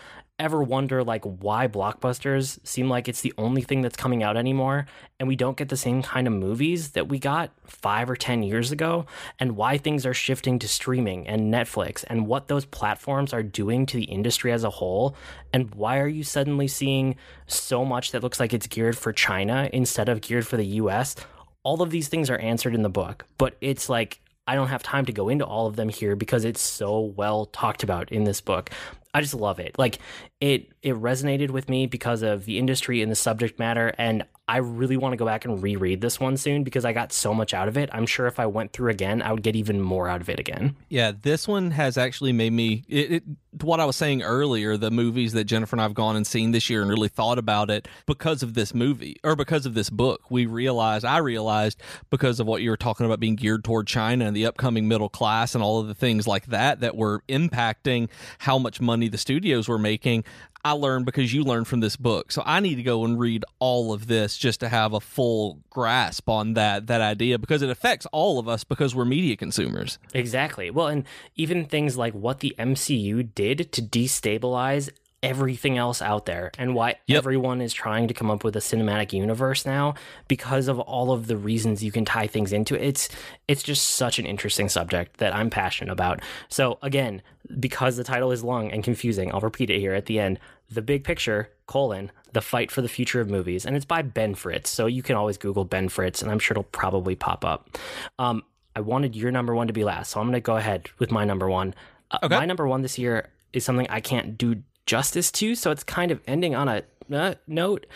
ever 0.40 0.62
wonder 0.62 1.04
like 1.04 1.22
why 1.24 1.68
blockbusters 1.68 2.58
seem 2.66 2.88
like 2.88 3.08
it's 3.08 3.20
the 3.20 3.34
only 3.36 3.60
thing 3.60 3.82
that's 3.82 3.96
coming 3.96 4.22
out 4.22 4.38
anymore 4.38 4.86
and 5.18 5.28
we 5.28 5.36
don't 5.36 5.58
get 5.58 5.68
the 5.68 5.76
same 5.76 6.02
kind 6.02 6.26
of 6.26 6.32
movies 6.32 6.92
that 6.92 7.08
we 7.08 7.18
got 7.18 7.50
5 7.66 8.08
or 8.08 8.16
10 8.16 8.42
years 8.42 8.72
ago 8.72 9.04
and 9.38 9.54
why 9.54 9.76
things 9.76 10.06
are 10.06 10.14
shifting 10.14 10.58
to 10.58 10.66
streaming 10.66 11.28
and 11.28 11.52
Netflix 11.52 12.04
and 12.08 12.26
what 12.26 12.48
those 12.48 12.64
platforms 12.64 13.34
are 13.34 13.42
doing 13.42 13.84
to 13.86 13.98
the 13.98 14.04
industry 14.04 14.50
as 14.50 14.64
a 14.64 14.70
whole 14.70 15.14
and 15.52 15.74
why 15.74 15.98
are 15.98 16.08
you 16.08 16.24
suddenly 16.24 16.66
seeing 16.66 17.16
so 17.46 17.84
much 17.84 18.12
that 18.12 18.22
looks 18.22 18.40
like 18.40 18.54
it's 18.54 18.66
geared 18.66 18.96
for 18.96 19.12
China 19.12 19.68
instead 19.74 20.08
of 20.08 20.22
geared 20.22 20.46
for 20.46 20.56
the 20.56 20.66
US 20.66 21.16
all 21.62 21.82
of 21.82 21.90
these 21.90 22.08
things 22.08 22.30
are 22.30 22.38
answered 22.38 22.74
in 22.74 22.82
the 22.82 22.88
book 22.88 23.26
but 23.36 23.58
it's 23.60 23.90
like 23.90 24.22
I 24.46 24.56
don't 24.56 24.68
have 24.68 24.82
time 24.82 25.04
to 25.04 25.12
go 25.12 25.28
into 25.28 25.44
all 25.44 25.68
of 25.68 25.76
them 25.76 25.88
here 25.88 26.16
because 26.16 26.44
it's 26.44 26.60
so 26.60 26.98
well 26.98 27.46
talked 27.46 27.84
about 27.84 28.10
in 28.10 28.24
this 28.24 28.40
book. 28.40 28.70
I 29.12 29.20
just 29.20 29.34
love 29.34 29.58
it. 29.58 29.78
Like 29.78 29.98
it 30.40 30.72
it 30.82 30.94
resonated 30.94 31.50
with 31.50 31.68
me 31.68 31.86
because 31.86 32.22
of 32.22 32.44
the 32.44 32.58
industry 32.58 33.02
and 33.02 33.10
the 33.10 33.16
subject 33.16 33.58
matter 33.58 33.92
and 33.98 34.24
I 34.50 34.56
really 34.56 34.96
want 34.96 35.12
to 35.12 35.16
go 35.16 35.24
back 35.24 35.44
and 35.44 35.62
reread 35.62 36.00
this 36.00 36.18
one 36.18 36.36
soon 36.36 36.64
because 36.64 36.84
I 36.84 36.92
got 36.92 37.12
so 37.12 37.32
much 37.32 37.54
out 37.54 37.68
of 37.68 37.78
it. 37.78 37.88
I'm 37.92 38.04
sure 38.04 38.26
if 38.26 38.40
I 38.40 38.46
went 38.46 38.72
through 38.72 38.90
again, 38.90 39.22
I 39.22 39.30
would 39.30 39.44
get 39.44 39.54
even 39.54 39.80
more 39.80 40.08
out 40.08 40.20
of 40.20 40.28
it 40.28 40.40
again. 40.40 40.74
Yeah, 40.88 41.12
this 41.22 41.46
one 41.46 41.70
has 41.70 41.96
actually 41.96 42.32
made 42.32 42.52
me. 42.52 42.82
It, 42.88 43.12
it, 43.12 43.22
what 43.62 43.78
I 43.78 43.84
was 43.84 43.94
saying 43.94 44.22
earlier, 44.22 44.76
the 44.76 44.90
movies 44.90 45.34
that 45.34 45.44
Jennifer 45.44 45.76
and 45.76 45.80
I 45.80 45.84
have 45.84 45.94
gone 45.94 46.16
and 46.16 46.26
seen 46.26 46.50
this 46.50 46.68
year 46.68 46.82
and 46.82 46.90
really 46.90 47.08
thought 47.08 47.38
about 47.38 47.70
it 47.70 47.86
because 48.06 48.42
of 48.42 48.54
this 48.54 48.74
movie 48.74 49.20
or 49.22 49.36
because 49.36 49.66
of 49.66 49.74
this 49.74 49.88
book. 49.88 50.32
We 50.32 50.46
realized, 50.46 51.04
I 51.04 51.18
realized 51.18 51.80
because 52.10 52.40
of 52.40 52.48
what 52.48 52.60
you 52.60 52.70
were 52.70 52.76
talking 52.76 53.06
about 53.06 53.20
being 53.20 53.36
geared 53.36 53.62
toward 53.62 53.86
China 53.86 54.26
and 54.26 54.34
the 54.34 54.46
upcoming 54.46 54.88
middle 54.88 55.08
class 55.08 55.54
and 55.54 55.62
all 55.62 55.78
of 55.78 55.86
the 55.86 55.94
things 55.94 56.26
like 56.26 56.46
that 56.46 56.80
that 56.80 56.96
were 56.96 57.22
impacting 57.28 58.08
how 58.38 58.58
much 58.58 58.80
money 58.80 59.06
the 59.06 59.18
studios 59.18 59.68
were 59.68 59.78
making. 59.78 60.24
I 60.64 60.72
learned 60.72 61.06
because 61.06 61.32
you 61.32 61.42
learned 61.42 61.68
from 61.68 61.80
this 61.80 61.96
book. 61.96 62.30
So 62.32 62.42
I 62.44 62.60
need 62.60 62.76
to 62.76 62.82
go 62.82 63.04
and 63.04 63.18
read 63.18 63.44
all 63.58 63.92
of 63.92 64.06
this 64.06 64.36
just 64.36 64.60
to 64.60 64.68
have 64.68 64.92
a 64.92 65.00
full 65.00 65.60
grasp 65.70 66.28
on 66.28 66.54
that 66.54 66.86
that 66.88 67.00
idea 67.00 67.38
because 67.38 67.62
it 67.62 67.70
affects 67.70 68.06
all 68.12 68.38
of 68.38 68.48
us 68.48 68.64
because 68.64 68.94
we're 68.94 69.04
media 69.04 69.36
consumers. 69.36 69.98
Exactly. 70.12 70.70
Well, 70.70 70.88
and 70.88 71.04
even 71.36 71.64
things 71.64 71.96
like 71.96 72.12
what 72.12 72.40
the 72.40 72.54
MCU 72.58 73.34
did 73.34 73.72
to 73.72 73.82
destabilize 73.82 74.90
everything 75.22 75.76
else 75.76 76.00
out 76.00 76.24
there 76.24 76.50
and 76.56 76.74
why 76.74 76.94
yep. 77.06 77.18
everyone 77.18 77.60
is 77.60 77.74
trying 77.74 78.08
to 78.08 78.14
come 78.14 78.30
up 78.30 78.42
with 78.42 78.56
a 78.56 78.60
cinematic 78.60 79.12
universe 79.12 79.66
now 79.66 79.94
because 80.28 80.66
of 80.66 80.78
all 80.80 81.12
of 81.12 81.26
the 81.26 81.36
reasons 81.36 81.84
you 81.84 81.92
can 81.92 82.04
tie 82.04 82.26
things 82.26 82.52
into 82.52 82.74
it. 82.74 82.82
It's 82.82 83.08
it's 83.46 83.62
just 83.62 83.84
such 83.90 84.18
an 84.18 84.26
interesting 84.26 84.68
subject 84.68 85.18
that 85.18 85.34
I'm 85.34 85.50
passionate 85.50 85.92
about. 85.92 86.20
So 86.48 86.78
again, 86.82 87.20
because 87.58 87.96
the 87.96 88.04
title 88.04 88.32
is 88.32 88.42
long 88.42 88.70
and 88.72 88.82
confusing, 88.82 89.32
I'll 89.32 89.40
repeat 89.40 89.70
it 89.70 89.80
here 89.80 89.92
at 89.92 90.06
the 90.06 90.18
end. 90.18 90.38
The 90.70 90.82
big 90.82 91.04
picture, 91.04 91.50
colon, 91.66 92.12
the 92.32 92.40
fight 92.40 92.70
for 92.70 92.80
the 92.80 92.88
future 92.88 93.20
of 93.20 93.28
movies. 93.28 93.66
And 93.66 93.76
it's 93.76 93.84
by 93.84 94.02
Ben 94.02 94.34
Fritz. 94.34 94.70
So 94.70 94.86
you 94.86 95.02
can 95.02 95.16
always 95.16 95.36
Google 95.36 95.64
Ben 95.64 95.88
Fritz 95.88 96.22
and 96.22 96.30
I'm 96.30 96.38
sure 96.38 96.54
it'll 96.54 96.64
probably 96.64 97.14
pop 97.14 97.44
up. 97.44 97.76
Um, 98.18 98.42
I 98.74 98.80
wanted 98.80 99.16
your 99.16 99.32
number 99.32 99.54
one 99.54 99.66
to 99.66 99.72
be 99.72 99.84
last. 99.84 100.12
So 100.12 100.20
I'm 100.20 100.26
going 100.26 100.34
to 100.34 100.40
go 100.40 100.56
ahead 100.56 100.88
with 100.98 101.10
my 101.10 101.24
number 101.24 101.50
one. 101.50 101.74
Uh, 102.10 102.20
okay. 102.22 102.36
My 102.36 102.46
number 102.46 102.66
one 102.66 102.82
this 102.82 102.98
year 102.98 103.28
is 103.52 103.64
something 103.64 103.86
I 103.90 104.00
can't 104.00 104.38
do 104.38 104.62
justice 104.90 105.30
to. 105.30 105.54
So 105.54 105.70
it's 105.70 105.84
kind 105.84 106.10
of 106.10 106.20
ending 106.26 106.56
on 106.56 106.68
a 106.68 106.82
uh, 107.12 107.34
note. 107.46 107.86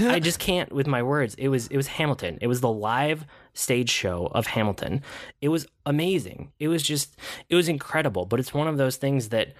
I 0.00 0.18
just 0.18 0.38
can't 0.38 0.72
with 0.72 0.86
my 0.86 1.02
words. 1.02 1.34
It 1.34 1.48
was 1.48 1.66
it 1.68 1.76
was 1.76 1.86
Hamilton. 1.86 2.38
It 2.40 2.46
was 2.46 2.62
the 2.62 2.72
live 2.72 3.26
stage 3.52 3.90
show 3.90 4.26
of 4.32 4.46
Hamilton. 4.46 5.02
It 5.42 5.48
was 5.48 5.66
amazing. 5.84 6.52
It 6.58 6.68
was 6.68 6.82
just 6.82 7.18
it 7.50 7.54
was 7.54 7.68
incredible. 7.68 8.24
But 8.24 8.40
it's 8.40 8.54
one 8.54 8.66
of 8.66 8.78
those 8.78 8.96
things 8.96 9.28
that 9.28 9.52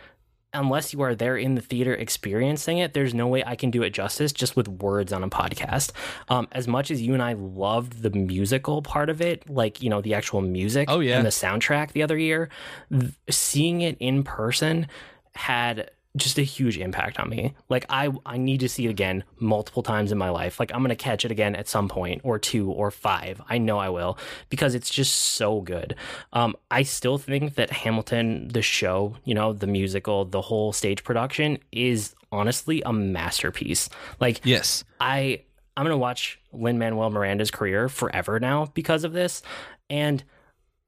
unless 0.55 0.95
you 0.95 1.03
are 1.03 1.15
there 1.15 1.37
in 1.37 1.57
the 1.57 1.61
theater 1.61 1.93
experiencing 1.93 2.79
it, 2.79 2.95
there's 2.95 3.13
no 3.13 3.27
way 3.27 3.45
I 3.45 3.55
can 3.55 3.71
do 3.71 3.83
it 3.83 3.91
justice 3.91 4.33
just 4.33 4.57
with 4.57 4.67
words 4.67 5.13
on 5.13 5.23
a 5.23 5.29
podcast. 5.29 5.93
Um, 6.31 6.49
as 6.53 6.67
much 6.67 6.91
as 6.91 7.03
you 7.03 7.13
and 7.13 7.23
I 7.23 7.35
loved 7.35 8.01
the 8.01 8.09
musical 8.09 8.81
part 8.81 9.11
of 9.11 9.21
it, 9.21 9.49
like, 9.51 9.83
you 9.83 9.91
know, 9.91 10.01
the 10.01 10.15
actual 10.15 10.41
music 10.41 10.89
oh, 10.91 11.01
yeah. 11.01 11.19
and 11.19 11.27
the 11.27 11.31
soundtrack 11.31 11.93
the 11.93 12.03
other 12.03 12.17
year, 12.17 12.49
th- 12.91 13.13
seeing 13.29 13.83
it 13.83 13.99
in 14.01 14.23
person 14.23 14.87
had 15.35 15.91
just 16.17 16.39
a 16.39 16.43
huge 16.43 16.79
impact 16.79 17.21
on 17.21 17.29
me. 17.29 17.55
Like 17.69 17.87
I 17.89 18.11
I 18.25 18.39
need 18.39 18.61
to 18.61 18.69
see 18.69 18.87
it 18.87 18.91
again 18.91 19.25
multiple 19.39 19.83
times 19.83 20.11
in 20.11 20.19
my 20.19 20.31
life. 20.31 20.59
Like 20.59 20.73
I'm 20.73 20.81
going 20.81 20.89
to 20.91 20.97
catch 20.97 21.25
it 21.25 21.31
again 21.31 21.55
at 21.55 21.69
some 21.69 21.89
point 21.89 22.23
or 22.25 22.39
two 22.39 22.71
or 22.71 22.91
five. 22.91 23.41
I 23.49 23.59
know 23.59 23.79
I 23.79 23.89
will 23.91 24.19
because 24.49 24.75
it's 24.75 24.91
just 24.91 25.13
so 25.13 25.61
good. 25.61 25.95
Um 26.33 26.57
I 26.71 26.83
still 26.83 27.19
think 27.19 27.55
that 27.55 27.71
Hamilton 27.71 28.49
the 28.49 28.63
show, 28.63 29.17
you 29.25 29.35
know, 29.35 29.53
the 29.53 29.67
musical, 29.67 30.25
the 30.25 30.41
whole 30.41 30.73
stage 30.73 31.05
production 31.05 31.59
is 31.73 32.15
honestly 32.33 32.83
a 32.83 32.93
masterpiece. 32.93 33.89
Like 34.21 34.41
Yes. 34.45 34.85
I 35.01 35.43
I'm 35.77 35.85
going 35.85 35.95
to 35.95 35.99
watch 35.99 36.41
Lin-Manuel 36.53 37.11
Miranda's 37.11 37.53
career 37.53 37.89
forever 37.89 38.41
now 38.41 38.67
because 38.75 39.05
of 39.05 39.13
this 39.13 39.43
and 39.89 40.25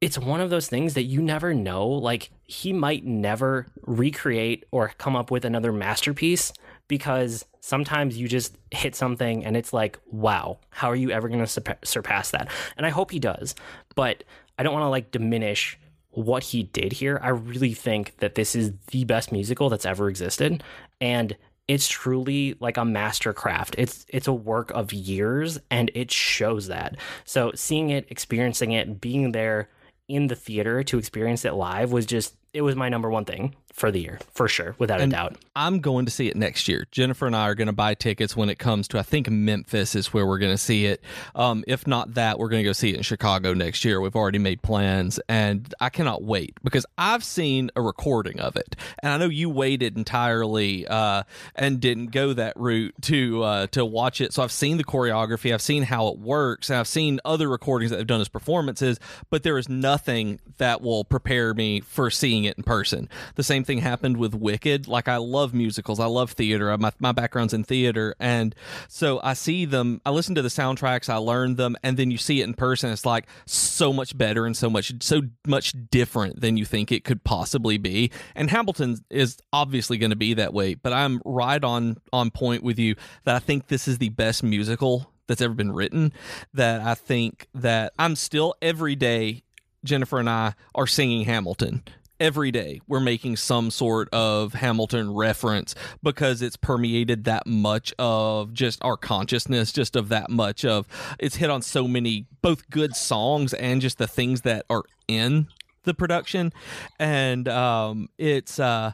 it's 0.00 0.18
one 0.18 0.40
of 0.40 0.50
those 0.50 0.66
things 0.66 0.94
that 0.94 1.04
you 1.04 1.20
never 1.20 1.52
know. 1.52 1.86
Like 1.86 2.30
he 2.50 2.72
might 2.72 3.04
never 3.04 3.68
recreate 3.82 4.64
or 4.72 4.88
come 4.98 5.14
up 5.14 5.30
with 5.30 5.44
another 5.44 5.72
masterpiece 5.72 6.52
because 6.88 7.44
sometimes 7.60 8.18
you 8.18 8.26
just 8.26 8.58
hit 8.72 8.96
something 8.96 9.44
and 9.44 9.56
it's 9.56 9.72
like, 9.72 10.00
wow, 10.10 10.58
how 10.70 10.90
are 10.90 10.96
you 10.96 11.12
ever 11.12 11.28
going 11.28 11.44
to 11.44 11.76
surpass 11.84 12.32
that? 12.32 12.50
And 12.76 12.84
I 12.84 12.88
hope 12.90 13.12
he 13.12 13.20
does, 13.20 13.54
but 13.94 14.24
I 14.58 14.64
don't 14.64 14.72
want 14.72 14.82
to 14.82 14.88
like 14.88 15.12
diminish 15.12 15.78
what 16.10 16.42
he 16.42 16.64
did 16.64 16.92
here. 16.92 17.20
I 17.22 17.28
really 17.28 17.72
think 17.72 18.16
that 18.16 18.34
this 18.34 18.56
is 18.56 18.72
the 18.90 19.04
best 19.04 19.30
musical 19.30 19.68
that's 19.68 19.86
ever 19.86 20.08
existed. 20.08 20.64
And 21.00 21.36
it's 21.68 21.86
truly 21.86 22.56
like 22.58 22.78
a 22.78 22.80
mastercraft. 22.80 23.76
It's 23.78 24.04
it's 24.08 24.26
a 24.26 24.32
work 24.32 24.72
of 24.72 24.92
years 24.92 25.60
and 25.70 25.88
it 25.94 26.10
shows 26.10 26.66
that. 26.66 26.96
So 27.24 27.52
seeing 27.54 27.90
it, 27.90 28.06
experiencing 28.10 28.72
it, 28.72 29.00
being 29.00 29.30
there 29.30 29.68
in 30.08 30.26
the 30.26 30.34
theater 30.34 30.82
to 30.82 30.98
experience 30.98 31.44
it 31.44 31.54
live 31.54 31.92
was 31.92 32.04
just 32.04 32.34
it 32.52 32.62
was 32.62 32.76
my 32.76 32.88
number 32.88 33.10
one 33.10 33.24
thing 33.24 33.54
for 33.72 33.90
the 33.90 34.00
year 34.00 34.18
for 34.32 34.48
sure 34.48 34.74
without 34.78 35.00
and 35.00 35.12
a 35.12 35.16
doubt. 35.16 35.36
I'm 35.54 35.80
going 35.80 36.06
to 36.06 36.10
see 36.10 36.28
it 36.28 36.36
next 36.36 36.68
year. 36.68 36.86
Jennifer 36.90 37.26
and 37.26 37.36
i 37.36 37.42
are 37.48 37.54
going 37.54 37.66
to 37.66 37.72
buy 37.72 37.94
tickets 37.94 38.36
when 38.36 38.48
it 38.48 38.58
comes 38.58 38.88
to 38.88 38.98
i 38.98 39.02
think 39.02 39.28
memphis 39.28 39.94
is 39.94 40.12
where 40.12 40.26
we're 40.26 40.38
going 40.38 40.52
to 40.52 40.58
see 40.58 40.86
it. 40.86 41.02
Um, 41.34 41.64
if 41.66 41.86
not 41.86 42.14
that 42.14 42.38
we're 42.38 42.48
going 42.48 42.62
to 42.62 42.68
go 42.68 42.72
see 42.72 42.90
it 42.90 42.96
in 42.96 43.02
chicago 43.02 43.54
next 43.54 43.84
year. 43.84 44.00
We've 44.00 44.16
already 44.16 44.38
made 44.38 44.62
plans 44.62 45.20
and 45.28 45.72
i 45.80 45.88
cannot 45.88 46.22
wait 46.22 46.56
because 46.64 46.86
i've 46.98 47.24
seen 47.24 47.70
a 47.76 47.82
recording 47.82 48.40
of 48.40 48.56
it. 48.56 48.76
And 49.02 49.12
i 49.12 49.16
know 49.16 49.28
you 49.28 49.50
waited 49.50 49.96
entirely 49.96 50.86
uh, 50.86 51.24
and 51.54 51.80
didn't 51.80 52.06
go 52.06 52.32
that 52.32 52.54
route 52.56 52.94
to 53.02 53.42
uh, 53.42 53.66
to 53.68 53.84
watch 53.84 54.20
it. 54.20 54.32
So 54.32 54.42
i've 54.42 54.52
seen 54.52 54.76
the 54.76 54.84
choreography 54.84 55.52
i've 55.52 55.62
seen 55.62 55.82
how 55.82 56.08
it 56.08 56.18
works 56.18 56.70
and 56.70 56.78
i've 56.78 56.88
seen 56.88 57.20
other 57.24 57.48
recordings 57.48 57.90
that 57.90 57.98
they've 57.98 58.06
done 58.06 58.20
as 58.20 58.28
performances 58.28 58.98
but 59.28 59.42
there 59.42 59.58
is 59.58 59.68
nothing 59.68 60.40
that 60.58 60.80
will 60.80 61.04
prepare 61.04 61.54
me 61.54 61.80
for 61.80 62.10
seeing 62.10 62.30
seeing 62.30 62.44
it 62.44 62.56
in 62.56 62.62
person. 62.62 63.08
The 63.34 63.42
same 63.42 63.59
thing 63.64 63.78
happened 63.78 64.16
with 64.16 64.34
Wicked. 64.34 64.88
Like 64.88 65.08
I 65.08 65.16
love 65.16 65.54
musicals, 65.54 66.00
I 66.00 66.06
love 66.06 66.32
theater. 66.32 66.76
My 66.78 66.92
my 66.98 67.12
background's 67.12 67.54
in 67.54 67.64
theater, 67.64 68.14
and 68.20 68.54
so 68.88 69.20
I 69.22 69.34
see 69.34 69.64
them. 69.64 70.00
I 70.04 70.10
listen 70.10 70.34
to 70.34 70.42
the 70.42 70.48
soundtracks, 70.48 71.08
I 71.08 71.16
learn 71.16 71.56
them, 71.56 71.76
and 71.82 71.96
then 71.96 72.10
you 72.10 72.18
see 72.18 72.40
it 72.40 72.44
in 72.44 72.54
person. 72.54 72.90
It's 72.90 73.06
like 73.06 73.26
so 73.46 73.92
much 73.92 74.16
better 74.16 74.46
and 74.46 74.56
so 74.56 74.70
much 74.70 74.92
so 75.02 75.22
much 75.46 75.74
different 75.90 76.40
than 76.40 76.56
you 76.56 76.64
think 76.64 76.92
it 76.92 77.04
could 77.04 77.24
possibly 77.24 77.78
be. 77.78 78.10
And 78.34 78.50
Hamilton 78.50 78.98
is 79.10 79.38
obviously 79.52 79.98
going 79.98 80.10
to 80.10 80.16
be 80.16 80.34
that 80.34 80.52
way. 80.52 80.74
But 80.74 80.92
I'm 80.92 81.20
right 81.24 81.62
on 81.62 81.98
on 82.12 82.30
point 82.30 82.62
with 82.62 82.78
you 82.78 82.96
that 83.24 83.36
I 83.36 83.38
think 83.38 83.68
this 83.68 83.88
is 83.88 83.98
the 83.98 84.10
best 84.10 84.42
musical 84.42 85.12
that's 85.26 85.40
ever 85.40 85.54
been 85.54 85.72
written. 85.72 86.12
That 86.54 86.80
I 86.80 86.94
think 86.94 87.48
that 87.54 87.92
I'm 87.98 88.16
still 88.16 88.54
every 88.60 88.96
day 88.96 89.42
Jennifer 89.84 90.18
and 90.18 90.28
I 90.28 90.54
are 90.74 90.86
singing 90.86 91.24
Hamilton 91.24 91.82
every 92.20 92.50
day 92.50 92.80
we're 92.86 93.00
making 93.00 93.36
some 93.36 93.70
sort 93.70 94.08
of 94.12 94.52
Hamilton 94.52 95.12
reference 95.12 95.74
because 96.02 96.42
it's 96.42 96.56
permeated 96.56 97.24
that 97.24 97.46
much 97.46 97.94
of 97.98 98.52
just 98.52 98.82
our 98.84 98.96
consciousness, 98.96 99.72
just 99.72 99.96
of 99.96 100.10
that 100.10 100.30
much 100.30 100.64
of 100.64 100.86
it's 101.18 101.36
hit 101.36 101.50
on 101.50 101.62
so 101.62 101.88
many 101.88 102.26
both 102.42 102.68
good 102.70 102.94
songs 102.94 103.54
and 103.54 103.80
just 103.80 103.98
the 103.98 104.06
things 104.06 104.42
that 104.42 104.66
are 104.70 104.84
in 105.08 105.48
the 105.84 105.94
production 105.94 106.52
and 106.98 107.48
um, 107.48 108.08
it's 108.18 108.58
uh, 108.58 108.92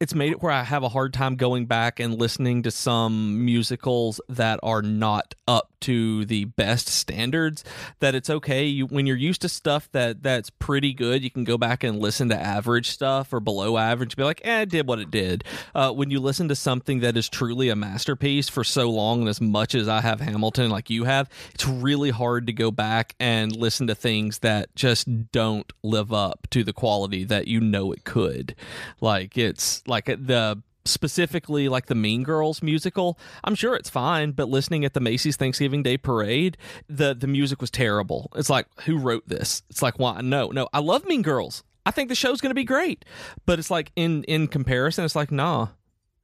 it's 0.00 0.14
made 0.14 0.32
it 0.32 0.42
where 0.42 0.52
I 0.52 0.64
have 0.64 0.82
a 0.82 0.88
hard 0.88 1.12
time 1.12 1.36
going 1.36 1.66
back 1.66 2.00
and 2.00 2.18
listening 2.18 2.64
to 2.64 2.70
some 2.70 3.44
musicals 3.44 4.20
that 4.28 4.58
are 4.62 4.82
not 4.82 5.34
up 5.46 5.70
to 5.80 6.24
the 6.24 6.46
best 6.46 6.88
standards 6.88 7.62
that 8.00 8.14
it's 8.14 8.30
okay. 8.30 8.64
You, 8.64 8.86
when 8.86 9.06
you're 9.06 9.16
used 9.16 9.42
to 9.42 9.48
stuff 9.48 9.88
that 9.92 10.22
that's 10.22 10.50
pretty 10.50 10.92
good 10.92 11.22
you 11.22 11.30
can 11.30 11.44
go 11.44 11.56
back 11.56 11.84
and 11.84 12.00
listen 12.00 12.30
to 12.30 12.40
average 12.40 12.90
stuff 12.90 13.32
or 13.32 13.40
below 13.40 13.76
average 13.76 14.16
be 14.16 14.24
like 14.24 14.40
eh, 14.44 14.62
it 14.62 14.70
did 14.70 14.88
what 14.88 14.98
it 14.98 15.10
did. 15.10 15.44
Uh, 15.74 15.92
when 15.92 16.10
you 16.10 16.20
listen 16.20 16.48
to 16.48 16.56
something 16.56 17.00
that 17.00 17.16
is 17.16 17.28
truly 17.28 17.68
a 17.68 17.76
masterpiece 17.76 18.48
for 18.48 18.64
so 18.64 18.90
long 18.90 19.20
and 19.20 19.28
as 19.28 19.40
much 19.40 19.74
as 19.74 19.88
I 19.88 20.00
have 20.00 20.20
Hamilton 20.20 20.70
like 20.70 20.90
you 20.90 21.04
have 21.04 21.28
it's 21.54 21.66
really 21.66 22.10
hard 22.10 22.46
to 22.48 22.52
go 22.52 22.70
back 22.70 23.14
and 23.20 23.54
listen 23.54 23.86
to 23.86 23.94
things 23.94 24.40
that 24.40 24.74
just 24.74 25.30
don't 25.30 25.70
live 25.82 26.12
up 26.12 26.23
up 26.24 26.46
to 26.50 26.64
the 26.64 26.72
quality 26.72 27.24
that 27.24 27.48
you 27.48 27.60
know 27.60 27.92
it 27.92 28.04
could. 28.04 28.54
Like 29.00 29.36
it's 29.36 29.82
like 29.86 30.08
uh, 30.08 30.16
the 30.18 30.62
specifically 30.84 31.68
like 31.68 31.86
the 31.86 31.94
Mean 31.94 32.22
Girls 32.22 32.62
musical, 32.62 33.18
I'm 33.42 33.54
sure 33.54 33.74
it's 33.74 33.90
fine, 33.90 34.32
but 34.32 34.48
listening 34.48 34.84
at 34.84 34.94
the 34.94 35.00
Macy's 35.00 35.36
Thanksgiving 35.36 35.82
Day 35.82 35.96
parade, 35.96 36.56
the 36.88 37.14
the 37.14 37.26
music 37.26 37.60
was 37.60 37.70
terrible. 37.70 38.30
It's 38.34 38.50
like 38.50 38.66
who 38.82 38.98
wrote 38.98 39.28
this? 39.28 39.62
It's 39.70 39.82
like 39.82 39.98
why 39.98 40.20
no, 40.20 40.48
no, 40.48 40.68
I 40.72 40.80
love 40.80 41.06
Mean 41.06 41.22
Girls. 41.22 41.64
I 41.86 41.90
think 41.90 42.08
the 42.08 42.14
show's 42.14 42.40
going 42.40 42.50
to 42.50 42.54
be 42.54 42.64
great. 42.64 43.04
But 43.46 43.58
it's 43.58 43.70
like 43.70 43.92
in 43.96 44.24
in 44.24 44.48
comparison 44.48 45.04
it's 45.04 45.16
like 45.16 45.30
nah. 45.30 45.68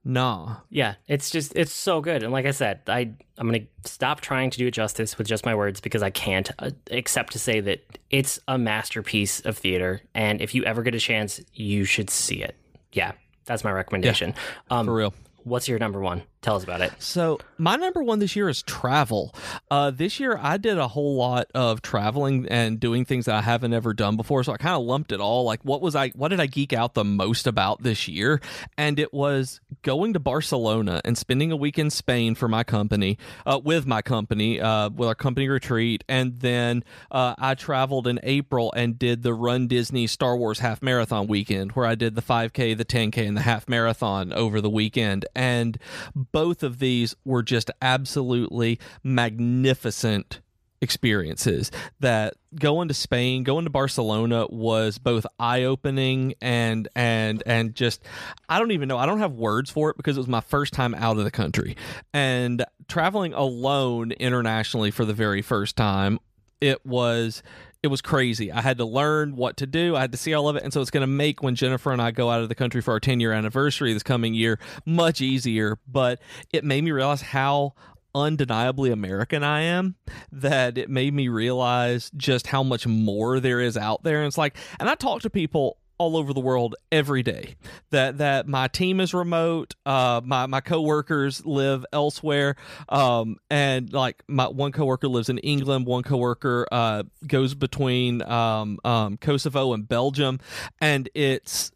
Nah. 0.05 0.57
Yeah, 0.71 0.95
it's 1.07 1.31
just 1.31 1.53
it's 1.55 1.73
so 1.73 2.01
good. 2.01 2.23
And 2.23 2.33
like 2.33 2.47
I 2.47 2.53
said, 2.53 2.81
I 2.87 3.13
I'm 3.37 3.49
going 3.49 3.67
to 3.85 3.91
stop 3.91 4.21
trying 4.21 4.51
to 4.51 4.59
do 4.59 4.67
it 4.67 4.71
justice 4.73 5.19
with 5.19 5.27
just 5.27 5.45
my 5.45 5.55
words 5.55 5.81
because 5.81 6.03
I 6.03 6.11
can't 6.11 6.51
uh, 6.59 6.71
except 6.91 7.33
to 7.35 7.39
say 7.39 7.61
that 7.61 7.85
it's 8.09 8.39
a 8.49 8.57
masterpiece 8.59 9.41
of 9.41 9.59
theater 9.59 10.01
and 10.15 10.41
if 10.41 10.55
you 10.55 10.65
ever 10.65 10.83
get 10.83 10.95
a 10.95 11.01
chance, 11.01 11.41
you 11.53 11.85
should 11.85 12.09
see 12.11 12.43
it. 12.43 12.57
Yeah. 12.93 13.13
That's 13.45 13.65
my 13.65 13.73
recommendation. 13.73 14.35
um, 14.71 14.87
For 14.87 14.95
real. 14.95 15.15
What's 15.45 15.69
your 15.69 15.79
number 15.79 16.01
one? 16.01 16.23
Tell 16.43 16.57
us 16.57 16.65
about 16.65 16.81
it. 16.81 16.93
So 16.99 17.39
my 17.59 17.77
number 17.77 18.03
one 18.03 18.19
this 18.19 18.35
year 18.35 18.49
is 18.49 18.63
travel. 18.63 19.35
Uh, 19.71 19.91
this 19.91 20.19
year 20.19 20.39
I 20.41 20.57
did 20.57 20.79
a 20.79 20.89
whole 20.89 21.17
lot 21.17 21.49
of 21.55 21.83
traveling 21.83 22.49
and 22.49 22.81
doing 22.81 23.05
things 23.05 23.27
that 23.27 23.35
I 23.35 23.43
haven't 23.43 23.75
ever 23.75 23.93
done 23.93 24.17
before. 24.17 24.43
So 24.43 24.55
I 24.55 24.57
kind 24.57 24.75
of 24.75 24.83
lumped 24.83 25.13
it 25.13 25.21
all. 25.21 25.45
Like 25.45 25.63
what 25.65 25.83
was 25.83 25.95
I? 25.95 26.09
What 26.11 26.29
did 26.29 26.41
I 26.41 26.47
geek 26.47 26.73
out 26.73 26.95
the 26.95 27.05
most 27.05 27.47
about 27.47 27.83
this 27.83 28.09
year? 28.09 28.41
And 28.79 28.99
it 28.99 29.13
was 29.13 29.61
going 29.83 30.15
to 30.15 30.21
Barcelona 30.21 31.03
and 31.05 31.19
spending 31.19 31.53
a 31.53 31.57
week 31.57 31.79
in 31.79 31.91
Spain 31.91 32.35
for 32.35 32.49
my 32.49 32.65
company, 32.65 33.19
uh, 33.45 33.61
with 33.63 33.87
my 33.87 34.01
company, 34.01 34.63
uh, 34.63 34.89
with 34.89 35.09
our 35.09 35.15
company 35.15 35.47
retreat, 35.49 36.05
and 36.09 36.41
then 36.41 36.85
uh, 37.11 37.35
I 37.39 37.55
traveled 37.55 38.07
in 38.07 38.19
April 38.23 38.73
and 38.75 38.99
did 38.99 39.23
the 39.23 39.35
Run 39.35 39.67
Disney 39.67 40.07
Star 40.07 40.37
Wars 40.37 40.61
half 40.61 40.83
marathon 40.83 41.27
weekend, 41.27 41.73
where 41.73 41.87
I 41.87 41.95
did 41.95 42.15
the 42.15 42.23
5K, 42.23 42.77
the 42.77 42.85
10K, 42.85 43.29
and 43.29 43.37
the 43.37 43.43
half 43.43 43.69
marathon 43.69 44.33
over 44.33 44.61
the 44.63 44.71
weekend, 44.71 45.27
and 45.35 45.79
both 46.33 46.63
of 46.63 46.79
these 46.79 47.15
were 47.25 47.43
just 47.43 47.71
absolutely 47.83 48.79
magnificent 49.03 50.41
experiences 50.83 51.71
that 52.01 52.35
going 52.55 52.89
to 52.89 52.95
Spain, 52.95 53.45
going 53.45 53.65
to 53.65 53.71
Barcelona 53.71 54.47
was 54.49 54.99
both 54.99 55.27
eye-opening 55.39 56.35
and 56.41 56.89
and 56.97 57.43
and 57.45 57.75
just 57.75 58.03
I 58.49 58.59
don't 58.59 58.71
even 58.71 58.89
know. 58.89 58.99
I 58.99 59.07
don't 59.07 59.19
have 59.19 59.33
words 59.33 59.71
for 59.71 59.91
it 59.91 59.97
because 59.97 60.17
it 60.17 60.21
was 60.21 60.29
my 60.29 60.41
first 60.41 60.73
time 60.73 60.95
out 60.95 61.19
of 61.19 61.25
the 61.25 61.31
country. 61.31 61.77
And 62.13 62.65
traveling 62.89 63.35
alone 63.35 64.13
internationally 64.13 64.91
for 64.91 65.05
the 65.05 65.15
very 65.15 65.43
first 65.43 65.77
time, 65.77 66.19
it 66.61 66.85
was 66.85 67.43
it 67.83 67.89
was 67.89 68.03
crazy. 68.03 68.53
I 68.53 68.61
had 68.61 68.79
to 68.79 68.85
learn 68.85 69.37
what 69.37 69.57
to 69.59 69.67
do. 69.67 69.97
I 69.97 70.01
had 70.01 70.13
to 70.13 70.19
see 70.19 70.35
all 70.35 70.49
of 70.49 70.57
it. 70.57 70.63
And 70.63 70.73
so 70.73 70.81
it's 70.81 70.91
going 70.91 71.03
to 71.03 71.07
make 71.07 71.43
when 71.43 71.55
Jennifer 71.55 71.93
and 71.93 72.03
I 72.03 72.11
go 72.11 72.31
out 72.31 72.43
of 72.43 72.49
the 72.49 72.55
country 72.55 72.83
for 72.83 72.93
our 72.93 73.01
10 73.01 73.21
year 73.21 73.33
anniversary 73.33 73.93
this 73.93 74.03
coming 74.03 74.35
year 74.35 74.59
much 74.85 75.21
easier. 75.21 75.79
But 75.89 76.21
it 76.53 76.65
made 76.65 76.85
me 76.85 76.91
realize 76.91 77.23
how 77.23 77.75
undeniably 78.15 78.91
American 78.91 79.43
I 79.43 79.63
am 79.63 79.95
that 80.33 80.77
it 80.77 80.91
made 80.91 81.15
me 81.15 81.29
realize 81.29 82.11
just 82.17 82.49
how 82.49 82.63
much 82.63 82.87
more 82.87 83.41
there 83.41 83.61
is 83.61 83.77
out 83.77 84.03
there. 84.03 84.19
And 84.19 84.27
it's 84.27 84.39
like, 84.39 84.57
and 84.79 84.89
I 84.89 84.95
talk 84.95 85.23
to 85.23 85.31
people 85.31 85.79
all 86.01 86.17
over 86.17 86.33
the 86.33 86.41
world 86.41 86.75
every 86.91 87.23
day. 87.23 87.57
That 87.91 88.19
that 88.19 88.49
my 88.49 88.69
team 88.69 89.01
is 89.01 89.13
remote. 89.13 89.77
Uh, 89.85 90.23
my 90.25 90.47
my 90.47 90.63
coworkers 90.63 91.45
live 91.45 91.85
elsewhere. 91.93 92.57
Um, 92.89 93.37
and 93.51 93.93
like 93.93 94.23
my 94.27 94.49
one 94.49 94.73
coworker 94.73 95.09
lives 95.09 95.29
in 95.29 95.39
England. 95.39 95.87
One 95.87 96.03
coworker 96.03 96.67
uh 96.73 97.03
goes 97.27 97.55
between 97.55 98.23
um, 98.23 98.79
um 98.83 99.19
Kosovo 99.19 99.75
and 99.75 99.87
Belgium, 99.87 100.41
and 100.81 101.11
it's 101.15 101.71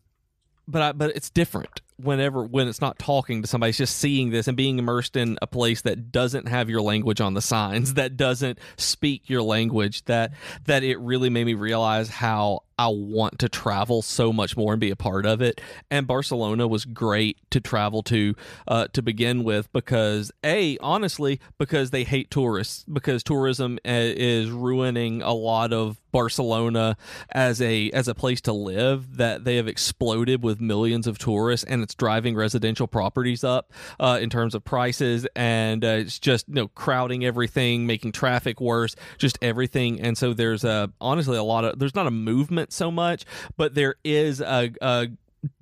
but 0.66 0.80
I, 0.82 0.92
but 0.92 1.14
it's 1.14 1.28
different 1.28 1.82
whenever 1.96 2.42
when 2.44 2.66
it's 2.66 2.80
not 2.80 2.98
talking 2.98 3.42
to 3.42 3.46
somebody 3.46 3.68
it's 3.70 3.78
just 3.78 3.96
seeing 3.98 4.30
this 4.30 4.48
and 4.48 4.56
being 4.56 4.78
immersed 4.80 5.14
in 5.14 5.38
a 5.40 5.46
place 5.46 5.82
that 5.82 6.10
doesn't 6.10 6.48
have 6.48 6.68
your 6.68 6.82
language 6.82 7.20
on 7.20 7.34
the 7.34 7.42
signs 7.42 7.94
that 7.94 8.16
doesn't 8.16 8.58
speak 8.76 9.30
your 9.30 9.42
language 9.42 10.04
that 10.06 10.32
that 10.64 10.82
it 10.82 10.98
really 10.98 11.30
made 11.30 11.44
me 11.44 11.54
realize 11.54 12.08
how 12.08 12.60
I 12.78 12.88
want 12.88 13.38
to 13.40 13.48
travel 13.48 14.02
so 14.02 14.32
much 14.32 14.56
more 14.56 14.72
and 14.72 14.80
be 14.80 14.90
a 14.90 14.96
part 14.96 15.26
of 15.26 15.40
it. 15.40 15.60
And 15.90 16.06
Barcelona 16.06 16.66
was 16.66 16.84
great 16.84 17.38
to 17.50 17.60
travel 17.60 18.02
to 18.04 18.34
uh, 18.66 18.88
to 18.92 19.02
begin 19.02 19.44
with 19.44 19.72
because 19.72 20.32
a 20.44 20.78
honestly 20.78 21.40
because 21.58 21.90
they 21.90 22.04
hate 22.04 22.30
tourists 22.30 22.84
because 22.84 23.22
tourism 23.22 23.78
uh, 23.86 23.92
is 23.92 24.50
ruining 24.50 25.22
a 25.22 25.32
lot 25.32 25.72
of 25.72 26.00
Barcelona 26.14 26.96
as 27.30 27.60
a 27.60 27.90
as 27.90 28.06
a 28.06 28.14
place 28.14 28.40
to 28.42 28.52
live 28.52 29.16
that 29.16 29.44
they 29.44 29.56
have 29.56 29.66
exploded 29.66 30.44
with 30.44 30.60
millions 30.60 31.08
of 31.08 31.18
tourists 31.18 31.66
and 31.68 31.82
it's 31.82 31.94
driving 31.96 32.36
residential 32.36 32.86
properties 32.86 33.42
up 33.42 33.72
uh, 33.98 34.18
in 34.22 34.30
terms 34.30 34.54
of 34.54 34.64
prices 34.64 35.26
and 35.34 35.84
uh, 35.84 35.88
it's 35.88 36.20
just 36.20 36.46
you 36.46 36.54
know 36.54 36.68
crowding 36.68 37.24
everything 37.24 37.84
making 37.84 38.12
traffic 38.12 38.60
worse 38.60 38.94
just 39.18 39.36
everything 39.42 40.00
and 40.00 40.16
so 40.16 40.32
there's 40.32 40.62
a 40.62 40.88
honestly 41.00 41.36
a 41.36 41.42
lot 41.42 41.64
of 41.64 41.80
there's 41.80 41.96
not 41.96 42.06
a 42.06 42.12
movement 42.12 42.63
so 42.72 42.90
much 42.90 43.24
but 43.56 43.74
there 43.74 43.96
is 44.04 44.40
a, 44.40 44.70
a 44.80 45.08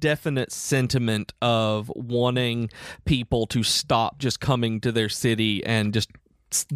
definite 0.00 0.52
sentiment 0.52 1.32
of 1.42 1.90
wanting 1.94 2.70
people 3.04 3.46
to 3.48 3.62
stop 3.62 4.18
just 4.18 4.40
coming 4.40 4.80
to 4.80 4.92
their 4.92 5.08
city 5.08 5.64
and 5.64 5.92
just 5.92 6.10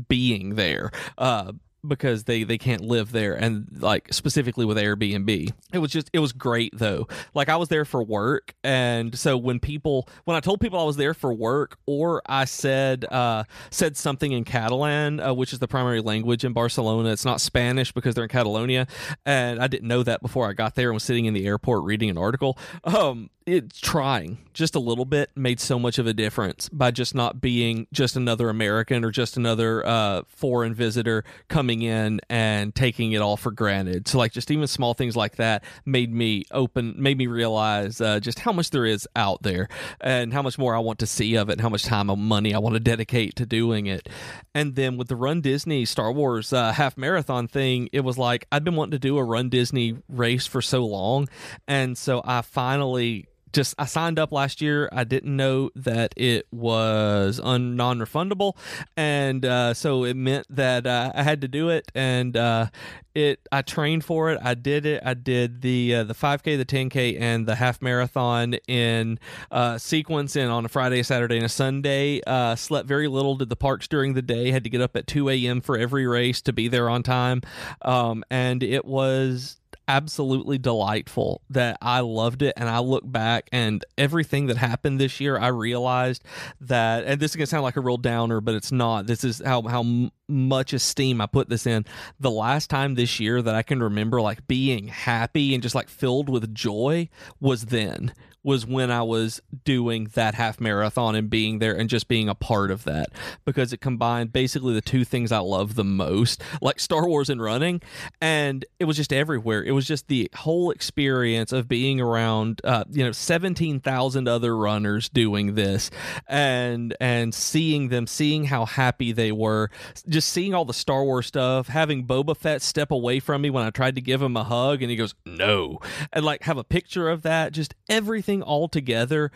being 0.08 0.54
there. 0.54 0.90
Uh, 1.18 1.52
because 1.88 2.24
they 2.24 2.44
they 2.44 2.58
can't 2.58 2.82
live 2.82 3.12
there 3.12 3.34
and 3.34 3.66
like 3.78 4.12
specifically 4.12 4.64
with 4.64 4.76
Airbnb. 4.76 5.52
It 5.72 5.78
was 5.78 5.90
just 5.90 6.10
it 6.12 6.18
was 6.18 6.32
great 6.32 6.76
though. 6.76 7.08
Like 7.34 7.48
I 7.48 7.56
was 7.56 7.68
there 7.68 7.84
for 7.84 8.02
work 8.02 8.54
and 8.64 9.16
so 9.18 9.36
when 9.36 9.60
people 9.60 10.08
when 10.24 10.36
I 10.36 10.40
told 10.40 10.60
people 10.60 10.78
I 10.78 10.84
was 10.84 10.96
there 10.96 11.14
for 11.14 11.32
work 11.32 11.78
or 11.86 12.22
I 12.26 12.44
said 12.44 13.04
uh 13.10 13.44
said 13.70 13.96
something 13.96 14.32
in 14.32 14.44
Catalan, 14.44 15.20
uh, 15.20 15.34
which 15.34 15.52
is 15.52 15.58
the 15.58 15.68
primary 15.68 16.00
language 16.00 16.44
in 16.44 16.52
Barcelona. 16.52 17.10
It's 17.10 17.24
not 17.24 17.40
Spanish 17.40 17.92
because 17.92 18.14
they're 18.14 18.24
in 18.24 18.30
Catalonia 18.30 18.86
and 19.24 19.60
I 19.60 19.66
didn't 19.66 19.88
know 19.88 20.02
that 20.02 20.22
before 20.22 20.48
I 20.48 20.52
got 20.52 20.74
there 20.74 20.88
and 20.88 20.94
was 20.94 21.04
sitting 21.04 21.26
in 21.26 21.34
the 21.34 21.46
airport 21.46 21.84
reading 21.84 22.10
an 22.10 22.18
article. 22.18 22.58
Um 22.84 23.30
it's 23.46 23.78
trying 23.78 24.38
just 24.52 24.74
a 24.74 24.80
little 24.80 25.04
bit 25.04 25.30
made 25.36 25.60
so 25.60 25.78
much 25.78 25.98
of 25.98 26.06
a 26.06 26.12
difference 26.12 26.68
by 26.70 26.90
just 26.90 27.14
not 27.14 27.40
being 27.40 27.86
just 27.92 28.16
another 28.16 28.48
American 28.48 29.04
or 29.04 29.12
just 29.12 29.36
another 29.36 29.86
uh, 29.86 30.22
foreign 30.26 30.74
visitor 30.74 31.22
coming 31.48 31.82
in 31.82 32.20
and 32.28 32.74
taking 32.74 33.12
it 33.12 33.22
all 33.22 33.36
for 33.36 33.52
granted. 33.52 34.08
So 34.08 34.18
like 34.18 34.32
just 34.32 34.50
even 34.50 34.66
small 34.66 34.94
things 34.94 35.14
like 35.14 35.36
that 35.36 35.62
made 35.84 36.12
me 36.12 36.44
open, 36.50 36.94
made 36.98 37.18
me 37.18 37.28
realize 37.28 38.00
uh, 38.00 38.18
just 38.18 38.40
how 38.40 38.52
much 38.52 38.70
there 38.70 38.84
is 38.84 39.06
out 39.14 39.42
there 39.42 39.68
and 40.00 40.32
how 40.32 40.42
much 40.42 40.58
more 40.58 40.74
I 40.74 40.80
want 40.80 40.98
to 40.98 41.06
see 41.06 41.36
of 41.36 41.48
it 41.48 41.52
and 41.52 41.60
how 41.60 41.68
much 41.68 41.84
time 41.84 42.10
and 42.10 42.20
money 42.20 42.52
I 42.52 42.58
want 42.58 42.74
to 42.74 42.80
dedicate 42.80 43.36
to 43.36 43.46
doing 43.46 43.86
it. 43.86 44.08
And 44.54 44.74
then 44.74 44.96
with 44.96 45.06
the 45.06 45.16
Run 45.16 45.40
Disney 45.40 45.84
Star 45.84 46.10
Wars 46.10 46.52
uh, 46.52 46.72
half 46.72 46.96
marathon 46.96 47.46
thing, 47.46 47.90
it 47.92 48.00
was 48.00 48.18
like 48.18 48.48
I'd 48.50 48.64
been 48.64 48.74
wanting 48.74 48.92
to 48.92 48.98
do 48.98 49.18
a 49.18 49.24
Run 49.24 49.50
Disney 49.50 49.98
race 50.08 50.46
for 50.46 50.60
so 50.60 50.84
long, 50.84 51.28
and 51.68 51.96
so 51.96 52.22
I 52.24 52.42
finally 52.42 53.28
just 53.52 53.74
I 53.78 53.86
signed 53.86 54.18
up 54.18 54.32
last 54.32 54.60
year. 54.60 54.88
I 54.92 55.04
didn't 55.04 55.34
know 55.34 55.70
that 55.76 56.14
it 56.16 56.46
was 56.50 57.40
un, 57.42 57.76
non-refundable, 57.76 58.56
and 58.96 59.44
uh, 59.44 59.74
so 59.74 60.04
it 60.04 60.14
meant 60.14 60.46
that 60.50 60.86
uh, 60.86 61.12
I 61.14 61.22
had 61.22 61.40
to 61.42 61.48
do 61.48 61.70
it. 61.70 61.90
And 61.94 62.36
uh, 62.36 62.66
it 63.14 63.40
I 63.50 63.62
trained 63.62 64.04
for 64.04 64.30
it. 64.30 64.38
I 64.42 64.54
did 64.54 64.84
it. 64.84 65.02
I 65.04 65.14
did 65.14 65.62
the 65.62 65.96
uh, 65.96 66.04
the 66.04 66.14
5K, 66.14 66.58
the 66.58 66.64
10K, 66.64 67.20
and 67.20 67.46
the 67.46 67.54
half 67.54 67.80
marathon 67.80 68.54
in 68.68 69.18
uh, 69.50 69.78
sequence 69.78 70.36
and 70.36 70.50
on 70.50 70.64
a 70.64 70.68
Friday, 70.68 71.02
Saturday, 71.02 71.36
and 71.36 71.46
a 71.46 71.50
Sunday. 71.50 72.20
Uh, 72.26 72.56
slept 72.56 72.86
very 72.86 73.08
little. 73.08 73.36
Did 73.36 73.48
the 73.48 73.56
parks 73.56 73.88
during 73.88 74.14
the 74.14 74.22
day. 74.22 74.50
Had 74.50 74.64
to 74.64 74.70
get 74.70 74.80
up 74.80 74.96
at 74.96 75.06
2 75.06 75.30
a.m. 75.30 75.60
for 75.60 75.78
every 75.78 76.06
race 76.06 76.42
to 76.42 76.52
be 76.52 76.68
there 76.68 76.90
on 76.90 77.02
time, 77.02 77.42
um, 77.82 78.24
and 78.30 78.62
it 78.62 78.84
was 78.84 79.60
absolutely 79.88 80.58
delightful 80.58 81.42
that 81.50 81.78
I 81.80 82.00
loved 82.00 82.42
it 82.42 82.54
and 82.56 82.68
I 82.68 82.80
look 82.80 83.02
back 83.04 83.48
and 83.52 83.84
everything 83.96 84.46
that 84.46 84.56
happened 84.56 85.00
this 85.00 85.20
year 85.20 85.38
I 85.38 85.48
realized 85.48 86.24
that 86.60 87.04
and 87.04 87.20
this 87.20 87.32
is 87.32 87.36
going 87.36 87.46
to 87.46 87.50
sound 87.50 87.62
like 87.62 87.76
a 87.76 87.80
real 87.80 87.96
downer 87.96 88.40
but 88.40 88.54
it's 88.54 88.72
not. 88.72 89.06
This 89.06 89.24
is 89.24 89.40
how 89.44 89.62
how 89.62 90.10
much 90.28 90.72
esteem 90.72 91.20
I 91.20 91.26
put 91.26 91.48
this 91.48 91.66
in. 91.66 91.84
The 92.18 92.30
last 92.30 92.68
time 92.68 92.94
this 92.94 93.20
year 93.20 93.42
that 93.42 93.54
I 93.54 93.62
can 93.62 93.82
remember 93.82 94.20
like 94.20 94.46
being 94.46 94.88
happy 94.88 95.54
and 95.54 95.62
just 95.62 95.74
like 95.74 95.88
filled 95.88 96.28
with 96.28 96.54
joy 96.54 97.08
was 97.40 97.66
then 97.66 98.12
was 98.46 98.64
when 98.64 98.92
I 98.92 99.02
was 99.02 99.42
doing 99.64 100.08
that 100.14 100.36
half 100.36 100.60
marathon 100.60 101.16
and 101.16 101.28
being 101.28 101.58
there 101.58 101.76
and 101.76 101.90
just 101.90 102.06
being 102.06 102.28
a 102.28 102.34
part 102.34 102.70
of 102.70 102.84
that. 102.84 103.08
Because 103.44 103.72
it 103.72 103.80
combined 103.80 104.32
basically 104.32 104.72
the 104.72 104.80
two 104.80 105.04
things 105.04 105.32
I 105.32 105.40
love 105.40 105.74
the 105.74 105.82
most, 105.82 106.40
like 106.62 106.78
Star 106.78 107.08
Wars 107.08 107.28
and 107.28 107.42
running, 107.42 107.82
and 108.20 108.64
it 108.78 108.84
was 108.84 108.96
just 108.96 109.12
everywhere. 109.12 109.64
It 109.64 109.72
was 109.72 109.84
just 109.84 110.06
the 110.06 110.30
whole 110.36 110.70
experience 110.70 111.50
of 111.50 111.66
being 111.66 112.00
around, 112.00 112.60
uh, 112.62 112.84
you 112.88 113.04
know, 113.04 113.10
seventeen 113.10 113.80
thousand 113.80 114.28
other 114.28 114.56
runners 114.56 115.08
doing 115.08 115.56
this, 115.56 115.90
and 116.28 116.94
and 117.00 117.34
seeing 117.34 117.88
them, 117.88 118.06
seeing 118.06 118.44
how 118.44 118.64
happy 118.64 119.10
they 119.10 119.32
were, 119.32 119.70
just 120.08 120.28
seeing 120.32 120.54
all 120.54 120.64
the 120.64 120.72
Star 120.72 121.02
Wars 121.02 121.26
stuff, 121.26 121.66
having 121.66 122.06
Boba 122.06 122.36
Fett 122.36 122.62
step 122.62 122.92
away 122.92 123.18
from 123.18 123.42
me 123.42 123.50
when 123.50 123.64
I 123.64 123.70
tried 123.70 123.96
to 123.96 124.00
give 124.00 124.22
him 124.22 124.36
a 124.36 124.44
hug, 124.44 124.82
and 124.82 124.90
he 124.90 124.96
goes 124.96 125.16
no, 125.24 125.80
and 126.12 126.24
like 126.24 126.44
have 126.44 126.58
a 126.58 126.64
picture 126.64 127.08
of 127.08 127.22
that, 127.22 127.52
just 127.52 127.74
everything 127.88 128.35
all 128.42 128.68
together 128.68 129.30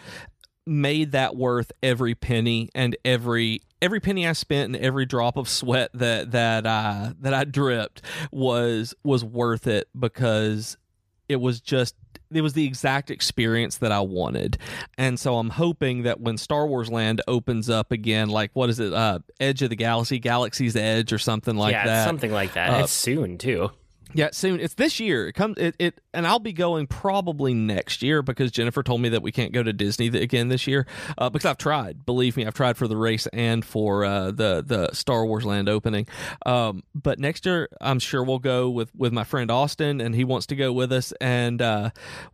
made 0.66 1.12
that 1.12 1.36
worth 1.36 1.72
every 1.82 2.14
penny 2.14 2.68
and 2.74 2.96
every 3.04 3.60
every 3.82 3.98
penny 3.98 4.26
I 4.26 4.32
spent 4.32 4.74
and 4.74 4.84
every 4.84 5.06
drop 5.06 5.36
of 5.36 5.48
sweat 5.48 5.90
that 5.94 6.32
that 6.32 6.66
I 6.66 7.12
that 7.20 7.34
I 7.34 7.44
dripped 7.44 8.02
was 8.30 8.94
was 9.02 9.24
worth 9.24 9.66
it 9.66 9.88
because 9.98 10.76
it 11.28 11.40
was 11.40 11.60
just 11.60 11.94
it 12.32 12.42
was 12.42 12.52
the 12.52 12.64
exact 12.64 13.10
experience 13.10 13.78
that 13.78 13.90
I 13.90 14.00
wanted. 14.00 14.58
And 14.96 15.18
so 15.18 15.36
I'm 15.38 15.50
hoping 15.50 16.04
that 16.04 16.20
when 16.20 16.36
Star 16.36 16.66
Wars 16.66 16.88
Land 16.90 17.22
opens 17.26 17.68
up 17.68 17.90
again, 17.90 18.28
like 18.28 18.50
what 18.54 18.70
is 18.70 18.78
it, 18.78 18.92
uh, 18.92 19.18
Edge 19.40 19.62
of 19.62 19.70
the 19.70 19.76
Galaxy, 19.76 20.20
Galaxy's 20.20 20.76
Edge, 20.76 21.12
or 21.12 21.18
something 21.18 21.56
like 21.56 21.72
yeah, 21.72 21.86
that. 21.86 22.04
something 22.04 22.32
like 22.32 22.52
that. 22.54 22.70
Uh, 22.70 22.84
it's 22.84 22.92
soon 22.92 23.36
too. 23.38 23.70
Yeah, 24.12 24.30
soon. 24.32 24.60
It's 24.60 24.74
this 24.74 25.00
year. 25.00 25.28
It 25.28 25.32
comes 25.32 25.58
it, 25.58 25.76
it 25.78 26.00
and 26.12 26.26
I'll 26.26 26.38
be 26.38 26.52
going 26.52 26.86
probably 26.86 27.54
next 27.54 28.02
year 28.02 28.22
because 28.22 28.50
Jennifer 28.50 28.82
told 28.82 29.00
me 29.00 29.10
that 29.10 29.22
we 29.22 29.32
can't 29.32 29.52
go 29.52 29.62
to 29.62 29.72
Disney 29.72 30.08
again 30.08 30.48
this 30.48 30.66
year. 30.66 30.86
Uh, 31.16 31.30
because 31.30 31.44
I've 31.44 31.58
tried. 31.58 32.04
Believe 32.04 32.36
me, 32.36 32.46
I've 32.46 32.54
tried 32.54 32.76
for 32.76 32.88
the 32.88 32.96
race 32.96 33.26
and 33.28 33.64
for 33.64 34.04
uh, 34.04 34.30
the 34.30 34.62
the 34.66 34.90
Star 34.92 35.24
Wars 35.24 35.44
Land 35.44 35.68
opening. 35.68 36.06
Um, 36.44 36.82
but 36.94 37.18
next 37.18 37.46
year, 37.46 37.68
I'm 37.80 37.98
sure 37.98 38.22
we'll 38.24 38.38
go 38.38 38.70
with 38.70 38.94
with 38.94 39.12
my 39.12 39.24
friend 39.24 39.50
Austin, 39.50 40.00
and 40.00 40.14
he 40.14 40.24
wants 40.24 40.46
to 40.46 40.56
go 40.56 40.72
with 40.72 40.92
us, 40.92 41.12
and 41.20 41.62
uh, 41.62 41.90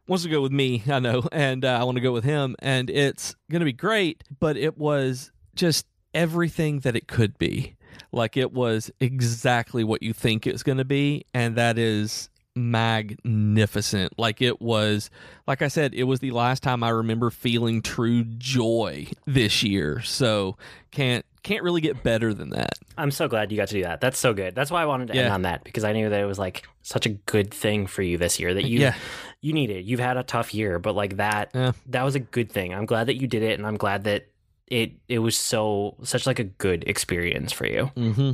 wants 0.06 0.24
to 0.24 0.30
go 0.30 0.40
with 0.40 0.52
me. 0.52 0.82
I 0.88 0.98
know, 0.98 1.22
and 1.32 1.64
uh, 1.64 1.78
I 1.80 1.84
want 1.84 1.96
to 1.96 2.02
go 2.02 2.12
with 2.12 2.24
him, 2.24 2.56
and 2.60 2.88
it's 2.90 3.34
gonna 3.50 3.64
be 3.64 3.72
great. 3.72 4.24
But 4.38 4.56
it 4.56 4.78
was 4.78 5.30
just 5.54 5.86
everything 6.14 6.80
that 6.80 6.96
it 6.96 7.06
could 7.06 7.36
be. 7.38 7.76
Like 8.12 8.36
it 8.36 8.52
was 8.52 8.90
exactly 9.00 9.84
what 9.84 10.02
you 10.02 10.12
think 10.12 10.46
it's 10.46 10.62
going 10.62 10.78
to 10.78 10.84
be, 10.84 11.24
and 11.34 11.56
that 11.56 11.78
is 11.78 12.28
magnificent. 12.54 14.18
Like 14.18 14.40
it 14.42 14.60
was, 14.60 15.10
like 15.46 15.62
I 15.62 15.68
said, 15.68 15.94
it 15.94 16.04
was 16.04 16.20
the 16.20 16.30
last 16.30 16.62
time 16.62 16.82
I 16.82 16.88
remember 16.90 17.30
feeling 17.30 17.82
true 17.82 18.24
joy 18.24 19.08
this 19.26 19.62
year. 19.62 20.00
So 20.02 20.56
can't 20.90 21.24
can't 21.42 21.62
really 21.62 21.80
get 21.80 22.02
better 22.02 22.34
than 22.34 22.50
that. 22.50 22.72
I'm 22.98 23.10
so 23.12 23.28
glad 23.28 23.52
you 23.52 23.56
got 23.56 23.68
to 23.68 23.74
do 23.74 23.82
that. 23.84 24.00
That's 24.00 24.18
so 24.18 24.34
good. 24.34 24.54
That's 24.56 24.70
why 24.70 24.82
I 24.82 24.86
wanted 24.86 25.08
to 25.08 25.14
end 25.14 25.32
on 25.32 25.42
that 25.42 25.62
because 25.62 25.84
I 25.84 25.92
knew 25.92 26.08
that 26.10 26.20
it 26.20 26.24
was 26.24 26.38
like 26.40 26.66
such 26.82 27.06
a 27.06 27.10
good 27.10 27.52
thing 27.54 27.86
for 27.86 28.02
you 28.02 28.18
this 28.18 28.40
year 28.40 28.52
that 28.54 28.64
you 28.64 28.80
Yeah. 28.80 28.94
you 29.42 29.52
needed. 29.52 29.84
You've 29.84 30.00
had 30.00 30.16
a 30.16 30.22
tough 30.24 30.52
year, 30.54 30.78
but 30.80 30.94
like 30.96 31.18
that 31.18 31.50
Yeah. 31.54 31.72
that 31.86 32.02
was 32.02 32.14
a 32.16 32.20
good 32.20 32.50
thing. 32.50 32.74
I'm 32.74 32.86
glad 32.86 33.06
that 33.08 33.20
you 33.20 33.26
did 33.28 33.42
it 33.42 33.58
and 33.58 33.66
I'm 33.66 33.76
glad 33.76 34.04
that 34.04 34.26
it 34.66 34.92
it 35.08 35.20
was 35.20 35.36
so 35.36 35.96
such 36.02 36.26
like 36.26 36.38
a 36.38 36.44
good 36.44 36.84
experience 36.86 37.52
for 37.52 37.66
you. 37.66 37.90
Mm-hmm. 37.96 38.32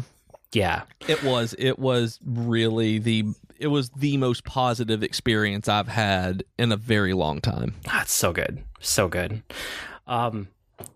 Yeah. 0.52 0.82
It 1.08 1.22
was. 1.22 1.54
It 1.58 1.78
was 1.78 2.20
really 2.24 2.98
the. 2.98 3.24
It 3.58 3.68
was 3.68 3.90
the 3.90 4.16
most 4.16 4.44
positive 4.44 5.02
experience 5.02 5.68
I've 5.68 5.88
had 5.88 6.44
in 6.58 6.72
a 6.72 6.76
very 6.76 7.12
long 7.12 7.40
time. 7.40 7.74
That's 7.84 8.12
so 8.12 8.32
good. 8.32 8.62
So 8.80 9.08
good. 9.08 9.42
Um 10.06 10.48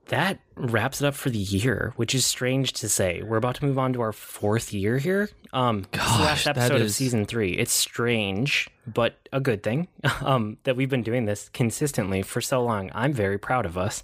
that 0.09 0.41
wraps 0.57 1.01
it 1.01 1.07
up 1.07 1.14
for 1.14 1.30
the 1.30 1.39
year, 1.39 1.93
which 1.97 2.14
is 2.14 2.26
strange 2.26 2.72
to 2.74 2.89
say. 2.89 3.22
We're 3.22 3.37
about 3.37 3.57
to 3.57 3.64
move 3.64 3.78
on 3.78 3.93
to 3.93 4.01
our 4.01 4.12
fourth 4.12 4.72
year 4.72 4.99
here. 4.99 5.30
Um, 5.53 5.87
this 5.93 6.01
is 6.03 6.12
the 6.12 6.18
Gosh, 6.18 6.20
last 6.20 6.45
that 6.45 6.57
episode 6.57 6.82
of 6.82 6.91
season 6.91 7.24
three. 7.24 7.53
It's 7.53 7.72
strange, 7.72 8.68
but 8.87 9.18
a 9.32 9.41
good 9.41 9.62
thing. 9.62 9.89
Um, 10.22 10.57
that 10.64 10.76
we've 10.76 10.89
been 10.89 11.03
doing 11.03 11.24
this 11.26 11.49
consistently 11.51 12.22
for 12.22 12.41
so 12.41 12.62
long. 12.62 12.91
I'm 12.95 13.12
very 13.12 13.39
proud 13.39 13.66
of 13.66 13.76
us. 13.78 14.03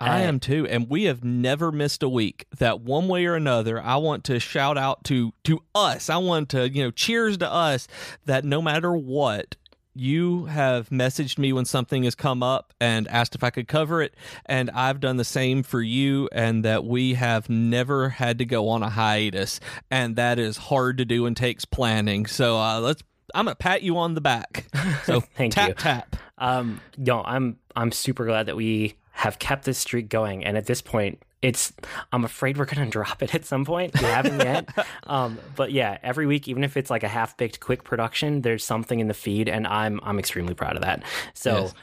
I 0.00 0.22
Uh, 0.22 0.26
am 0.28 0.40
too, 0.40 0.66
and 0.66 0.88
we 0.90 1.04
have 1.04 1.22
never 1.24 1.70
missed 1.72 2.02
a 2.02 2.08
week. 2.08 2.46
That 2.58 2.80
one 2.80 3.06
way 3.08 3.24
or 3.26 3.34
another, 3.36 3.80
I 3.80 3.96
want 3.96 4.24
to 4.24 4.38
shout 4.40 4.76
out 4.76 5.04
to 5.04 5.32
to 5.44 5.62
us. 5.74 6.10
I 6.10 6.16
want 6.18 6.48
to 6.50 6.68
you 6.68 6.82
know 6.82 6.90
cheers 6.90 7.38
to 7.38 7.50
us 7.50 7.86
that 8.26 8.44
no 8.44 8.60
matter 8.60 8.92
what. 8.94 9.56
You 9.94 10.46
have 10.46 10.88
messaged 10.88 11.36
me 11.36 11.52
when 11.52 11.66
something 11.66 12.04
has 12.04 12.14
come 12.14 12.42
up 12.42 12.72
and 12.80 13.06
asked 13.08 13.34
if 13.34 13.44
I 13.44 13.50
could 13.50 13.68
cover 13.68 14.00
it, 14.00 14.14
and 14.46 14.70
I've 14.70 15.00
done 15.00 15.18
the 15.18 15.22
same 15.24 15.62
for 15.62 15.82
you, 15.82 16.30
and 16.32 16.64
that 16.64 16.86
we 16.86 17.12
have 17.12 17.50
never 17.50 18.08
had 18.08 18.38
to 18.38 18.46
go 18.46 18.70
on 18.70 18.82
a 18.82 18.88
hiatus, 18.88 19.60
and 19.90 20.16
that 20.16 20.38
is 20.38 20.56
hard 20.56 20.96
to 20.96 21.04
do 21.04 21.26
and 21.26 21.36
takes 21.36 21.66
planning. 21.66 22.24
So 22.24 22.56
uh, 22.58 22.80
let's. 22.80 23.02
I'm 23.34 23.44
gonna 23.46 23.54
pat 23.56 23.82
you 23.82 23.98
on 23.98 24.14
the 24.14 24.20
back. 24.20 24.66
So 25.04 25.20
Thank 25.20 25.54
tap 25.54 25.68
you. 25.70 25.74
tap. 25.74 26.16
Um, 26.38 26.80
no, 26.96 27.22
I'm 27.24 27.56
I'm 27.74 27.90
super 27.92 28.24
glad 28.24 28.46
that 28.46 28.56
we 28.56 28.94
have 29.12 29.38
kept 29.38 29.64
this 29.64 29.78
streak 29.78 30.08
going, 30.08 30.44
and 30.44 30.56
at 30.56 30.66
this 30.66 30.80
point, 30.80 31.20
it's 31.40 31.72
I'm 32.12 32.24
afraid 32.24 32.56
we're 32.56 32.66
gonna 32.66 32.86
drop 32.90 33.22
it 33.22 33.34
at 33.34 33.44
some 33.44 33.64
point. 33.64 33.94
We 34.00 34.06
haven't 34.06 34.38
yet, 34.40 34.68
um, 35.06 35.38
but 35.56 35.72
yeah, 35.72 35.98
every 36.02 36.26
week, 36.26 36.46
even 36.48 36.62
if 36.64 36.76
it's 36.76 36.88
like 36.90 37.02
a 37.02 37.08
half 37.08 37.36
baked 37.36 37.58
quick 37.60 37.82
production, 37.84 38.42
there's 38.42 38.64
something 38.64 39.00
in 39.00 39.08
the 39.08 39.14
feed, 39.14 39.48
and 39.48 39.66
I'm 39.66 39.98
I'm 40.04 40.18
extremely 40.18 40.54
proud 40.54 40.76
of 40.76 40.82
that. 40.82 41.02
So, 41.34 41.62
Yes. 41.62 41.74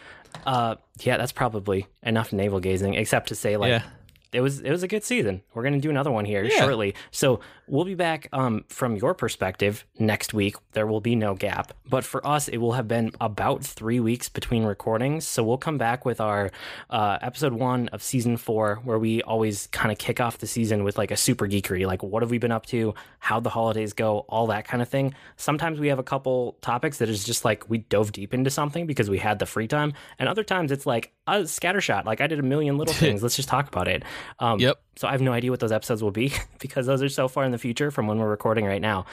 uh, 0.46 0.76
yeah, 1.02 1.18
that's 1.18 1.34
probably 1.34 1.88
enough 2.04 2.32
navel 2.32 2.60
gazing, 2.60 2.94
except 2.94 3.28
to 3.30 3.36
say 3.36 3.58
like. 3.58 3.70
Yeah. 3.70 3.84
It 4.32 4.42
was 4.42 4.60
it 4.60 4.70
was 4.70 4.84
a 4.84 4.88
good 4.88 5.04
season. 5.04 5.42
We're 5.54 5.64
gonna 5.64 5.80
do 5.80 5.90
another 5.90 6.12
one 6.12 6.26
here 6.26 6.44
Yeah. 6.44 6.60
shortly. 6.60 6.94
So 7.12 7.40
we'll 7.68 7.86
be 7.86 7.96
back 7.96 8.28
um, 8.32 8.64
from 8.70 8.96
your 8.96 9.14
perspective 9.16 9.86
next 9.98 10.34
week. 10.34 10.56
There 10.74 10.86
will 10.86 11.02
be 11.02 11.16
no 11.16 11.34
gap, 11.34 11.74
but 11.88 12.04
for 12.04 12.26
us, 12.26 12.48
it 12.48 12.58
will 12.58 12.74
have 12.74 12.88
been 12.88 13.12
about 13.20 13.64
three 13.64 14.00
weeks 14.00 14.30
between 14.30 14.64
recordings. 14.66 15.26
So 15.28 15.44
we'll 15.44 15.58
come 15.58 15.78
back 15.80 16.06
with 16.06 16.22
our 16.22 16.52
uh, 16.92 17.18
episode 17.22 17.54
one 17.54 17.88
of 17.90 18.04
season 18.04 18.38
four, 18.38 18.80
where 18.84 19.00
we 19.00 19.22
always 19.24 19.68
kind 19.68 19.92
of 19.92 19.98
kick 19.98 20.20
off 20.20 20.38
the 20.38 20.48
season 20.48 20.84
with 20.84 20.98
like 20.98 21.10
a 21.12 21.18
super 21.18 21.48
geekery, 21.48 21.86
like 21.88 22.04
what 22.04 22.22
have 22.22 22.30
we 22.32 22.38
been 22.38 22.52
up 22.52 22.66
to, 22.68 22.94
how 23.20 23.40
the 23.40 23.50
holidays 23.50 23.94
go, 23.94 24.20
all 24.30 24.48
that 24.48 24.66
kind 24.68 24.82
of 24.84 24.90
thing. 24.90 25.14
Sometimes 25.38 25.80
we 25.80 25.88
have 25.88 26.00
a 26.00 26.04
couple 26.04 26.58
topics 26.62 27.00
that 27.00 27.10
is 27.10 27.24
just 27.24 27.46
like 27.46 27.68
we 27.70 27.80
dove 27.80 28.12
deep 28.12 28.34
into 28.34 28.50
something 28.52 28.86
because 28.86 29.10
we 29.10 29.18
had 29.18 29.40
the 29.40 29.46
free 29.48 29.68
time, 29.68 29.94
and 30.20 30.30
other 30.30 30.44
times 30.44 30.72
it's 30.72 30.86
like 30.86 31.12
a 31.28 31.40
scattershot. 31.42 32.06
Like 32.06 32.22
I 32.22 32.28
did 32.28 32.40
a 32.40 32.44
million 32.44 32.78
little 32.78 32.94
things. 33.06 33.24
Let's 33.24 33.36
just 33.36 33.50
talk 33.50 33.68
about 33.68 33.88
it. 33.88 34.04
Um, 34.40 34.60
Yep. 34.60 34.80
So 34.96 35.08
I 35.08 35.12
have 35.12 35.22
no 35.22 35.32
idea 35.32 35.50
what 35.52 35.60
those 35.60 35.72
episodes 35.72 36.04
will 36.04 36.12
be 36.12 36.34
because 36.60 36.86
those 36.86 37.02
are 37.02 37.10
so 37.10 37.28
far 37.28 37.44
in 37.46 37.52
the 37.52 37.58
future 37.58 37.92
from 37.92 38.08
when 38.08 38.18
we're 38.20 38.30
recording 38.30 38.66
right 38.66 38.82
now. 38.82 39.06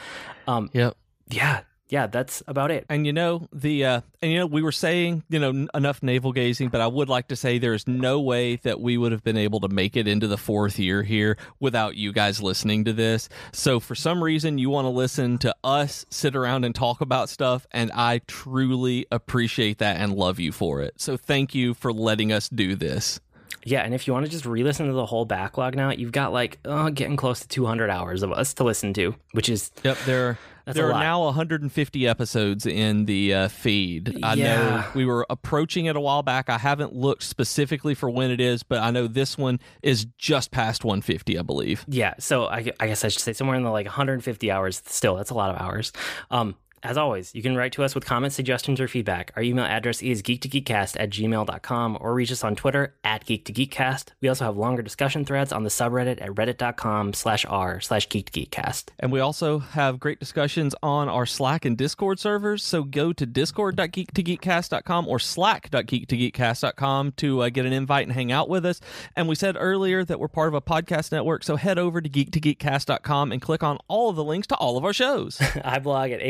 Um, 0.47 0.69
Yep. 0.73 0.95
yeah, 1.29 1.61
yeah, 1.89 2.07
that's 2.07 2.43
about 2.47 2.69
it. 2.71 2.85
And 2.89 3.05
you 3.07 3.13
know 3.13 3.47
the 3.53 3.85
uh, 3.85 4.01
and 4.21 4.31
you 4.33 4.39
know 4.39 4.45
we 4.45 4.61
were 4.61 4.73
saying 4.73 5.23
you 5.29 5.39
know 5.39 5.49
n- 5.49 5.69
enough 5.73 6.03
navel 6.03 6.33
gazing, 6.33 6.67
but 6.67 6.81
I 6.81 6.87
would 6.87 7.07
like 7.07 7.29
to 7.29 7.37
say 7.37 7.57
there's 7.57 7.87
no 7.87 8.19
way 8.19 8.57
that 8.57 8.81
we 8.81 8.97
would 8.97 9.13
have 9.13 9.23
been 9.23 9.37
able 9.37 9.61
to 9.61 9.69
make 9.69 9.95
it 9.95 10.05
into 10.05 10.27
the 10.27 10.37
fourth 10.37 10.77
year 10.77 11.03
here 11.03 11.37
without 11.61 11.95
you 11.95 12.11
guys 12.11 12.41
listening 12.43 12.83
to 12.83 12.91
this. 12.91 13.29
So 13.53 13.79
for 13.79 13.95
some 13.95 14.21
reason 14.21 14.57
you 14.57 14.69
want 14.69 14.83
to 14.83 14.89
listen 14.89 15.37
to 15.37 15.55
us 15.63 16.05
sit 16.09 16.35
around 16.35 16.65
and 16.65 16.75
talk 16.75 16.99
about 16.99 17.29
stuff, 17.29 17.65
and 17.71 17.89
I 17.93 18.19
truly 18.27 19.05
appreciate 19.09 19.77
that 19.77 19.95
and 20.01 20.13
love 20.13 20.39
you 20.39 20.51
for 20.51 20.81
it. 20.81 20.95
So 20.97 21.15
thank 21.15 21.55
you 21.55 21.73
for 21.73 21.93
letting 21.93 22.33
us 22.33 22.49
do 22.49 22.75
this. 22.75 23.21
Yeah, 23.63 23.81
and 23.81 23.93
if 23.93 24.07
you 24.07 24.13
want 24.13 24.25
to 24.25 24.31
just 24.31 24.45
re-listen 24.45 24.87
to 24.87 24.93
the 24.93 25.05
whole 25.05 25.25
backlog 25.25 25.75
now, 25.75 25.89
you've 25.91 26.11
got 26.11 26.31
like 26.31 26.59
uh, 26.65 26.89
getting 26.89 27.17
close 27.17 27.41
to 27.41 27.47
200 27.47 27.89
hours 27.89 28.23
of 28.23 28.31
us 28.31 28.53
to 28.55 28.63
listen 28.63 28.93
to, 28.93 29.15
which 29.33 29.49
is 29.49 29.71
Yep, 29.83 29.97
there 30.05 30.39
That's 30.65 30.77
there 30.77 30.93
are 30.93 30.99
now 30.99 31.25
150 31.25 32.07
episodes 32.07 32.65
in 32.65 33.05
the 33.05 33.33
uh, 33.33 33.47
feed. 33.49 34.19
I 34.23 34.35
know 34.35 34.85
we 34.95 35.05
were 35.05 35.25
approaching 35.29 35.85
it 35.85 35.95
a 35.95 35.99
while 35.99 36.23
back. 36.23 36.49
I 36.49 36.57
haven't 36.57 36.93
looked 36.93 37.23
specifically 37.23 37.93
for 37.93 38.09
when 38.09 38.31
it 38.31 38.39
is, 38.39 38.63
but 38.63 38.79
I 38.79 38.91
know 38.91 39.07
this 39.07 39.37
one 39.37 39.59
is 39.83 40.05
just 40.17 40.51
past 40.51 40.85
150, 40.85 41.37
I 41.37 41.41
believe. 41.41 41.83
yeah. 41.89 42.13
So 42.19 42.45
I, 42.45 42.71
I 42.79 42.87
guess 42.87 43.03
I 43.03 43.09
should 43.09 43.21
say 43.21 43.33
somewhere 43.33 43.57
in 43.57 43.63
the 43.63 43.69
like 43.69 43.85
150 43.85 44.49
hours. 44.49 44.81
Still, 44.85 45.15
that's 45.15 45.29
a 45.29 45.35
lot 45.35 45.53
of 45.53 45.61
hours. 45.61 45.91
Um, 46.31 46.55
as 46.83 46.97
always, 46.97 47.33
you 47.33 47.41
can 47.41 47.55
write 47.55 47.71
to 47.73 47.83
us 47.83 47.95
with 47.95 48.05
comments, 48.05 48.35
suggestions, 48.35 48.79
or 48.79 48.87
feedback. 48.87 49.31
Our 49.35 49.41
email 49.43 49.65
address 49.65 50.01
is 50.01 50.21
geek2geekcast 50.21 50.99
at 50.99 51.09
gmail.com 51.09 51.97
or 51.99 52.13
reach 52.13 52.31
us 52.31 52.43
on 52.43 52.55
Twitter 52.55 52.95
at 53.03 53.25
geek2geekcast. 53.25 54.09
We 54.21 54.29
also 54.29 54.45
have 54.45 54.57
longer 54.57 54.81
discussion 54.81 55.25
threads 55.25 55.51
on 55.51 55.63
the 55.63 55.69
subreddit 55.69 56.21
at 56.21 56.29
reddit.com 56.29 57.13
slash 57.13 57.45
r 57.47 57.79
slash 57.79 58.07
geek2geekcast. 58.07 58.89
And 58.99 59.11
we 59.11 59.19
also 59.19 59.59
have 59.59 59.99
great 59.99 60.19
discussions 60.19 60.75
on 60.83 61.09
our 61.09 61.25
Slack 61.25 61.65
and 61.65 61.77
Discord 61.77 62.19
servers. 62.19 62.63
So 62.63 62.83
go 62.83 63.13
to 63.13 63.25
discord.geek2geekcast.com 63.25 65.07
or 65.07 65.19
slack.geek2geekcast.com 65.19 67.11
to 67.17 67.41
uh, 67.41 67.49
get 67.49 67.65
an 67.65 67.73
invite 67.73 68.05
and 68.07 68.13
hang 68.13 68.31
out 68.31 68.49
with 68.49 68.65
us. 68.65 68.79
And 69.15 69.27
we 69.27 69.35
said 69.35 69.55
earlier 69.57 70.05
that 70.05 70.19
we're 70.19 70.27
part 70.27 70.47
of 70.49 70.53
a 70.53 70.61
podcast 70.61 71.11
network. 71.11 71.43
So 71.43 71.55
head 71.55 71.79
over 71.79 72.01
to 72.01 72.09
geek2geekcast.com 72.09 73.31
and 73.31 73.41
click 73.41 73.63
on 73.63 73.79
all 73.87 74.09
of 74.09 74.15
the 74.15 74.23
links 74.23 74.47
to 74.47 74.55
all 74.55 74.77
of 74.77 74.85
our 74.85 74.93
shows. 74.93 75.41
I 75.63 75.79
blog 75.79 76.11
at 76.11 76.21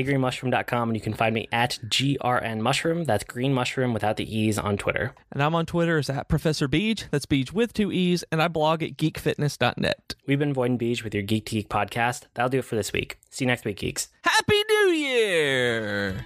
and 0.44 0.96
you 0.96 1.02
can 1.02 1.14
find 1.14 1.34
me 1.34 1.48
at 1.52 1.80
GRN 1.88 2.60
Mushroom. 2.60 3.04
That's 3.04 3.24
green 3.24 3.54
mushroom 3.54 3.94
without 3.94 4.18
the 4.18 4.38
E's 4.38 4.58
on 4.58 4.78
Twitter. 4.78 5.14
And 5.32 5.42
I'm 5.42 5.56
on 5.56 5.66
Twitter 5.66 5.98
as 5.98 6.10
at 6.10 6.30
Professor 6.30 6.68
Beej. 6.68 7.06
That's 7.12 7.26
Beej 7.26 7.54
with 7.54 7.74
two 7.74 7.92
E's. 7.92 8.24
And 8.32 8.42
I 8.42 8.48
blog 8.48 8.84
at 8.84 8.98
geekfitness.net. 8.98 10.16
We've 10.26 10.40
been 10.40 10.54
Void 10.54 10.72
and 10.72 10.80
Beej 10.80 11.04
with 11.04 11.14
your 11.14 11.24
Geek 11.24 11.46
to 11.48 11.56
Geek 11.56 11.70
podcast. 11.70 12.24
That'll 12.34 12.50
do 12.50 12.60
it 12.60 12.66
for 12.66 12.76
this 12.76 12.94
week. 12.94 13.20
See 13.30 13.46
you 13.46 13.48
next 13.48 13.66
week, 13.66 13.78
geeks. 13.78 14.10
Happy 14.22 14.64
New 14.70 14.90
Year! 14.92 16.26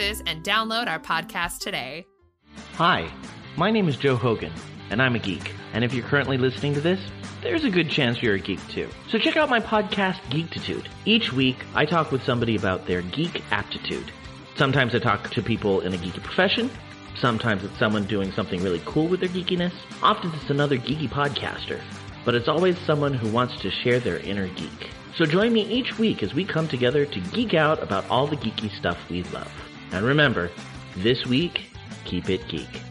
is 0.01 0.21
and 0.25 0.43
download 0.43 0.87
our 0.87 0.99
podcast 0.99 1.59
today. 1.59 2.05
Hi, 2.73 3.09
my 3.55 3.71
name 3.71 3.87
is 3.87 3.95
Joe 3.95 4.15
Hogan, 4.15 4.51
and 4.89 5.01
I'm 5.01 5.15
a 5.15 5.19
geek. 5.19 5.53
And 5.73 5.83
if 5.83 5.93
you're 5.93 6.07
currently 6.07 6.37
listening 6.37 6.73
to 6.73 6.81
this, 6.81 6.99
there's 7.41 7.63
a 7.63 7.69
good 7.69 7.89
chance 7.89 8.21
you're 8.21 8.35
a 8.35 8.39
geek 8.39 8.65
too. 8.67 8.89
So 9.09 9.17
check 9.17 9.37
out 9.37 9.49
my 9.49 9.59
podcast, 9.59 10.19
Geektitude. 10.29 10.87
Each 11.05 11.31
week, 11.31 11.57
I 11.75 11.85
talk 11.85 12.11
with 12.11 12.23
somebody 12.23 12.55
about 12.55 12.87
their 12.87 13.01
geek 13.03 13.41
aptitude. 13.51 14.11
Sometimes 14.55 14.93
I 14.95 14.99
talk 14.99 15.29
to 15.31 15.41
people 15.41 15.81
in 15.81 15.93
a 15.93 15.97
geeky 15.97 16.21
profession. 16.21 16.69
Sometimes 17.15 17.63
it's 17.63 17.77
someone 17.77 18.05
doing 18.05 18.31
something 18.31 18.61
really 18.63 18.81
cool 18.85 19.07
with 19.07 19.19
their 19.19 19.29
geekiness. 19.29 19.73
Often 20.01 20.33
it's 20.33 20.49
another 20.49 20.77
geeky 20.77 21.09
podcaster. 21.09 21.79
But 22.25 22.35
it's 22.35 22.47
always 22.47 22.77
someone 22.79 23.13
who 23.13 23.31
wants 23.31 23.59
to 23.61 23.71
share 23.71 23.99
their 23.99 24.17
inner 24.19 24.47
geek. 24.47 24.89
So 25.15 25.25
join 25.25 25.53
me 25.53 25.61
each 25.63 25.99
week 25.99 26.23
as 26.23 26.33
we 26.33 26.45
come 26.45 26.67
together 26.67 27.05
to 27.05 27.19
geek 27.19 27.53
out 27.53 27.81
about 27.83 28.09
all 28.09 28.27
the 28.27 28.37
geeky 28.37 28.75
stuff 28.75 28.97
we 29.09 29.23
love. 29.23 29.51
And 29.91 30.05
remember, 30.05 30.49
this 30.97 31.25
week, 31.25 31.69
keep 32.05 32.29
it 32.29 32.47
geek. 32.47 32.90